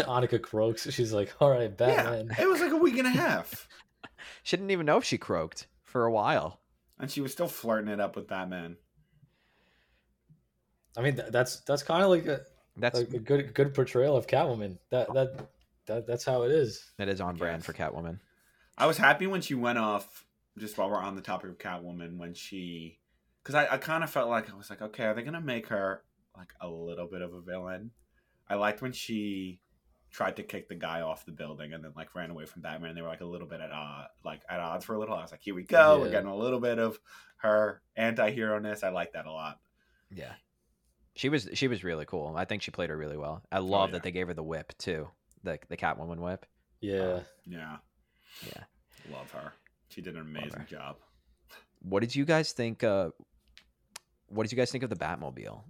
Annika 0.00 0.40
croaks. 0.40 0.90
She's 0.92 1.12
like, 1.12 1.34
"All 1.40 1.50
right, 1.50 1.74
Batman." 1.74 2.28
yeah, 2.36 2.44
it 2.44 2.48
was 2.48 2.60
like 2.60 2.72
a 2.72 2.76
week 2.76 2.98
and 2.98 3.06
a 3.06 3.10
half, 3.10 3.68
She 4.42 4.56
didn't 4.56 4.70
even 4.70 4.86
know 4.86 4.98
if 4.98 5.04
she 5.04 5.18
croaked 5.18 5.66
for 5.82 6.04
a 6.04 6.12
while. 6.12 6.60
and 6.98 7.10
she 7.10 7.20
was 7.20 7.32
still 7.32 7.48
flirting 7.48 7.90
it 7.90 8.00
up 8.00 8.16
with 8.16 8.28
Batman. 8.28 8.76
I 10.98 11.02
mean, 11.02 11.20
that's 11.30 11.60
that's 11.60 11.84
kind 11.84 12.02
of 12.02 12.10
like 12.10 12.26
a, 12.26 12.40
That's 12.76 12.98
like 12.98 13.14
a 13.14 13.20
good 13.20 13.54
good 13.54 13.72
portrayal 13.72 14.16
of 14.16 14.26
Catwoman. 14.26 14.78
That 14.90 15.12
that 15.14 15.48
that 15.86 16.06
that's 16.08 16.24
how 16.24 16.42
it 16.42 16.50
is. 16.50 16.90
that 16.98 17.08
is 17.08 17.20
on 17.20 17.36
brand 17.36 17.62
guess. 17.62 17.66
for 17.66 17.72
Catwoman. 17.72 18.18
I 18.76 18.86
was 18.86 18.98
happy 18.98 19.28
when 19.28 19.40
she 19.40 19.54
went 19.54 19.78
off. 19.78 20.24
Just 20.58 20.76
while 20.76 20.90
we're 20.90 21.00
on 21.00 21.14
the 21.14 21.22
topic 21.22 21.50
of 21.50 21.58
Catwoman, 21.58 22.16
when 22.16 22.34
she, 22.34 22.98
because 23.44 23.54
I, 23.54 23.74
I 23.74 23.76
kind 23.76 24.02
of 24.02 24.10
felt 24.10 24.28
like 24.28 24.52
I 24.52 24.56
was 24.56 24.70
like, 24.70 24.82
okay, 24.82 25.04
are 25.04 25.14
they 25.14 25.22
gonna 25.22 25.40
make 25.40 25.68
her 25.68 26.02
like 26.36 26.52
a 26.60 26.68
little 26.68 27.06
bit 27.06 27.22
of 27.22 27.32
a 27.32 27.40
villain? 27.40 27.92
I 28.48 28.56
liked 28.56 28.82
when 28.82 28.90
she 28.90 29.60
tried 30.10 30.34
to 30.36 30.42
kick 30.42 30.68
the 30.68 30.74
guy 30.74 31.02
off 31.02 31.26
the 31.26 31.32
building 31.32 31.72
and 31.74 31.84
then 31.84 31.92
like 31.94 32.12
ran 32.16 32.30
away 32.30 32.44
from 32.44 32.62
Batman. 32.62 32.96
They 32.96 33.02
were 33.02 33.08
like 33.08 33.20
a 33.20 33.26
little 33.26 33.46
bit 33.46 33.60
at 33.60 33.70
uh 33.70 34.06
like 34.24 34.40
at 34.50 34.58
odds 34.58 34.84
for 34.84 34.96
a 34.96 34.98
little. 34.98 35.14
I 35.14 35.22
was 35.22 35.30
like, 35.30 35.42
here 35.44 35.54
we 35.54 35.62
go, 35.62 36.00
we're 36.00 36.10
getting 36.10 36.28
a 36.28 36.36
little 36.36 36.58
bit 36.60 36.80
of 36.80 36.98
her 37.36 37.80
anti-hero 37.96 38.58
ness. 38.58 38.82
I 38.82 38.88
like 38.88 39.12
that 39.12 39.26
a 39.26 39.32
lot. 39.32 39.60
Yeah. 40.10 40.32
She 41.18 41.30
was 41.30 41.48
she 41.54 41.66
was 41.66 41.82
really 41.82 42.04
cool. 42.04 42.34
I 42.36 42.44
think 42.44 42.62
she 42.62 42.70
played 42.70 42.90
her 42.90 42.96
really 42.96 43.16
well. 43.16 43.42
I 43.50 43.58
love 43.58 43.88
yeah. 43.88 43.94
that 43.94 44.02
they 44.04 44.12
gave 44.12 44.28
her 44.28 44.34
the 44.34 44.42
whip 44.44 44.72
too. 44.78 45.08
The 45.42 45.58
the 45.68 45.76
Catwoman 45.76 46.18
whip. 46.18 46.46
Yeah. 46.80 47.22
Yeah, 47.44 47.78
Yeah. 48.46 48.62
love 49.12 49.28
her. 49.32 49.52
She 49.88 50.00
did 50.00 50.14
an 50.14 50.20
amazing 50.20 50.66
job. 50.70 50.94
What 51.80 52.00
did 52.00 52.14
you 52.14 52.24
guys 52.24 52.52
think 52.52 52.84
uh 52.84 53.10
what 54.28 54.44
did 54.44 54.52
you 54.52 54.56
guys 54.56 54.70
think 54.70 54.84
of 54.84 54.90
the 54.90 54.96
Batmobile? 54.96 55.64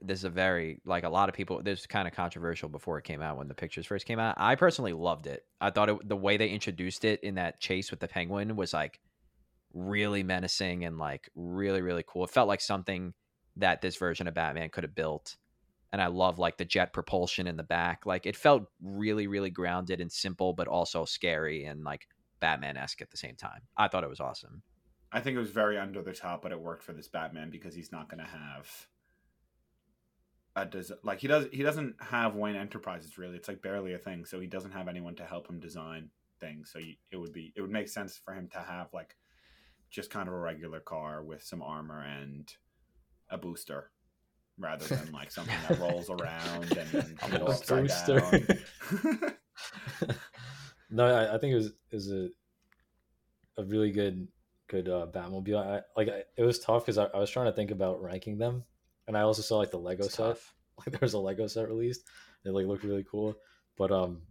This 0.00 0.20
is 0.20 0.24
a 0.24 0.30
very 0.30 0.80
like 0.86 1.04
a 1.04 1.10
lot 1.10 1.28
of 1.28 1.34
people 1.34 1.62
this 1.62 1.80
was 1.80 1.86
kind 1.86 2.08
of 2.08 2.14
controversial 2.14 2.70
before 2.70 2.96
it 2.96 3.04
came 3.04 3.20
out 3.20 3.36
when 3.36 3.48
the 3.48 3.54
pictures 3.54 3.84
first 3.84 4.06
came 4.06 4.18
out. 4.18 4.36
I 4.38 4.54
personally 4.54 4.94
loved 4.94 5.26
it. 5.26 5.44
I 5.60 5.68
thought 5.68 5.90
it, 5.90 6.08
the 6.08 6.16
way 6.16 6.38
they 6.38 6.48
introduced 6.48 7.04
it 7.04 7.22
in 7.22 7.34
that 7.34 7.60
chase 7.60 7.90
with 7.90 8.00
the 8.00 8.08
penguin 8.08 8.56
was 8.56 8.72
like 8.72 9.00
really 9.74 10.22
menacing 10.22 10.86
and 10.86 10.96
like 10.96 11.28
really 11.34 11.82
really 11.82 12.04
cool. 12.08 12.24
It 12.24 12.30
felt 12.30 12.48
like 12.48 12.62
something 12.62 13.12
that 13.58 13.80
this 13.80 13.96
version 13.96 14.26
of 14.26 14.34
Batman 14.34 14.70
could 14.70 14.84
have 14.84 14.94
built. 14.94 15.36
And 15.92 16.02
I 16.02 16.06
love 16.08 16.38
like 16.38 16.58
the 16.58 16.64
jet 16.64 16.92
propulsion 16.92 17.46
in 17.46 17.56
the 17.56 17.62
back. 17.62 18.06
Like 18.06 18.26
it 18.26 18.36
felt 18.36 18.64
really 18.82 19.26
really 19.26 19.50
grounded 19.50 20.00
and 20.00 20.10
simple 20.10 20.52
but 20.52 20.68
also 20.68 21.04
scary 21.04 21.64
and 21.64 21.84
like 21.84 22.08
Batman-esque 22.40 23.02
at 23.02 23.10
the 23.10 23.16
same 23.16 23.36
time. 23.36 23.62
I 23.76 23.88
thought 23.88 24.04
it 24.04 24.10
was 24.10 24.20
awesome. 24.20 24.62
I 25.10 25.20
think 25.20 25.36
it 25.36 25.40
was 25.40 25.50
very 25.50 25.78
under 25.78 26.02
the 26.02 26.12
top, 26.12 26.42
but 26.42 26.52
it 26.52 26.60
worked 26.60 26.82
for 26.82 26.92
this 26.92 27.08
Batman 27.08 27.50
because 27.50 27.74
he's 27.74 27.90
not 27.90 28.10
going 28.10 28.22
to 28.22 28.30
have 28.30 28.86
a 30.54 30.66
des- 30.66 30.94
like 31.02 31.20
he 31.20 31.28
does 31.28 31.46
he 31.52 31.62
doesn't 31.62 31.96
have 32.00 32.34
Wayne 32.34 32.56
Enterprises 32.56 33.16
really. 33.16 33.36
It's 33.36 33.48
like 33.48 33.62
barely 33.62 33.94
a 33.94 33.98
thing, 33.98 34.24
so 34.24 34.40
he 34.40 34.46
doesn't 34.46 34.72
have 34.72 34.88
anyone 34.88 35.14
to 35.16 35.24
help 35.24 35.48
him 35.48 35.60
design 35.60 36.10
things. 36.40 36.70
So 36.72 36.78
you, 36.78 36.94
it 37.10 37.16
would 37.16 37.32
be 37.32 37.52
it 37.56 37.62
would 37.62 37.70
make 37.70 37.88
sense 37.88 38.20
for 38.22 38.34
him 38.34 38.48
to 38.52 38.58
have 38.58 38.92
like 38.92 39.16
just 39.90 40.10
kind 40.10 40.28
of 40.28 40.34
a 40.34 40.38
regular 40.38 40.80
car 40.80 41.22
with 41.22 41.42
some 41.42 41.62
armor 41.62 42.02
and 42.02 42.52
a 43.30 43.38
booster 43.38 43.90
rather 44.58 44.84
than 44.86 45.12
like 45.12 45.30
something 45.30 45.54
that 45.68 45.78
rolls 45.78 46.10
around 46.18 46.64
and 46.76 46.88
then 46.90 47.14
can 47.16 47.38
go 47.38 47.46
A 47.46 47.50
upside 47.50 47.82
booster. 47.88 48.20
down. 48.20 49.34
no, 50.90 51.04
I, 51.06 51.34
I 51.34 51.38
think 51.38 51.52
it 51.52 51.56
was 51.56 51.72
is 51.90 52.10
a 52.12 52.28
a 53.56 53.64
really 53.64 53.90
good 53.90 54.28
good 54.68 54.88
uh, 54.88 55.06
Batmobile. 55.12 55.56
I, 55.64 55.82
like 55.96 56.08
I, 56.08 56.22
it 56.36 56.42
was 56.42 56.58
tough 56.58 56.84
because 56.84 56.98
I, 56.98 57.04
I 57.06 57.18
was 57.18 57.30
trying 57.30 57.46
to 57.46 57.52
think 57.52 57.70
about 57.70 58.02
ranking 58.02 58.38
them, 58.38 58.64
and 59.06 59.16
I 59.16 59.22
also 59.22 59.42
saw 59.42 59.58
like 59.58 59.70
the 59.70 59.78
Lego 59.78 60.04
It's 60.04 60.14
set. 60.14 60.24
tough. 60.26 60.54
Like 60.78 60.92
there 60.92 61.00
was 61.02 61.14
a 61.14 61.18
Lego 61.18 61.48
set 61.48 61.66
released. 61.66 62.04
It 62.44 62.50
like 62.50 62.66
looked 62.66 62.84
really 62.84 63.04
cool, 63.10 63.34
but 63.76 63.90
um, 63.90 64.22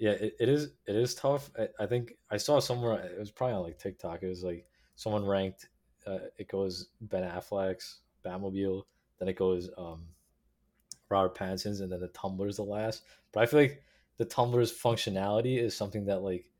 yeah, 0.00 0.10
it, 0.10 0.34
it 0.40 0.48
is 0.48 0.72
it 0.88 0.96
is 0.96 1.14
tough. 1.14 1.52
I, 1.56 1.68
I 1.78 1.86
think 1.86 2.14
I 2.32 2.36
saw 2.36 2.58
somewhere 2.58 2.98
it 2.98 3.16
was 3.16 3.30
probably 3.30 3.54
on 3.54 3.62
like 3.62 3.78
TikTok. 3.78 4.24
It 4.24 4.28
was 4.28 4.42
like 4.42 4.66
someone 4.96 5.24
ranked. 5.24 5.68
Uh, 6.04 6.18
it 6.36 6.48
goes 6.48 6.88
Ben 7.00 7.22
Affleck's 7.22 8.00
Batmobile, 8.28 8.82
then 9.18 9.28
it 9.28 9.36
goes 9.36 9.70
um, 9.78 10.04
Robert 11.08 11.36
Pattinson's, 11.36 11.80
and 11.80 11.90
then 11.90 12.00
the 12.00 12.08
Tumbler's 12.08 12.56
the 12.56 12.62
last. 12.62 13.04
But 13.32 13.42
I 13.42 13.46
feel 13.46 13.60
like 13.60 13.82
the 14.18 14.24
Tumbler's 14.24 14.72
functionality 14.72 15.58
is 15.58 15.76
something 15.76 16.06
that 16.06 16.22
like 16.22 16.50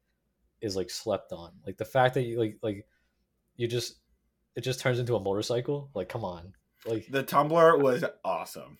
is 0.61 0.77
like 0.77 0.91
slept 0.91 1.33
on. 1.33 1.53
Like 1.67 1.77
the 1.77 1.85
fact 1.85 2.15
that 2.15 2.23
you 2.23 2.39
like 2.39 2.59
like 2.63 2.87
you 3.57 3.67
just 3.69 3.97
it 4.57 4.63
just 4.63 4.81
turns 4.81 4.99
into 4.99 5.17
a 5.17 5.21
motorcycle. 5.21 5.91
Like 5.95 6.09
come 6.09 6.25
on, 6.25 6.55
like 6.87 7.07
the 7.11 7.23
Tumbler 7.23 7.77
was 7.77 8.05
awesome. 8.25 8.79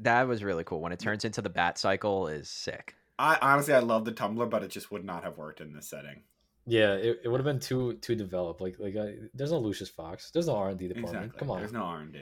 That 0.00 0.26
was 0.26 0.42
really 0.42 0.64
cool. 0.64 0.80
When 0.80 0.92
it 0.92 0.98
turns 0.98 1.24
into 1.24 1.42
the 1.42 1.50
bat 1.50 1.78
cycle 1.78 2.28
is 2.28 2.48
sick. 2.48 2.94
I 3.18 3.38
honestly 3.40 3.74
I 3.74 3.80
love 3.80 4.04
the 4.04 4.12
Tumbler, 4.12 4.46
but 4.46 4.62
it 4.62 4.70
just 4.70 4.90
would 4.90 5.04
not 5.04 5.22
have 5.22 5.36
worked 5.36 5.60
in 5.60 5.72
this 5.72 5.88
setting. 5.88 6.22
Yeah, 6.66 6.94
it, 6.94 7.20
it 7.24 7.28
would 7.28 7.40
have 7.40 7.44
been 7.44 7.60
too 7.60 7.94
too 7.94 8.14
developed. 8.14 8.60
Like 8.60 8.76
like 8.78 8.96
I, 8.96 9.14
there's 9.34 9.52
no 9.52 9.58
Lucius 9.58 9.88
Fox. 9.88 10.30
There's 10.30 10.46
no 10.46 10.56
R 10.56 10.70
and 10.70 10.78
D 10.78 10.88
department. 10.88 11.16
Exactly. 11.16 11.38
Come 11.38 11.50
on. 11.50 11.58
There's 11.60 11.72
no 11.72 11.82
R 11.82 12.00
and 12.00 12.12
D. 12.12 12.20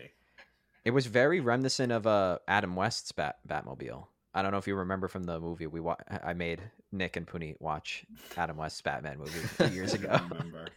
It 0.85 0.93
was 0.93 1.07
very 1.07 1.41
reminiscent 1.41 1.93
of 1.93 2.07
uh, 2.07 2.39
Adam 2.49 2.75
West's 2.75 3.13
Bat 3.13 3.37
Batmobile. 3.47 4.07
I 4.33 4.43
don't 4.43 4.53
know 4.53 4.59
if 4.59 4.67
you 4.67 4.77
remember 4.77 5.09
from 5.09 5.25
the 5.25 5.41
movie 5.41 5.67
we 5.67 5.81
wa- 5.81 5.97
I 6.09 6.35
made 6.35 6.61
Nick 6.93 7.17
and 7.17 7.27
Puneet 7.27 7.61
watch 7.61 8.07
Adam 8.37 8.57
West's 8.57 8.81
Batman 8.81 9.19
movie 9.19 9.41
a 9.41 9.49
few 9.69 9.75
years 9.75 9.93
ago. 9.95 10.19
remember. 10.31 10.69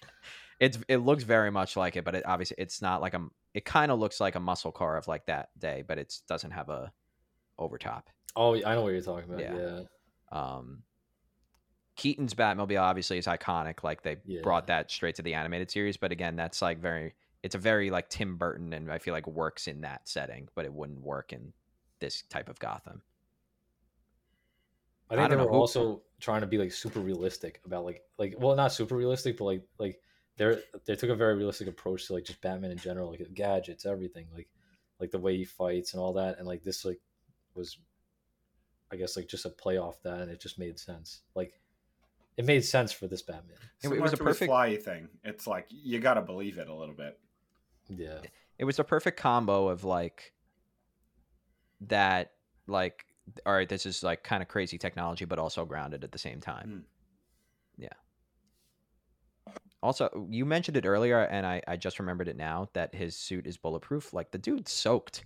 it's 0.60 0.78
it 0.88 0.98
looks 0.98 1.22
very 1.22 1.50
much 1.50 1.76
like 1.76 1.96
it, 1.96 2.04
but 2.04 2.14
it 2.14 2.26
obviously 2.26 2.56
it's 2.58 2.82
not 2.82 3.00
like 3.00 3.14
a. 3.14 3.26
It 3.54 3.64
kind 3.64 3.90
of 3.90 3.98
looks 3.98 4.20
like 4.20 4.34
a 4.34 4.40
muscle 4.40 4.72
car 4.72 4.98
of 4.98 5.08
like 5.08 5.26
that 5.26 5.48
day, 5.58 5.82
but 5.86 5.96
it 5.96 6.14
doesn't 6.28 6.50
have 6.50 6.68
a 6.68 6.92
overtop. 7.58 8.10
Oh, 8.34 8.54
I 8.54 8.74
know 8.74 8.82
what 8.82 8.92
you're 8.92 9.00
talking 9.00 9.30
about. 9.30 9.40
Yeah. 9.40 9.54
Yeah. 9.56 9.80
Um, 10.30 10.82
Keaton's 11.96 12.34
Batmobile 12.34 12.80
obviously 12.80 13.18
is 13.18 13.26
iconic. 13.26 13.82
Like 13.82 14.02
they 14.02 14.18
Yeah. 14.24 14.42
brought 14.42 14.66
that 14.68 14.90
straight 14.90 15.14
to 15.16 15.22
the 15.22 15.34
animated 15.34 15.70
series, 15.70 15.96
but 15.96 16.12
again, 16.12 16.36
that's 16.36 16.62
like 16.62 16.78
very. 16.78 17.14
It's 17.42 17.54
a 17.54 17.58
very 17.58 17.90
like 17.90 18.08
Tim 18.10 18.36
Burton, 18.38 18.72
and 18.72 18.90
I 18.90 18.98
feel 18.98 19.14
like 19.14 19.26
works 19.26 19.68
in 19.68 19.82
that 19.82 20.08
setting, 20.08 20.48
but 20.54 20.64
it 20.64 20.72
wouldn't 20.72 21.00
work 21.02 21.32
in 21.32 21.52
this 22.00 22.22
type 22.22 22.48
of 22.48 22.58
Gotham. 22.58 23.02
I 25.08 25.16
I 25.16 25.16
think 25.16 25.28
don't 25.28 25.30
they 25.30 25.36
were 25.36 25.50
who- 25.50 25.50
also 25.50 26.02
trying 26.20 26.40
to 26.40 26.46
be 26.46 26.58
like 26.58 26.72
super 26.72 27.00
realistic 27.00 27.60
about 27.64 27.84
like 27.84 28.02
like 28.18 28.34
well 28.38 28.56
not 28.56 28.72
super 28.72 28.96
realistic 28.96 29.36
but 29.36 29.44
like 29.44 29.62
like 29.78 30.00
they're 30.36 30.62
they 30.86 30.96
took 30.96 31.10
a 31.10 31.14
very 31.14 31.34
realistic 31.36 31.68
approach 31.68 32.06
to 32.06 32.14
like 32.14 32.24
just 32.24 32.40
Batman 32.40 32.70
in 32.70 32.78
general 32.78 33.10
like 33.10 33.22
gadgets 33.34 33.86
everything 33.86 34.28
like 34.34 34.48
like 34.98 35.10
the 35.10 35.18
way 35.18 35.36
he 35.36 35.44
fights 35.44 35.92
and 35.92 36.00
all 36.00 36.14
that 36.14 36.38
and 36.38 36.46
like 36.46 36.62
this 36.62 36.84
like 36.84 37.00
was 37.54 37.78
I 38.90 38.96
guess 38.96 39.16
like 39.16 39.28
just 39.28 39.44
a 39.44 39.50
play 39.50 39.78
off 39.78 40.02
that 40.02 40.20
and 40.20 40.30
it 40.30 40.40
just 40.40 40.58
made 40.58 40.78
sense 40.78 41.22
like 41.34 41.60
it 42.36 42.44
made 42.44 42.64
sense 42.64 42.92
for 42.92 43.06
this 43.06 43.22
Batman. 43.22 43.56
It- 43.82 43.92
it 43.92 44.00
was 44.00 44.12
a 44.12 44.16
perfect- 44.16 44.48
fly 44.48 44.76
thing. 44.76 45.08
It's 45.24 45.46
like 45.46 45.66
you 45.70 45.98
got 46.00 46.14
to 46.14 46.22
believe 46.22 46.58
it 46.58 46.68
a 46.68 46.74
little 46.74 46.94
bit. 46.94 47.18
yeah. 47.88 48.20
It 48.58 48.64
was 48.64 48.78
a 48.78 48.84
perfect 48.84 49.18
combo 49.18 49.68
of 49.68 49.84
like 49.84 50.32
that 51.82 52.32
like 52.66 53.04
all 53.44 53.52
right 53.52 53.68
this 53.68 53.84
is 53.86 54.02
like 54.02 54.22
kind 54.22 54.40
of 54.42 54.48
crazy 54.48 54.78
technology 54.78 55.24
but 55.26 55.38
also 55.38 55.64
grounded 55.66 56.02
at 56.04 56.10
the 56.12 56.18
same 56.18 56.40
time. 56.40 56.84
Hmm. 57.78 57.82
Yeah. 57.82 59.52
Also 59.82 60.26
you 60.30 60.44
mentioned 60.46 60.76
it 60.76 60.86
earlier 60.86 61.20
and 61.20 61.46
I, 61.46 61.62
I 61.68 61.76
just 61.76 61.98
remembered 61.98 62.28
it 62.28 62.36
now 62.36 62.68
that 62.72 62.94
his 62.94 63.16
suit 63.16 63.46
is 63.46 63.56
bulletproof. 63.56 64.12
Like 64.12 64.30
the 64.30 64.38
dude 64.38 64.68
soaked 64.68 65.24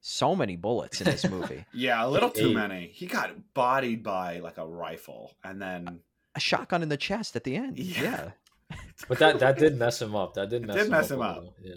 so 0.00 0.34
many 0.34 0.56
bullets 0.56 1.00
in 1.00 1.04
this 1.04 1.24
movie. 1.30 1.64
Yeah, 1.72 2.04
a 2.04 2.08
little 2.08 2.30
too 2.30 2.54
many. 2.54 2.88
He 2.92 3.06
got 3.06 3.30
bodied 3.54 4.02
by 4.02 4.38
like 4.40 4.58
a 4.58 4.66
rifle, 4.66 5.36
and 5.44 5.60
then 5.62 6.00
a 6.34 6.40
shotgun 6.40 6.82
in 6.82 6.88
the 6.88 6.96
chest 6.96 7.36
at 7.36 7.44
the 7.44 7.56
end 7.56 7.78
Yeah. 7.78 8.30
yeah, 8.70 8.76
but 9.08 9.18
that 9.18 9.38
that 9.40 9.58
did 9.58 9.76
mess 9.76 10.00
him 10.02 10.14
up 10.16 10.34
that 10.34 10.50
did 10.50 10.62
It 10.62 10.66
mess 10.66 10.76
did 10.76 10.84
him 10.86 10.90
mess 10.90 11.10
up 11.10 11.16
him 11.16 11.22
up. 11.22 11.44
yeah 11.62 11.74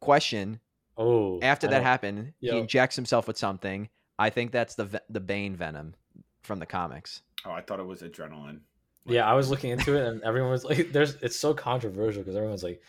question 0.00 0.60
oh 0.96 1.38
after 1.42 1.66
I 1.68 1.70
that 1.70 1.78
know. 1.78 1.84
happened 1.84 2.32
he 2.40 2.50
injects 2.50 2.96
himself 2.96 3.26
with 3.26 3.38
something 3.38 3.88
i 4.18 4.30
think 4.30 4.50
that's 4.50 4.74
the 4.74 5.00
the 5.08 5.20
bane 5.20 5.54
venom 5.56 5.94
from 6.42 6.58
the 6.58 6.66
comics 6.66 7.22
oh, 7.46 7.52
I 7.52 7.60
thought 7.60 7.78
it 7.80 7.86
was 7.86 8.02
adrenaline. 8.02 8.60
Yeah, 9.04 9.26
I 9.28 9.34
was 9.34 9.50
looking 9.50 9.70
into 9.70 9.96
it, 9.96 10.06
and 10.06 10.22
everyone 10.22 10.52
was 10.52 10.64
like, 10.64 10.90
"There's." 10.92 11.16
It's 11.22 11.34
so 11.38 11.52
controversial 11.52 12.22
because 12.22 12.36
everyone's 12.36 12.62
like, 12.62 12.80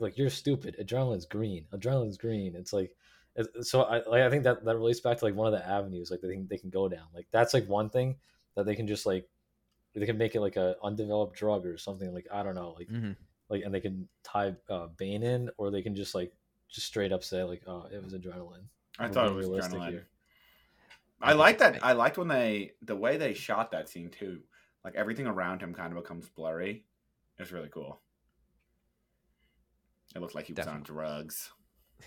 "Like 0.00 0.18
you're 0.18 0.30
stupid. 0.30 0.74
Adrenaline's 0.80 1.26
green. 1.26 1.64
Adrenaline's 1.72 2.16
green." 2.16 2.56
It's 2.56 2.72
like, 2.72 2.96
it- 3.36 3.64
so 3.64 3.82
I 3.82 3.96
like 4.08 4.22
I 4.22 4.30
think 4.30 4.42
that 4.44 4.64
that 4.64 4.74
relates 4.76 4.98
back 4.98 5.18
to 5.18 5.24
like 5.24 5.36
one 5.36 5.52
of 5.52 5.56
the 5.58 5.64
avenues 5.68 6.10
like 6.10 6.20
they 6.20 6.28
think 6.28 6.48
they 6.48 6.58
can 6.58 6.70
go 6.70 6.88
down. 6.88 7.06
Like 7.14 7.26
that's 7.30 7.54
like 7.54 7.68
one 7.68 7.88
thing 7.88 8.16
that 8.56 8.66
they 8.66 8.74
can 8.74 8.88
just 8.88 9.06
like 9.06 9.28
they 9.94 10.06
can 10.06 10.18
make 10.18 10.34
it 10.34 10.40
like 10.40 10.56
a 10.56 10.76
undeveloped 10.82 11.36
drug 11.36 11.66
or 11.66 11.78
something. 11.78 12.12
Like 12.12 12.26
I 12.32 12.42
don't 12.42 12.54
know, 12.54 12.74
like 12.76 12.88
mm-hmm. 12.88 13.12
like 13.48 13.62
and 13.64 13.74
they 13.74 13.80
can 13.80 14.08
tie 14.22 14.54
uh, 14.68 14.88
Bane 14.96 15.22
in, 15.22 15.50
or 15.56 15.70
they 15.70 15.82
can 15.82 15.94
just 15.94 16.14
like 16.14 16.32
just 16.68 16.86
straight 16.86 17.12
up 17.12 17.22
say 17.22 17.42
like, 17.44 17.62
"Oh, 17.66 17.86
it 17.92 18.02
was 18.02 18.14
adrenaline." 18.14 18.64
I 18.98 19.06
We're 19.06 19.12
thought 19.12 19.26
it 19.28 19.34
was 19.34 19.46
realistic 19.46 19.80
adrenaline. 19.80 19.90
here. 19.90 20.08
I 21.20 21.32
like 21.32 21.58
that. 21.58 21.82
I 21.82 21.92
liked 21.92 22.18
when 22.18 22.28
they 22.28 22.72
the 22.82 22.96
way 22.96 23.16
they 23.16 23.34
shot 23.34 23.70
that 23.70 23.88
scene 23.88 24.10
too. 24.10 24.40
Like 24.84 24.94
everything 24.96 25.26
around 25.26 25.62
him 25.62 25.72
kind 25.72 25.96
of 25.96 26.02
becomes 26.02 26.28
blurry. 26.28 26.84
It's 27.38 27.52
really 27.52 27.70
cool. 27.70 28.00
It 30.14 30.20
looked 30.20 30.34
like 30.34 30.46
he 30.46 30.52
was 30.52 30.66
on 30.66 30.82
drugs. 30.82 31.50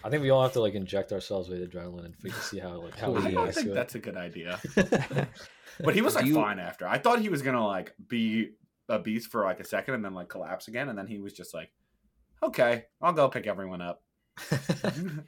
I 0.04 0.10
think 0.10 0.22
we 0.22 0.30
all 0.30 0.44
have 0.44 0.54
to 0.54 0.62
like 0.62 0.76
inject 0.76 1.12
ourselves 1.12 1.50
with 1.50 1.60
adrenaline 1.60 2.14
and 2.24 2.34
see 2.34 2.60
how 2.60 2.82
like 2.82 2.98
how 2.98 3.16
I 3.16 3.32
don't 3.32 3.54
think 3.54 3.68
to 3.68 3.74
that's 3.74 3.96
a 3.96 4.00
good 4.00 4.18
idea. 4.18 4.60
But 5.84 5.94
he 5.96 6.02
was 6.02 6.16
like 6.16 6.26
you- 6.26 6.36
fine 6.36 6.60
after. 6.60 6.88
I 6.88 6.98
thought 6.98 7.20
he 7.22 7.30
was 7.30 7.42
gonna 7.42 7.66
like 7.66 7.94
be 8.08 8.52
a 8.90 9.00
beast 9.00 9.30
for 9.32 9.44
like 9.44 9.60
a 9.60 9.66
second 9.66 9.94
and 9.96 10.04
then 10.06 10.14
like 10.14 10.30
collapse 10.30 10.68
again, 10.68 10.90
and 10.90 10.98
then 10.98 11.08
he 11.08 11.20
was 11.20 11.34
just 11.34 11.54
like, 11.54 11.72
"Okay, 12.44 12.86
I'll 13.02 13.14
go 13.14 13.28
pick 13.30 13.48
everyone 13.48 13.82
up." 13.82 14.02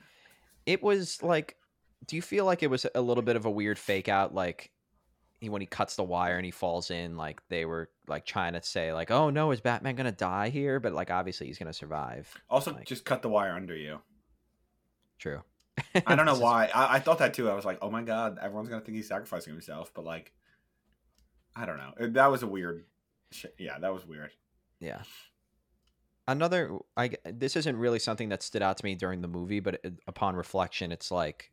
it 0.65 0.81
was 0.83 1.21
like 1.23 1.55
do 2.07 2.15
you 2.15 2.21
feel 2.21 2.45
like 2.45 2.63
it 2.63 2.69
was 2.69 2.85
a 2.95 3.01
little 3.01 3.23
bit 3.23 3.35
of 3.35 3.45
a 3.45 3.49
weird 3.51 3.77
fake 3.77 4.07
out 4.07 4.33
like 4.33 4.71
he, 5.39 5.49
when 5.49 5.61
he 5.61 5.65
cuts 5.67 5.95
the 5.95 6.03
wire 6.03 6.35
and 6.37 6.45
he 6.45 6.51
falls 6.51 6.91
in 6.91 7.17
like 7.17 7.41
they 7.49 7.65
were 7.65 7.89
like 8.07 8.25
trying 8.25 8.53
to 8.53 8.61
say 8.61 8.93
like 8.93 9.09
oh 9.11 9.29
no 9.29 9.51
is 9.51 9.61
batman 9.61 9.95
gonna 9.95 10.11
die 10.11 10.49
here 10.49 10.79
but 10.79 10.93
like 10.93 11.11
obviously 11.11 11.47
he's 11.47 11.57
gonna 11.57 11.73
survive 11.73 12.31
also, 12.49 12.73
Like- 12.73 12.85
just 12.85 13.03
cut 13.05 13.21
the 13.21 13.29
wire 13.29 13.53
under 13.53 13.75
you. 13.75 13.99
true 15.17 15.41
I 16.05 16.15
don't 16.15 16.25
know 16.27 16.37
why. 16.37 16.69
I, 16.73 16.95
I 16.95 16.99
thought 16.99 17.19
that 17.19 17.33
too. 17.33 17.49
I 17.49 17.53
was 17.55 17.63
like, 17.63 17.77
"Oh 17.81 17.89
my 17.89 18.01
god, 18.01 18.37
everyone's 18.41 18.67
gonna 18.67 18.81
think 18.81 18.97
he's 18.97 19.07
sacrificing 19.07 19.53
himself," 19.53 19.93
but 19.93 20.03
like, 20.03 20.33
I 21.55 21.65
don't 21.65 21.77
know. 21.77 22.07
That 22.09 22.31
was 22.31 22.43
a 22.43 22.47
weird. 22.47 22.85
Yeah, 23.57 23.77
that 23.79 23.93
was 23.93 24.07
weird. 24.07 24.31
yeah 24.79 25.03
another 26.29 26.77
I 26.95 27.11
this 27.25 27.55
isn't 27.55 27.75
really 27.75 27.99
something 27.99 28.29
that 28.29 28.43
stood 28.43 28.61
out 28.61 28.77
to 28.77 28.85
me 28.85 28.95
during 28.95 29.21
the 29.21 29.27
movie 29.27 29.59
but 29.59 29.79
it, 29.83 29.93
upon 30.07 30.35
reflection 30.35 30.91
it's 30.91 31.09
like 31.09 31.51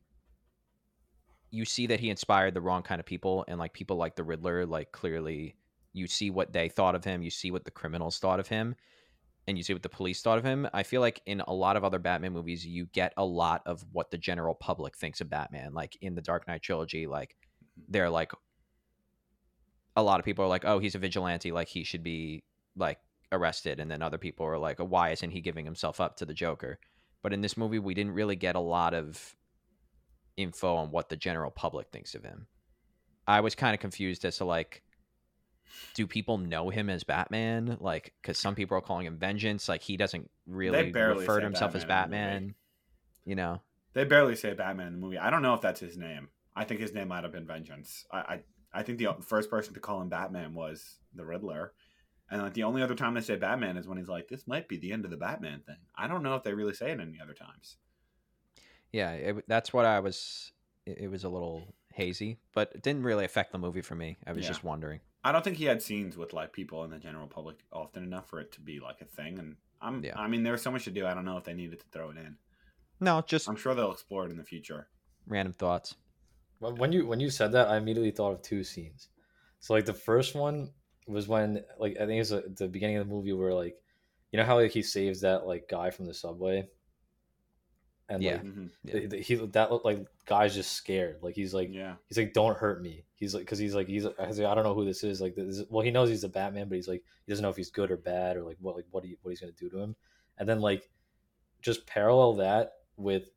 you 1.50 1.64
see 1.64 1.86
that 1.86 1.98
he 1.98 2.10
inspired 2.10 2.52
the 2.52 2.60
wrong 2.60 2.82
kind 2.82 3.00
of 3.00 3.06
people 3.06 3.44
and 3.48 3.58
like 3.58 3.72
people 3.72 3.96
like 3.96 4.16
the 4.16 4.22
riddler 4.22 4.66
like 4.66 4.92
clearly 4.92 5.56
you 5.94 6.06
see 6.06 6.30
what 6.30 6.52
they 6.52 6.68
thought 6.68 6.94
of 6.94 7.04
him 7.04 7.22
you 7.22 7.30
see 7.30 7.50
what 7.50 7.64
the 7.64 7.70
criminals 7.70 8.18
thought 8.18 8.38
of 8.38 8.48
him 8.48 8.76
and 9.48 9.56
you 9.56 9.64
see 9.64 9.72
what 9.72 9.82
the 9.82 9.88
police 9.88 10.20
thought 10.20 10.36
of 10.36 10.44
him 10.44 10.68
i 10.74 10.82
feel 10.82 11.00
like 11.00 11.22
in 11.24 11.40
a 11.48 11.54
lot 11.54 11.76
of 11.76 11.84
other 11.84 11.98
batman 11.98 12.34
movies 12.34 12.66
you 12.66 12.84
get 12.92 13.14
a 13.16 13.24
lot 13.24 13.62
of 13.64 13.82
what 13.92 14.10
the 14.10 14.18
general 14.18 14.54
public 14.54 14.94
thinks 14.94 15.22
of 15.22 15.30
batman 15.30 15.72
like 15.72 15.96
in 16.02 16.14
the 16.14 16.22
dark 16.22 16.46
knight 16.46 16.60
trilogy 16.60 17.06
like 17.06 17.30
mm-hmm. 17.30 17.92
they're 17.92 18.10
like 18.10 18.32
a 19.96 20.02
lot 20.02 20.20
of 20.20 20.24
people 20.24 20.44
are 20.44 20.48
like 20.48 20.64
oh 20.64 20.78
he's 20.78 20.94
a 20.94 20.98
vigilante 20.98 21.50
like 21.52 21.68
he 21.68 21.82
should 21.82 22.02
be 22.02 22.42
like 22.76 22.98
arrested 23.32 23.80
and 23.80 23.90
then 23.90 24.02
other 24.02 24.18
people 24.18 24.46
are 24.46 24.58
like 24.58 24.78
oh, 24.80 24.84
why 24.84 25.10
isn't 25.10 25.30
he 25.30 25.40
giving 25.40 25.64
himself 25.64 26.00
up 26.00 26.16
to 26.16 26.24
the 26.24 26.34
joker 26.34 26.78
but 27.22 27.32
in 27.32 27.40
this 27.40 27.56
movie 27.56 27.78
we 27.78 27.94
didn't 27.94 28.12
really 28.12 28.36
get 28.36 28.54
a 28.54 28.60
lot 28.60 28.94
of 28.94 29.34
info 30.36 30.76
on 30.76 30.90
what 30.90 31.08
the 31.08 31.16
general 31.16 31.50
public 31.50 31.88
thinks 31.90 32.14
of 32.14 32.22
him 32.22 32.46
i 33.26 33.40
was 33.40 33.54
kind 33.54 33.74
of 33.74 33.80
confused 33.80 34.24
as 34.24 34.36
to 34.36 34.44
like 34.44 34.82
do 35.94 36.06
people 36.06 36.38
know 36.38 36.70
him 36.70 36.88
as 36.88 37.02
batman 37.02 37.76
like 37.80 38.12
because 38.22 38.38
some 38.38 38.54
people 38.54 38.76
are 38.76 38.82
calling 38.82 39.06
him 39.06 39.18
vengeance 39.18 39.68
like 39.68 39.82
he 39.82 39.96
doesn't 39.96 40.30
really 40.46 40.92
refer 40.92 41.40
to 41.40 41.44
himself 41.44 41.74
as 41.74 41.84
Batman 41.84 42.10
movie. 42.10 42.34
batman 42.36 42.54
you 43.24 43.34
know 43.34 43.60
They 43.96 44.04
barely 44.04 44.36
say 44.36 44.52
Batman 44.52 44.88
in 44.88 44.92
the 44.92 44.98
movie. 44.98 45.16
I 45.16 45.30
don't 45.30 45.40
know 45.40 45.54
if 45.54 45.62
that's 45.62 45.80
his 45.80 45.96
name. 45.96 46.28
I 46.54 46.64
think 46.64 46.80
his 46.80 46.92
name 46.92 47.08
might 47.08 47.24
have 47.24 47.32
been 47.32 47.46
Vengeance. 47.46 48.04
I 48.12 48.18
I, 48.18 48.40
I 48.76 48.82
think 48.82 49.02
uh, 49.02 49.12
the 49.14 49.22
first 49.22 49.48
person 49.50 49.74
to 49.74 49.80
call 49.80 50.00
him 50.02 50.08
Batman 50.08 50.54
was 50.54 50.98
the 51.14 51.24
Riddler. 51.24 51.72
And 52.30 52.42
like 52.42 52.54
the 52.54 52.64
only 52.64 52.82
other 52.82 52.94
time 52.94 53.14
they 53.14 53.20
say 53.20 53.36
Batman 53.36 53.76
is 53.76 53.86
when 53.86 53.98
he's 53.98 54.08
like, 54.08 54.28
"This 54.28 54.46
might 54.46 54.68
be 54.68 54.76
the 54.78 54.92
end 54.92 55.04
of 55.04 55.10
the 55.10 55.16
Batman 55.16 55.60
thing." 55.66 55.76
I 55.96 56.08
don't 56.08 56.22
know 56.22 56.34
if 56.34 56.42
they 56.42 56.54
really 56.54 56.74
say 56.74 56.90
it 56.90 57.00
any 57.00 57.20
other 57.22 57.34
times. 57.34 57.76
Yeah, 58.92 59.12
it, 59.12 59.44
that's 59.48 59.72
what 59.72 59.84
I 59.84 60.00
was. 60.00 60.52
It, 60.86 60.98
it 61.02 61.08
was 61.08 61.24
a 61.24 61.28
little 61.28 61.74
hazy, 61.94 62.38
but 62.52 62.72
it 62.74 62.82
didn't 62.82 63.02
really 63.04 63.24
affect 63.24 63.52
the 63.52 63.58
movie 63.58 63.80
for 63.82 63.94
me. 63.94 64.16
I 64.26 64.32
was 64.32 64.42
Yeah. 64.42 64.48
just 64.48 64.64
wondering. 64.64 65.00
I 65.24 65.32
don't 65.32 65.42
think 65.42 65.56
he 65.56 65.64
had 65.64 65.82
scenes 65.82 66.16
with 66.16 66.32
like 66.32 66.52
people 66.52 66.84
in 66.84 66.90
the 66.90 66.98
general 66.98 67.26
public 67.26 67.56
often 67.72 68.02
enough 68.04 68.28
for 68.28 68.40
it 68.40 68.52
to 68.52 68.60
be 68.60 68.78
like 68.80 69.00
a 69.00 69.04
thing. 69.06 69.38
And 69.38 69.56
I'm, 69.80 70.04
Yeah. 70.04 70.18
I 70.18 70.28
mean, 70.28 70.42
there 70.42 70.52
was 70.52 70.62
so 70.62 70.70
much 70.70 70.84
to 70.84 70.90
do. 70.90 71.06
I 71.06 71.14
don't 71.14 71.24
know 71.24 71.36
if 71.36 71.44
they 71.44 71.54
needed 71.54 71.80
to 71.80 71.86
throw 71.92 72.10
it 72.10 72.16
in. 72.16 72.36
No, 73.00 73.22
just 73.26 73.48
I'm 73.48 73.56
sure 73.56 73.74
they'll 73.74 73.92
explore 73.92 74.24
it 74.26 74.30
in 74.30 74.36
the 74.36 74.44
future. 74.44 74.88
random 75.26 75.52
thoughts. 75.52 75.96
When 76.58 76.76
when 76.76 76.92
you 76.92 77.06
when 77.06 77.20
you 77.20 77.30
said 77.30 77.52
that, 77.52 77.68
I 77.68 77.76
immediately 77.76 78.10
thought 78.10 78.32
of 78.32 78.42
two 78.42 78.64
scenes. 78.64 79.08
So 79.60 79.74
like 79.74 79.84
the 79.86 79.94
first 79.94 80.34
one 80.34 80.72
was 81.06 81.28
when 81.28 81.64
like 81.78 81.96
I 82.00 82.06
think 82.06 82.20
it's 82.20 82.32
at 82.32 82.56
the 82.56 82.68
beginning 82.68 82.96
of 82.96 83.06
the 83.06 83.14
movie 83.14 83.32
where 83.32 83.54
like 83.54 83.76
you 84.32 84.38
know 84.38 84.44
how 84.44 84.56
like 84.58 84.72
he 84.72 84.82
saves 84.82 85.20
that 85.20 85.46
like 85.46 85.68
guy 85.68 85.90
from 85.90 86.06
the 86.06 86.14
subway, 86.14 86.68
and 88.08 88.22
Yeah. 88.22 88.32
like 88.34 88.42
Mhm. 88.44 88.70
Yeah. 88.84 88.92
the- 89.00 89.06
the- 89.06 89.20
he 89.20 89.34
that 89.34 89.70
looked 89.70 89.84
like 89.84 90.06
guy's 90.24 90.54
just 90.54 90.72
scared. 90.72 91.22
Like 91.22 91.34
he's 91.34 91.54
like 91.54 91.70
Yeah. 91.72 91.96
he's 92.08 92.18
like 92.18 92.32
don't 92.32 92.56
hurt 92.56 92.82
me. 92.82 93.04
He's 93.16 93.34
like 93.34 93.42
because 93.42 93.58
he's 93.58 93.74
like 93.74 93.86
he's 93.88 94.04
I 94.06 94.10
like, 94.18 94.38
I 94.40 94.54
don't 94.54 94.64
know 94.64 94.74
who 94.74 94.84
this 94.84 95.04
is. 95.04 95.20
Like 95.20 95.34
this 95.34 95.58
is, 95.58 95.70
well 95.70 95.82
he 95.84 95.90
knows 95.90 96.08
he's 96.08 96.24
a 96.24 96.28
Batman, 96.28 96.68
but 96.68 96.76
he's 96.76 96.88
like 96.88 97.02
he 97.24 97.32
doesn't 97.32 97.42
know 97.42 97.50
if 97.50 97.56
he's 97.56 97.70
good 97.70 97.90
or 97.90 97.96
bad 97.96 98.36
or 98.36 98.44
like 98.44 98.56
what 98.60 98.76
like 98.76 98.86
what 98.90 99.04
he 99.04 99.16
what 99.22 99.30
he's 99.30 99.40
gonna 99.40 99.52
do 99.52 99.68
to 99.70 99.78
him. 99.78 99.96
And 100.38 100.48
then 100.48 100.60
like 100.60 100.90
just 101.62 101.86
parallel 101.86 102.34
that 102.34 102.74
with 102.96 103.30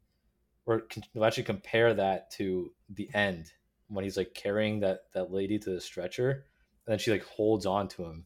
or 0.69 0.81
con- 0.81 1.03
well, 1.13 1.25
actually 1.25 1.43
compare 1.43 1.93
that 1.93 2.29
to 2.31 2.71
the 2.89 3.09
end 3.13 3.51
when 3.87 4.03
he's 4.03 4.17
like 4.17 4.33
carrying 4.33 4.79
that 4.81 4.99
that 5.13 5.31
lady 5.31 5.57
to 5.57 5.71
the 5.71 5.81
stretcher 5.81 6.45
and 6.85 6.93
then 6.93 6.99
she 6.99 7.11
like 7.11 7.23
holds 7.23 7.65
on 7.65 7.87
to 7.87 8.03
him 8.05 8.25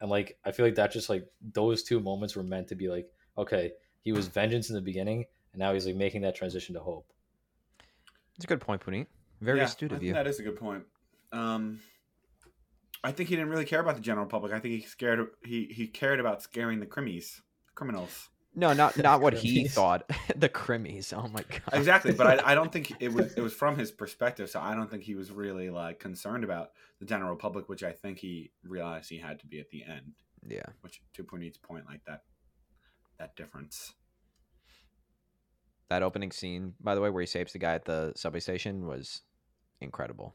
and 0.00 0.10
like 0.10 0.36
i 0.44 0.50
feel 0.50 0.66
like 0.66 0.74
that 0.74 0.92
just 0.92 1.08
like 1.08 1.24
those 1.52 1.82
two 1.82 2.00
moments 2.00 2.34
were 2.34 2.42
meant 2.42 2.68
to 2.68 2.74
be 2.74 2.88
like 2.88 3.06
okay 3.38 3.72
he 4.00 4.12
was 4.12 4.26
vengeance 4.26 4.68
in 4.68 4.74
the 4.74 4.82
beginning 4.82 5.24
and 5.52 5.60
now 5.60 5.72
he's 5.72 5.86
like 5.86 5.94
making 5.96 6.22
that 6.22 6.34
transition 6.34 6.74
to 6.74 6.80
hope 6.80 7.06
It's 8.36 8.44
a 8.44 8.48
good 8.48 8.60
point, 8.60 8.82
Puneet. 8.84 9.06
Very 9.40 9.58
Yeah, 9.58 9.64
astute 9.66 9.92
I 9.92 9.94
of 9.94 10.00
think 10.00 10.08
you. 10.08 10.14
That 10.14 10.26
is 10.26 10.40
a 10.40 10.42
good 10.42 10.56
point. 10.56 10.84
Um, 11.32 11.80
I 13.04 13.12
think 13.12 13.28
he 13.28 13.36
didn't 13.36 13.50
really 13.50 13.64
care 13.64 13.80
about 13.80 13.94
the 13.94 14.00
general 14.00 14.26
public. 14.26 14.52
I 14.52 14.58
think 14.60 14.74
he 14.74 14.86
scared. 14.86 15.20
He 15.44 15.66
he 15.66 15.86
cared 15.86 16.18
about 16.20 16.42
scaring 16.42 16.80
the 16.80 16.86
crimmies, 16.86 17.40
criminals. 17.74 18.30
No, 18.54 18.72
not 18.72 18.96
not 19.08 19.20
what 19.20 19.34
he 19.34 19.66
thought. 19.68 20.10
the 20.36 20.48
crimmies. 20.48 21.12
Oh 21.16 21.28
my 21.28 21.42
god. 21.48 21.60
Exactly, 21.72 22.12
but 22.12 22.26
I, 22.44 22.52
I 22.52 22.54
don't 22.58 22.70
think 22.72 22.92
it 23.00 23.12
was 23.12 23.32
it 23.34 23.40
was 23.40 23.52
from 23.52 23.78
his 23.78 23.90
perspective. 23.90 24.50
So 24.50 24.60
I 24.60 24.74
don't 24.74 24.90
think 24.90 25.02
he 25.04 25.14
was 25.14 25.30
really 25.30 25.70
like 25.70 25.98
concerned 26.00 26.44
about 26.44 26.70
the 26.98 27.06
general 27.06 27.36
public, 27.36 27.68
which 27.68 27.82
I 27.82 27.92
think 27.92 28.18
he 28.18 28.52
realized 28.64 29.08
he 29.08 29.18
had 29.18 29.40
to 29.40 29.46
be 29.46 29.58
at 29.60 29.70
the 29.70 29.84
end. 29.84 30.12
yeah. 30.46 30.66
Which 30.82 31.00
to 31.14 31.24
Puneet's 31.24 31.58
point, 31.58 31.86
like 31.86 32.04
that 32.06 32.24
that 33.18 33.36
difference. 33.36 33.94
That 35.88 36.02
opening 36.02 36.30
scene, 36.32 36.74
by 36.80 36.94
the 36.94 37.00
way, 37.02 37.10
where 37.10 37.20
he 37.20 37.26
saves 37.26 37.52
the 37.52 37.58
guy 37.58 37.74
at 37.74 37.84
the 37.84 38.12
subway 38.16 38.40
station 38.40 38.86
was 38.86 39.22
incredible. 39.80 40.34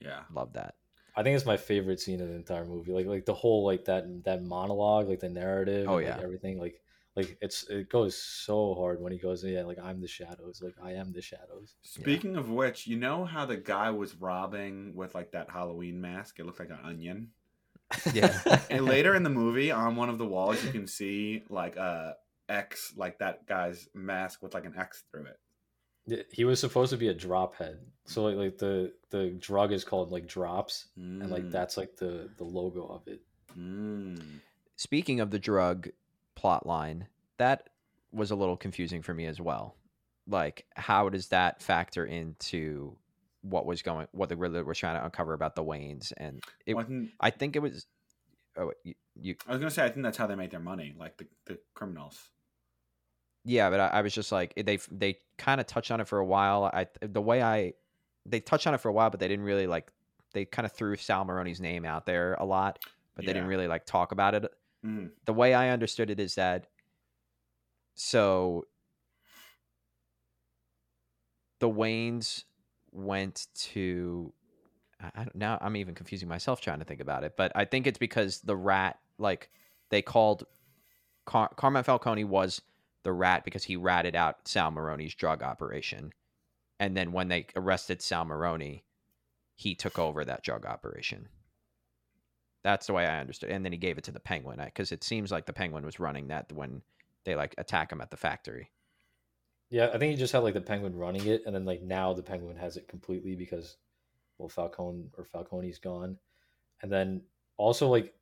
Yeah, 0.00 0.20
Love 0.32 0.52
that. 0.52 0.74
i 1.16 1.22
think 1.24 1.34
it's 1.34 1.44
my 1.44 1.56
favorite 1.56 1.98
scene 1.98 2.20
in 2.20 2.28
the 2.28 2.36
entire 2.36 2.64
movie 2.64 2.92
like 2.92 3.06
like 3.06 3.26
the 3.26 3.34
whole 3.34 3.64
like 3.66 3.84
that 3.86 4.04
that 4.24 4.44
monologue 4.44 5.08
like 5.08 5.18
the 5.18 5.28
narrative 5.28 5.88
Oh, 5.88 5.96
and, 5.98 6.06
like, 6.06 6.16
yeah. 6.16 6.22
everything 6.22 6.56
like 6.60 6.80
like 7.18 7.36
it's 7.40 7.64
it 7.68 7.88
goes 7.90 8.16
so 8.16 8.74
hard 8.74 9.00
when 9.00 9.12
he 9.12 9.18
goes 9.18 9.44
yeah 9.44 9.62
like 9.62 9.78
i'm 9.82 10.00
the 10.00 10.08
shadows 10.08 10.62
like 10.62 10.74
i 10.82 10.92
am 10.92 11.12
the 11.12 11.20
shadows 11.20 11.74
Speaking 11.82 12.36
of 12.36 12.50
which, 12.50 12.86
you 12.86 12.96
know 12.96 13.24
how 13.24 13.44
the 13.44 13.56
guy 13.56 13.90
was 13.90 14.14
robbing 14.14 14.94
with 14.94 15.14
like 15.14 15.32
that 15.32 15.50
Halloween 15.50 16.00
mask? 16.00 16.38
It 16.38 16.46
looked 16.46 16.60
like 16.60 16.70
an 16.70 16.78
onion. 16.84 17.30
Yeah. 18.12 18.38
And 18.70 18.84
later 18.84 19.14
in 19.14 19.22
the 19.22 19.30
movie, 19.30 19.70
on 19.70 19.96
one 19.96 20.08
of 20.08 20.18
the 20.18 20.26
walls, 20.26 20.62
you 20.64 20.70
can 20.70 20.86
see 20.86 21.42
like 21.48 21.76
a 21.76 22.16
X, 22.48 22.92
like 22.96 23.18
that 23.18 23.46
guy's 23.46 23.88
mask 23.94 24.42
with 24.42 24.54
like 24.54 24.64
an 24.64 24.74
X 24.76 25.04
through 25.10 25.26
it. 25.26 26.28
He 26.30 26.44
was 26.44 26.60
supposed 26.60 26.90
to 26.90 26.96
be 26.96 27.08
a 27.08 27.14
drop 27.14 27.56
head 27.56 27.80
so 28.06 28.24
like, 28.24 28.36
like 28.36 28.58
the 28.58 28.92
the 29.10 29.30
drug 29.38 29.72
is 29.72 29.84
called 29.84 30.10
like 30.10 30.26
drops 30.26 30.86
and 30.96 31.30
like 31.30 31.44
Mm, 31.44 31.50
that's 31.52 31.76
like 31.76 31.96
the 31.96 32.30
the 32.38 32.44
logo 32.44 32.86
of 32.86 33.06
it 33.06 33.20
mm. 33.58 34.18
Speaking 34.76 35.20
of 35.20 35.30
the 35.30 35.38
drug 35.38 35.88
plot 36.38 36.66
line, 36.66 37.06
that 37.38 37.68
was 38.12 38.30
a 38.30 38.36
little 38.36 38.56
confusing 38.56 39.02
for 39.02 39.12
me 39.12 39.26
as 39.26 39.40
well. 39.40 39.74
Like, 40.26 40.66
how 40.76 41.08
does 41.08 41.28
that 41.28 41.60
factor 41.62 42.04
into 42.04 42.96
what 43.42 43.66
was 43.66 43.82
going, 43.82 44.06
what 44.12 44.28
the 44.28 44.36
Riddler 44.36 44.64
was 44.64 44.78
trying 44.78 44.98
to 44.98 45.04
uncover 45.04 45.32
about 45.32 45.56
the 45.56 45.64
Waynes? 45.64 46.12
And 46.16 46.42
it, 46.64 46.74
Wasn't- 46.74 47.10
I 47.20 47.30
think 47.30 47.56
it 47.56 47.60
was. 47.60 47.86
Oh, 48.56 48.72
you, 48.84 48.94
you 49.20 49.36
I 49.46 49.52
was 49.52 49.60
gonna 49.60 49.70
say, 49.70 49.84
I 49.84 49.88
think 49.88 50.02
that's 50.02 50.16
how 50.16 50.26
they 50.26 50.34
make 50.34 50.50
their 50.50 50.60
money, 50.60 50.94
like 50.98 51.16
the, 51.16 51.26
the 51.46 51.58
criminals. 51.74 52.28
Yeah, 53.44 53.70
but 53.70 53.80
I, 53.80 53.86
I 53.88 54.00
was 54.02 54.12
just 54.12 54.32
like 54.32 54.52
they 54.56 54.78
they 54.90 55.18
kind 55.36 55.60
of 55.60 55.66
touched 55.66 55.90
on 55.90 56.00
it 56.00 56.08
for 56.08 56.18
a 56.18 56.24
while. 56.24 56.64
I 56.64 56.86
the 57.00 57.22
way 57.22 57.42
I 57.42 57.74
they 58.26 58.40
touched 58.40 58.66
on 58.66 58.74
it 58.74 58.80
for 58.80 58.88
a 58.88 58.92
while, 58.92 59.10
but 59.10 59.20
they 59.20 59.28
didn't 59.28 59.44
really 59.44 59.66
like 59.66 59.90
they 60.32 60.44
kind 60.44 60.66
of 60.66 60.72
threw 60.72 60.96
Sal 60.96 61.24
Maroni's 61.24 61.60
name 61.60 61.84
out 61.84 62.04
there 62.04 62.34
a 62.34 62.44
lot, 62.44 62.78
but 63.14 63.24
they 63.24 63.32
didn't 63.32 63.48
really 63.48 63.68
like 63.68 63.86
talk 63.86 64.12
about 64.12 64.34
it. 64.34 64.52
Mhm. 64.84 65.12
The 65.24 65.32
way 65.32 65.54
I 65.54 65.70
understood 65.70 66.10
it 66.10 66.20
is 66.20 66.34
that 66.36 66.68
so 67.94 68.66
the 71.58 71.68
Waynes 71.68 72.44
went 72.92 73.48
to 73.54 74.32
I 75.00 75.26
now 75.34 75.58
I'm 75.60 75.76
even 75.76 75.94
confusing 75.94 76.28
myself 76.28 76.60
trying 76.60 76.80
to 76.80 76.84
think 76.84 77.00
about 77.00 77.24
it, 77.24 77.36
but 77.36 77.52
I 77.54 77.64
think 77.64 77.86
it's 77.86 77.98
because 77.98 78.40
the 78.40 78.56
rat 78.56 78.98
like 79.18 79.50
they 79.90 80.02
called 80.02 80.44
Car- 81.24 81.52
Carmine 81.56 81.84
Falcone 81.84 82.24
was 82.24 82.62
the 83.04 83.12
rat 83.12 83.44
because 83.44 83.64
he 83.64 83.76
ratted 83.76 84.16
out 84.16 84.46
Sal 84.48 84.70
Maroni's 84.70 85.14
drug 85.14 85.42
operation. 85.42 86.12
And 86.80 86.96
then 86.96 87.12
when 87.12 87.28
they 87.28 87.46
arrested 87.56 88.02
Sal 88.02 88.24
Maroni, 88.24 88.84
he 89.56 89.74
took 89.74 89.98
over 89.98 90.24
that 90.24 90.42
drug 90.42 90.66
operation. 90.66 91.28
That's 92.64 92.86
the 92.86 92.92
way 92.92 93.06
I 93.06 93.20
understood. 93.20 93.50
And 93.50 93.64
then 93.64 93.72
he 93.72 93.78
gave 93.78 93.98
it 93.98 94.04
to 94.04 94.12
the 94.12 94.20
Penguin 94.20 94.60
because 94.64 94.92
it 94.92 95.04
seems 95.04 95.30
like 95.30 95.46
the 95.46 95.52
Penguin 95.52 95.84
was 95.84 96.00
running 96.00 96.28
that 96.28 96.52
when 96.52 96.82
they 97.24 97.34
like 97.34 97.54
attack 97.58 97.92
him 97.92 98.00
at 98.00 98.10
the 98.10 98.16
factory. 98.16 98.70
yeah 99.70 99.90
i 99.92 99.98
think 99.98 100.12
he 100.12 100.16
just 100.16 100.32
had 100.32 100.42
like 100.42 100.54
the 100.54 100.60
penguin 100.60 100.96
running 100.96 101.26
it 101.26 101.42
and 101.44 101.54
then 101.54 101.64
like 101.66 101.82
now 101.82 102.14
the 102.14 102.22
penguin 102.22 102.56
has 102.56 102.76
it 102.76 102.88
completely 102.88 103.34
because 103.36 103.76
well 104.38 104.48
falcone 104.48 105.10
or 105.18 105.24
falcone's 105.24 105.78
gone 105.78 106.16
and 106.82 106.90
then 106.90 107.20
also 107.58 107.88
like 107.88 108.14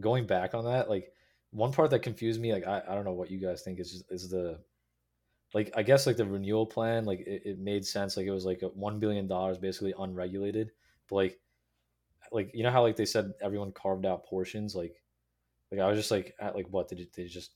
going 0.00 0.26
back 0.26 0.54
on 0.54 0.64
that 0.64 0.88
like 0.88 1.12
one 1.50 1.72
part 1.72 1.90
that 1.90 2.00
confused 2.00 2.40
me 2.40 2.52
like 2.52 2.66
i, 2.66 2.82
I 2.88 2.94
don't 2.94 3.04
know 3.04 3.12
what 3.12 3.30
you 3.30 3.38
guys 3.38 3.62
think 3.62 3.80
is 3.80 4.02
is 4.08 4.30
the 4.30 4.58
like 5.52 5.70
i 5.76 5.82
guess 5.82 6.06
like 6.06 6.16
the 6.16 6.24
renewal 6.24 6.64
plan 6.64 7.04
like 7.04 7.20
it, 7.20 7.42
it 7.44 7.58
made 7.58 7.84
sense 7.84 8.16
like 8.16 8.26
it 8.26 8.30
was 8.30 8.46
like 8.46 8.62
a 8.62 8.68
one 8.68 8.98
billion 8.98 9.26
dollars 9.26 9.58
basically 9.58 9.94
unregulated 9.98 10.70
but 11.08 11.16
like 11.16 11.40
like 12.32 12.50
you 12.54 12.62
know 12.62 12.70
how 12.70 12.82
like 12.82 12.96
they 12.96 13.04
said 13.04 13.32
everyone 13.40 13.72
carved 13.72 14.06
out 14.06 14.24
portions 14.24 14.74
like 14.74 15.02
like 15.70 15.80
i 15.80 15.88
was 15.88 15.98
just 15.98 16.10
like 16.10 16.34
at 16.40 16.54
like 16.54 16.66
what 16.70 16.88
did 16.88 17.00
it 17.00 17.12
they 17.14 17.24
just 17.24 17.52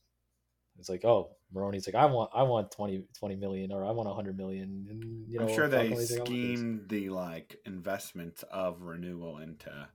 it's 0.79 0.89
like 0.89 1.05
oh 1.05 1.31
Maroni's 1.55 1.87
like 1.87 1.95
I 1.95 2.07
want 2.07 2.31
I 2.35 2.45
want 2.45 2.70
20, 2.70 3.05
20 3.18 3.37
million 3.37 3.73
or 3.73 3.85
I 3.85 3.91
want 3.91 4.07
100 4.09 4.39
million 4.39 4.87
and 4.89 5.29
you 5.29 5.39
know 5.39 5.47
I'm 5.47 5.55
sure 5.55 5.68
they 5.68 5.91
Falcone's 5.91 6.11
like, 6.11 6.20
"I 6.20 6.23
want 6.23 6.29
this." 6.31 6.59
schemed 6.59 6.89
the 6.89 7.09
like 7.11 7.57
investment 7.66 8.43
of 8.51 8.81
renewal 8.81 9.37
into 9.37 9.89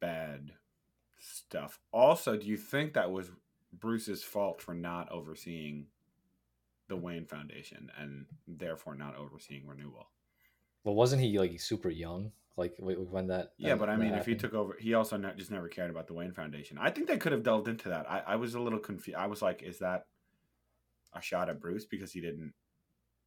bad 0.00 0.52
stuff. 1.18 1.78
Also, 1.92 2.36
do 2.36 2.46
you 2.46 2.58
think 2.58 2.92
that 2.92 3.10
was 3.10 3.30
Bruce's 3.72 4.22
fault 4.22 4.60
for 4.60 4.74
not 4.74 5.10
overseeing 5.10 5.86
the 6.88 6.96
Wayne 6.96 7.24
Foundation 7.24 7.90
and 7.98 8.26
therefore 8.46 8.94
not 8.94 9.16
overseeing 9.16 9.66
renewal? 9.66 10.10
well 10.84 10.94
wasn't 10.94 11.20
he 11.20 11.38
like 11.38 11.58
super 11.60 11.90
young 11.90 12.32
like 12.60 12.74
when 12.78 13.26
that 13.26 13.52
Yeah, 13.58 13.70
that- 13.70 13.78
but 13.80 13.88
I 13.88 13.96
that 13.96 14.02
mean, 14.02 14.14
if 14.14 14.26
he 14.26 14.34
took 14.36 14.54
over, 14.54 14.76
he 14.78 14.94
also 14.94 15.16
ne- 15.16 15.34
just 15.34 15.50
never 15.50 15.66
cared 15.68 15.90
about 15.90 16.06
the 16.06 16.14
Wayne 16.14 16.32
Foundation. 16.32 16.78
I 16.78 16.90
think 16.90 17.08
they 17.08 17.16
could 17.18 17.32
have 17.32 17.42
delved 17.42 17.66
into 17.66 17.88
that. 17.88 18.08
I, 18.08 18.20
I 18.20 18.36
was 18.36 18.54
a 18.54 18.60
little 18.60 18.78
confused. 18.78 19.18
I 19.18 19.26
was 19.26 19.42
like, 19.42 19.62
is 19.62 19.78
that 19.80 20.04
a 21.12 21.20
shot 21.20 21.48
at 21.48 21.60
Bruce 21.60 21.86
because 21.86 22.12
he 22.12 22.20
didn't 22.20 22.52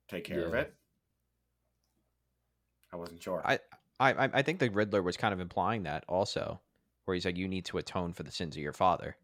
take 0.07 0.23
care 0.23 0.45
of 0.45 0.53
it? 0.53 0.73
I 2.91 2.95
wasn't 2.95 3.21
sure. 3.21 3.41
I, 3.45 3.59
I 3.99 4.29
I 4.33 4.41
think 4.41 4.59
the 4.59 4.69
Riddler 4.69 5.01
was 5.01 5.17
kind 5.17 5.33
of 5.33 5.39
implying 5.39 5.83
that 5.83 6.03
also, 6.07 6.61
where 7.05 7.15
he's 7.15 7.25
like, 7.25 7.37
you 7.37 7.47
need 7.47 7.65
to 7.65 7.77
atone 7.79 8.13
for 8.13 8.23
the 8.23 8.31
sins 8.31 8.55
of 8.55 8.61
your 8.61 8.73
father. 8.73 9.17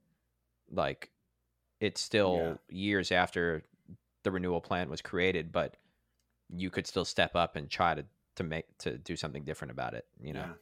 Like, 0.72 1.12
it's 1.80 2.02
still 2.02 2.60
years 2.70 3.12
after 3.12 3.64
the 4.24 4.32
renewal 4.32 4.60
plan 4.62 4.90
was 4.90 5.02
created, 5.02 5.52
but 5.52 5.78
you 6.50 6.70
could 6.70 6.88
still 6.88 7.06
step 7.06 7.36
up 7.36 7.56
and 7.56 7.70
try 7.70 7.94
to 7.96 8.04
to 8.40 8.44
make 8.44 8.66
to 8.80 8.98
do 8.98 9.16
something 9.16 9.44
different 9.44 9.72
about 9.72 9.94
it. 9.94 10.06
You 10.20 10.34
know, 10.34 10.40
Yeah. 10.40 10.54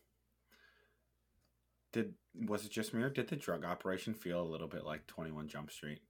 Did 1.94 2.14
was 2.48 2.66
it 2.66 2.72
just 2.72 2.94
me 2.94 3.02
or 3.02 3.10
did 3.10 3.28
the 3.30 3.36
drug 3.36 3.64
operation 3.64 4.14
feel 4.14 4.42
a 4.42 4.44
little 4.52 4.68
bit 4.68 4.84
like 4.84 5.08
Twenty 5.08 5.32
One 5.32 5.48
Jump 5.48 5.72
Street? 5.72 6.02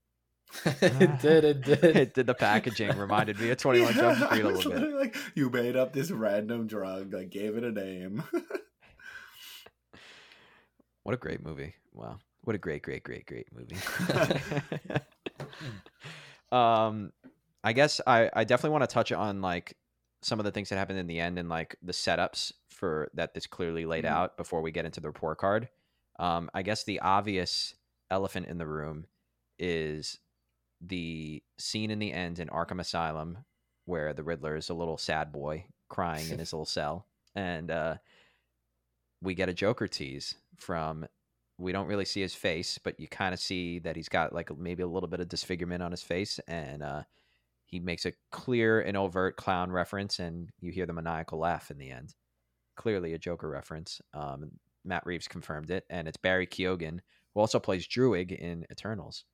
it 0.64 1.20
did. 1.20 1.44
It 1.44 1.60
did. 1.64 1.84
it 1.84 2.14
did. 2.14 2.26
The 2.26 2.34
packaging 2.34 2.96
reminded 2.98 3.38
me 3.38 3.50
of 3.50 3.58
Twenty 3.62 3.80
One 3.82 3.94
Jump 3.94 4.18
Street 4.18 4.44
a 4.44 4.48
It's 4.48 4.64
little 4.64 4.80
bit. 4.80 4.94
Like 4.94 5.16
you 5.34 5.50
made 5.50 5.76
up 5.76 5.92
this 5.92 6.10
random 6.10 6.66
drug, 6.66 7.12
like 7.14 7.30
gave 7.30 7.56
it 7.56 7.64
a 7.64 7.70
name. 7.72 8.24
What 11.04 11.14
a 11.14 11.18
great 11.18 11.42
movie! 11.42 11.74
Wow, 11.94 12.18
what 12.42 12.54
a 12.54 12.58
great, 12.58 12.82
great, 12.82 13.02
great, 13.02 13.24
great 13.24 13.46
movie. 13.50 13.76
um, 16.52 17.12
I 17.64 17.72
guess 17.72 18.00
I 18.06 18.30
I 18.34 18.44
definitely 18.44 18.78
want 18.78 18.82
to 18.90 18.92
touch 18.92 19.10
on 19.12 19.40
like 19.40 19.74
some 20.20 20.38
of 20.40 20.44
the 20.44 20.50
things 20.52 20.68
that 20.68 20.76
happened 20.76 20.98
in 20.98 21.06
the 21.06 21.20
end 21.20 21.38
and 21.38 21.48
like 21.48 21.76
the 21.82 21.92
setups 21.92 22.52
for 22.68 23.08
that 23.14 23.34
that's 23.34 23.46
clearly 23.46 23.86
laid 23.86 24.04
Mhm. 24.04 24.08
out 24.10 24.36
before 24.36 24.60
we 24.62 24.70
get 24.72 24.84
into 24.84 25.00
the 25.00 25.08
report 25.08 25.38
card. 25.38 25.68
Um, 26.18 26.50
I 26.54 26.62
guess 26.62 26.84
the 26.84 27.00
obvious 27.00 27.74
elephant 28.10 28.46
in 28.46 28.58
the 28.58 28.66
room 28.66 29.06
is 29.58 30.18
the 30.80 31.42
scene 31.58 31.90
in 31.90 31.98
the 31.98 32.12
end 32.12 32.38
in 32.38 32.48
Arkham 32.48 32.80
Asylum 32.80 33.44
where 33.84 34.12
the 34.12 34.22
Riddler 34.22 34.56
is 34.56 34.68
a 34.68 34.74
little 34.74 34.98
sad 34.98 35.32
boy 35.32 35.66
crying 35.88 36.28
in 36.30 36.38
his 36.38 36.52
little 36.52 36.66
cell, 36.66 37.06
and 37.34 37.70
uh, 37.70 37.96
we 39.22 39.34
get 39.34 39.48
a 39.48 39.54
Joker 39.54 39.88
tease 39.88 40.34
from. 40.56 41.06
We 41.60 41.72
don't 41.72 41.86
really 41.88 42.04
see 42.04 42.20
his 42.20 42.34
face, 42.34 42.78
but 42.78 43.00
you 43.00 43.08
kind 43.08 43.34
of 43.34 43.40
see 43.40 43.80
that 43.80 43.96
he's 43.96 44.08
got 44.08 44.32
like 44.32 44.56
maybe 44.56 44.82
a 44.82 44.86
little 44.86 45.08
bit 45.08 45.18
of 45.20 45.28
disfigurement 45.28 45.82
on 45.82 45.90
his 45.90 46.02
face, 46.02 46.38
and 46.46 46.82
uh, 46.82 47.02
he 47.68 47.80
makes 47.80 48.06
a 48.06 48.14
clear 48.32 48.80
and 48.80 48.96
overt 48.96 49.36
clown 49.36 49.70
reference, 49.70 50.18
and 50.18 50.48
you 50.58 50.72
hear 50.72 50.86
the 50.86 50.94
maniacal 50.94 51.38
laugh 51.38 51.70
in 51.70 51.76
the 51.76 51.90
end. 51.90 52.14
Clearly 52.76 53.12
a 53.12 53.18
Joker 53.18 53.48
reference. 53.48 54.00
Um, 54.14 54.52
Matt 54.86 55.04
Reeves 55.04 55.28
confirmed 55.28 55.70
it, 55.70 55.84
and 55.90 56.08
it's 56.08 56.16
Barry 56.16 56.46
Keoghan, 56.46 57.00
who 57.34 57.40
also 57.40 57.60
plays 57.60 57.86
Druig 57.86 58.32
in 58.32 58.64
Eternals. 58.72 59.26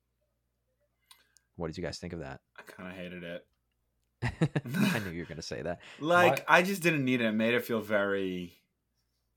What 1.55 1.67
did 1.67 1.77
you 1.77 1.83
guys 1.83 1.97
think 1.97 2.11
of 2.11 2.19
that? 2.19 2.41
I 2.59 2.63
kind 2.63 2.89
of 2.89 2.95
hated 2.97 3.23
it. 3.23 3.45
I 4.93 4.99
knew 4.99 5.11
you 5.11 5.21
were 5.21 5.27
going 5.27 5.37
to 5.37 5.41
say 5.41 5.61
that. 5.61 5.79
Like 6.01 6.45
My- 6.49 6.57
I 6.57 6.61
just 6.61 6.83
didn't 6.83 7.05
need 7.05 7.21
it. 7.21 7.27
It 7.27 7.31
made 7.31 7.53
it 7.53 7.63
feel 7.63 7.79
very. 7.79 8.59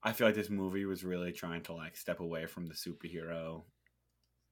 I 0.02 0.12
feel 0.12 0.26
like 0.26 0.34
this 0.34 0.50
movie 0.50 0.86
was 0.86 1.04
really 1.04 1.30
trying 1.30 1.62
to 1.62 1.72
like 1.72 1.96
step 1.96 2.18
away 2.18 2.46
from 2.46 2.66
the 2.66 2.74
superhero 2.74 3.62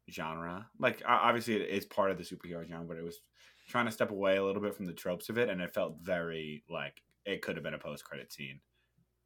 genre. 0.09 0.69
Like 0.79 1.03
obviously 1.05 1.57
it 1.57 1.69
is 1.69 1.85
part 1.85 2.13
of 2.13 2.19
the 2.19 2.25
superhero 2.25 2.65
genre, 2.69 2.87
but 2.87 2.97
it 2.97 3.05
was 3.05 3.19
trying 3.67 3.87
to 3.87 3.93
step 3.93 4.11
away 4.11 4.37
a 4.37 4.45
little 4.45 4.63
bit 4.63 4.75
from 4.75 4.87
the 4.87 4.93
tropes 4.93 5.29
of 5.29 5.39
it, 5.39 5.49
and 5.49 5.61
it 5.61 5.75
felt 5.75 5.97
very 6.01 6.63
like 6.71 7.03
it 7.25 7.43
could 7.43 7.57
have 7.57 7.65
been 7.65 7.75
a 7.75 7.79
post 7.79 8.05
credit 8.05 8.33
scene 8.33 8.61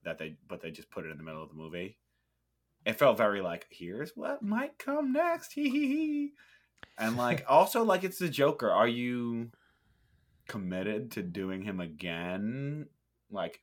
that 0.05 0.19
they, 0.19 0.37
but 0.49 0.61
they 0.61 0.71
just 0.71 0.91
put 0.91 1.05
it 1.05 1.11
in 1.11 1.19
the 1.19 1.25
middle 1.25 1.43
of 1.43 1.51
the 1.51 1.55
movie. 1.55 1.99
It 2.87 2.99
felt 2.99 3.19
very 3.19 3.43
like 3.43 3.67
here's 3.71 4.13
what 4.17 4.43
might 4.43 4.79
come 4.79 5.13
next, 5.13 5.53
hee 5.53 5.69
hee 5.69 5.87
hee, 5.87 6.33
and 6.99 7.17
like 7.17 7.45
also 7.49 7.85
like 7.85 8.05
it's 8.05 8.19
the 8.19 8.29
Joker. 8.29 8.71
Are 8.71 8.89
you 8.89 9.51
committed 10.49 11.13
to 11.13 11.23
doing 11.23 11.63
him 11.63 11.81
again? 11.81 12.87
Like, 13.31 13.61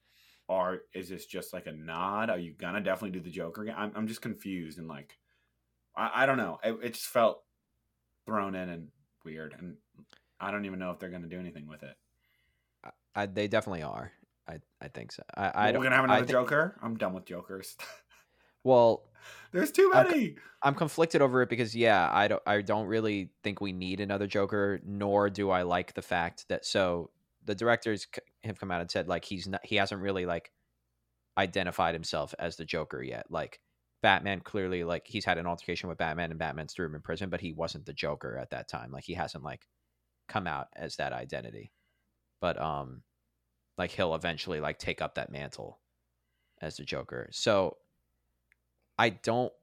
or 0.48 0.84
is 0.94 1.10
this 1.10 1.26
just 1.26 1.52
like 1.52 1.66
a 1.66 1.72
nod? 1.72 2.30
Are 2.30 2.38
you 2.38 2.54
gonna 2.54 2.82
definitely 2.82 3.18
do 3.18 3.24
the 3.24 3.32
Joker 3.32 3.64
again? 3.64 3.76
I'm, 3.78 3.92
I'm 3.96 4.08
just 4.08 4.22
confused 4.22 4.78
and 4.78 4.88
like, 4.88 5.18
I, 5.96 6.24
I 6.24 6.26
don't 6.28 6.38
know. 6.38 6.60
It, 6.64 6.78
it 6.84 6.94
just 6.94 7.08
felt 7.08 7.44
thrown 8.28 8.54
in 8.54 8.70
and 8.70 8.88
weird, 9.26 9.56
and 9.58 9.78
I 10.40 10.52
don't 10.52 10.66
even 10.66 10.80
know 10.80 10.92
if 10.92 11.00
they're 11.00 11.10
gonna 11.10 11.28
do 11.28 11.40
anything 11.40 11.68
with 11.68 11.84
it. 11.84 11.96
I, 13.16 13.26
they 13.26 13.48
definitely 13.48 13.82
are. 13.82 14.12
I, 14.48 14.60
I 14.80 14.88
think 14.90 15.12
so. 15.12 15.24
I, 15.36 15.48
I 15.48 15.72
We're 15.72 15.84
gonna 15.84 15.96
have 15.96 16.10
I 16.10 16.18
another 16.18 16.32
Joker. 16.32 16.78
I'm 16.82 16.98
done 16.98 17.14
with 17.14 17.26
Jokers. 17.26 17.76
Well, 18.68 19.04
There's 19.54 19.72
too 19.72 19.90
I'm 19.94 20.08
many. 20.08 20.36
I'm 20.62 20.76
conflicted 20.76 21.22
over 21.22 21.42
it 21.42 21.48
because 21.48 21.74
yeah, 21.74 22.10
I 22.12 22.28
don't 22.28 22.44
I 22.46 22.62
don't 22.62 22.88
really 22.88 23.30
think 23.42 23.62
we 23.62 23.72
need 23.72 24.02
another 24.02 24.28
Joker, 24.28 24.82
nor 24.86 25.30
do 25.30 25.50
I 25.50 25.62
like 25.62 25.94
the 25.94 26.02
fact 26.02 26.46
that 26.50 26.66
so 26.66 27.12
the 27.46 27.56
directors 27.56 28.08
c- 28.14 28.22
have 28.44 28.60
come 28.60 28.70
out 28.70 28.82
and 28.82 28.92
said 28.92 29.08
like 29.08 29.24
he's 29.24 29.48
not 29.48 29.66
he 29.66 29.78
hasn't 29.78 30.02
really 30.02 30.26
like 30.26 30.52
identified 31.38 31.94
himself 31.96 32.36
as 32.40 32.58
the 32.58 32.66
Joker 32.66 33.02
yet. 33.02 33.28
Like 33.30 33.62
Batman 34.02 34.42
clearly 34.42 34.84
like 34.84 35.08
he's 35.08 35.24
had 35.24 35.38
an 35.38 35.48
altercation 35.48 35.88
with 35.88 35.98
Batman 35.98 36.32
and 36.32 36.40
Batman's 36.40 36.74
threw 36.74 36.88
him 36.88 36.96
in 36.96 37.02
prison, 37.02 37.30
but 37.30 37.40
he 37.40 37.54
wasn't 37.54 37.86
the 37.86 37.94
Joker 37.94 38.38
at 38.38 38.50
that 38.50 38.68
time. 38.68 38.92
Like 38.92 39.06
he 39.06 39.14
hasn't 39.14 39.46
like 39.46 39.66
come 40.28 40.48
out 40.48 40.68
as 40.76 40.98
that 40.98 41.14
identity. 41.14 41.72
But 42.42 42.60
um 42.62 43.04
like 43.78 43.92
he'll 43.92 44.16
eventually 44.16 44.60
like 44.60 44.80
take 44.80 45.02
up 45.02 45.16
that 45.16 45.32
mantle 45.32 45.80
as 46.62 46.78
the 46.78 46.84
Joker. 46.84 47.30
So 47.32 47.78
I 48.98 49.10
don't 49.10 49.54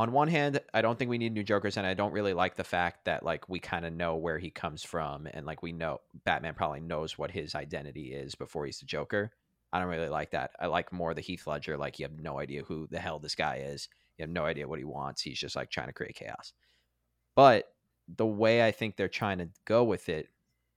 on 0.00 0.12
one 0.12 0.28
hand, 0.28 0.58
I 0.72 0.80
don't 0.80 0.98
think 0.98 1.10
we 1.10 1.18
need 1.18 1.34
new 1.34 1.42
Jokers, 1.42 1.76
and 1.76 1.86
I 1.86 1.92
don't 1.92 2.12
really 2.12 2.32
like 2.32 2.56
the 2.56 2.64
fact 2.64 3.04
that 3.04 3.22
like 3.22 3.50
we 3.50 3.58
kind 3.58 3.84
of 3.84 3.92
know 3.92 4.16
where 4.16 4.38
he 4.38 4.48
comes 4.48 4.82
from, 4.82 5.28
and 5.30 5.44
like 5.44 5.62
we 5.62 5.72
know 5.72 6.00
Batman 6.24 6.54
probably 6.54 6.80
knows 6.80 7.18
what 7.18 7.30
his 7.30 7.54
identity 7.54 8.14
is 8.14 8.34
before 8.34 8.64
he's 8.64 8.78
the 8.80 8.86
Joker. 8.86 9.30
I 9.72 9.78
don't 9.78 9.88
really 9.88 10.08
like 10.08 10.30
that. 10.30 10.52
I 10.58 10.66
like 10.66 10.90
more 10.90 11.12
the 11.12 11.20
Heath 11.20 11.46
Ledger, 11.46 11.76
like 11.76 11.98
you 11.98 12.06
have 12.06 12.18
no 12.18 12.38
idea 12.38 12.62
who 12.62 12.88
the 12.90 12.98
hell 12.98 13.18
this 13.18 13.34
guy 13.34 13.56
is. 13.66 13.88
You 14.16 14.22
have 14.22 14.30
no 14.30 14.46
idea 14.46 14.66
what 14.66 14.78
he 14.78 14.86
wants. 14.86 15.20
He's 15.20 15.38
just 15.38 15.54
like 15.54 15.70
trying 15.70 15.88
to 15.88 15.92
create 15.92 16.16
chaos. 16.16 16.54
But 17.36 17.70
the 18.16 18.26
way 18.26 18.64
I 18.66 18.70
think 18.70 18.96
they're 18.96 19.08
trying 19.08 19.38
to 19.38 19.48
go 19.64 19.84
with 19.84 20.08
it, 20.08 20.28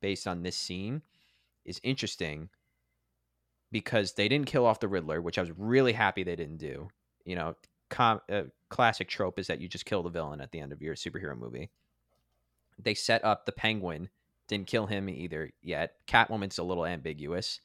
based 0.01 0.27
on 0.27 0.43
this 0.43 0.55
scene, 0.55 1.01
is 1.65 1.79
interesting 1.83 2.49
because 3.71 4.13
they 4.13 4.27
didn't 4.27 4.47
kill 4.47 4.65
off 4.65 4.79
the 4.79 4.87
Riddler, 4.87 5.21
which 5.21 5.37
I 5.37 5.41
was 5.41 5.51
really 5.57 5.93
happy 5.93 6.23
they 6.23 6.35
didn't 6.35 6.57
do. 6.57 6.89
You 7.25 7.35
know, 7.35 7.55
com- 7.89 8.21
uh, 8.31 8.43
classic 8.69 9.07
trope 9.07 9.39
is 9.39 9.47
that 9.47 9.59
you 9.59 9.67
just 9.67 9.85
kill 9.85 10.03
the 10.03 10.09
villain 10.09 10.41
at 10.41 10.51
the 10.51 10.59
end 10.59 10.71
of 10.71 10.81
your 10.81 10.95
superhero 10.95 11.37
movie. 11.37 11.69
They 12.77 12.93
set 12.93 13.23
up 13.23 13.45
the 13.45 13.51
Penguin, 13.51 14.09
didn't 14.47 14.67
kill 14.67 14.85
him 14.85 15.09
either 15.09 15.51
yet. 15.61 15.95
Catwoman's 16.07 16.57
a 16.57 16.63
little 16.63 16.85
ambiguous. 16.85 17.61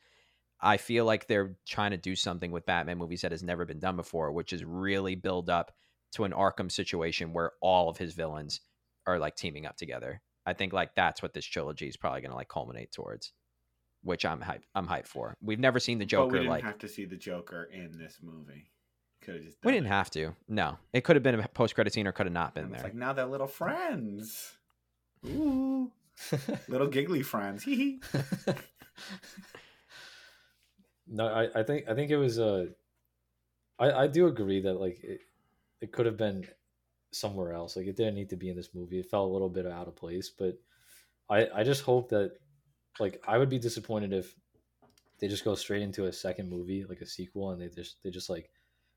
I 0.61 0.77
feel 0.77 1.05
like 1.05 1.27
they're 1.27 1.57
trying 1.67 1.93
to 1.93 1.97
do 1.97 2.17
something 2.17 2.51
with 2.51 2.67
Batman 2.67 2.99
movies 2.99 3.23
that 3.23 3.33
has 3.33 3.43
never 3.43 3.65
been 3.65 3.79
done 3.79 3.97
before, 3.97 4.33
which 4.33 4.53
is 4.53 4.65
really 4.65 5.15
build 5.15 5.49
up 5.51 5.73
to 6.13 6.25
an 6.25 6.33
Arkham 6.33 6.71
situation 6.71 7.33
where 7.33 7.53
all 7.61 7.89
of 7.89 7.99
his 7.99 8.15
villains 8.15 8.61
are 9.09 9.19
like 9.19 9.35
teaming 9.37 9.67
up 9.67 9.77
together. 9.77 10.21
I 10.47 10.53
think 10.55 10.73
like 10.73 10.95
that's 10.95 11.23
what 11.23 11.35
this 11.35 11.45
trilogy 11.45 11.89
is 11.89 11.97
probably 11.97 12.21
going 12.21 12.31
to 12.31 12.37
like 12.37 12.49
culminate 12.49 12.93
towards, 12.93 13.33
which 14.03 14.25
I'm 14.25 14.41
hype. 14.41 14.63
I'm 14.75 14.87
hyped 14.87 15.07
for. 15.09 15.35
We've 15.43 15.59
never 15.59 15.81
seen 15.81 15.99
the 15.99 16.05
but 16.05 16.11
Joker 16.11 16.33
we 16.33 16.39
didn't 16.39 16.51
like 16.51 16.65
have 16.65 16.79
to 16.79 16.89
see 16.89 17.05
the 17.05 17.17
Joker 17.17 17.69
in 17.73 17.99
this 17.99 18.19
movie. 18.23 18.71
Could 19.23 19.35
have 19.37 19.45
just. 19.45 19.57
we 19.65 19.73
didn't 19.73 19.87
it. 19.87 19.91
have 19.91 20.11
to. 20.13 20.35
No, 20.49 20.79
it 20.93 21.03
could 21.05 21.17
have 21.17 21.23
been 21.23 21.39
a 21.41 21.49
post 21.49 21.75
credit 21.75 21.93
scene 21.93 22.07
or 22.07 22.13
could 22.13 22.27
have 22.27 22.33
not 22.33 22.55
been 22.55 22.65
And 22.65 22.73
it's 22.73 22.83
there. 22.83 22.91
like 22.91 22.99
now 22.99 23.13
they're 23.13 23.27
little 23.27 23.47
friends. 23.49 24.57
Ooh, 25.27 25.91
little 26.69 26.87
giggly 26.87 27.23
friends. 27.23 27.65
Hee 27.65 27.75
hee. 27.77 28.01
no, 31.07 31.27
I, 31.27 31.61
I 31.61 31.63
think 31.63 31.89
I 31.89 31.95
think 31.95 32.11
it 32.11 32.17
was 32.17 32.39
uh 32.39 32.67
I, 33.79 33.91
I 33.93 34.07
do 34.07 34.27
agree 34.27 34.61
that 34.63 34.75
like 34.75 35.03
it, 35.03 35.21
it 35.81 35.93
could 35.93 36.07
have 36.07 36.17
been 36.17 36.47
somewhere 37.13 37.53
else. 37.53 37.77
Like 37.77 37.87
it 37.87 37.97
didn't 37.97 38.15
need 38.15 38.31
to 38.31 38.37
be 38.37 38.51
in 38.51 38.57
this 38.57 38.75
movie. 38.75 39.01
It 39.01 39.11
felt 39.11 39.31
a 39.31 39.33
little 39.33 39.49
bit 39.49 39.67
out 39.67 39.89
of 39.89 39.97
place, 39.97 40.31
but 40.31 40.55
I 41.29 41.49
I 41.55 41.65
just 41.65 41.83
hope 41.83 42.11
that 42.11 42.33
like 43.01 43.23
I 43.27 43.39
would 43.39 43.49
be 43.49 43.59
disappointed 43.59 44.13
if 44.13 44.35
they 45.19 45.29
just 45.29 45.45
go 45.45 45.55
straight 45.55 45.83
into 45.83 46.07
a 46.07 46.13
second 46.13 46.49
movie, 46.49 46.85
like 46.85 47.01
a 47.01 47.07
sequel, 47.07 47.51
and 47.51 47.61
they 47.61 47.69
just 47.69 48.03
they 48.03 48.11
just 48.11 48.31
like 48.31 48.51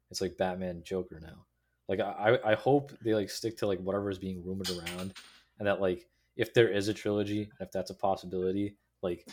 it's 0.10 0.22
like 0.22 0.38
Batman 0.38 0.82
Joker 0.84 1.20
now. 1.22 1.46
Like 1.88 2.00
I 2.00 2.38
I 2.46 2.56
hope 2.56 2.92
they 3.02 3.14
like 3.14 3.30
stick 3.30 3.58
to 3.58 3.68
like 3.68 3.80
whatever 3.80 4.10
is 4.10 4.20
being 4.20 4.44
rumored 4.46 4.70
around, 4.70 5.14
and 5.60 5.68
that 5.68 5.82
like 5.82 6.08
if 6.38 6.54
there 6.54 6.70
is 6.70 6.88
a 6.88 6.94
trilogy, 6.94 7.50
if 7.60 7.72
that's 7.72 7.90
a 7.90 7.96
possibility, 7.96 8.78
like 9.02 9.28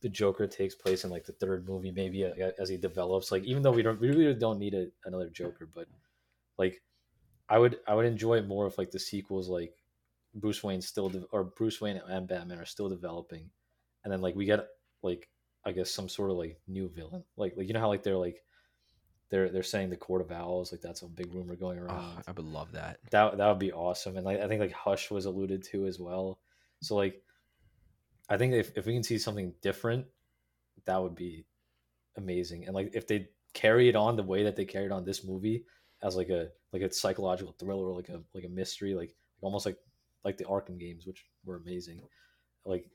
the 0.00 0.08
Joker 0.08 0.46
takes 0.46 0.74
place 0.74 1.04
in 1.04 1.10
like 1.10 1.24
the 1.24 1.32
third 1.32 1.66
movie, 1.68 1.90
maybe 1.90 2.24
uh, 2.24 2.50
as 2.58 2.68
he 2.68 2.76
develops. 2.76 3.32
Like 3.32 3.44
even 3.44 3.62
though 3.62 3.72
we 3.72 3.82
don't 3.82 4.00
we 4.00 4.08
really 4.08 4.34
don't 4.34 4.58
need 4.58 4.74
a, 4.74 4.86
another 5.04 5.30
Joker, 5.30 5.68
but 5.72 5.88
like 6.58 6.82
I 7.48 7.58
would 7.58 7.78
I 7.86 7.94
would 7.94 8.06
enjoy 8.06 8.38
it 8.38 8.48
more 8.48 8.66
if 8.66 8.78
like 8.78 8.90
the 8.90 8.98
sequels 8.98 9.48
like 9.48 9.74
Bruce 10.34 10.62
Wayne 10.62 10.80
still 10.80 11.08
de- 11.08 11.26
or 11.32 11.44
Bruce 11.44 11.80
Wayne 11.80 12.00
and 12.08 12.28
Batman 12.28 12.58
are 12.58 12.64
still 12.64 12.88
developing, 12.88 13.50
and 14.04 14.12
then 14.12 14.20
like 14.20 14.34
we 14.34 14.44
get 14.44 14.66
like 15.02 15.28
I 15.64 15.72
guess 15.72 15.90
some 15.90 16.08
sort 16.08 16.30
of 16.30 16.36
like 16.36 16.58
new 16.66 16.88
villain, 16.88 17.24
like 17.36 17.56
like 17.56 17.68
you 17.68 17.74
know 17.74 17.80
how 17.80 17.88
like 17.88 18.02
they're 18.02 18.16
like 18.16 18.42
they're 19.30 19.48
they're 19.48 19.62
saying 19.62 19.90
the 19.90 19.96
Court 19.96 20.20
of 20.22 20.32
Owls, 20.32 20.72
like 20.72 20.80
that's 20.80 21.02
a 21.02 21.08
big 21.08 21.34
rumor 21.34 21.56
going 21.56 21.78
ah, 21.80 21.82
around. 21.82 22.14
Oh, 22.18 22.22
I 22.26 22.32
would 22.32 22.44
love 22.44 22.72
that. 22.72 22.98
That 23.10 23.36
that 23.38 23.48
would 23.48 23.58
be 23.58 23.72
awesome, 23.72 24.16
and 24.16 24.24
like 24.24 24.40
I 24.40 24.48
think 24.48 24.60
like 24.60 24.72
Hush 24.72 25.10
was 25.10 25.26
alluded 25.26 25.62
to 25.64 25.86
as 25.86 25.98
well. 25.98 26.40
So 26.82 26.96
like, 26.96 27.22
I 28.28 28.36
think 28.36 28.54
if 28.54 28.76
if 28.76 28.86
we 28.86 28.94
can 28.94 29.02
see 29.02 29.18
something 29.18 29.54
different, 29.62 30.06
that 30.84 31.02
would 31.02 31.14
be 31.14 31.46
amazing. 32.16 32.66
And 32.66 32.74
like 32.74 32.90
if 32.94 33.06
they 33.06 33.28
carry 33.54 33.88
it 33.88 33.96
on 33.96 34.16
the 34.16 34.22
way 34.22 34.44
that 34.44 34.56
they 34.56 34.64
carried 34.64 34.92
on 34.92 35.04
this 35.04 35.24
movie 35.24 35.64
as 36.02 36.16
like 36.16 36.28
a 36.28 36.48
like 36.72 36.82
a 36.82 36.92
psychological 36.92 37.54
thriller, 37.58 37.92
like 37.92 38.08
a 38.08 38.22
like 38.34 38.44
a 38.44 38.48
mystery, 38.48 38.94
like, 38.94 39.08
like 39.08 39.16
almost 39.42 39.66
like 39.66 39.78
like 40.24 40.36
the 40.36 40.44
Arkham 40.44 40.78
games, 40.78 41.06
which 41.06 41.24
were 41.44 41.56
amazing, 41.56 42.00
like 42.64 42.90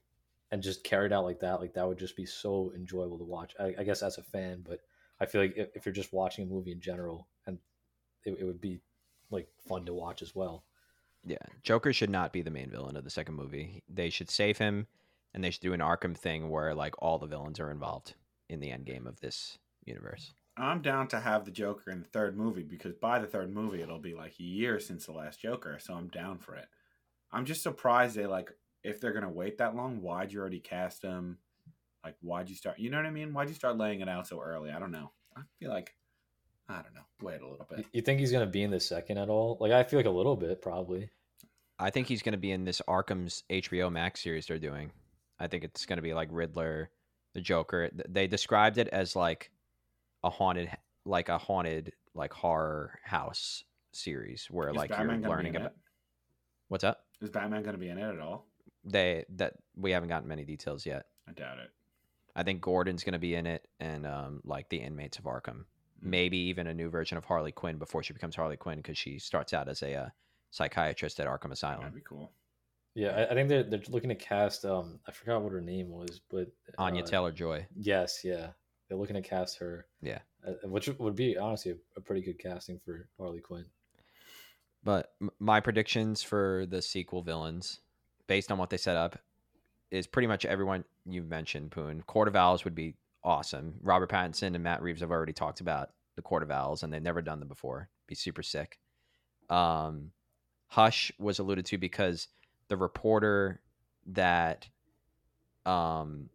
and 0.52 0.62
just 0.62 0.84
carried 0.84 1.14
out 1.14 1.24
like 1.24 1.40
that, 1.40 1.60
like 1.62 1.74
that 1.74 1.88
would 1.88 1.98
just 1.98 2.18
be 2.18 2.26
so 2.26 2.72
enjoyable 2.76 3.18
to 3.18 3.24
watch. 3.24 3.54
I, 3.60 3.74
I 3.80 3.84
guess 3.84 4.04
as 4.04 4.18
a 4.18 4.24
fan, 4.24 4.64
but 4.68 4.80
I 5.20 5.26
feel 5.26 5.42
like 5.42 5.54
if, 5.56 5.70
if 5.76 5.86
you're 5.86 5.94
just 5.94 6.14
watching 6.14 6.44
a 6.44 6.48
movie 6.48 6.72
in 6.72 6.82
general, 6.82 7.28
and 7.48 7.58
it, 8.26 8.38
it 8.40 8.44
would 8.44 8.60
be 8.60 8.80
like 9.30 9.48
fun 9.68 9.86
to 9.86 9.94
watch 9.94 10.22
as 10.22 10.36
well. 10.36 10.66
Yeah, 11.24 11.38
Joker 11.64 11.94
should 11.94 12.10
not 12.10 12.34
be 12.34 12.42
the 12.42 12.52
main 12.52 12.70
villain 12.70 12.98
of 12.98 13.04
the 13.04 13.10
second 13.10 13.36
movie. 13.36 13.84
They 13.88 14.10
should 14.10 14.30
save 14.30 14.58
him, 14.58 14.88
and 15.34 15.44
they 15.44 15.52
should 15.52 15.62
do 15.62 15.74
an 15.74 15.80
Arkham 15.80 16.18
thing 16.18 16.50
where 16.50 16.76
like 16.76 16.96
all 17.00 17.18
the 17.18 17.28
villains 17.28 17.60
are 17.60 17.72
involved 17.72 18.16
in 18.50 18.60
the 18.60 18.72
end 18.72 18.86
game 18.86 19.08
of 19.08 19.20
this 19.22 19.58
universe. 19.86 20.34
I'm 20.58 20.82
down 20.82 21.08
to 21.10 21.20
have 21.20 21.46
the 21.46 21.52
Joker 21.52 21.92
in 21.92 22.00
the 22.02 22.08
third 22.10 22.36
movie 22.38 22.64
because 22.64 22.94
by 22.94 23.20
the 23.20 23.28
third 23.28 23.54
movie 23.54 23.82
it'll 23.82 24.00
be 24.00 24.14
like 24.14 24.34
a 24.40 24.44
year 24.44 24.80
since 24.80 25.06
the 25.06 25.14
last 25.14 25.42
Joker, 25.42 25.78
so 25.80 25.94
I'm 25.94 26.08
down 26.10 26.40
for 26.40 26.56
it. 26.56 26.68
I'm 27.32 27.46
just 27.46 27.64
surprised 27.64 28.16
they 28.16 28.26
like 28.28 28.52
if 28.84 29.00
they're 29.00 29.14
gonna 29.14 29.30
wait 29.30 29.58
that 29.60 29.76
long, 29.76 30.02
why'd 30.02 30.32
you 30.34 30.40
already 30.40 30.60
cast 30.60 31.02
him? 31.02 31.38
Like 32.04 32.16
why'd 32.22 32.50
you 32.50 32.56
start 32.56 32.80
you 32.80 32.90
know 32.90 32.98
what 32.98 33.06
I 33.06 33.12
mean? 33.12 33.34
Why'd 33.34 33.50
you 33.50 33.56
start 33.56 33.78
laying 33.78 34.02
it 34.02 34.10
out 34.10 34.28
so 34.28 34.42
early? 34.42 34.72
I 34.72 34.80
don't 34.80 34.92
know. 34.92 35.12
I 35.38 35.42
feel 35.60 35.70
like 35.70 35.96
I 36.68 36.82
don't 36.82 36.94
know. 36.96 37.06
Wait 37.22 37.42
a 37.42 37.48
little 37.48 37.66
bit. 37.70 37.80
You- 37.80 37.86
You 37.94 38.02
think 38.02 38.20
he's 38.20 38.32
gonna 38.32 38.46
be 38.48 38.64
in 38.64 38.72
the 38.72 38.80
second 38.80 39.18
at 39.18 39.30
all? 39.30 39.58
Like 39.60 39.72
I 39.72 39.84
feel 39.84 40.00
like 40.00 40.06
a 40.06 40.10
little 40.12 40.36
bit, 40.36 40.62
probably. 40.62 41.10
I 41.80 41.90
think 41.90 42.06
he's 42.08 42.22
going 42.22 42.34
to 42.34 42.38
be 42.38 42.52
in 42.52 42.64
this 42.64 42.80
Arkham's 42.88 43.44
HBO 43.50 43.92
Max 43.92 44.22
series 44.22 44.46
they're 44.46 44.60
doing. 44.60 44.92
I 45.40 45.48
think 45.48 45.64
it's 45.64 45.88
going 45.88 45.98
to 45.98 46.04
be 46.04 46.14
like 46.14 46.28
Riddler, 46.32 46.92
the 47.34 47.42
Joker. 47.42 47.90
They 48.08 48.28
described 48.28 48.78
it 48.78 48.88
as 48.90 49.16
like 49.16 49.50
a 50.24 50.30
haunted, 50.30 50.70
like 51.06 51.30
a 51.30 51.38
haunted, 51.38 51.94
like 52.14 52.34
horror 52.34 53.00
house 53.04 53.64
series 53.92 54.48
where 54.50 54.70
Is 54.70 54.76
like 54.76 54.90
Batman 54.90 55.22
you're 55.22 55.30
learning 55.30 55.56
about 55.56 55.74
what's 56.70 56.84
up. 56.84 57.06
Is 57.22 57.30
Batman 57.30 57.64
gonna 57.64 57.78
be 57.78 57.90
in 57.90 57.98
it 57.98 58.14
at 58.14 58.20
all? 58.20 58.48
They 58.84 59.26
that 59.36 59.54
we 59.76 59.92
haven't 59.92 60.10
gotten 60.10 60.28
many 60.28 60.46
details 60.46 60.86
yet. 60.86 61.06
I 61.28 61.34
doubt 61.34 61.60
it. 61.60 61.72
I 62.36 62.44
think 62.44 62.62
Gordon's 62.62 63.04
going 63.04 63.14
to 63.14 63.20
be 63.20 63.36
in 63.36 63.46
it, 63.46 63.68
and 63.80 64.06
um, 64.06 64.42
like 64.44 64.70
the 64.70 64.78
inmates 64.78 65.18
of 65.18 65.26
Arkham. 65.26 65.66
Maybe 66.02 66.38
even 66.38 66.68
a 66.68 66.74
new 66.74 66.90
version 66.90 67.18
of 67.18 67.26
Harley 67.26 67.52
Quinn 67.52 67.78
before 67.78 68.02
she 68.02 68.14
becomes 68.14 68.36
Harley 68.36 68.58
Quinn 68.58 68.78
because 68.78 68.98
she 68.98 69.20
starts 69.20 69.54
out 69.54 69.70
as 69.70 69.84
a 69.84 69.94
uh, 69.96 70.10
psychiatrist 70.50 71.20
at 71.20 71.28
Arkham 71.28 71.52
Asylum. 71.52 71.82
That'd 71.82 71.96
be 71.96 72.02
cool. 72.02 72.32
Yeah, 72.96 73.10
I, 73.10 73.32
I 73.32 73.34
think 73.34 73.50
they're 73.50 73.64
they're 73.64 73.82
looking 73.90 74.10
to 74.10 74.16
cast. 74.16 74.66
Um, 74.66 75.00
I 75.08 75.12
forgot 75.12 75.42
what 75.42 75.54
her 75.54 75.62
name 75.62 75.90
was, 75.90 76.22
but 76.30 76.48
Anya 76.78 77.04
uh, 77.04 77.06
Taylor 77.06 77.32
Joy. 77.32 77.66
Yes, 77.76 78.22
yeah, 78.24 78.48
they're 78.92 79.00
looking 79.00 79.16
to 79.16 79.22
cast 79.22 79.58
her. 79.60 79.86
Yeah. 80.02 80.20
uh, 80.46 80.68
which 80.68 80.90
would 81.00 81.16
be 81.16 81.38
honestly 81.38 81.72
a, 81.72 81.76
a 81.96 82.02
pretty 82.02 82.22
good 82.22 82.38
casting 82.38 82.78
for 82.84 83.08
Harley 83.18 83.40
Quinn. 83.40 83.64
But 84.84 85.14
m- 85.22 85.30
my 85.40 85.62
predictions 85.62 86.22
for 86.22 86.66
the 86.70 86.82
sequel 86.82 87.22
villains, 87.22 87.80
based 88.28 88.52
on 88.52 88.58
what 88.58 88.70
they 88.70 88.76
set 88.76 88.98
up, 88.98 89.18
is 89.92 90.08
pretty 90.08 90.28
much 90.28 90.44
everyone 90.44 90.84
you've 91.06 91.30
mentioned. 91.30 91.72
Poon 91.72 92.02
Court 92.02 92.28
of 92.28 92.36
Owls 92.36 92.66
would 92.66 92.76
be 92.76 92.96
awesome. 93.24 93.76
Robert 93.82 94.10
Pattinson 94.10 94.56
and 94.56 94.64
Matt 94.64 94.82
Reeves 94.82 95.00
have 95.00 95.12
already 95.12 95.32
talked 95.32 95.62
about 95.62 95.92
the 96.18 96.22
Court 96.22 96.44
of 96.44 96.52
Owls, 96.52 96.84
and 96.84 96.92
they've 96.92 97.02
never 97.02 97.22
done 97.22 97.40
them 97.40 97.48
before. 97.48 97.88
Be 98.08 98.16
super 98.16 98.44
sick. 98.44 98.78
Um, 99.50 100.12
Hush 100.68 101.14
was 101.18 101.40
alluded 101.40 101.66
to 101.68 101.78
because 101.78 102.28
the 102.68 102.76
reporter 102.76 103.62
that 104.08 104.68
um, 105.66 106.30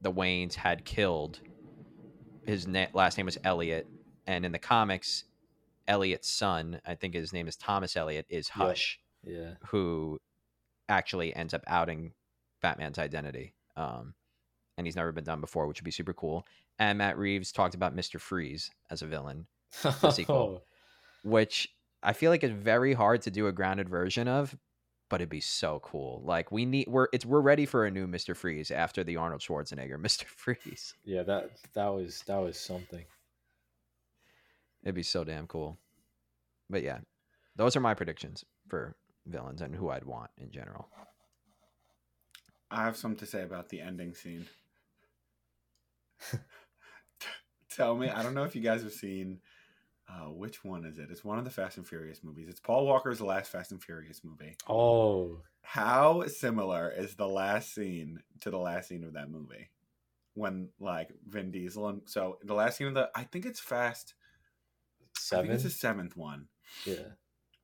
the 0.00 0.12
Waynes 0.12 0.54
had 0.54 0.84
killed, 0.84 1.40
his 2.44 2.66
na- 2.66 2.86
last 2.92 3.16
name 3.16 3.26
was 3.26 3.38
Elliot, 3.44 3.86
and 4.26 4.44
in 4.44 4.52
the 4.52 4.58
comics, 4.58 5.24
Elliot's 5.88 6.28
son, 6.28 6.80
I 6.86 6.94
think 6.94 7.14
his 7.14 7.32
name 7.32 7.48
is 7.48 7.56
Thomas 7.56 7.96
Elliot, 7.96 8.26
is 8.28 8.48
Yeah. 8.48 8.64
Hush, 8.66 8.98
Yeah, 9.24 9.54
who 9.68 10.18
actually 10.88 11.34
ends 11.34 11.52
up 11.54 11.62
outing 11.66 12.12
Batman's 12.62 12.98
identity. 12.98 13.54
Um, 13.76 14.14
and 14.78 14.86
he's 14.86 14.96
never 14.96 15.12
been 15.12 15.24
done 15.24 15.40
before, 15.40 15.66
which 15.66 15.80
would 15.80 15.84
be 15.84 15.90
super 15.90 16.12
cool. 16.14 16.46
And 16.78 16.98
Matt 16.98 17.16
Reeves 17.18 17.50
talked 17.52 17.74
about 17.74 17.94
Mister 17.94 18.18
Freeze 18.18 18.70
as 18.90 19.02
a 19.02 19.06
villain, 19.06 19.46
The 19.82 20.10
sequel. 20.10 20.64
which 21.24 21.68
I 22.02 22.12
feel 22.12 22.30
like 22.30 22.44
is 22.44 22.50
very 22.50 22.92
hard 22.92 23.22
to 23.22 23.30
do 23.30 23.46
a 23.46 23.52
grounded 23.52 23.88
version 23.88 24.28
of, 24.28 24.56
but 25.08 25.20
it'd 25.20 25.28
be 25.28 25.40
so 25.40 25.80
cool. 25.80 26.22
Like 26.24 26.50
we 26.50 26.64
need 26.64 26.88
we're 26.88 27.08
it's 27.12 27.24
we're 27.24 27.40
ready 27.40 27.66
for 27.66 27.84
a 27.86 27.90
new 27.90 28.06
Mister 28.06 28.34
Freeze 28.34 28.70
after 28.70 29.04
the 29.04 29.16
Arnold 29.16 29.40
Schwarzenegger 29.40 29.98
Mister 30.00 30.26
Freeze. 30.26 30.94
yeah, 31.04 31.22
that 31.22 31.50
that 31.74 31.88
was 31.88 32.22
that 32.26 32.38
was 32.38 32.58
something. 32.58 33.04
It'd 34.82 34.94
be 34.94 35.02
so 35.02 35.24
damn 35.24 35.46
cool. 35.46 35.78
But 36.70 36.82
yeah, 36.82 36.98
those 37.56 37.76
are 37.76 37.80
my 37.80 37.94
predictions 37.94 38.44
for 38.68 38.96
villains 39.26 39.62
and 39.62 39.74
who 39.74 39.90
I'd 39.90 40.04
want 40.04 40.30
in 40.38 40.50
general. 40.50 40.88
I 42.70 42.84
have 42.84 42.96
something 42.96 43.18
to 43.18 43.26
say 43.26 43.42
about 43.42 43.68
the 43.68 43.80
ending 43.80 44.14
scene. 44.14 44.46
Tell 47.70 47.96
me, 47.96 48.08
I 48.08 48.22
don't 48.22 48.34
know 48.34 48.44
if 48.44 48.56
you 48.56 48.62
guys 48.62 48.82
have 48.82 48.92
seen 48.92 49.40
uh, 50.08 50.30
which 50.30 50.64
one 50.64 50.84
is 50.84 50.98
it? 50.98 51.08
It's 51.10 51.24
one 51.24 51.38
of 51.38 51.44
the 51.44 51.50
Fast 51.50 51.76
and 51.78 51.86
Furious 51.86 52.22
movies. 52.22 52.48
It's 52.48 52.60
Paul 52.60 52.86
Walker's 52.86 53.20
last 53.20 53.50
Fast 53.50 53.72
and 53.72 53.82
Furious 53.82 54.22
movie. 54.24 54.56
Oh, 54.68 55.40
How 55.62 56.26
similar 56.28 56.90
is 56.90 57.14
the 57.16 57.26
last 57.28 57.74
scene 57.74 58.20
to 58.40 58.50
the 58.50 58.58
last 58.58 58.88
scene 58.88 59.04
of 59.04 59.14
that 59.14 59.30
movie? 59.30 59.70
When 60.34 60.68
like 60.78 61.08
Vin 61.26 61.50
Diesel 61.50 61.88
and 61.88 62.02
so 62.04 62.38
the 62.44 62.54
last 62.54 62.76
scene 62.76 62.88
of 62.88 62.94
the 62.94 63.10
I 63.14 63.24
think 63.24 63.46
it's 63.46 63.58
Fast. 63.60 64.14
I 65.02 65.18
seven. 65.18 65.46
think 65.46 65.54
it's 65.54 65.64
the 65.64 65.70
seventh 65.70 66.16
one. 66.16 66.48
yeah, 66.84 67.08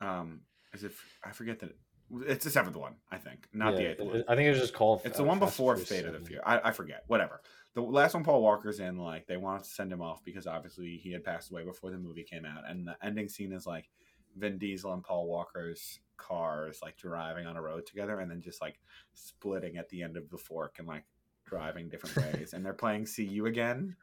Um, 0.01 0.41
as 0.73 0.83
if 0.83 0.99
I 1.25 1.33
forget 1.33 1.61
that. 1.61 1.77
It's 2.27 2.45
the 2.45 2.51
seventh 2.51 2.77
one. 2.77 2.95
I 3.11 3.17
think, 3.19 3.47
not 3.53 3.75
the 3.77 3.91
eighth 3.91 4.01
it- 4.01 4.07
one. 4.07 4.25
I 4.29 4.35
think 4.37 4.47
it 4.47 4.51
was 4.51 4.61
just 4.61 4.75
called. 4.75 5.01
It's 5.05 5.17
the 5.17 5.23
uh, 5.25 5.27
one 5.27 5.39
before 5.39 5.77
Fate 5.77 6.05
of 6.05 6.13
the 6.13 6.19
7. 6.19 6.25
Fear. 6.27 6.41
I, 6.45 6.61
I 6.69 6.71
forget. 6.73 7.05
Whatever. 7.07 7.41
The 7.75 7.81
last 7.81 8.13
one 8.15 8.23
Paul 8.23 8.43
Walker's 8.43 8.81
in, 8.81 8.99
like, 8.99 9.27
they 9.27 9.39
wanted 9.39 9.65
to 9.65 9.71
send 9.71 9.91
him 9.91 10.03
off 10.03 10.23
because 10.25 10.47
obviously 10.47 10.99
he 10.99 11.11
had 11.11 11.25
passed 11.25 11.51
away 11.51 11.65
before 11.65 11.91
the 11.91 11.97
movie 11.97 12.23
came 12.23 12.45
out. 12.45 12.65
And 12.69 12.87
the 12.87 12.97
ending 13.03 13.29
scene 13.31 13.51
is 13.53 13.67
like 13.67 13.89
Vin 14.37 14.59
Diesel 14.59 14.93
and 14.93 15.03
Paul 15.03 15.27
Walker's 15.27 16.01
cars 16.19 16.81
like 16.83 16.97
driving 16.99 17.47
on 17.47 17.57
a 17.57 17.63
road 17.63 17.87
together 17.87 18.21
and 18.21 18.31
then 18.31 18.41
just 18.43 18.61
like 18.61 18.79
splitting 19.15 19.77
at 19.79 19.89
the 19.89 20.03
end 20.03 20.17
of 20.17 20.29
the 20.31 20.37
fork 20.39 20.77
and 20.79 20.87
like 20.87 21.05
driving 21.47 21.89
different 21.89 22.17
ways. 22.35 22.53
and 22.53 22.65
they're 22.65 22.73
playing 22.75 23.07
See 23.07 23.25
You 23.25 23.47
Again. 23.47 23.97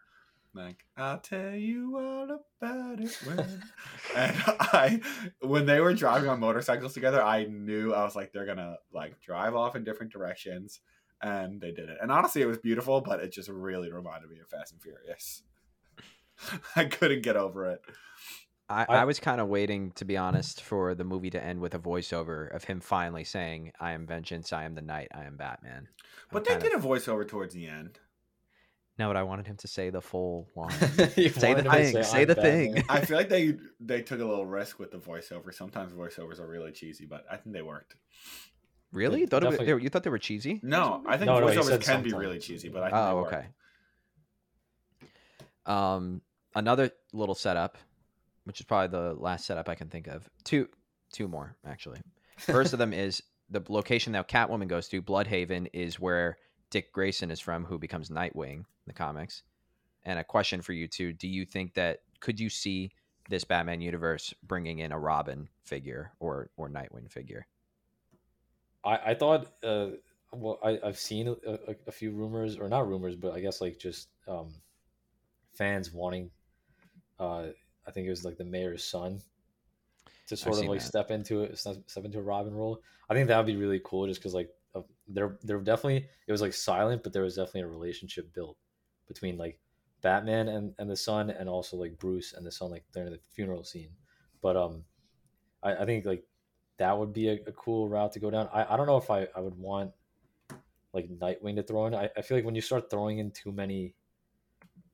Like, 0.53 0.83
I'll 0.97 1.19
tell 1.19 1.53
you 1.53 1.95
all 1.97 2.23
about 2.61 2.99
it 2.99 3.15
when. 3.25 3.39
and 4.15 4.35
I, 4.45 4.99
when 5.41 5.65
they 5.67 5.79
were 5.79 5.93
driving 5.93 6.27
on 6.29 6.39
motorcycles 6.39 6.93
together, 6.93 7.21
I 7.23 7.45
knew 7.45 7.93
I 7.93 8.03
was 8.03 8.15
like, 8.15 8.33
they're 8.33 8.47
gonna 8.47 8.77
like 8.91 9.19
drive 9.21 9.55
off 9.55 9.75
in 9.75 9.83
different 9.83 10.11
directions, 10.11 10.79
and 11.21 11.61
they 11.61 11.71
did 11.71 11.89
it. 11.89 11.97
And 12.01 12.11
honestly, 12.11 12.41
it 12.41 12.47
was 12.47 12.57
beautiful, 12.57 13.01
but 13.01 13.19
it 13.19 13.31
just 13.31 13.47
really 13.49 13.91
reminded 13.91 14.29
me 14.29 14.39
of 14.39 14.47
Fast 14.49 14.73
and 14.73 14.81
Furious. 14.81 15.43
I 16.75 16.85
couldn't 16.85 17.21
get 17.21 17.35
over 17.35 17.67
it. 17.71 17.81
I, 18.69 18.85
I- 18.89 18.97
I 18.97 19.05
was 19.05 19.19
kind 19.19 19.41
of 19.41 19.47
waiting, 19.49 19.91
to 19.93 20.05
be 20.05 20.17
honest, 20.17 20.61
for 20.61 20.93
the 20.95 21.03
movie 21.03 21.29
to 21.31 21.43
end 21.43 21.59
with 21.59 21.73
a 21.75 21.79
voiceover 21.79 22.53
of 22.55 22.63
him 22.63 22.79
finally 22.81 23.23
saying, 23.23 23.71
"I 23.79 23.91
am 23.91 24.05
vengeance. 24.07 24.51
I 24.51 24.63
am 24.63 24.73
the 24.75 24.81
night. 24.81 25.09
I 25.13 25.25
am 25.25 25.37
Batman." 25.37 25.87
But 26.31 26.45
they 26.45 26.57
did 26.57 26.73
a 26.73 26.77
voiceover 26.77 27.27
towards 27.27 27.53
the 27.53 27.67
end. 27.67 27.99
No, 28.99 29.07
but 29.07 29.15
I 29.17 29.23
wanted 29.23 29.47
him 29.47 29.55
to 29.57 29.67
say 29.67 29.89
the 29.89 30.01
full 30.01 30.47
line. 30.55 30.69
Say 30.71 31.29
the 31.29 31.47
wanted 31.47 31.65
him 31.65 31.71
to 31.71 31.71
thing, 31.71 32.03
say 32.03 32.21
"I'm 32.21 32.27
the 32.27 32.35
Batman." 32.35 32.73
thing. 32.73 32.83
I 32.89 32.99
feel 33.05 33.17
like 33.17 33.29
they 33.29 33.55
they 33.79 34.01
took 34.01 34.19
a 34.19 34.25
little 34.25 34.45
risk 34.45 34.77
with 34.77 34.91
the 34.91 34.97
voiceover. 34.97 35.53
Sometimes 35.53 35.93
voiceovers 35.93 36.39
are 36.39 36.47
really 36.47 36.71
cheesy, 36.73 37.05
but 37.05 37.25
I 37.31 37.37
think 37.37 37.55
they 37.55 37.61
worked. 37.63 37.95
really? 38.91 39.19
You 39.19 39.23
It 39.23 39.29
thought 39.29 39.43
it 39.45 39.57
they 39.65 39.73
were- 39.73 39.79
you 39.79 39.89
thought 39.89 40.03
they 40.03 40.09
were 40.09 40.19
cheesy? 40.19 40.59
No, 40.61 41.01
I 41.07 41.17
think 41.17 41.27
No, 41.27 41.39
no, 41.39 41.47
voiceovers 41.47 41.63
said 41.69 41.81
can 41.81 42.03
be 42.03 42.13
really 42.13 42.39
cheesy, 42.39 42.69
but 42.69 42.83
I 42.83 42.87
think 42.87 42.97
Oh, 42.97 43.07
they 43.07 43.13
worked. 43.15 43.33
okay. 43.33 43.47
Um, 45.65 46.21
another 46.55 46.91
little 47.13 47.35
setup, 47.35 47.77
which 48.43 48.59
is 48.59 48.65
probably 48.65 48.87
the 48.97 49.13
last 49.13 49.45
setup 49.45 49.69
I 49.69 49.75
can 49.75 49.87
think 49.89 50.07
of. 50.07 50.27
Two, 50.43 50.67
two 51.11 51.27
more 51.27 51.55
actually. 51.65 51.99
First 52.37 52.73
of 52.73 52.79
them 52.79 52.93
is 52.93 53.23
the 53.49 53.61
location 53.69 54.13
that 54.13 54.27
Catwoman 54.27 54.67
goes 54.67 54.87
to. 54.89 55.01
Blüdhaven 55.01 55.67
is 55.73 55.99
where 55.99 56.37
Dick 56.69 56.91
Grayson 56.91 57.31
is 57.31 57.39
from, 57.39 57.65
who 57.65 57.77
becomes 57.77 58.09
Nightwing 58.09 58.57
in 58.57 58.63
the 58.89 58.93
comics. 58.93 59.43
And 60.03 60.19
a 60.19 60.23
question 60.23 60.61
for 60.61 60.73
you 60.73 60.87
too: 60.87 61.13
Do 61.13 61.27
you 61.27 61.45
think 61.45 61.73
that 61.75 61.99
could 62.19 62.39
you 62.39 62.49
see 62.49 62.91
this 63.29 63.43
Batman 63.43 63.81
universe 63.81 64.33
bringing 64.43 64.79
in 64.79 64.91
a 64.91 64.99
Robin 64.99 65.49
figure 65.63 66.13
or 66.19 66.49
or 66.57 66.69
Nightwing 66.69 67.11
figure? 67.11 67.47
I, 68.83 68.97
I 69.07 69.13
thought 69.13 69.51
uh 69.63 69.89
well 70.31 70.59
I, 70.63 70.79
I've 70.83 70.97
seen 70.97 71.27
a, 71.27 71.35
a, 71.45 71.75
a 71.87 71.91
few 71.91 72.11
rumors 72.11 72.57
or 72.57 72.69
not 72.69 72.87
rumors 72.87 73.15
but 73.15 73.33
I 73.33 73.39
guess 73.39 73.61
like 73.61 73.77
just 73.79 74.09
um 74.27 74.53
fans 75.53 75.91
wanting 75.91 76.31
uh 77.19 77.47
I 77.87 77.91
think 77.91 78.07
it 78.07 78.11
was 78.11 78.25
like 78.25 78.37
the 78.37 78.45
mayor's 78.45 78.83
son 78.83 79.21
to 80.27 80.37
sort 80.37 80.59
of 80.59 80.65
like 80.65 80.79
that. 80.79 80.87
step 80.87 81.11
into 81.11 81.43
it 81.43 81.57
step 81.57 81.77
step 81.87 82.05
into 82.05 82.19
a 82.19 82.23
Robin 82.23 82.53
role. 82.53 82.81
I 83.09 83.13
think 83.13 83.27
that 83.27 83.37
would 83.37 83.47
be 83.47 83.55
really 83.55 83.81
cool 83.83 84.07
just 84.07 84.19
because 84.19 84.33
like 84.33 84.49
of, 84.75 84.85
there 85.07 85.37
there 85.43 85.59
definitely 85.59 86.07
it 86.27 86.31
was 86.31 86.41
like 86.41 86.53
silent 86.53 87.03
but 87.03 87.13
there 87.13 87.23
was 87.23 87.35
definitely 87.35 87.61
a 87.61 87.67
relationship 87.67 88.33
built 88.33 88.57
between 89.09 89.37
like 89.37 89.59
Batman 90.01 90.47
and, 90.47 90.73
and 90.79 90.89
the 90.89 90.95
son 90.95 91.29
and 91.29 91.49
also 91.49 91.75
like 91.75 91.99
Bruce 91.99 92.31
and 92.31 92.45
the 92.45 92.51
son 92.51 92.71
like 92.71 92.85
during 92.93 93.11
the 93.11 93.19
funeral 93.33 93.65
scene. 93.65 93.89
But 94.41 94.55
um 94.55 94.85
I, 95.61 95.75
I 95.75 95.85
think 95.85 96.05
like 96.05 96.23
that 96.77 96.97
would 96.97 97.11
be 97.11 97.27
a, 97.27 97.33
a 97.45 97.51
cool 97.51 97.89
route 97.89 98.13
to 98.13 98.19
go 98.19 98.31
down. 98.31 98.47
I, 98.53 98.73
I 98.73 98.77
don't 98.77 98.87
know 98.87 98.95
if 98.95 99.11
I, 99.11 99.27
I 99.35 99.41
would 99.41 99.57
want 99.57 99.91
like 100.93 101.09
Nightwing 101.09 101.57
to 101.57 101.63
throw 101.63 101.87
in. 101.87 101.93
I, 101.93 102.09
I 102.17 102.21
feel 102.21 102.37
like 102.37 102.45
when 102.45 102.55
you 102.55 102.61
start 102.61 102.89
throwing 102.89 103.19
in 103.19 103.31
too 103.31 103.51
many 103.51 103.95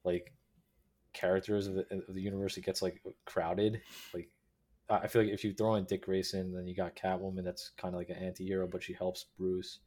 like 0.03 0.33
characters 1.13 1.67
of 1.67 1.75
the, 1.75 1.85
of 2.07 2.15
the 2.15 2.21
universe, 2.21 2.57
it 2.57 2.65
gets 2.65 2.81
like 2.81 3.03
crowded. 3.25 3.81
Like 4.13 4.29
I 4.89 5.07
feel 5.07 5.23
like 5.23 5.31
if 5.31 5.43
you 5.43 5.53
throw 5.53 5.75
in 5.75 5.85
Dick 5.85 6.05
Grayson, 6.05 6.53
then 6.53 6.67
you 6.67 6.75
got 6.75 6.95
Catwoman. 6.95 7.43
That's 7.43 7.71
kind 7.77 7.93
of 7.93 7.99
like 7.99 8.09
an 8.09 8.17
anti-hero, 8.17 8.67
but 8.67 8.83
she 8.83 8.93
helps 8.93 9.25
Bruce. 9.37 9.79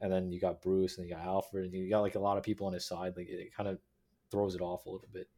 And 0.00 0.12
then 0.12 0.30
you 0.30 0.40
got 0.40 0.62
Bruce, 0.62 0.98
and 0.98 1.08
you 1.08 1.14
got 1.14 1.24
Alfred, 1.24 1.64
and 1.64 1.74
you 1.74 1.90
got 1.90 2.00
like 2.00 2.14
a 2.14 2.20
lot 2.20 2.38
of 2.38 2.44
people 2.44 2.66
on 2.66 2.72
his 2.72 2.86
side. 2.86 3.14
Like 3.16 3.28
it, 3.28 3.40
it 3.40 3.54
kind 3.54 3.68
of 3.68 3.78
throws 4.30 4.54
it 4.54 4.60
off 4.60 4.86
a 4.86 4.90
little 4.90 5.08
bit. 5.12 5.28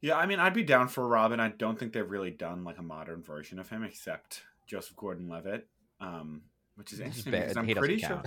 Yeah, 0.00 0.16
I 0.16 0.26
mean, 0.26 0.38
I'd 0.38 0.54
be 0.54 0.62
down 0.62 0.88
for 0.88 1.06
Robin. 1.06 1.40
I 1.40 1.48
don't 1.48 1.78
think 1.78 1.92
they've 1.92 2.08
really 2.08 2.30
done 2.30 2.64
like 2.64 2.78
a 2.78 2.82
modern 2.82 3.22
version 3.22 3.58
of 3.58 3.68
him, 3.70 3.82
except 3.82 4.42
Joseph 4.66 4.96
Gordon-Levitt, 4.96 5.66
um, 6.00 6.42
which 6.74 6.92
is 6.92 7.00
interesting 7.00 7.32
because 7.32 7.56
I'm 7.56 7.66
he 7.66 7.74
doesn't 7.74 7.88
pretty 7.88 8.02
sure. 8.02 8.22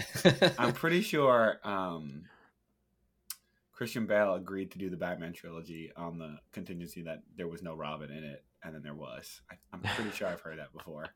I'm 0.58 0.74
pretty 0.74 1.02
sure 1.02 1.60
um, 1.64 2.24
Christian 3.72 4.08
Bale 4.08 4.34
agreed 4.34 4.72
to 4.72 4.78
do 4.78 4.90
the 4.90 4.98
Batman 4.98 5.32
trilogy 5.32 5.92
on 5.96 6.18
the 6.18 6.38
contingency 6.52 7.04
that 7.04 7.24
there 7.38 7.48
was 7.48 7.62
no 7.62 7.76
Robin 7.76 8.10
in 8.12 8.24
it, 8.24 8.44
and 8.64 8.74
then 8.74 8.82
there 8.82 8.96
was. 8.96 9.42
I, 9.50 9.56
I'm 9.72 9.82
pretty 9.82 10.12
sure 10.12 10.28
I've 10.28 10.42
heard 10.42 10.60
that 10.60 10.74
before. 10.74 11.06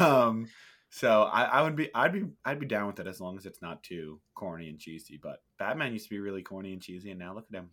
Um, 0.00 0.48
so 0.90 1.22
I, 1.24 1.44
I 1.44 1.62
would 1.62 1.76
be, 1.76 1.94
I'd 1.94 2.12
be, 2.12 2.24
I'd 2.44 2.60
be 2.60 2.66
down 2.66 2.86
with 2.86 3.00
it 3.00 3.06
as 3.06 3.20
long 3.20 3.36
as 3.36 3.46
it's 3.46 3.62
not 3.62 3.82
too 3.82 4.20
corny 4.34 4.68
and 4.68 4.78
cheesy. 4.78 5.18
But 5.22 5.42
Batman 5.58 5.92
used 5.92 6.04
to 6.06 6.10
be 6.10 6.20
really 6.20 6.42
corny 6.42 6.72
and 6.72 6.82
cheesy, 6.82 7.10
and 7.10 7.18
now 7.18 7.34
look 7.34 7.46
at 7.52 7.58
him. 7.58 7.70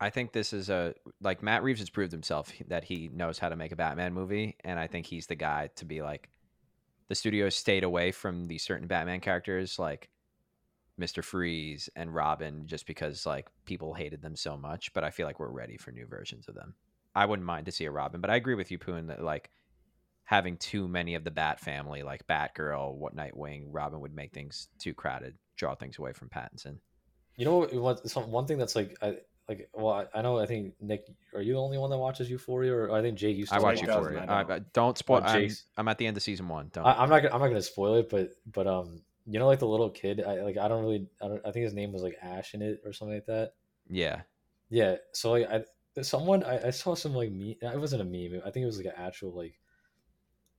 I 0.00 0.10
think 0.10 0.32
this 0.32 0.52
is 0.52 0.70
a 0.70 0.94
like 1.20 1.42
Matt 1.42 1.62
Reeves 1.62 1.80
has 1.80 1.90
proved 1.90 2.12
himself 2.12 2.52
that 2.68 2.84
he 2.84 3.10
knows 3.12 3.38
how 3.38 3.48
to 3.48 3.56
make 3.56 3.72
a 3.72 3.76
Batman 3.76 4.12
movie, 4.12 4.56
and 4.64 4.78
I 4.78 4.86
think 4.86 5.06
he's 5.06 5.26
the 5.26 5.34
guy 5.34 5.70
to 5.76 5.84
be 5.84 6.02
like. 6.02 6.30
The 7.08 7.14
studio 7.14 7.48
stayed 7.48 7.84
away 7.84 8.12
from 8.12 8.48
these 8.48 8.62
certain 8.62 8.86
Batman 8.86 9.20
characters 9.20 9.78
like 9.78 10.10
Mister 10.98 11.22
Freeze 11.22 11.88
and 11.96 12.14
Robin 12.14 12.66
just 12.66 12.86
because 12.86 13.24
like 13.24 13.48
people 13.64 13.94
hated 13.94 14.20
them 14.20 14.36
so 14.36 14.58
much. 14.58 14.92
But 14.92 15.04
I 15.04 15.10
feel 15.10 15.26
like 15.26 15.40
we're 15.40 15.48
ready 15.48 15.78
for 15.78 15.90
new 15.90 16.06
versions 16.06 16.48
of 16.48 16.54
them. 16.54 16.74
I 17.14 17.24
wouldn't 17.24 17.46
mind 17.46 17.64
to 17.64 17.72
see 17.72 17.86
a 17.86 17.90
Robin, 17.90 18.20
but 18.20 18.28
I 18.28 18.36
agree 18.36 18.54
with 18.54 18.70
you, 18.70 18.78
Poon, 18.78 19.06
that 19.06 19.24
like 19.24 19.48
having 20.28 20.58
too 20.58 20.86
many 20.86 21.14
of 21.14 21.24
the 21.24 21.30
Bat 21.30 21.58
family, 21.58 22.02
like 22.02 22.26
Batgirl, 22.26 22.94
what 22.96 23.16
Nightwing, 23.16 23.68
Robin, 23.70 23.98
would 24.00 24.14
make 24.14 24.34
things 24.34 24.68
too 24.78 24.92
crowded, 24.92 25.34
draw 25.56 25.74
things 25.74 25.96
away 25.98 26.12
from 26.12 26.28
Pattinson. 26.28 26.76
You 27.36 27.46
know 27.46 27.56
what? 27.56 27.72
what 27.72 28.10
some, 28.10 28.30
one 28.30 28.44
thing 28.44 28.58
that's 28.58 28.76
like, 28.76 28.94
I 29.00 29.16
like. 29.48 29.70
Well, 29.72 29.88
I, 29.88 30.18
I 30.18 30.20
know. 30.20 30.38
I 30.38 30.44
think 30.44 30.74
Nick, 30.82 31.06
are 31.34 31.40
you 31.40 31.54
the 31.54 31.58
only 31.62 31.78
one 31.78 31.88
that 31.88 31.96
watches 31.96 32.28
Euphoria? 32.28 32.74
Or 32.74 32.92
I 32.92 33.00
think 33.00 33.16
Jake 33.16 33.38
used 33.38 33.50
to. 33.52 33.56
I 33.56 33.60
watch 33.60 33.78
Jake 33.80 33.88
watch 33.88 33.96
doesn't, 33.96 34.12
Euphoria. 34.12 34.30
I 34.30 34.40
I, 34.40 34.42
don't. 34.42 34.52
I- 34.52 34.64
don't 34.74 34.98
spoil. 34.98 35.22
Oh, 35.24 35.28
I'm, 35.30 35.48
I'm 35.78 35.88
at 35.88 35.96
the 35.96 36.06
end 36.06 36.18
of 36.18 36.22
season 36.22 36.46
one. 36.46 36.68
Don't. 36.74 36.84
I, 36.84 37.02
I'm 37.02 37.08
not. 37.08 37.22
gonna- 37.22 37.34
I'm 37.34 37.40
not 37.40 37.48
gonna 37.48 37.62
spoil 37.62 37.94
it, 37.94 38.10
but 38.10 38.32
but 38.52 38.66
um, 38.66 39.00
you 39.24 39.38
know, 39.38 39.46
like 39.46 39.60
the 39.60 39.66
little 39.66 39.88
kid. 39.88 40.22
I 40.22 40.42
like. 40.42 40.58
I 40.58 40.68
don't 40.68 40.82
really. 40.82 41.06
I 41.22 41.28
don't. 41.28 41.40
I 41.46 41.52
think 41.52 41.64
his 41.64 41.72
name 41.72 41.90
was 41.90 42.02
like 42.02 42.16
Ash 42.20 42.52
in 42.52 42.60
it 42.60 42.82
or 42.84 42.92
something 42.92 43.14
like 43.14 43.26
that. 43.26 43.52
yeah. 43.88 44.20
Yeah. 44.68 44.96
So 45.14 45.30
like, 45.30 45.48
I 45.50 46.02
someone 46.02 46.44
I, 46.44 46.66
I 46.66 46.70
saw 46.70 46.94
some 46.94 47.14
like 47.14 47.32
meme. 47.32 47.54
It 47.62 47.80
wasn't 47.80 48.02
a 48.02 48.04
meme. 48.04 48.42
I 48.44 48.50
think 48.50 48.64
it 48.64 48.66
was 48.66 48.76
like 48.76 48.86
an 48.86 48.92
actual 48.98 49.34
like 49.34 49.54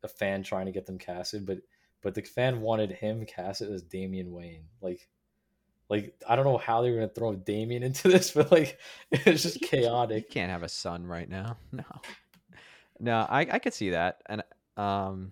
a 0.03 0.07
fan 0.07 0.43
trying 0.43 0.65
to 0.67 0.71
get 0.71 0.85
them 0.85 0.97
casted, 0.97 1.45
but 1.45 1.59
but 2.01 2.15
the 2.15 2.21
fan 2.21 2.61
wanted 2.61 2.91
him 2.91 3.25
casted 3.25 3.71
as 3.71 3.81
Damian 3.81 4.31
Wayne. 4.31 4.63
Like 4.81 5.07
like 5.89 6.13
I 6.27 6.35
don't 6.35 6.45
know 6.45 6.57
how 6.57 6.81
they 6.81 6.89
were 6.91 6.95
gonna 6.97 7.09
throw 7.09 7.35
Damian 7.35 7.83
into 7.89 8.07
this, 8.07 8.31
but 8.31 8.51
like 8.51 8.79
it's 9.11 9.43
just 9.43 9.61
You 9.61 9.67
chaotic. 9.67 10.29
can't 10.29 10.51
have 10.51 10.63
a 10.63 10.69
son 10.69 11.05
right 11.05 11.29
now. 11.29 11.57
No. 11.71 11.83
No, 13.01 13.25
I, 13.29 13.47
I 13.49 13.59
could 13.59 13.73
see 13.73 13.91
that. 13.91 14.21
And 14.25 14.43
um 14.77 15.31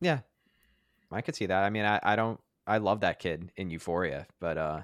yeah. 0.00 0.20
I 1.12 1.20
could 1.22 1.34
see 1.34 1.46
that. 1.46 1.62
I 1.64 1.70
mean 1.70 1.84
I, 1.84 2.00
I 2.02 2.16
don't 2.16 2.40
I 2.66 2.78
love 2.78 3.00
that 3.00 3.18
kid 3.18 3.50
in 3.56 3.70
Euphoria, 3.70 4.26
but 4.40 4.56
uh 4.58 4.82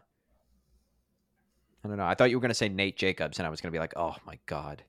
I 1.85 1.89
don't 1.89 1.99
know. 1.99 2.07
I 2.07 2.15
thought 2.15 2.31
you 2.31 2.37
were 2.37 2.43
gonna 2.43 2.55
say 2.55 2.69
Nate 2.69 2.97
Jacobs 2.97 3.39
and 3.39 3.47
I 3.47 3.51
was 3.51 3.61
gonna 3.61 3.73
be 3.73 3.79
like, 3.79 3.95
oh 3.97 4.17
my 4.27 4.39
god. 4.47 4.83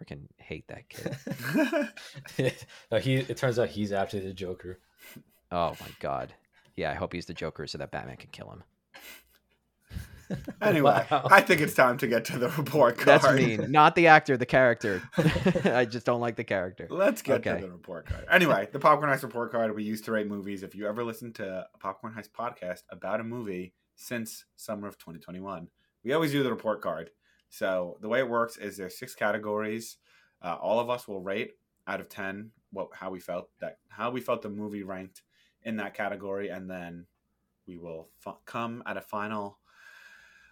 Freaking 0.00 0.26
hate 0.38 0.66
that 0.68 0.88
kid. 0.88 1.16
no, 2.92 2.98
he 2.98 3.16
it 3.16 3.36
turns 3.36 3.58
out 3.58 3.68
he's 3.68 3.92
actually 3.92 4.20
the 4.20 4.34
Joker. 4.34 4.80
Oh 5.52 5.76
my 5.80 5.88
god. 6.00 6.34
Yeah, 6.76 6.90
I 6.90 6.94
hope 6.94 7.12
he's 7.12 7.26
the 7.26 7.34
Joker 7.34 7.66
so 7.66 7.78
that 7.78 7.90
Batman 7.92 8.16
can 8.16 8.30
kill 8.30 8.50
him. 8.50 8.64
Anyway, 10.62 11.04
Wow. 11.10 11.28
I 11.30 11.42
think 11.42 11.60
it's 11.60 11.74
time 11.74 11.98
to 11.98 12.06
get 12.06 12.24
to 12.26 12.38
the 12.38 12.48
report 12.48 12.96
card. 12.96 13.20
That's 13.20 13.34
mean. 13.34 13.70
Not 13.70 13.94
the 13.94 14.06
actor, 14.06 14.38
the 14.38 14.46
character. 14.46 15.02
I 15.64 15.84
just 15.84 16.06
don't 16.06 16.20
like 16.20 16.36
the 16.36 16.44
character. 16.44 16.86
Let's 16.90 17.20
get 17.20 17.46
Okay. 17.46 17.60
to 17.60 17.66
the 17.66 17.70
report 17.72 18.06
card. 18.06 18.24
Anyway, 18.30 18.68
the 18.72 18.78
Popcorn 18.78 19.12
Heist 19.12 19.22
report 19.22 19.52
card 19.52 19.74
we 19.76 19.82
use 19.84 20.00
to 20.02 20.12
rate 20.12 20.26
movies. 20.26 20.62
If 20.62 20.74
you 20.74 20.88
ever 20.88 21.04
listen 21.04 21.32
to 21.34 21.66
a 21.74 21.78
Popcorn 21.78 22.14
Heist 22.14 22.30
podcast 22.30 22.84
about 22.88 23.20
a 23.20 23.24
movie 23.24 23.74
since 23.96 24.46
summer 24.56 24.88
of 24.88 24.96
2021, 24.96 25.68
we 26.02 26.12
always 26.14 26.32
do 26.32 26.42
the 26.42 26.50
report 26.50 26.80
card. 26.80 27.10
So 27.54 27.98
the 28.00 28.08
way 28.08 28.18
it 28.18 28.28
works 28.28 28.56
is 28.56 28.76
there's 28.76 28.98
six 28.98 29.14
categories. 29.14 29.98
Uh, 30.42 30.56
all 30.60 30.80
of 30.80 30.90
us 30.90 31.06
will 31.06 31.20
rate 31.20 31.52
out 31.86 32.00
of 32.00 32.08
ten 32.08 32.50
what 32.72 32.88
how 32.92 33.10
we 33.10 33.20
felt 33.20 33.48
that 33.60 33.78
how 33.88 34.10
we 34.10 34.20
felt 34.20 34.42
the 34.42 34.48
movie 34.48 34.82
ranked 34.82 35.22
in 35.62 35.76
that 35.76 35.94
category, 35.94 36.48
and 36.48 36.68
then 36.68 37.06
we 37.68 37.78
will 37.78 38.08
f- 38.26 38.38
come 38.44 38.82
at 38.86 38.96
a 38.96 39.00
final 39.00 39.58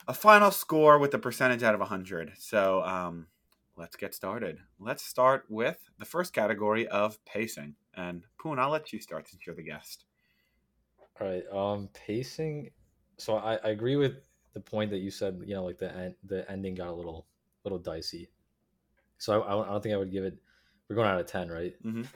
a 0.06 0.14
final 0.14 0.52
score 0.52 0.98
with 1.00 1.12
a 1.14 1.18
percentage 1.18 1.64
out 1.64 1.74
of 1.74 1.80
100. 1.80 2.32
So 2.38 2.82
um, 2.82 3.26
let's 3.76 3.96
get 3.96 4.14
started. 4.14 4.58
Let's 4.78 5.04
start 5.04 5.44
with 5.48 5.78
the 5.98 6.04
first 6.04 6.32
category 6.32 6.86
of 6.86 7.24
pacing. 7.24 7.74
And 7.94 8.24
Poon, 8.40 8.58
I'll 8.58 8.70
let 8.70 8.92
you 8.92 9.00
start 9.00 9.28
since 9.28 9.44
you're 9.46 9.56
the 9.56 9.62
guest. 9.62 10.04
All 11.20 11.26
right. 11.26 11.44
Um, 11.52 11.88
pacing. 11.94 12.70
So 13.18 13.36
I, 13.36 13.56
I 13.56 13.70
agree 13.70 13.96
with 13.96 14.28
the 14.54 14.60
point 14.60 14.90
that 14.90 14.98
you 14.98 15.10
said. 15.10 15.40
You 15.44 15.54
know, 15.54 15.64
like 15.64 15.78
the 15.78 15.94
end, 15.94 16.14
the 16.24 16.50
ending 16.50 16.74
got 16.74 16.88
a 16.88 16.92
little 16.92 17.26
little 17.64 17.78
dicey. 17.78 18.30
So 19.18 19.42
I, 19.42 19.62
I 19.62 19.66
don't- 19.66 19.82
think 19.82 19.94
I 19.94 19.98
would 19.98 20.10
give 20.12 20.24
it. 20.24 20.36
We're 20.88 20.96
going 20.96 21.08
out 21.08 21.20
of 21.20 21.26
ten, 21.26 21.48
right? 21.48 21.74
Mhm. 21.84 22.06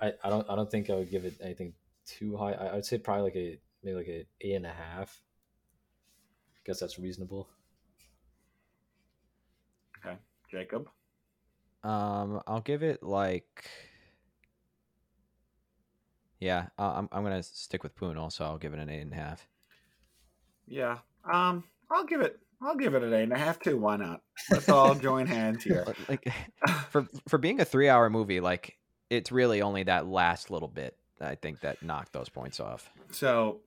I, 0.00 0.12
I 0.22 0.28
don't 0.30 0.48
I 0.50 0.56
don't 0.56 0.70
think 0.70 0.90
I 0.90 0.94
would 0.94 1.10
give 1.10 1.24
it 1.24 1.36
anything 1.40 1.72
too 2.04 2.36
high. 2.36 2.52
I, 2.52 2.76
I'd 2.76 2.84
say 2.84 2.98
probably 2.98 3.22
like 3.24 3.36
a 3.36 3.58
maybe 3.82 3.96
like 3.96 4.08
a 4.08 4.26
eight 4.40 4.54
and 4.54 4.66
a 4.66 4.72
half. 4.72 5.22
I 6.54 6.60
Guess 6.66 6.80
that's 6.80 6.98
reasonable. 6.98 7.48
Okay, 9.98 10.16
Jacob. 10.50 10.88
Um, 11.82 12.42
I'll 12.46 12.60
give 12.60 12.82
it 12.82 13.02
like. 13.02 13.70
Yeah, 16.40 16.66
uh, 16.78 16.92
I'm 16.96 17.08
I'm 17.12 17.22
gonna 17.22 17.42
stick 17.42 17.82
with 17.82 17.94
Poon. 17.96 18.18
Also, 18.18 18.44
I'll 18.44 18.58
give 18.58 18.74
it 18.74 18.78
an 18.80 18.90
eight 18.90 19.00
and 19.00 19.12
a 19.12 19.16
half. 19.16 19.46
Yeah. 20.66 20.98
Um, 21.30 21.64
I'll 21.90 22.04
give 22.04 22.20
it. 22.20 22.38
I'll 22.62 22.76
give 22.76 22.94
it 22.94 23.02
an 23.02 23.12
eight 23.12 23.24
and 23.24 23.32
a 23.32 23.38
half 23.38 23.58
too. 23.58 23.76
Why 23.76 23.96
not? 23.96 24.22
Let's 24.50 24.68
all 24.68 24.94
join 24.94 25.26
hands 25.26 25.62
here. 25.62 25.84
Like 26.08 26.32
for 26.90 27.06
for 27.28 27.38
being 27.38 27.60
a 27.60 27.64
three 27.64 27.88
hour 27.88 28.08
movie, 28.08 28.40
like 28.40 28.76
it's 29.10 29.30
really 29.30 29.62
only 29.62 29.82
that 29.84 30.06
last 30.06 30.50
little 30.50 30.68
bit 30.68 30.96
I 31.20 31.34
think 31.34 31.60
that 31.60 31.82
knocked 31.82 32.12
those 32.12 32.28
points 32.28 32.60
off. 32.60 32.90
So 33.10 33.60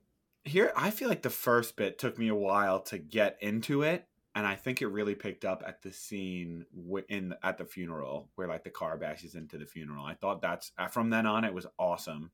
here, 0.44 0.72
I 0.76 0.90
feel 0.90 1.08
like 1.08 1.22
the 1.22 1.30
first 1.30 1.76
bit 1.76 1.98
took 1.98 2.18
me 2.18 2.28
a 2.28 2.34
while 2.34 2.80
to 2.82 2.98
get 2.98 3.36
into 3.40 3.82
it, 3.82 4.06
and 4.34 4.46
I 4.46 4.54
think 4.54 4.82
it 4.82 4.88
really 4.88 5.14
picked 5.14 5.44
up 5.44 5.62
at 5.66 5.82
the 5.82 5.92
scene 5.92 6.66
in 7.08 7.34
at 7.42 7.58
the 7.58 7.64
funeral 7.64 8.28
where 8.36 8.48
like 8.48 8.64
the 8.64 8.70
car 8.70 8.96
bashes 8.96 9.34
into 9.34 9.58
the 9.58 9.66
funeral. 9.66 10.04
I 10.04 10.14
thought 10.14 10.42
that's 10.42 10.72
uh, 10.78 10.88
from 10.88 11.10
then 11.10 11.26
on 11.26 11.44
it 11.44 11.54
was 11.54 11.66
awesome. 11.78 12.30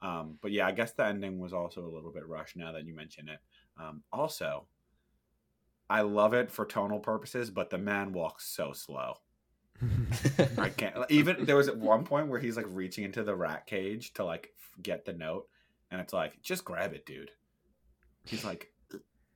Um, 0.00 0.38
but 0.40 0.52
yeah, 0.52 0.66
I 0.66 0.72
guess 0.72 0.92
the 0.92 1.04
ending 1.04 1.40
was 1.40 1.52
also 1.52 1.84
a 1.84 1.90
little 1.92 2.12
bit 2.12 2.26
rushed. 2.28 2.56
Now 2.56 2.72
that 2.72 2.86
you 2.86 2.94
mention 2.94 3.28
it, 3.28 3.40
um, 3.78 4.02
also, 4.12 4.64
I 5.90 6.00
love 6.02 6.34
it 6.34 6.50
for 6.50 6.64
tonal 6.64 7.00
purposes, 7.00 7.50
but 7.50 7.70
the 7.70 7.78
man 7.78 8.12
walks 8.12 8.46
so 8.46 8.72
slow. 8.72 9.14
I 10.58 10.70
can't 10.70 10.94
even. 11.08 11.44
There 11.44 11.56
was 11.56 11.68
at 11.68 11.76
one 11.78 12.04
point 12.04 12.28
where 12.28 12.40
he's 12.40 12.56
like 12.56 12.66
reaching 12.68 13.04
into 13.04 13.22
the 13.22 13.34
rat 13.36 13.66
cage 13.66 14.12
to 14.14 14.24
like 14.24 14.50
get 14.82 15.04
the 15.04 15.12
note, 15.12 15.46
and 15.90 16.00
it's 16.00 16.12
like, 16.12 16.42
just 16.42 16.64
grab 16.64 16.92
it, 16.94 17.06
dude. 17.06 17.30
He's 18.24 18.44
like, 18.44 18.72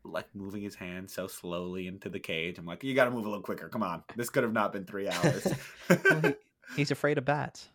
like 0.05 0.27
moving 0.35 0.63
his 0.63 0.75
hand 0.75 1.09
so 1.11 1.29
slowly 1.29 1.87
into 1.87 2.09
the 2.09 2.19
cage. 2.19 2.59
I'm 2.59 2.67
like, 2.67 2.83
you 2.83 2.93
got 2.95 3.05
to 3.05 3.11
move 3.13 3.25
a 3.25 3.29
little 3.29 3.43
quicker. 3.45 3.69
Come 3.69 3.85
on, 3.85 4.03
this 4.17 4.31
could 4.31 4.43
have 4.43 4.53
not 4.53 4.73
been 4.73 4.85
three 4.85 5.09
hours. 5.09 5.47
Well, 5.89 6.21
he- 6.23 6.35
He's 6.77 6.91
afraid 6.91 7.19
of 7.19 7.25
bats. 7.27 7.69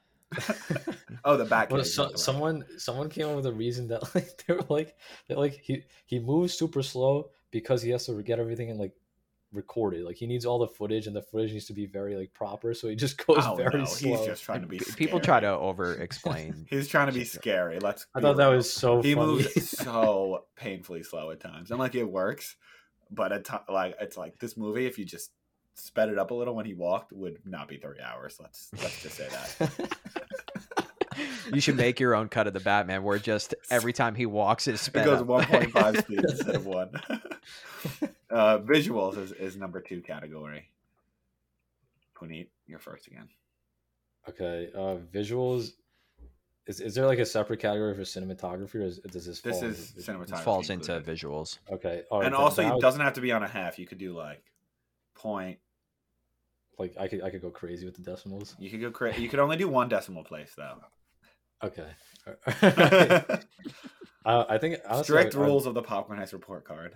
Oh, 1.26 1.38
the 1.38 1.46
back. 1.46 1.72
Well, 1.72 1.84
so, 1.84 2.10
the 2.10 2.18
someone 2.18 2.66
someone 2.78 3.10
came 3.10 3.28
up 3.28 3.36
with 3.36 3.46
a 3.46 3.54
reason 3.54 3.88
that 3.90 4.04
like 4.16 4.44
they 4.46 4.54
were 4.54 4.66
like 4.70 4.96
that 5.28 5.38
like 5.38 5.60
he 5.64 5.84
he 6.06 6.20
moves 6.20 6.54
super 6.54 6.84
slow 6.84 7.30
because 7.52 7.82
he 7.82 7.90
has 7.92 8.06
to 8.08 8.22
get 8.24 8.40
everything 8.40 8.70
and 8.70 8.80
like 8.80 8.94
recorded. 9.54 10.04
Like 10.04 10.18
he 10.18 10.28
needs 10.28 10.46
all 10.46 10.60
the 10.60 10.68
footage 10.68 11.08
and 11.08 11.16
the 11.16 11.22
footage 11.22 11.54
needs 11.54 11.66
to 11.68 11.74
be 11.74 11.86
very 11.86 12.16
like 12.16 12.34
proper. 12.34 12.74
So 12.74 12.88
he 12.90 12.96
just 12.96 13.18
goes 13.26 13.44
Oh, 13.46 13.56
very 13.56 13.80
no, 13.80 13.86
slow. 13.86 14.18
he's 14.18 14.26
just 14.26 14.44
trying 14.44 14.62
to 14.62 14.68
be. 14.68 14.80
P- 14.80 14.92
People 14.98 15.20
try 15.20 15.40
to 15.40 15.48
over 15.58 15.94
explain. 15.96 16.66
He's 16.70 16.88
trying 16.88 17.08
to 17.08 17.14
be 17.14 17.24
scary. 17.24 17.80
Let's. 17.80 18.06
I 18.14 18.20
be 18.20 18.24
thought 18.24 18.38
that 18.38 18.48
was 18.48 18.72
so 18.72 18.98
funny. 18.98 19.08
he 19.10 19.16
funny. 19.16 19.28
moves 19.34 19.78
so 19.78 20.46
painfully 20.56 21.04
slow 21.04 21.32
at 21.32 21.40
times. 21.40 21.72
I'm 21.72 21.80
like, 21.80 21.96
it 21.96 22.04
works, 22.04 22.58
but 23.10 23.32
at 23.32 23.46
ti- 23.46 23.72
like 23.74 23.96
it's 24.02 24.18
like 24.18 24.38
this 24.40 24.58
movie. 24.58 24.86
If 24.86 25.00
you 25.00 25.06
just 25.06 25.32
sped 25.80 26.10
it 26.10 26.18
up 26.18 26.32
a 26.32 26.34
little 26.34 26.56
when 26.56 26.66
he 26.66 26.74
walked, 26.74 27.14
would 27.14 27.40
not 27.46 27.68
be 27.68 27.78
three 27.78 28.02
hours. 28.02 28.38
Let's 28.42 28.70
let's 28.82 29.02
just 29.02 29.16
say 29.16 29.28
that. 29.30 29.98
you 31.54 31.62
should 31.62 31.78
make 31.78 32.00
your 32.00 32.16
own 32.16 32.30
cut 32.30 32.48
of 32.48 32.54
the 32.54 32.60
Batman 32.60 33.04
where 33.04 33.20
just 33.20 33.56
every 33.70 33.94
time 33.94 34.16
he 34.16 34.26
walks 34.26 34.68
is 34.68 34.88
It 34.88 34.94
goes 34.94 35.22
1.5 35.22 36.02
speed 36.02 36.20
instead 36.20 36.56
of 36.56 36.66
one. 36.66 36.90
uh, 38.30 38.60
visuals 38.60 39.18
is, 39.18 39.32
is 39.32 39.56
number 39.56 39.82
two 39.82 40.02
category. 40.02 40.66
Puneet, 42.20 42.48
you're 42.66 42.80
first 42.80 43.08
again. 43.08 43.30
Okay, 44.28 44.70
uh, 44.76 44.98
visuals. 45.14 45.74
Is, 46.66 46.82
is 46.82 46.96
there 46.96 47.06
like 47.06 47.20
a 47.20 47.26
separate 47.26 47.62
category 47.62 47.94
for 47.96 48.02
cinematography, 48.02 48.76
or 48.76 48.82
is, 48.82 49.00
does 49.00 49.26
this? 49.26 49.40
This 49.40 49.60
fall 49.60 49.70
is 49.70 49.94
under- 50.10 50.26
cinematography. 50.26 50.40
It 50.40 50.44
falls 50.44 50.70
into 50.70 51.00
visuals. 51.00 51.60
Okay, 51.72 52.04
all 52.12 52.20
right, 52.20 52.26
and 52.26 52.36
also, 52.36 52.76
it 52.76 52.82
doesn't 52.82 53.00
have 53.00 53.14
to 53.14 53.22
be 53.22 53.32
on 53.32 53.44
a 53.44 53.48
half. 53.48 53.80
You 53.80 53.88
could 53.88 54.00
do 54.00 54.14
like 54.14 54.44
point. 55.16 55.60
Like 56.78 56.96
I 57.00 57.08
could 57.08 57.24
I 57.24 57.30
could 57.30 57.42
go 57.42 57.50
crazy 57.50 57.86
with 57.86 57.96
the 57.96 58.02
decimals. 58.04 58.56
You 58.60 58.70
could 58.70 58.82
go. 58.82 58.92
crazy. 58.92 59.22
you 59.22 59.30
could 59.30 59.40
only 59.40 59.58
do 59.58 59.68
one 59.68 59.90
decimal 59.90 60.24
place 60.24 60.54
though. 60.56 60.78
Okay. 61.64 61.88
I, 64.26 64.46
I 64.50 64.58
think 64.58 64.78
honestly, 64.86 65.04
Strict 65.04 65.36
I, 65.36 65.40
I- 65.40 65.46
rules 65.46 65.66
of 65.66 65.74
the 65.74 65.82
Popcorn 65.82 66.20
Heist 66.20 66.34
report 66.34 66.66
card. 66.66 66.96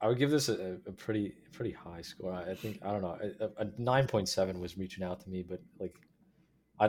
I 0.00 0.08
would 0.08 0.18
give 0.18 0.30
this 0.30 0.48
a, 0.50 0.78
a 0.86 0.92
pretty 0.92 1.34
pretty 1.52 1.72
high 1.72 2.02
score. 2.02 2.32
I 2.32 2.50
I 2.50 2.54
think 2.54 2.80
I 2.84 2.92
don't 2.92 3.02
know 3.02 3.18
a, 3.40 3.62
a 3.62 3.66
nine 3.78 4.06
point 4.06 4.28
seven 4.28 4.60
was 4.60 4.76
reaching 4.76 5.02
out 5.02 5.20
to 5.20 5.30
me, 5.30 5.42
but 5.42 5.60
like, 5.80 5.94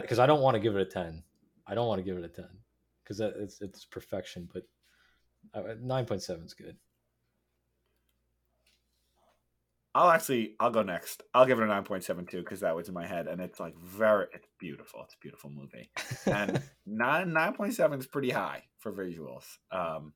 because 0.01 0.19
I 0.19 0.25
don't 0.25 0.41
want 0.41 0.55
to 0.55 0.59
give 0.59 0.75
it 0.75 0.81
a 0.81 0.85
ten. 0.85 1.23
I 1.65 1.73
don't 1.73 1.87
want 1.87 1.99
to 1.99 2.03
give 2.03 2.17
it 2.17 2.25
a 2.25 2.27
ten 2.27 2.49
because 3.03 3.19
it's 3.21 3.61
it's 3.61 3.85
perfection. 3.85 4.49
But 4.53 4.63
uh, 5.53 5.75
nine 5.81 6.05
point 6.05 6.21
seven 6.21 6.45
is 6.45 6.53
good. 6.53 6.75
I'll 9.97 10.11
actually 10.11 10.53
I'll 10.59 10.69
go 10.69 10.83
next. 10.83 11.23
I'll 11.33 11.47
give 11.47 11.57
it 11.57 11.63
a 11.63 11.65
nine 11.65 11.83
point 11.83 12.03
seven 12.03 12.27
two 12.27 12.37
because 12.37 12.59
that 12.59 12.75
was 12.75 12.87
in 12.87 12.93
my 12.93 13.07
head, 13.07 13.25
and 13.25 13.41
it's 13.41 13.59
like 13.59 13.75
very 13.79 14.27
it's 14.31 14.47
beautiful. 14.59 15.01
It's 15.03 15.15
a 15.15 15.17
beautiful 15.17 15.49
movie, 15.49 15.89
and 16.27 16.61
nine 16.85 17.33
nine 17.33 17.53
point 17.53 17.73
seven 17.73 17.97
is 17.97 18.05
pretty 18.05 18.29
high 18.29 18.65
for 18.77 18.91
visuals. 18.91 19.57
Um, 19.71 20.13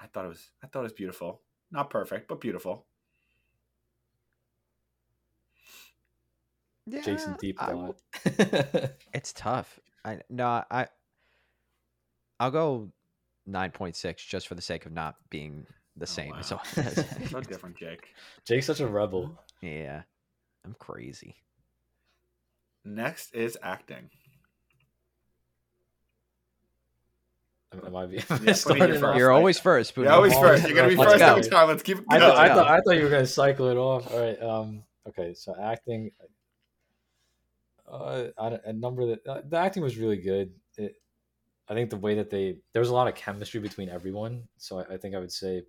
I 0.00 0.08
thought 0.08 0.24
it 0.24 0.30
was 0.30 0.50
I 0.64 0.66
thought 0.66 0.80
it 0.80 0.82
was 0.82 0.92
beautiful. 0.94 1.42
Not 1.70 1.90
perfect, 1.90 2.26
but 2.26 2.40
beautiful. 2.40 2.86
Yeah, 6.86 7.02
Jason 7.02 7.36
deep 7.38 7.62
I 7.62 7.66
thought. 7.66 8.00
It's 9.14 9.32
tough. 9.32 9.78
I 10.04 10.22
no, 10.28 10.64
I 10.68 10.88
I'll 12.40 12.50
go 12.50 12.90
nine 13.46 13.70
point 13.70 13.94
six 13.94 14.24
just 14.24 14.48
for 14.48 14.56
the 14.56 14.62
sake 14.62 14.86
of 14.86 14.92
not 14.92 15.14
being 15.30 15.66
the 16.00 16.04
Oh, 16.04 16.06
same. 16.06 16.34
as 16.34 16.50
wow. 16.50 16.58
all- 16.58 16.64
so 17.28 17.40
different, 17.42 17.76
Jake. 17.76 18.08
Jake's 18.44 18.66
such 18.66 18.80
a 18.80 18.86
rebel. 18.86 19.38
yeah, 19.60 20.02
I'm 20.64 20.74
crazy. 20.78 21.36
Next 22.84 23.34
is 23.34 23.56
acting. 23.62 24.10
Am- 27.72 27.82
Am 27.86 27.96
I, 27.96 28.06
be- 28.06 28.18
am 28.18 28.24
Yeah, 28.30 28.34
I 28.34 28.38
put 28.38 28.48
in 28.48 28.54
starting 28.54 28.88
your 28.88 28.96
off? 28.96 29.00
first. 29.00 29.18
You're 29.18 29.30
always 29.32 29.58
first. 29.60 29.96
You're 29.96 30.10
always 30.10 30.34
first. 30.34 30.66
You're 30.66 30.74
gonna 30.76 30.88
be 30.88 30.96
first. 30.96 31.10
first 31.10 31.22
every 31.22 31.42
time. 31.44 31.68
Let's 31.68 31.82
keep 31.82 31.98
it 31.98 32.04
I 32.10 32.18
going. 32.18 32.32
thought, 32.32 32.38
I, 32.44 32.48
go. 32.48 32.54
thought, 32.56 32.68
I 32.68 32.80
thought 32.80 32.96
you 32.96 33.04
were 33.04 33.10
gonna 33.10 33.26
cycle 33.26 33.68
it 33.68 33.76
off. 33.76 34.12
All 34.12 34.20
right. 34.20 34.42
Um. 34.42 34.82
Okay. 35.08 35.34
So 35.34 35.54
acting. 35.60 36.10
Uh, 37.90 38.28
I 38.38 38.50
don't- 38.50 38.62
a 38.64 38.72
number 38.72 39.06
that 39.06 39.26
uh, 39.26 39.40
the 39.48 39.56
acting 39.56 39.82
was 39.82 39.96
really 39.98 40.16
good. 40.16 40.52
It, 40.78 40.96
I 41.68 41.74
think 41.74 41.90
the 41.90 41.96
way 41.96 42.16
that 42.16 42.30
they 42.30 42.56
there 42.72 42.80
was 42.80 42.88
a 42.88 42.94
lot 42.94 43.06
of 43.08 43.14
chemistry 43.14 43.60
between 43.60 43.88
everyone. 43.88 44.48
So 44.56 44.80
I, 44.80 44.94
I 44.94 44.96
think 44.96 45.14
I 45.14 45.18
would 45.18 45.32
say 45.32 45.62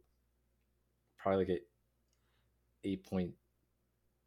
probably 1.22 1.46
like 1.46 1.58
a 1.58 2.88
eight 2.88 3.04
point 3.10 3.32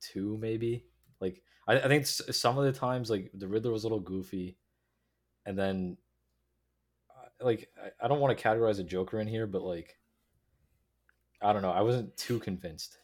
two 0.01 0.39
maybe. 0.41 0.85
Like 1.21 1.43
I, 1.67 1.79
I 1.81 1.89
think 1.89 2.07
some 2.07 2.59
of 2.59 2.65
the 2.65 2.73
times 2.73 3.11
like 3.11 3.31
the 3.35 3.49
Riddler 3.49 3.73
was 3.73 3.85
a 3.85 3.87
little 3.87 4.01
goofy, 4.01 4.57
and 5.47 5.59
then 5.59 5.97
uh, 7.11 7.45
like 7.45 7.71
I, 7.83 8.05
I 8.05 8.09
don't 8.09 8.21
want 8.21 8.37
to 8.37 8.43
categorize 8.43 8.79
a 8.79 8.85
Joker 8.85 9.21
in 9.21 9.27
here, 9.27 9.47
but 9.47 9.63
like 9.63 9.97
I 11.43 11.53
don't 11.53 11.63
know. 11.63 11.73
I 11.73 11.83
wasn't 11.83 12.17
too 12.17 12.39
convinced 12.39 12.99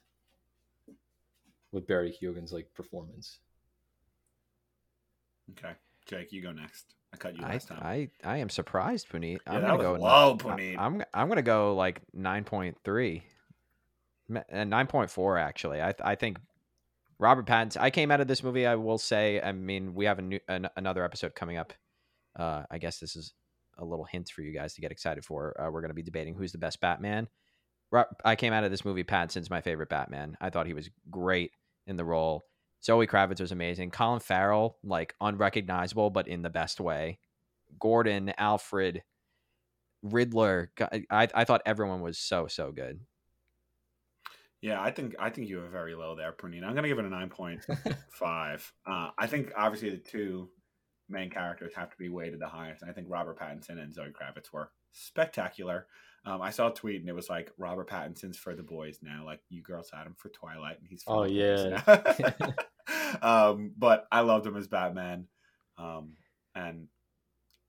with 1.73 1.87
Barry 1.87 2.11
Keoghan's 2.13 2.53
like 2.53 2.73
performance. 2.75 3.39
Okay, 5.59 5.73
Jake, 6.07 6.33
you 6.33 6.43
go 6.43 6.53
next. 6.53 6.95
I 7.13 7.17
cut 7.17 7.37
you 7.37 7.45
I, 7.45 7.53
last 7.53 7.69
time. 7.69 7.81
I 7.83 8.09
I 8.25 8.37
am 8.39 8.49
surprised, 8.49 9.09
Puneet. 9.09 9.41
Yeah, 9.47 9.55
I'm 9.55 9.63
that 9.63 9.67
gonna 9.77 9.93
was 9.93 10.01
go 10.01 10.05
low, 10.05 10.35
I- 10.35 10.37
Puneet. 10.37 10.79
I'm 10.79 11.03
I'm 11.13 11.29
gonna 11.29 11.43
go 11.43 11.75
like 11.75 12.01
nine 12.13 12.45
point 12.45 12.77
three, 12.85 13.23
and 14.49 14.89
point 14.89 15.11
four 15.11 15.39
actually. 15.39 15.81
I 15.81 15.95
I 16.03 16.15
think 16.15 16.39
Robert 17.19 17.47
Pattinson. 17.47 17.81
I 17.81 17.91
came 17.91 18.11
out 18.11 18.21
of 18.21 18.29
this 18.29 18.43
movie. 18.43 18.67
I 18.67 18.77
will 18.77 18.99
say. 18.99 19.41
I 19.41 19.53
mean, 19.53 19.95
we 19.95 20.07
have 20.07 20.19
a 20.19 20.23
new 20.23 20.41
an, 20.49 20.69
another 20.77 21.05
episode 21.05 21.35
coming 21.35 21.59
up. 21.59 21.73
Uh, 22.39 22.63
I 22.71 22.79
guess 22.79 22.99
this 22.99 23.15
is 23.15 23.35
a 23.79 23.85
little 23.85 24.05
hint 24.05 24.31
for 24.31 24.43
you 24.43 24.53
guys 24.53 24.75
to 24.75 24.81
get 24.81 24.91
excited 24.91 25.25
for. 25.25 25.61
Uh, 25.61 25.71
we're 25.71 25.83
gonna 25.83 25.95
be 25.95 26.03
debating 26.03 26.35
who's 26.35 26.53
the 26.53 26.59
best 26.59 26.81
Batman. 26.81 27.29
I 28.25 28.37
came 28.37 28.53
out 28.53 28.65
of 28.65 28.71
this 28.71 28.85
movie. 28.85 29.05
Pattinson's 29.05 29.51
my 29.51 29.61
favorite 29.61 29.89
Batman. 29.89 30.37
I 30.41 30.51
thought 30.51 30.67
he 30.67 30.75
was 30.75 30.91
great 31.11 31.51
in 31.87 31.97
the 31.97 32.05
role. 32.05 32.45
Zoe 32.83 33.07
Kravitz 33.07 33.41
was 33.41 33.53
amazing. 33.53 33.91
Colin 33.91 34.21
Farrell, 34.21 34.79
like 34.83 35.15
unrecognizable, 35.21 36.11
but 36.11 36.29
in 36.29 36.43
the 36.43 36.51
best 36.51 36.81
way. 36.81 37.19
Gordon, 37.79 38.33
Alfred, 38.39 39.03
Riddler. 40.03 40.73
I 41.11 41.29
I 41.35 41.45
thought 41.45 41.63
everyone 41.67 42.01
was 42.01 42.19
so 42.19 42.47
so 42.47 42.73
good. 42.73 43.01
Yeah, 44.63 44.81
I 44.81 44.91
think 44.91 45.15
I 45.19 45.31
think 45.31 45.49
you 45.49 45.59
were 45.59 45.69
very 45.69 45.95
low 45.95 46.15
there, 46.15 46.33
Pernina. 46.33 46.65
I'm 46.65 46.75
gonna 46.75 46.89
give 46.89 46.99
it 46.99 47.05
a 47.05 47.11
nine 47.11 47.31
point 47.31 47.65
five. 48.13 48.71
Uh, 48.87 49.11
I 49.19 49.27
think 49.27 49.53
obviously 49.57 49.91
the 49.91 49.97
two 49.97 50.51
main 51.09 51.31
characters 51.31 51.73
have 51.75 51.91
to 51.91 51.97
be 51.97 52.09
weighted 52.09 52.41
the 52.41 52.47
highest. 52.47 52.83
And 52.83 52.91
I 52.91 52.95
think 52.95 53.07
Robert 53.11 53.39
Pattinson 53.39 53.83
and 53.83 53.93
Zoe 53.93 54.09
Kravitz 54.09 54.53
were 54.53 54.71
spectacular. 54.93 55.87
Um, 56.27 56.43
I 56.43 56.51
saw 56.51 56.69
a 56.69 56.75
tweet 56.75 57.01
and 57.01 57.09
it 57.09 57.15
was 57.15 57.31
like 57.31 57.51
Robert 57.59 57.89
Pattinson's 57.89 58.37
for 58.37 58.55
the 58.55 58.63
boys 58.63 58.99
now. 59.03 59.25
Like 59.25 59.41
you 59.49 59.63
girls 59.63 59.91
had 59.93 60.07
him 60.07 60.15
for 60.19 60.29
Twilight, 60.29 60.79
and 60.79 60.87
he's 60.89 61.03
for 61.03 61.25
Oh, 61.25 61.27
the 61.27 61.33
yeah. 61.33 62.53
um, 63.23 63.73
but 63.77 64.07
I 64.13 64.21
loved 64.21 64.47
him 64.47 64.57
as 64.57 64.69
Batman. 64.69 65.27
Um, 65.79 66.17
and 66.55 66.89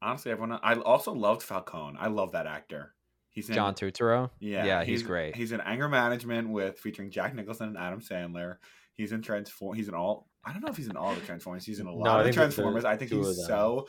honestly, 0.01 0.31
everyone 0.31 0.59
I 0.61 0.75
also 0.75 1.13
loved 1.13 1.43
Falcone. 1.43 1.97
I 1.99 2.07
love 2.07 2.33
that 2.33 2.47
actor. 2.47 2.93
He's 3.31 3.47
in, 3.49 3.55
John 3.55 3.73
Turturro. 3.73 4.29
yeah, 4.39 4.65
yeah, 4.65 4.83
he's 4.83 5.03
great. 5.03 5.35
He's 5.35 5.53
in 5.53 5.61
Anger 5.61 5.87
Management 5.87 6.49
with 6.49 6.77
featuring 6.79 7.09
Jack 7.09 7.33
Nicholson 7.33 7.69
and 7.69 7.77
Adam 7.77 8.01
Sandler. 8.01 8.57
He's 8.93 9.13
in 9.13 9.21
Transform. 9.21 9.75
He's 9.75 9.87
in 9.87 9.93
all. 9.93 10.27
I 10.43 10.51
don't 10.51 10.61
know 10.61 10.69
if 10.69 10.77
he's 10.77 10.87
in 10.87 10.97
all 10.97 11.15
the 11.15 11.21
Transformers. 11.21 11.65
He's 11.65 11.79
in 11.79 11.87
a 11.87 11.93
lot 11.93 12.07
I 12.07 12.19
of 12.19 12.23
the 12.23 12.27
it's 12.29 12.35
the 12.35 12.41
Transformers. 12.41 12.85
I 12.85 12.97
think 12.97 13.11
he's 13.11 13.45
so 13.45 13.87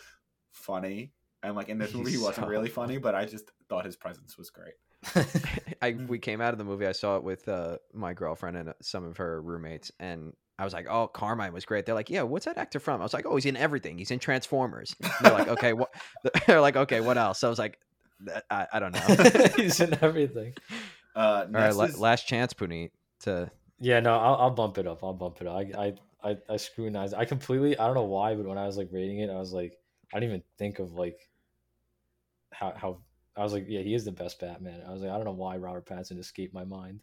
funny. 0.52 1.12
And 1.42 1.56
like 1.56 1.68
in 1.68 1.78
this 1.78 1.92
movie, 1.92 2.12
he 2.12 2.18
wasn't 2.18 2.36
so 2.36 2.46
really 2.46 2.68
funny, 2.68 2.98
but 2.98 3.16
I 3.16 3.24
just 3.24 3.50
thought 3.68 3.84
his 3.84 3.96
presence 3.96 4.38
was 4.38 4.50
great. 4.50 4.74
I 5.82 5.96
we 6.06 6.18
came 6.20 6.40
out 6.40 6.52
of 6.52 6.58
the 6.58 6.64
movie. 6.64 6.86
I 6.86 6.92
saw 6.92 7.16
it 7.16 7.24
with 7.24 7.48
uh, 7.48 7.78
my 7.92 8.12
girlfriend 8.14 8.56
and 8.56 8.72
some 8.80 9.04
of 9.04 9.16
her 9.16 9.42
roommates, 9.42 9.90
and 9.98 10.34
I 10.58 10.64
was 10.64 10.72
like, 10.72 10.86
"Oh, 10.88 11.08
Carmine 11.08 11.52
was 11.52 11.64
great." 11.64 11.84
They're 11.86 11.94
like, 11.94 12.10
"Yeah, 12.10 12.22
what's 12.22 12.44
that 12.44 12.58
actor 12.58 12.78
from?" 12.78 13.00
I 13.00 13.04
was 13.04 13.12
like, 13.12 13.26
"Oh, 13.26 13.34
he's 13.34 13.46
in 13.46 13.56
everything. 13.56 13.98
He's 13.98 14.12
in 14.12 14.20
Transformers." 14.20 14.94
And 15.00 15.12
they're 15.22 15.32
like, 15.32 15.48
"Okay, 15.48 15.72
what?" 15.72 15.92
They're 16.46 16.60
like, 16.60 16.76
"Okay, 16.76 17.00
what 17.00 17.18
else?" 17.18 17.40
So 17.40 17.48
I 17.48 17.50
was 17.50 17.58
like, 17.58 17.72
"That- 17.72 17.78
"I, 18.50 18.66
I 18.72 18.78
don't 18.80 18.92
know." 18.92 19.40
He's 19.56 19.80
in 19.80 19.96
everything. 20.02 20.54
Uh, 21.14 21.18
All 21.18 21.38
right, 21.44 21.50
next 21.50 21.76
la- 21.76 21.84
is- 21.84 21.98
last 21.98 22.26
chance, 22.26 22.52
Puneet. 22.52 22.90
To 23.20 23.50
Yeah, 23.80 24.00
no, 24.00 24.16
I'll, 24.18 24.34
I'll 24.36 24.50
bump 24.50 24.78
it 24.78 24.86
up. 24.86 25.04
I'll 25.04 25.12
bump 25.14 25.40
it 25.40 25.46
up. 25.46 25.56
I, 25.56 25.60
I, 26.24 26.30
I, 26.30 26.36
I 26.50 26.56
scrutinized. 26.56 27.14
I 27.14 27.24
completely. 27.24 27.78
I 27.78 27.86
don't 27.86 27.94
know 27.94 28.04
why, 28.04 28.34
but 28.34 28.46
when 28.46 28.58
I 28.58 28.66
was 28.66 28.76
like 28.76 28.88
rating 28.92 29.20
it, 29.20 29.30
I 29.30 29.34
was 29.38 29.52
like, 29.52 29.78
I 30.12 30.18
didn't 30.20 30.30
even 30.30 30.42
think 30.58 30.78
of 30.78 30.92
like 30.92 31.18
how 32.50 32.72
how. 32.76 32.98
I 33.36 33.42
was 33.42 33.52
like, 33.54 33.64
yeah, 33.66 33.80
he 33.80 33.94
is 33.94 34.04
the 34.04 34.12
best 34.12 34.38
Batman. 34.40 34.82
I 34.86 34.92
was 34.92 35.00
like, 35.00 35.10
I 35.10 35.14
don't 35.16 35.24
know 35.24 35.32
why 35.32 35.56
Robert 35.56 35.86
Pattinson 35.86 36.18
escaped 36.18 36.52
my 36.52 36.64
mind. 36.64 37.00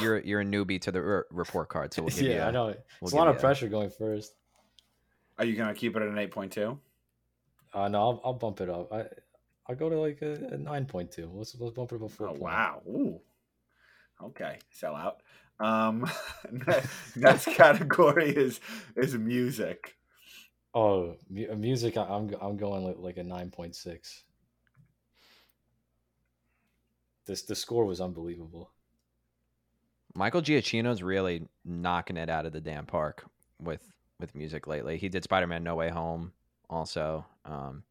you're 0.00 0.20
you're 0.20 0.40
a 0.40 0.44
newbie 0.44 0.80
to 0.80 0.90
the 0.90 1.02
re- 1.02 1.22
report 1.30 1.68
card, 1.68 1.92
so 1.92 2.02
we'll 2.02 2.10
give 2.10 2.20
you. 2.22 2.30
yeah, 2.30 2.46
a- 2.46 2.48
I 2.48 2.50
know. 2.50 2.64
we'll 2.66 2.76
It's 3.02 3.12
a 3.12 3.16
lot 3.16 3.24
you 3.24 3.30
of 3.30 3.36
a- 3.36 3.40
pressure 3.40 3.68
going 3.68 3.90
first. 3.90 4.32
are 5.38 5.44
you 5.44 5.54
gonna 5.54 5.74
keep 5.74 5.94
it 5.96 6.02
at 6.02 6.08
an 6.08 6.16
eight 6.18 6.30
point 6.30 6.52
two? 6.52 6.78
Uh, 7.74 7.88
no, 7.88 7.98
I'll, 8.00 8.20
I'll 8.24 8.32
bump 8.32 8.60
it 8.62 8.70
up. 8.70 8.90
I, 8.90 9.04
I'll 9.68 9.76
go 9.76 9.88
to 9.88 9.98
like 9.98 10.22
a, 10.22 10.34
a 10.52 10.58
nine 10.58 10.86
point 10.86 11.10
two. 11.10 11.30
Let's 11.32 11.56
let's 11.58 11.74
bump 11.74 11.92
it 11.92 11.96
up 11.96 12.02
a 12.02 12.08
four. 12.08 12.28
Oh 12.28 12.30
point. 12.30 12.42
wow! 12.42 12.82
Ooh. 12.88 13.20
Okay, 14.22 14.58
sell 14.70 14.94
out. 14.94 15.22
Um, 15.58 16.08
next 17.16 17.46
category 17.46 18.30
is 18.30 18.60
is 18.96 19.14
music. 19.14 19.96
Oh, 20.74 21.16
mu- 21.30 21.54
music. 21.56 21.96
I- 21.96 22.04
I'm 22.04 22.34
I'm 22.40 22.56
going 22.56 22.84
like 22.84 22.96
like 22.98 23.16
a 23.16 23.22
nine 23.24 23.50
point 23.50 23.74
six. 23.74 24.24
This 27.26 27.42
the 27.42 27.54
score 27.54 27.84
was 27.84 28.00
unbelievable. 28.00 28.70
Michael 30.14 30.40
Giacchino's 30.42 31.02
really 31.02 31.46
knocking 31.64 32.16
it 32.16 32.30
out 32.30 32.46
of 32.46 32.52
the 32.52 32.60
damn 32.60 32.86
park 32.86 33.24
with 33.60 33.82
with 34.20 34.34
music 34.34 34.66
lately. 34.66 34.96
He 34.96 35.08
did 35.08 35.24
Spider 35.24 35.46
Man 35.46 35.64
No 35.64 35.74
Way 35.74 35.90
Home, 35.90 36.32
also. 36.70 37.26
Um, 37.44 37.82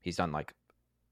he's 0.00 0.16
done 0.16 0.32
like 0.32 0.54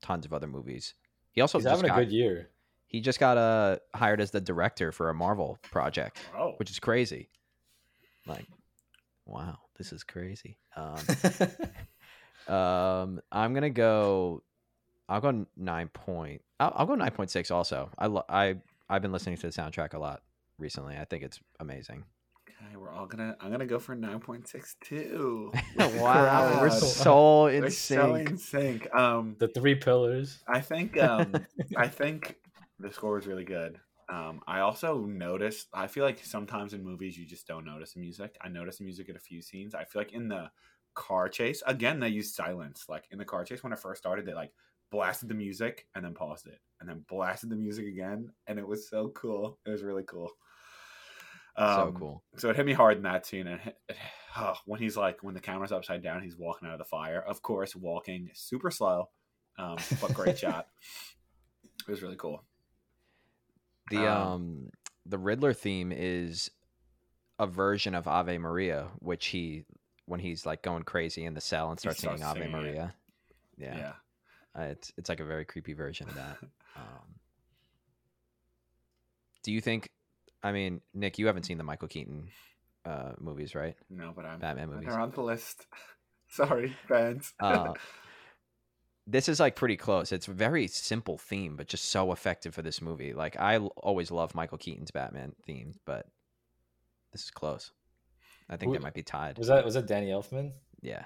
tons 0.03 0.27
of 0.27 0.33
other 0.35 0.47
movies. 0.47 0.95
He 1.33 1.41
also 1.41 1.59
He's 1.59 1.65
just 1.65 1.81
having 1.83 1.91
a 1.91 1.95
good 2.05 2.12
year. 2.12 2.51
he 2.87 3.01
just 3.01 3.19
got 3.19 3.39
uh, 3.39 3.79
hired 3.95 4.20
as 4.20 4.31
the 4.33 4.41
director 4.41 4.93
for 4.93 5.09
a 5.09 5.15
Marvel 5.15 5.59
project, 5.70 6.19
Oh, 6.37 6.53
which 6.59 6.70
is 6.70 6.79
crazy. 6.79 7.31
Like, 8.27 8.47
wow, 9.27 9.59
this 9.79 9.93
is 9.93 10.05
crazy. 10.05 10.59
Um, 10.77 10.97
um, 12.55 13.20
I'm 13.31 13.55
gonna 13.55 13.70
go. 13.70 14.43
I'll 15.09 15.20
go 15.20 15.47
nine 15.57 15.89
point. 15.89 16.43
I'll, 16.61 16.73
I'll 16.77 16.87
go 16.87 16.95
nine 16.95 17.11
point 17.12 17.31
six. 17.31 17.51
Also, 17.51 17.91
I 17.99 18.07
lo- 18.07 18.24
I 18.29 18.57
I've 18.89 19.03
been 19.03 19.12
listening 19.12 19.37
to 19.37 19.43
the 19.43 19.53
soundtrack 19.53 19.95
a 19.95 19.99
lot 19.99 20.23
recently. 20.59 20.97
I 20.97 21.05
think 21.05 21.23
it's 21.23 21.41
amazing. 21.61 22.05
Okay, 22.64 22.76
we're 22.76 22.90
all 22.90 23.06
gonna. 23.06 23.36
I'm 23.40 23.51
gonna 23.51 23.66
go 23.66 23.78
for 23.78 23.94
nine 23.94 24.20
point 24.20 24.47
six 24.47 24.76
two. 24.82 25.52
wow, 25.78 26.60
we're 26.60 26.70
so 26.70 27.47
in 27.47 27.62
We're 27.62 27.70
so 27.70 28.14
sync. 28.14 28.30
in 28.30 28.39
sync. 28.39 28.94
Um, 28.94 29.36
The 29.39 29.48
three 29.48 29.74
pillars. 29.74 30.43
I 30.47 30.60
think. 30.60 31.01
Um, 31.01 31.34
I 31.76 31.89
think 31.89 32.36
the 32.78 32.93
score 32.93 33.14
was 33.14 33.26
really 33.26 33.44
good. 33.44 33.80
Um, 34.09 34.43
I 34.47 34.60
also 34.60 34.98
noticed. 35.06 35.68
I 35.72 35.86
feel 35.86 36.05
like 36.05 36.24
sometimes 36.24 36.74
in 36.74 36.84
movies 36.84 37.18
you 37.18 37.26
just 37.26 37.47
don't 37.47 37.64
notice 37.64 37.94
the 37.94 38.01
music. 38.01 38.36
I 38.40 38.48
noticed 38.48 38.78
the 38.78 38.84
music 38.84 39.09
in 39.09 39.16
a 39.16 39.20
few 39.20 39.43
scenes. 39.43 39.74
I 39.74 39.84
feel 39.84 40.01
like 40.01 40.12
in 40.12 40.28
the 40.28 40.51
car 40.94 41.28
chase 41.28 41.62
again 41.66 42.01
they 42.01 42.09
used 42.09 42.34
silence. 42.34 42.84
Like 42.89 43.05
in 43.10 43.18
the 43.18 43.24
car 43.24 43.44
chase 43.44 43.62
when 43.62 43.72
it 43.72 43.78
first 43.78 44.02
started, 44.02 44.26
they 44.26 44.34
like 44.34 44.52
blasted 44.90 45.28
the 45.28 45.34
music 45.34 45.86
and 45.94 46.05
then 46.05 46.14
paused 46.14 46.47
it, 46.47 46.60
and 46.80 46.89
then 46.89 47.05
blasted 47.09 47.51
the 47.51 47.56
music 47.56 47.86
again, 47.86 48.30
and 48.47 48.59
it 48.59 48.68
was 48.68 48.89
so 48.89 49.09
cool. 49.09 49.59
It 49.66 49.70
was 49.70 49.82
really 49.82 50.05
cool. 50.05 50.30
So 51.57 51.65
Um, 51.65 51.95
cool. 51.95 52.23
So 52.37 52.51
it 52.51 52.57
hit 52.57 52.66
me 52.66 52.73
hard 52.73 52.97
in 52.97 53.03
that 53.05 53.27
scene, 53.27 53.47
and 53.47 53.61
it, 53.65 53.77
it- 53.89 53.97
oh, 54.37 54.55
when 54.66 54.81
he's 54.81 54.97
like, 54.97 55.23
when 55.23 55.35
the 55.35 55.41
camera's 55.41 55.73
upside 55.73 56.03
down, 56.03 56.23
he's 56.23 56.37
walking 56.37 56.66
out 56.69 56.73
of 56.74 56.79
the 56.79 56.85
fire. 56.85 57.20
Of 57.20 57.43
course, 57.43 57.77
walking 57.77 58.31
super 58.35 58.70
slow, 58.70 59.11
um, 59.59 59.77
but 60.01 60.15
great 60.15 60.39
shot. 60.45 60.69
It 61.87 61.91
was 61.91 62.03
really 62.03 62.16
cool. 62.16 62.45
The 63.91 64.07
um, 64.07 64.07
um 64.07 64.70
the 65.05 65.19
Riddler 65.19 65.53
theme 65.53 65.93
is 65.93 66.51
a 67.39 67.47
version 67.47 67.95
of 67.95 68.07
Ave 68.07 68.39
Maria, 68.39 68.89
which 69.01 69.27
he 69.27 69.65
when 70.07 70.20
he's 70.20 70.47
like 70.47 70.62
going 70.62 70.85
crazy 70.85 71.24
in 71.24 71.35
the 71.35 71.41
cell 71.41 71.70
and 71.70 71.79
starts 71.81 72.01
singing 72.01 72.23
Ave 72.23 72.41
singing 72.41 72.55
it. 72.55 72.59
Maria. 72.62 72.95
Yeah. 73.59 73.77
Yeah, 73.77 73.93
Uh, 74.59 74.62
it's 74.70 74.93
it's 74.97 75.09
like 75.09 75.20
a 75.20 75.24
very 75.24 75.45
creepy 75.45 75.73
version 75.74 76.09
of 76.09 76.15
that. 76.15 76.39
Um, 76.74 77.16
do 79.43 79.53
you 79.53 79.61
think? 79.61 79.91
I 80.43 80.52
mean, 80.52 80.81
Nick, 80.94 81.19
you 81.19 81.27
haven't 81.27 81.44
seen 81.44 81.59
the 81.59 81.64
Michael 81.64 81.89
Keaton 81.89 82.28
uh, 82.85 83.12
movies, 83.20 83.55
right? 83.55 83.77
No, 83.90 84.12
but 84.14 84.24
I'm. 84.24 84.39
Batman 84.39 84.70
movies. 84.70 84.89
They're 84.89 85.01
on 85.01 85.10
the 85.12 85.23
list. 85.23 85.66
Sorry, 86.28 86.74
fans. 86.89 87.32
Uh, 87.39 87.74
this 89.06 89.28
is 89.28 89.39
like 89.40 89.56
pretty 89.56 89.77
close. 89.77 90.12
It's 90.12 90.28
a 90.28 90.32
very 90.32 90.66
simple 90.66 91.19
theme, 91.19 91.56
but 91.56 91.66
just 91.69 91.86
so 91.90 92.12
effective 92.12 92.55
for 92.55 92.62
this 92.62 92.81
movie. 92.81 93.12
Like 93.12 93.39
I 93.39 93.56
l- 93.56 93.73
always 93.77 94.10
love 94.10 94.35
Michael 94.35 94.59
Keaton's 94.59 94.90
Batman 94.90 95.32
theme, 95.47 95.74
but 95.85 96.06
this 97.12 97.24
is 97.24 97.31
close. 97.31 97.70
I 98.48 98.56
think 98.56 98.73
Who- 98.73 98.78
they 98.78 98.82
might 98.82 98.94
be 98.94 99.02
tied. 99.02 99.39
Was 99.39 99.48
that 99.48 99.64
was 99.64 99.74
that 99.74 99.86
Danny 99.86 100.09
Elfman? 100.09 100.52
Yeah, 100.81 101.05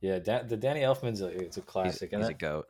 Yeah, 0.00 0.18
da- 0.20 0.42
the 0.44 0.56
Danny 0.56 0.80
Elfman's 0.82 1.20
a, 1.20 1.26
it's 1.26 1.56
a 1.56 1.60
he's, 1.60 1.66
classic, 1.68 2.12
and 2.12 2.22
he's 2.22 2.28
I, 2.28 2.32
a 2.32 2.34
goat. 2.34 2.66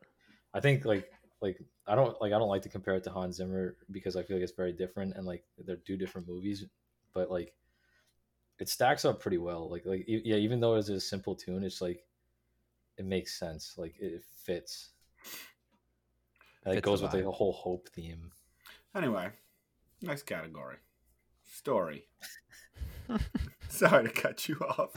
I 0.55 0.61
think 0.61 0.85
like 0.87 1.11
like 1.41 1.59
I 1.87 1.95
don't 1.95 2.21
like 2.21 2.33
I 2.33 2.39
don't 2.39 2.49
like 2.49 2.63
to 2.63 2.69
compare 2.69 2.95
it 2.95 3.05
to 3.05 3.11
Hans 3.11 3.37
Zimmer 3.37 3.77
because 3.91 4.17
I 4.17 4.23
feel 4.23 4.37
like 4.37 4.45
it's 4.45 4.53
very 4.53 4.73
different 4.73 5.17
and 5.17 5.27
like 5.27 5.45
they're 5.65 5.77
two 5.77 5.97
different 5.97 6.29
movies, 6.29 6.65
but 7.15 7.31
like 7.31 7.55
it 8.59 8.69
stacks 8.69 9.05
up 9.05 9.21
pretty 9.21 9.39
well. 9.39 9.71
Like 9.71 9.87
like 9.87 10.05
e- 10.09 10.23
yeah, 10.25 10.37
even 10.37 10.61
though 10.61 10.75
it's 10.75 10.89
a 10.89 11.01
simple 11.01 11.35
tune, 11.35 11.65
it's 11.65 11.81
like 11.81 12.05
it 12.99 13.05
makes 13.05 13.39
sense. 13.39 13.75
Like 13.79 13.95
it 13.99 14.23
fits. 14.45 14.91
And 16.65 16.73
it 16.73 16.77
Fits 16.77 16.85
the 16.85 16.91
goes 16.91 17.03
with 17.03 17.13
the 17.13 17.31
whole 17.31 17.53
hope 17.53 17.89
theme. 17.89 18.33
Anyway, 18.95 19.31
next 20.03 20.25
category 20.25 20.77
story. 21.45 22.05
Sorry 23.69 24.05
to 24.05 24.11
cut 24.11 24.49
you 24.49 24.57
off. 24.57 24.93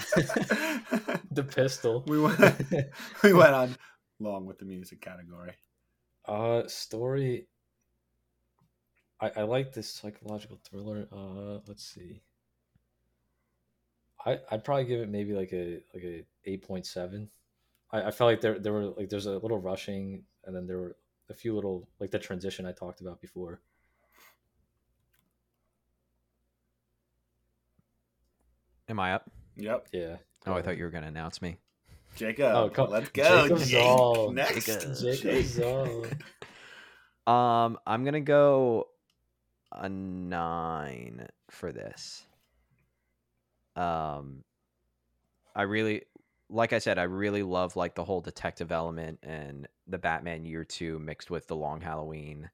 The 1.32 1.44
pistol. 1.44 2.04
we 2.08 2.20
went. 2.20 2.40
we 3.24 3.34
went 3.34 3.54
on 3.54 3.76
long 4.20 4.46
with 4.46 4.60
the 4.60 4.66
music 4.66 5.00
category. 5.02 5.54
Uh, 6.34 6.68
story. 6.68 7.46
I 9.22 9.32
I 9.36 9.42
like 9.44 9.72
this 9.72 9.88
psychological 9.88 10.60
thriller. 10.64 11.08
Uh, 11.12 11.60
let's 11.68 11.86
see. 11.86 12.24
I 14.26 14.40
I'd 14.50 14.64
probably 14.64 14.86
give 14.86 15.00
it 15.02 15.10
maybe 15.10 15.34
like 15.34 15.54
a 15.54 15.84
like 15.94 16.04
a 16.04 16.26
eight 16.46 16.66
point 16.66 16.88
seven. 16.88 17.30
I 17.92 18.06
I 18.06 18.12
felt 18.12 18.32
like 18.32 18.42
there 18.42 18.58
there 18.58 18.74
were 18.74 18.86
like 18.98 19.10
there's 19.10 19.28
a 19.28 19.38
little 19.38 19.60
rushing, 19.60 20.24
and 20.46 20.56
then 20.56 20.66
there 20.66 20.80
were 20.80 20.96
a 21.30 21.36
few 21.36 21.54
little 21.54 21.88
like 22.00 22.10
the 22.10 22.18
transition 22.18 22.66
I 22.66 22.72
talked 22.72 23.02
about 23.02 23.22
before. 23.22 23.62
Am 28.90 29.00
I 29.00 29.14
up? 29.14 29.30
Yep, 29.56 29.88
Yeah. 29.92 30.16
Oh, 30.48 30.54
I 30.54 30.64
thought 30.64 30.78
you 30.78 30.84
were 30.84 30.90
going 30.90 31.04
to 31.04 31.10
announce 31.10 31.44
me. 31.44 31.58
Jacob. 32.16 32.56
Oh, 32.56 32.70
come- 32.70 32.90
let's 32.90 33.10
go. 33.10 33.48
Jacob 33.48 33.58
Jake. 33.60 33.84
Zoll. 33.84 34.32
Next, 34.32 34.66
Jacob. 34.66 34.96
Jacob 34.98 35.46
Zoll. 35.46 36.06
Um, 37.26 37.78
I'm 37.88 38.04
gonna 38.04 38.20
go 38.20 38.88
a 39.72 39.88
nine 39.88 41.28
for 41.50 41.72
this. 41.72 42.26
Um, 43.78 44.44
I 45.56 45.62
really, 45.62 46.04
like 46.50 46.74
I 46.74 46.80
said, 46.80 47.00
I 47.00 47.04
really 47.04 47.44
love 47.44 47.78
like 47.78 47.96
the 47.96 48.04
whole 48.04 48.20
detective 48.20 48.74
element 48.74 49.20
and 49.24 49.70
the 49.88 49.98
Batman 49.98 50.44
Year 50.44 50.66
Two 50.66 51.00
mixed 51.00 51.32
with 51.32 51.48
the 51.48 51.56
Long 51.56 51.80
Halloween. 51.80 52.50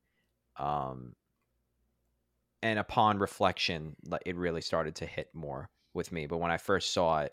Um, 0.57 1.15
and 2.61 2.77
upon 2.77 3.17
reflection, 3.17 3.95
like, 4.05 4.21
it 4.27 4.35
really 4.35 4.61
started 4.61 4.93
to 4.97 5.07
hit 5.07 5.29
more 5.33 5.71
with 5.95 6.11
me. 6.11 6.27
But 6.27 6.37
when 6.37 6.51
I 6.51 6.57
first 6.57 6.93
saw 6.93 7.21
it, 7.21 7.31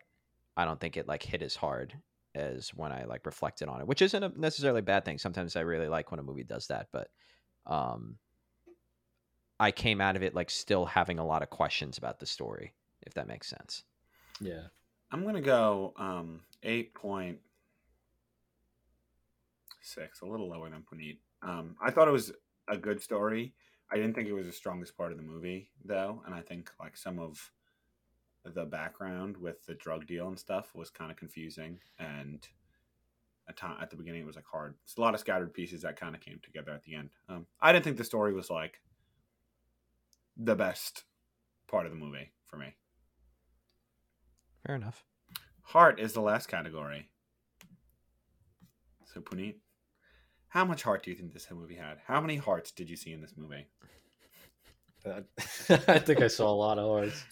I 0.56 0.64
don't 0.64 0.80
think 0.80 0.96
it 0.96 1.06
like 1.06 1.22
hit 1.22 1.42
as 1.42 1.54
hard 1.56 1.92
as 2.36 2.70
when 2.70 2.92
I 2.92 3.04
like 3.04 3.26
reflected 3.26 3.68
on 3.68 3.80
it, 3.80 3.86
which 3.86 4.02
isn't 4.02 4.22
a 4.22 4.30
necessarily 4.36 4.80
a 4.80 4.82
bad 4.82 5.04
thing. 5.04 5.18
Sometimes 5.18 5.56
I 5.56 5.60
really 5.60 5.88
like 5.88 6.10
when 6.10 6.20
a 6.20 6.22
movie 6.22 6.44
does 6.44 6.68
that, 6.68 6.88
but 6.92 7.08
um 7.66 8.18
I 9.58 9.70
came 9.70 10.00
out 10.00 10.16
of 10.16 10.22
it 10.22 10.34
like 10.34 10.50
still 10.50 10.84
having 10.84 11.18
a 11.18 11.26
lot 11.26 11.42
of 11.42 11.50
questions 11.50 11.96
about 11.98 12.20
the 12.20 12.26
story, 12.26 12.74
if 13.06 13.14
that 13.14 13.26
makes 13.26 13.48
sense. 13.48 13.84
Yeah. 14.40 14.66
I'm 15.10 15.24
gonna 15.24 15.40
go 15.40 15.94
um 15.96 16.40
eight 16.62 16.94
point 16.94 17.38
six, 19.82 20.20
a 20.20 20.26
little 20.26 20.48
lower 20.48 20.68
than 20.68 20.82
Puneet. 20.82 21.18
Um, 21.42 21.76
I 21.80 21.90
thought 21.90 22.08
it 22.08 22.12
was 22.12 22.32
a 22.68 22.76
good 22.76 23.00
story. 23.00 23.54
I 23.90 23.96
didn't 23.96 24.14
think 24.14 24.28
it 24.28 24.32
was 24.32 24.46
the 24.46 24.52
strongest 24.52 24.96
part 24.96 25.12
of 25.12 25.18
the 25.18 25.24
movie, 25.24 25.70
though, 25.84 26.22
and 26.26 26.34
I 26.34 26.40
think 26.40 26.70
like 26.80 26.96
some 26.96 27.18
of 27.20 27.52
the 28.54 28.64
background 28.64 29.36
with 29.36 29.64
the 29.66 29.74
drug 29.74 30.06
deal 30.06 30.28
and 30.28 30.38
stuff 30.38 30.74
was 30.74 30.90
kind 30.90 31.10
of 31.10 31.16
confusing, 31.16 31.78
and 31.98 32.46
at 33.48 33.56
time 33.56 33.76
at 33.80 33.90
the 33.90 33.96
beginning 33.96 34.22
it 34.22 34.26
was 34.26 34.36
like 34.36 34.46
hard. 34.50 34.74
It's 34.84 34.96
a 34.96 35.00
lot 35.00 35.14
of 35.14 35.20
scattered 35.20 35.54
pieces 35.54 35.82
that 35.82 35.98
kind 35.98 36.14
of 36.14 36.20
came 36.20 36.40
together 36.42 36.72
at 36.72 36.82
the 36.84 36.94
end. 36.94 37.10
Um, 37.28 37.46
I 37.60 37.72
didn't 37.72 37.84
think 37.84 37.96
the 37.96 38.04
story 38.04 38.32
was 38.32 38.50
like 38.50 38.80
the 40.36 40.56
best 40.56 41.04
part 41.68 41.86
of 41.86 41.92
the 41.92 41.98
movie 41.98 42.32
for 42.46 42.56
me. 42.56 42.74
Fair 44.66 44.76
enough. 44.76 45.04
Heart 45.62 46.00
is 46.00 46.12
the 46.12 46.20
last 46.20 46.46
category. 46.48 47.08
So 49.12 49.20
Puneet, 49.20 49.56
how 50.48 50.64
much 50.64 50.82
heart 50.82 51.04
do 51.04 51.10
you 51.10 51.16
think 51.16 51.32
this 51.32 51.48
movie 51.50 51.76
had? 51.76 51.98
How 52.06 52.20
many 52.20 52.36
hearts 52.36 52.70
did 52.70 52.90
you 52.90 52.96
see 52.96 53.12
in 53.12 53.20
this 53.20 53.34
movie? 53.36 53.66
I 55.06 55.22
I 55.88 55.98
think 55.98 56.20
I 56.20 56.28
saw 56.28 56.50
a 56.50 56.54
lot 56.54 56.78
of 56.78 56.88
hearts. 56.88 57.24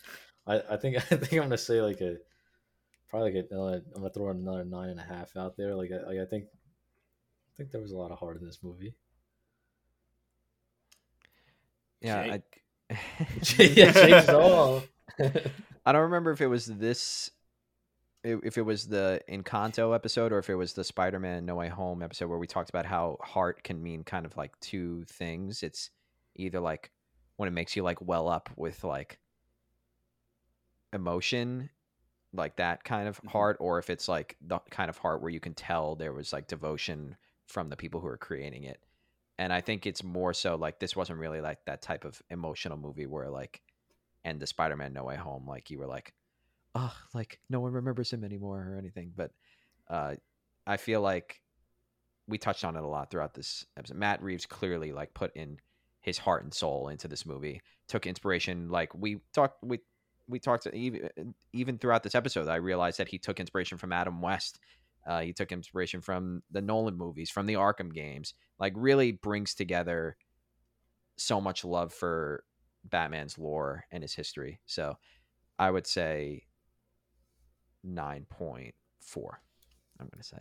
I, 0.46 0.60
I 0.70 0.76
think 0.76 0.96
I 1.12 1.16
think 1.16 1.32
I'm 1.32 1.40
gonna 1.48 1.58
say 1.58 1.80
like 1.80 2.00
a 2.00 2.16
probably 3.08 3.32
like 3.34 3.46
another, 3.50 3.76
uh, 3.76 3.80
I'm 3.94 4.02
gonna 4.02 4.10
throw 4.10 4.30
another 4.30 4.64
nine 4.64 4.90
and 4.90 5.00
a 5.00 5.04
half 5.04 5.36
out 5.36 5.56
there. 5.56 5.74
Like 5.74 5.90
I, 5.92 6.06
like 6.08 6.18
I 6.18 6.24
think 6.24 6.44
I 6.46 7.50
think 7.56 7.70
there 7.70 7.80
was 7.80 7.92
a 7.92 7.96
lot 7.96 8.10
of 8.10 8.18
heart 8.18 8.38
in 8.40 8.46
this 8.46 8.58
movie. 8.62 8.94
Yeah, 12.00 12.38
Jake. 12.38 12.62
I, 12.90 12.94
yeah, 13.58 13.92
Jake's 13.92 14.28
all. 14.28 14.82
I 15.86 15.92
don't 15.92 16.02
remember 16.02 16.32
if 16.32 16.40
it 16.40 16.46
was 16.48 16.66
this 16.66 17.30
i- 18.24 18.40
if 18.42 18.58
it 18.58 18.62
was 18.62 18.88
the 18.88 19.20
Encanto 19.28 19.94
episode 19.94 20.32
or 20.32 20.38
if 20.38 20.50
it 20.50 20.54
was 20.54 20.72
the 20.72 20.84
Spider-Man 20.84 21.44
No 21.46 21.56
Way 21.56 21.68
Home 21.68 22.02
episode 22.02 22.28
where 22.28 22.38
we 22.38 22.46
talked 22.46 22.70
about 22.70 22.86
how 22.86 23.18
heart 23.22 23.62
can 23.62 23.82
mean 23.82 24.02
kind 24.02 24.26
of 24.26 24.36
like 24.36 24.58
two 24.60 25.04
things. 25.08 25.62
It's 25.62 25.90
either 26.36 26.60
like 26.60 26.90
when 27.36 27.48
it 27.48 27.52
makes 27.52 27.76
you 27.76 27.82
like 27.82 28.00
well 28.00 28.28
up 28.28 28.50
with 28.56 28.82
like 28.84 29.18
emotion, 30.94 31.70
like 32.32 32.56
that 32.56 32.84
kind 32.84 33.08
of 33.08 33.20
Mhm. 33.20 33.28
heart, 33.28 33.56
or 33.60 33.78
if 33.78 33.90
it's 33.90 34.08
like 34.08 34.36
the 34.40 34.58
kind 34.70 34.88
of 34.88 34.98
heart 34.98 35.20
where 35.20 35.30
you 35.30 35.40
can 35.40 35.54
tell 35.54 35.94
there 35.96 36.12
was 36.12 36.32
like 36.32 36.48
devotion 36.48 37.16
from 37.46 37.68
the 37.68 37.76
people 37.76 38.00
who 38.00 38.06
are 38.06 38.16
creating 38.16 38.64
it. 38.64 38.82
And 39.38 39.52
I 39.52 39.60
think 39.60 39.86
it's 39.86 40.02
more 40.02 40.32
so 40.32 40.54
like 40.54 40.78
this 40.78 40.96
wasn't 40.96 41.18
really 41.18 41.40
like 41.40 41.64
that 41.66 41.82
type 41.82 42.04
of 42.04 42.22
emotional 42.30 42.78
movie 42.78 43.06
where 43.06 43.28
like 43.28 43.62
and 44.24 44.40
the 44.40 44.46
Spider-Man 44.46 44.92
No 44.92 45.04
Way 45.04 45.16
Home, 45.16 45.46
like 45.46 45.70
you 45.70 45.78
were 45.78 45.86
like, 45.86 46.14
oh, 46.74 46.94
like 47.12 47.40
no 47.50 47.60
one 47.60 47.72
remembers 47.72 48.12
him 48.12 48.24
anymore 48.24 48.70
or 48.72 48.78
anything. 48.78 49.12
But 49.14 49.32
uh, 49.88 50.14
I 50.66 50.76
feel 50.78 51.02
like 51.02 51.42
we 52.26 52.38
touched 52.38 52.64
on 52.64 52.76
it 52.76 52.82
a 52.82 52.86
lot 52.86 53.10
throughout 53.10 53.34
this 53.34 53.66
episode. 53.76 53.98
Matt 53.98 54.22
Reeves 54.22 54.46
clearly 54.46 54.92
like 54.92 55.12
put 55.12 55.36
in 55.36 55.58
his 56.00 56.16
heart 56.18 56.42
and 56.42 56.54
soul 56.54 56.88
into 56.88 57.06
this 57.08 57.26
movie. 57.26 57.60
Took 57.88 58.06
inspiration, 58.06 58.70
like 58.70 58.94
we 58.94 59.20
talked, 59.34 59.62
we 59.62 59.80
we 60.28 60.38
talked 60.38 60.66
even 60.66 61.34
even 61.52 61.78
throughout 61.78 62.02
this 62.02 62.14
episode. 62.14 62.48
I 62.48 62.56
realized 62.56 62.98
that 62.98 63.08
he 63.08 63.18
took 63.18 63.40
inspiration 63.40 63.78
from 63.78 63.92
Adam 63.92 64.20
West. 64.20 64.58
Uh, 65.06 65.20
he 65.20 65.32
took 65.32 65.52
inspiration 65.52 66.00
from 66.00 66.42
the 66.50 66.62
Nolan 66.62 66.96
movies, 66.96 67.30
from 67.30 67.46
the 67.46 67.54
Arkham 67.54 67.92
games. 67.92 68.34
Like 68.58 68.72
really 68.76 69.12
brings 69.12 69.54
together 69.54 70.16
so 71.16 71.40
much 71.40 71.64
love 71.64 71.92
for 71.92 72.44
Batman's 72.84 73.38
lore 73.38 73.84
and 73.90 74.02
his 74.02 74.14
history. 74.14 74.60
So 74.66 74.96
I 75.58 75.70
would 75.70 75.86
say 75.86 76.44
nine 77.82 78.26
point 78.28 78.74
four. 79.00 79.40
I'm 80.00 80.08
gonna 80.12 80.24
say. 80.24 80.38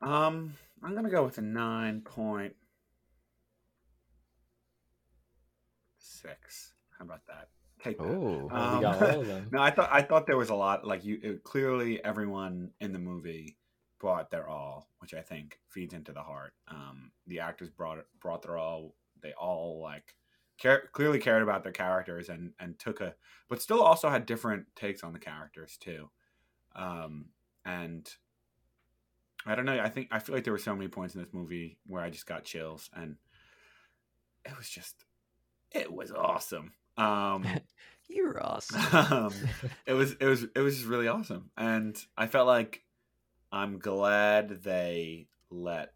Um, 0.00 0.54
I'm 0.82 0.94
gonna 0.94 1.10
go 1.10 1.24
with 1.24 1.38
a 1.38 1.42
nine 1.42 2.02
point 2.02 2.54
six. 5.98 6.72
How 6.98 7.04
about 7.04 7.26
that? 7.26 7.48
Take 7.88 7.98
that. 7.98 8.04
Oh, 8.04 8.48
Um, 8.50 8.80
got 8.80 9.02
all 9.14 9.20
of 9.20 9.26
them. 9.26 9.48
No, 9.50 9.60
I 9.60 9.70
thought 9.70 9.88
I 9.92 10.02
thought 10.02 10.26
there 10.26 10.36
was 10.36 10.50
a 10.50 10.54
lot. 10.54 10.86
Like 10.86 11.04
you, 11.04 11.18
it, 11.22 11.44
clearly 11.44 12.02
everyone 12.04 12.70
in 12.80 12.92
the 12.92 12.98
movie 12.98 13.56
brought 13.98 14.30
their 14.30 14.48
all, 14.48 14.88
which 14.98 15.14
I 15.14 15.20
think 15.20 15.58
feeds 15.68 15.94
into 15.94 16.12
the 16.12 16.22
heart. 16.22 16.52
Um, 16.68 17.10
the 17.26 17.40
actors 17.40 17.70
brought 17.70 17.98
brought 18.20 18.42
their 18.42 18.56
all. 18.56 18.94
They 19.20 19.32
all 19.32 19.80
like 19.82 20.14
care, 20.58 20.88
clearly 20.92 21.18
cared 21.18 21.42
about 21.42 21.62
their 21.62 21.72
characters 21.72 22.28
and 22.28 22.52
and 22.60 22.78
took 22.78 23.00
a, 23.00 23.14
but 23.48 23.62
still 23.62 23.82
also 23.82 24.08
had 24.08 24.26
different 24.26 24.66
takes 24.76 25.02
on 25.02 25.12
the 25.12 25.18
characters 25.18 25.76
too. 25.78 26.10
Um, 26.76 27.26
and 27.64 28.08
I 29.46 29.54
don't 29.54 29.64
know. 29.64 29.80
I 29.80 29.88
think 29.88 30.08
I 30.10 30.18
feel 30.18 30.34
like 30.34 30.44
there 30.44 30.52
were 30.52 30.58
so 30.58 30.74
many 30.74 30.88
points 30.88 31.14
in 31.14 31.20
this 31.22 31.32
movie 31.32 31.78
where 31.86 32.02
I 32.02 32.10
just 32.10 32.26
got 32.26 32.44
chills, 32.44 32.90
and 32.94 33.16
it 34.44 34.56
was 34.56 34.68
just, 34.68 35.04
it 35.72 35.92
was 35.92 36.10
awesome. 36.12 36.72
Um, 36.98 37.46
you're 38.08 38.44
awesome. 38.44 38.82
um, 38.92 39.32
it 39.86 39.94
was 39.94 40.12
it 40.20 40.26
was 40.26 40.44
it 40.54 40.60
was 40.60 40.76
just 40.76 40.88
really 40.88 41.08
awesome, 41.08 41.50
and 41.56 41.96
I 42.16 42.26
felt 42.26 42.46
like 42.46 42.82
I'm 43.50 43.78
glad 43.78 44.62
they 44.62 45.28
let 45.50 45.92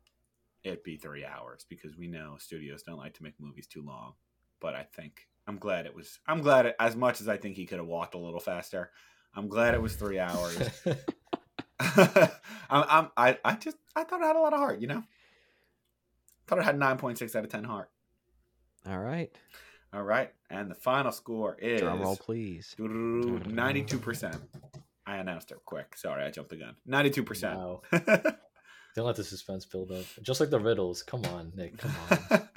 it 0.65 0.85
be 0.85 0.97
three 0.97 1.25
hours 1.25 1.67
because 1.69 1.97
we 1.97 2.07
know 2.07 2.37
studios 2.39 2.83
don't 2.83 2.99
like 2.99 3.15
to 3.15 3.23
make 3.23 3.35
movies 3.41 3.67
too 3.67 3.83
long. 3.83 4.15
But 4.61 4.75
I 4.75 4.85
think 4.85 5.29
I'm 5.47 5.59
glad 5.59 5.87
it 5.87 5.95
was. 5.95 6.21
I'm 6.27 6.41
glad 6.41 6.67
it, 6.67 6.77
as 6.79 6.97
much 6.97 7.21
as 7.21 7.29
I 7.29 7.37
think 7.37 7.57
he 7.57 7.67
could 7.67 7.79
have 7.79 7.87
walked 7.87 8.15
a 8.15 8.19
little 8.19 8.41
faster. 8.41 8.91
I'm 9.35 9.49
glad 9.49 9.75
it 9.75 9.83
was 9.83 9.97
three 9.97 10.19
hours. 10.19 10.71
I'm, 11.81 12.29
I'm 12.71 13.11
I 13.17 13.39
I 13.45 13.55
just 13.57 13.77
I 13.97 14.05
thought 14.05 14.21
it 14.21 14.27
had 14.27 14.37
a 14.37 14.41
lot 14.41 14.53
of 14.53 14.61
heart. 14.61 14.81
You 14.81 14.87
know, 14.87 15.03
thought 16.47 16.59
it 16.59 16.65
had 16.65 16.79
nine 16.79 16.99
point 16.99 17.19
six 17.19 17.35
out 17.35 17.45
of 17.45 17.51
ten 17.51 17.65
heart. 17.65 17.91
All 18.87 18.99
right. 18.99 19.35
All 19.95 20.03
right, 20.03 20.33
and 20.49 20.71
the 20.71 20.75
final 20.75 21.13
score 21.13 21.57
is 21.61 21.81
Drum 21.81 22.01
roll, 22.01 22.17
please. 22.17 22.75
Ninety-two 22.79 23.99
percent. 23.99 24.37
I 25.07 25.17
announced 25.17 25.51
it 25.51 25.59
quick. 25.67 25.97
Sorry, 25.97 26.25
I 26.25 26.31
jumped 26.31 26.51
the 26.51 26.57
gun. 26.57 26.77
Ninety-two 26.87 27.25
percent. 27.25 27.59
Wow. 27.59 27.83
Don't 28.95 29.07
let 29.07 29.17
the 29.17 29.25
suspense 29.25 29.67
build 29.67 29.91
up. 29.91 30.05
Just 30.23 30.41
like 30.41 30.51
the 30.51 30.61
riddles. 30.61 31.03
Come 31.03 31.25
on, 31.27 31.53
Nick. 31.55 31.79
Come 31.79 31.95
on. 32.11 32.49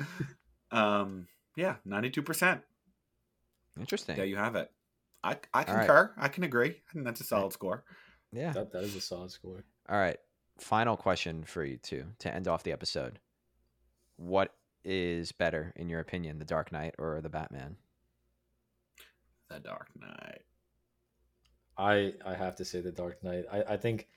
um. 0.72 1.28
Yeah, 1.58 1.76
ninety-two 1.84 2.22
percent. 2.22 2.62
Interesting. 3.80 4.16
There 4.16 4.26
you 4.26 4.38
have 4.38 4.56
it. 4.56 4.72
I 5.24 5.38
I 5.54 5.64
All 5.64 5.76
right. 5.76 5.88
concur. 5.88 6.14
I 6.18 6.28
can 6.30 6.44
agree. 6.44 6.70
I 6.70 6.94
think 6.94 7.06
that's 7.06 7.22
a 7.22 7.26
solid 7.26 7.52
score. 7.52 7.84
Yeah. 8.32 8.52
That, 8.54 8.72
that 8.72 8.84
is 8.84 8.96
a 8.96 9.02
solid 9.02 9.32
score. 9.32 9.64
All 9.90 9.98
right. 9.98 10.18
Final 10.60 10.96
question 10.96 11.44
for 11.44 11.66
you 11.66 11.78
two 11.78 12.06
to 12.20 12.34
end 12.34 12.48
off 12.48 12.64
the 12.64 12.72
episode. 12.72 13.20
What 14.18 14.54
is 14.86 15.32
better 15.32 15.74
in 15.76 15.90
your 15.90 16.00
opinion, 16.00 16.40
The 16.40 16.46
Dark 16.46 16.72
Knight 16.72 16.96
or 16.98 17.20
The 17.22 17.30
Batman? 17.30 17.76
The 19.50 19.60
Dark 19.60 19.90
Knight. 20.00 20.42
I 21.78 22.14
I 22.26 22.34
have 22.36 22.56
to 22.58 22.66
say 22.66 22.82
the 22.82 22.92
Dark 22.92 23.24
Knight. 23.24 23.46
I, 23.52 23.74
I 23.74 23.78
think 23.78 24.08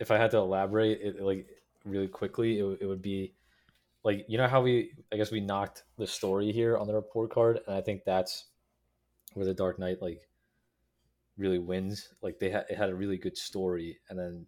if 0.00 0.10
I 0.10 0.16
had 0.16 0.30
to 0.32 0.38
elaborate 0.38 1.00
it 1.02 1.20
like 1.20 1.46
really 1.84 2.08
quickly, 2.08 2.58
it, 2.58 2.62
would- 2.62 2.80
it 2.80 2.86
would 2.86 3.02
be 3.02 3.34
like 4.04 4.24
you 4.28 4.38
know 4.38 4.48
how 4.48 4.62
we 4.62 4.92
I 5.12 5.16
guess 5.16 5.30
we 5.30 5.40
knocked 5.40 5.84
the 5.98 6.06
story 6.06 6.50
here 6.52 6.76
on 6.76 6.86
the 6.86 6.94
report 6.94 7.30
card, 7.30 7.60
and 7.66 7.76
I 7.76 7.80
think 7.80 8.04
that's 8.04 8.46
where 9.34 9.46
the 9.46 9.54
Dark 9.54 9.78
Knight 9.78 10.00
like 10.00 10.28
really 11.36 11.58
wins. 11.58 12.08
Like 12.22 12.38
they 12.38 12.50
had 12.50 12.66
it 12.70 12.76
had 12.78 12.90
a 12.90 12.94
really 12.94 13.18
good 13.18 13.36
story, 13.36 13.98
and 14.08 14.18
then 14.18 14.46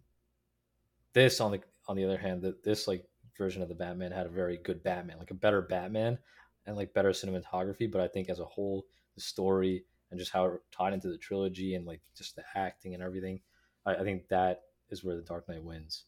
this 1.13 1.39
on 1.39 1.51
the 1.51 1.61
on 1.87 1.95
the 1.95 2.05
other 2.05 2.17
hand, 2.17 2.41
that 2.41 2.63
this 2.63 2.87
like 2.87 3.05
version 3.37 3.61
of 3.61 3.69
the 3.69 3.75
Batman 3.75 4.11
had 4.11 4.25
a 4.25 4.29
very 4.29 4.57
good 4.57 4.83
Batman, 4.83 5.17
like 5.17 5.31
a 5.31 5.35
better 5.35 5.61
Batman, 5.61 6.17
and 6.65 6.75
like 6.75 6.93
better 6.93 7.11
cinematography. 7.11 7.91
But 7.91 8.01
I 8.01 8.07
think 8.07 8.29
as 8.29 8.39
a 8.39 8.45
whole, 8.45 8.85
the 9.15 9.21
story 9.21 9.85
and 10.09 10.19
just 10.19 10.31
how 10.31 10.45
it 10.45 10.61
tied 10.71 10.93
into 10.93 11.09
the 11.09 11.17
trilogy 11.17 11.75
and 11.75 11.85
like 11.85 12.01
just 12.15 12.35
the 12.35 12.43
acting 12.55 12.93
and 12.93 13.03
everything, 13.03 13.39
I, 13.85 13.95
I 13.95 14.03
think 14.03 14.27
that 14.29 14.61
is 14.89 15.03
where 15.03 15.15
the 15.15 15.21
Dark 15.21 15.49
Knight 15.49 15.63
wins. 15.63 16.05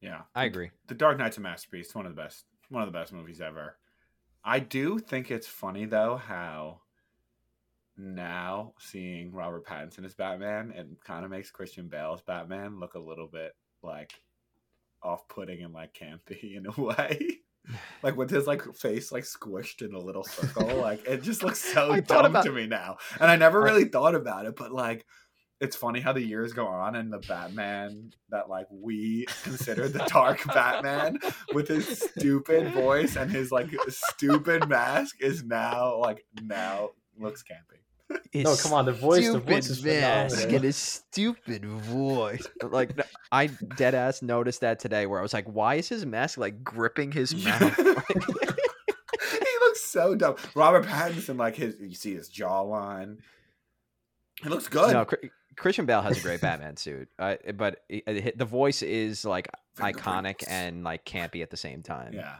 Yeah, 0.00 0.22
I 0.34 0.44
agree. 0.44 0.70
The 0.86 0.94
Dark 0.94 1.18
Knight's 1.18 1.36
a 1.36 1.40
masterpiece. 1.40 1.86
It's 1.86 1.94
one 1.94 2.06
of 2.06 2.14
the 2.14 2.22
best. 2.22 2.44
One 2.68 2.82
of 2.82 2.88
the 2.88 2.98
best 2.98 3.12
movies 3.12 3.40
ever. 3.40 3.76
I 4.44 4.60
do 4.60 4.98
think 4.98 5.30
it's 5.30 5.46
funny 5.46 5.84
though 5.84 6.16
how 6.16 6.80
now 7.96 8.72
seeing 8.78 9.32
Robert 9.32 9.66
Pattinson 9.66 10.04
as 10.04 10.14
Batman, 10.14 10.72
it 10.74 10.86
kind 11.04 11.24
of 11.24 11.30
makes 11.30 11.50
Christian 11.50 11.88
Bale's 11.88 12.22
Batman 12.22 12.80
look 12.80 12.94
a 12.94 12.98
little 12.98 13.26
bit 13.26 13.54
like 13.82 14.12
off-putting 15.02 15.62
and 15.62 15.72
like 15.74 15.94
campy 15.94 16.56
in 16.56 16.66
a 16.66 16.80
way. 16.80 17.38
like 18.02 18.16
with 18.16 18.30
his 18.30 18.46
like 18.46 18.62
face 18.74 19.12
like 19.12 19.24
squished 19.24 19.82
in 19.86 19.94
a 19.94 19.98
little 19.98 20.24
circle, 20.24 20.66
like 20.76 21.06
it 21.06 21.22
just 21.22 21.42
looks 21.42 21.60
so 21.60 22.00
dumb 22.06 22.26
about- 22.26 22.44
to 22.44 22.52
me 22.52 22.66
now. 22.66 22.96
And 23.20 23.30
I 23.30 23.36
never 23.36 23.60
really 23.60 23.84
thought 23.84 24.14
about 24.14 24.46
it, 24.46 24.56
but 24.56 24.72
like 24.72 25.04
it's 25.60 25.76
funny 25.76 26.00
how 26.00 26.14
the 26.14 26.22
years 26.22 26.54
go 26.54 26.66
on 26.66 26.96
and 26.96 27.12
the 27.12 27.18
Batman 27.18 28.12
that 28.30 28.48
like 28.48 28.66
we 28.70 29.26
consider 29.42 29.88
the 29.88 29.98
dark 30.08 30.42
Batman 30.46 31.18
with 31.52 31.68
his 31.68 31.86
stupid 32.00 32.72
voice 32.72 33.16
and 33.16 33.30
his 33.30 33.52
like 33.52 33.68
stupid 33.88 34.66
mask 34.70 35.16
is 35.20 35.44
now 35.44 35.98
like 35.98 36.24
now 36.42 36.90
looks 37.18 37.42
campy. 37.42 37.76
No, 38.34 38.54
come 38.56 38.72
on, 38.72 38.84
the 38.86 38.92
voice, 38.92 39.30
the 39.30 39.38
voice 39.40 39.68
is 39.70 39.82
mask 39.84 40.34
phenomenal. 40.36 40.54
and 40.56 40.64
his 40.64 40.76
stupid 40.76 41.64
voice. 41.64 42.46
Like 42.62 42.90
I 43.32 43.46
dead 43.76 43.94
ass 43.94 44.22
noticed 44.22 44.60
that 44.60 44.78
today, 44.80 45.06
where 45.06 45.18
I 45.18 45.22
was 45.22 45.32
like, 45.32 45.46
"Why 45.46 45.76
is 45.76 45.88
his 45.88 46.06
mask 46.06 46.38
like 46.38 46.62
gripping 46.62 47.12
his 47.12 47.34
mouth?" 47.44 47.76
he 47.76 47.84
looks 49.60 49.80
so 49.82 50.14
dumb. 50.14 50.36
Robert 50.54 50.84
Pattinson, 50.86 51.36
like 51.38 51.56
his, 51.56 51.76
you 51.80 51.94
see 51.94 52.14
his 52.14 52.28
jawline. 52.28 53.18
He 54.42 54.48
looks 54.48 54.68
good. 54.68 54.92
no, 54.92 55.06
Christian 55.56 55.84
Bale 55.86 56.02
has 56.02 56.18
a 56.18 56.20
great 56.22 56.40
Batman 56.40 56.76
suit, 56.76 57.08
uh, 57.18 57.36
but 57.56 57.82
it, 57.88 58.04
it- 58.06 58.38
the 58.38 58.44
voice 58.44 58.82
is 58.82 59.24
like 59.24 59.48
iconic 59.78 60.42
and 60.48 60.84
like 60.84 61.04
campy 61.04 61.42
at 61.42 61.50
the 61.50 61.56
same 61.56 61.82
time. 61.82 62.12
yeah, 62.14 62.36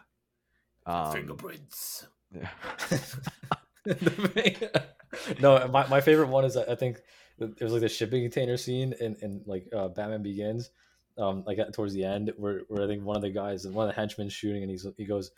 Um, 0.86 1.12
fingerprints. 1.12 2.06
no, 5.40 5.68
my, 5.68 5.86
my 5.88 6.00
favorite 6.00 6.28
one 6.28 6.44
is 6.44 6.56
I 6.56 6.74
think 6.74 7.00
it 7.38 7.62
was 7.62 7.72
like 7.72 7.82
the 7.82 7.88
shipping 7.88 8.22
container 8.22 8.56
scene 8.56 8.94
in, 9.00 9.16
in 9.22 9.42
like 9.46 9.66
uh, 9.74 9.88
Batman 9.88 10.22
Begins, 10.22 10.70
um, 11.18 11.42
like 11.46 11.58
at- 11.58 11.72
towards 11.72 11.94
the 11.94 12.04
end 12.04 12.32
where, 12.36 12.62
where 12.68 12.84
I 12.84 12.86
think 12.86 13.04
one 13.04 13.16
of 13.16 13.22
the 13.22 13.30
guys, 13.30 13.66
one 13.66 13.88
of 13.88 13.94
the 13.94 14.00
henchmen 14.00 14.28
shooting 14.28 14.62
and 14.62 14.70
he's 14.70 14.86
he 14.96 15.06
goes, 15.06 15.30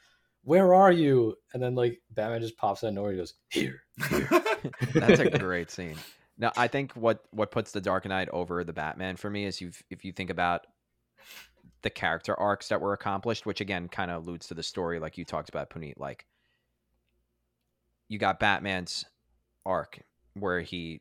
"Where 0.42 0.74
are 0.74 0.92
you?" 0.92 1.36
And 1.54 1.62
then 1.62 1.74
like 1.74 2.00
Batman 2.10 2.40
just 2.40 2.56
pops 2.56 2.82
out 2.82 2.88
of 2.88 2.94
nowhere. 2.94 3.12
He 3.12 3.18
goes, 3.18 3.34
"Here." 3.48 3.82
That's 4.94 5.20
a 5.20 5.30
great 5.38 5.70
scene. 5.70 5.96
Now, 6.38 6.52
I 6.56 6.66
think 6.66 6.92
what 6.92 7.24
what 7.30 7.50
puts 7.50 7.72
the 7.72 7.80
Dark 7.80 8.06
Knight 8.06 8.28
over 8.30 8.64
the 8.64 8.72
Batman 8.72 9.16
for 9.16 9.30
me 9.30 9.44
is 9.44 9.60
you 9.60 9.70
if 9.90 10.04
you 10.04 10.12
think 10.12 10.30
about 10.30 10.66
the 11.82 11.90
character 11.90 12.38
arcs 12.38 12.68
that 12.68 12.80
were 12.80 12.92
accomplished, 12.92 13.46
which 13.46 13.60
again 13.60 13.88
kind 13.88 14.10
of 14.10 14.24
alludes 14.24 14.48
to 14.48 14.54
the 14.54 14.62
story, 14.62 14.98
like 14.98 15.18
you 15.18 15.24
talked 15.24 15.48
about, 15.48 15.70
Puneet. 15.70 15.98
Like 15.98 16.26
you 18.12 18.18
got 18.18 18.38
Batman's 18.38 19.06
arc 19.64 20.02
where 20.34 20.60
he 20.60 21.00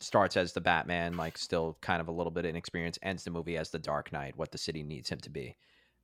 starts 0.00 0.38
as 0.38 0.54
the 0.54 0.60
Batman, 0.60 1.18
like 1.18 1.36
still 1.36 1.76
kind 1.82 2.00
of 2.00 2.08
a 2.08 2.12
little 2.12 2.30
bit 2.30 2.46
inexperienced, 2.46 2.98
ends 3.02 3.24
the 3.24 3.30
movie 3.30 3.58
as 3.58 3.68
the 3.70 3.78
Dark 3.78 4.10
Knight, 4.10 4.34
what 4.36 4.50
the 4.50 4.56
city 4.56 4.82
needs 4.82 5.10
him 5.10 5.18
to 5.20 5.28
be. 5.30 5.54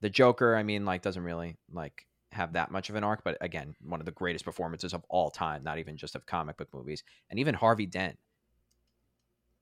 The 0.02 0.10
Joker, 0.10 0.56
I 0.56 0.62
mean, 0.62 0.84
like 0.84 1.00
doesn't 1.00 1.22
really 1.24 1.56
like 1.72 2.06
have 2.32 2.52
that 2.52 2.70
much 2.70 2.90
of 2.90 2.96
an 2.96 3.04
arc, 3.04 3.24
but 3.24 3.38
again, 3.40 3.74
one 3.82 3.98
of 3.98 4.04
the 4.06 4.12
greatest 4.12 4.44
performances 4.44 4.92
of 4.92 5.02
all 5.08 5.30
time, 5.30 5.64
not 5.64 5.78
even 5.78 5.96
just 5.96 6.14
of 6.14 6.26
comic 6.26 6.58
book 6.58 6.68
movies. 6.74 7.02
And 7.30 7.38
even 7.40 7.54
Harvey 7.54 7.86
Dent. 7.86 8.18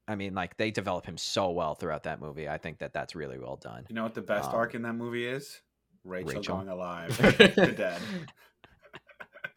I 0.09 0.17
mean, 0.17 0.35
like 0.35 0.57
they 0.57 0.73
develop 0.73 1.07
him 1.07 1.19
so 1.19 1.51
well 1.51 1.77
throughout 1.77 2.03
that 2.03 2.21
movie. 2.21 2.49
I 2.49 2.59
think 2.59 2.79
that 2.79 2.93
that's 2.93 3.15
really 3.15 3.39
well 3.39 3.57
done. 3.57 3.87
You 3.89 3.95
know 3.95 4.03
what 4.03 4.15
the 4.15 4.23
best 4.23 4.49
Um, 4.51 4.57
arc 4.57 4.75
in 4.75 4.83
that 4.83 4.95
movie 4.95 5.25
is? 5.27 5.61
Rachel, 6.03 6.29
Rachel. 6.39 6.57
going 6.57 6.69
alive 6.69 7.17
to 7.37 7.73
dead. 7.73 8.01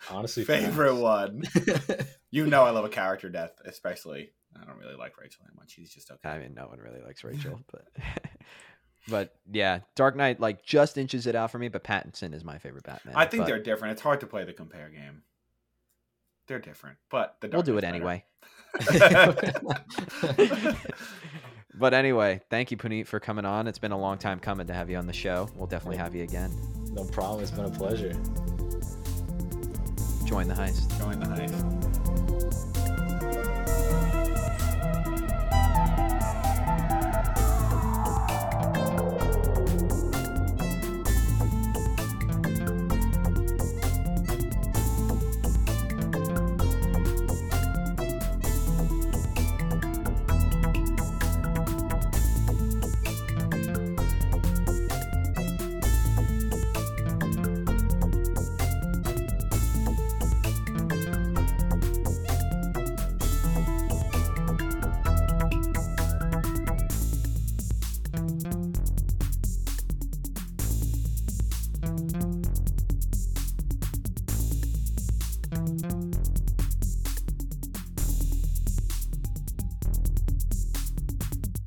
Honestly, 0.09 0.43
Favorite 0.43 0.95
one. 0.95 1.43
You 2.33 2.47
know 2.47 2.63
I 2.63 2.69
love 2.69 2.85
a 2.85 2.89
character 2.89 3.27
death, 3.27 3.51
especially. 3.65 4.31
I 4.55 4.63
don't 4.63 4.77
really 4.77 4.95
like 4.95 5.17
Rachel 5.19 5.43
that 5.45 5.53
much. 5.53 5.71
She's 5.71 5.93
just 5.93 6.09
okay. 6.11 6.29
I 6.29 6.39
mean, 6.39 6.53
no 6.53 6.65
one 6.67 6.79
really 6.79 7.01
likes 7.05 7.25
Rachel, 7.25 7.59
but 7.69 7.85
but 9.09 9.35
yeah, 9.51 9.79
Dark 9.95 10.15
Knight 10.15 10.39
like 10.39 10.63
just 10.65 10.97
inches 10.97 11.27
it 11.27 11.35
out 11.35 11.51
for 11.51 11.59
me. 11.59 11.67
But 11.67 11.83
Pattinson 11.83 12.33
is 12.33 12.45
my 12.45 12.57
favorite 12.57 12.85
Batman. 12.85 13.15
I 13.17 13.25
think 13.25 13.41
but 13.41 13.47
they're 13.47 13.61
different. 13.61 13.91
It's 13.91 14.01
hard 14.01 14.21
to 14.21 14.27
play 14.27 14.45
the 14.45 14.53
compare 14.53 14.89
game. 14.89 15.23
They're 16.47 16.59
different, 16.59 16.97
but 17.09 17.35
the 17.41 17.49
we'll 17.49 17.63
do 17.63 17.77
it 17.77 17.81
Knight's 17.81 17.95
anyway. 17.95 18.23
But 21.73 21.93
anyway, 21.93 22.41
thank 22.49 22.69
you, 22.69 22.77
Puneet, 22.77 23.07
for 23.07 23.19
coming 23.19 23.45
on. 23.45 23.65
It's 23.65 23.79
been 23.79 23.93
a 23.93 23.97
long 23.97 24.17
time 24.17 24.39
coming 24.39 24.67
to 24.67 24.73
have 24.73 24.89
you 24.89 24.97
on 24.97 25.07
the 25.07 25.13
show. 25.13 25.49
We'll 25.55 25.67
definitely 25.67 25.97
have 25.97 26.13
you 26.13 26.23
again. 26.23 26.51
no 26.93 27.05
problem. 27.05 27.41
It's 27.41 27.51
been 27.51 27.65
a 27.65 27.69
pleasure. 27.69 28.13
Join 30.31 30.47
the 30.47 30.53
heist. 30.53 30.97
Join 30.97 31.19
the 31.19 31.25
heist. 31.25 32.00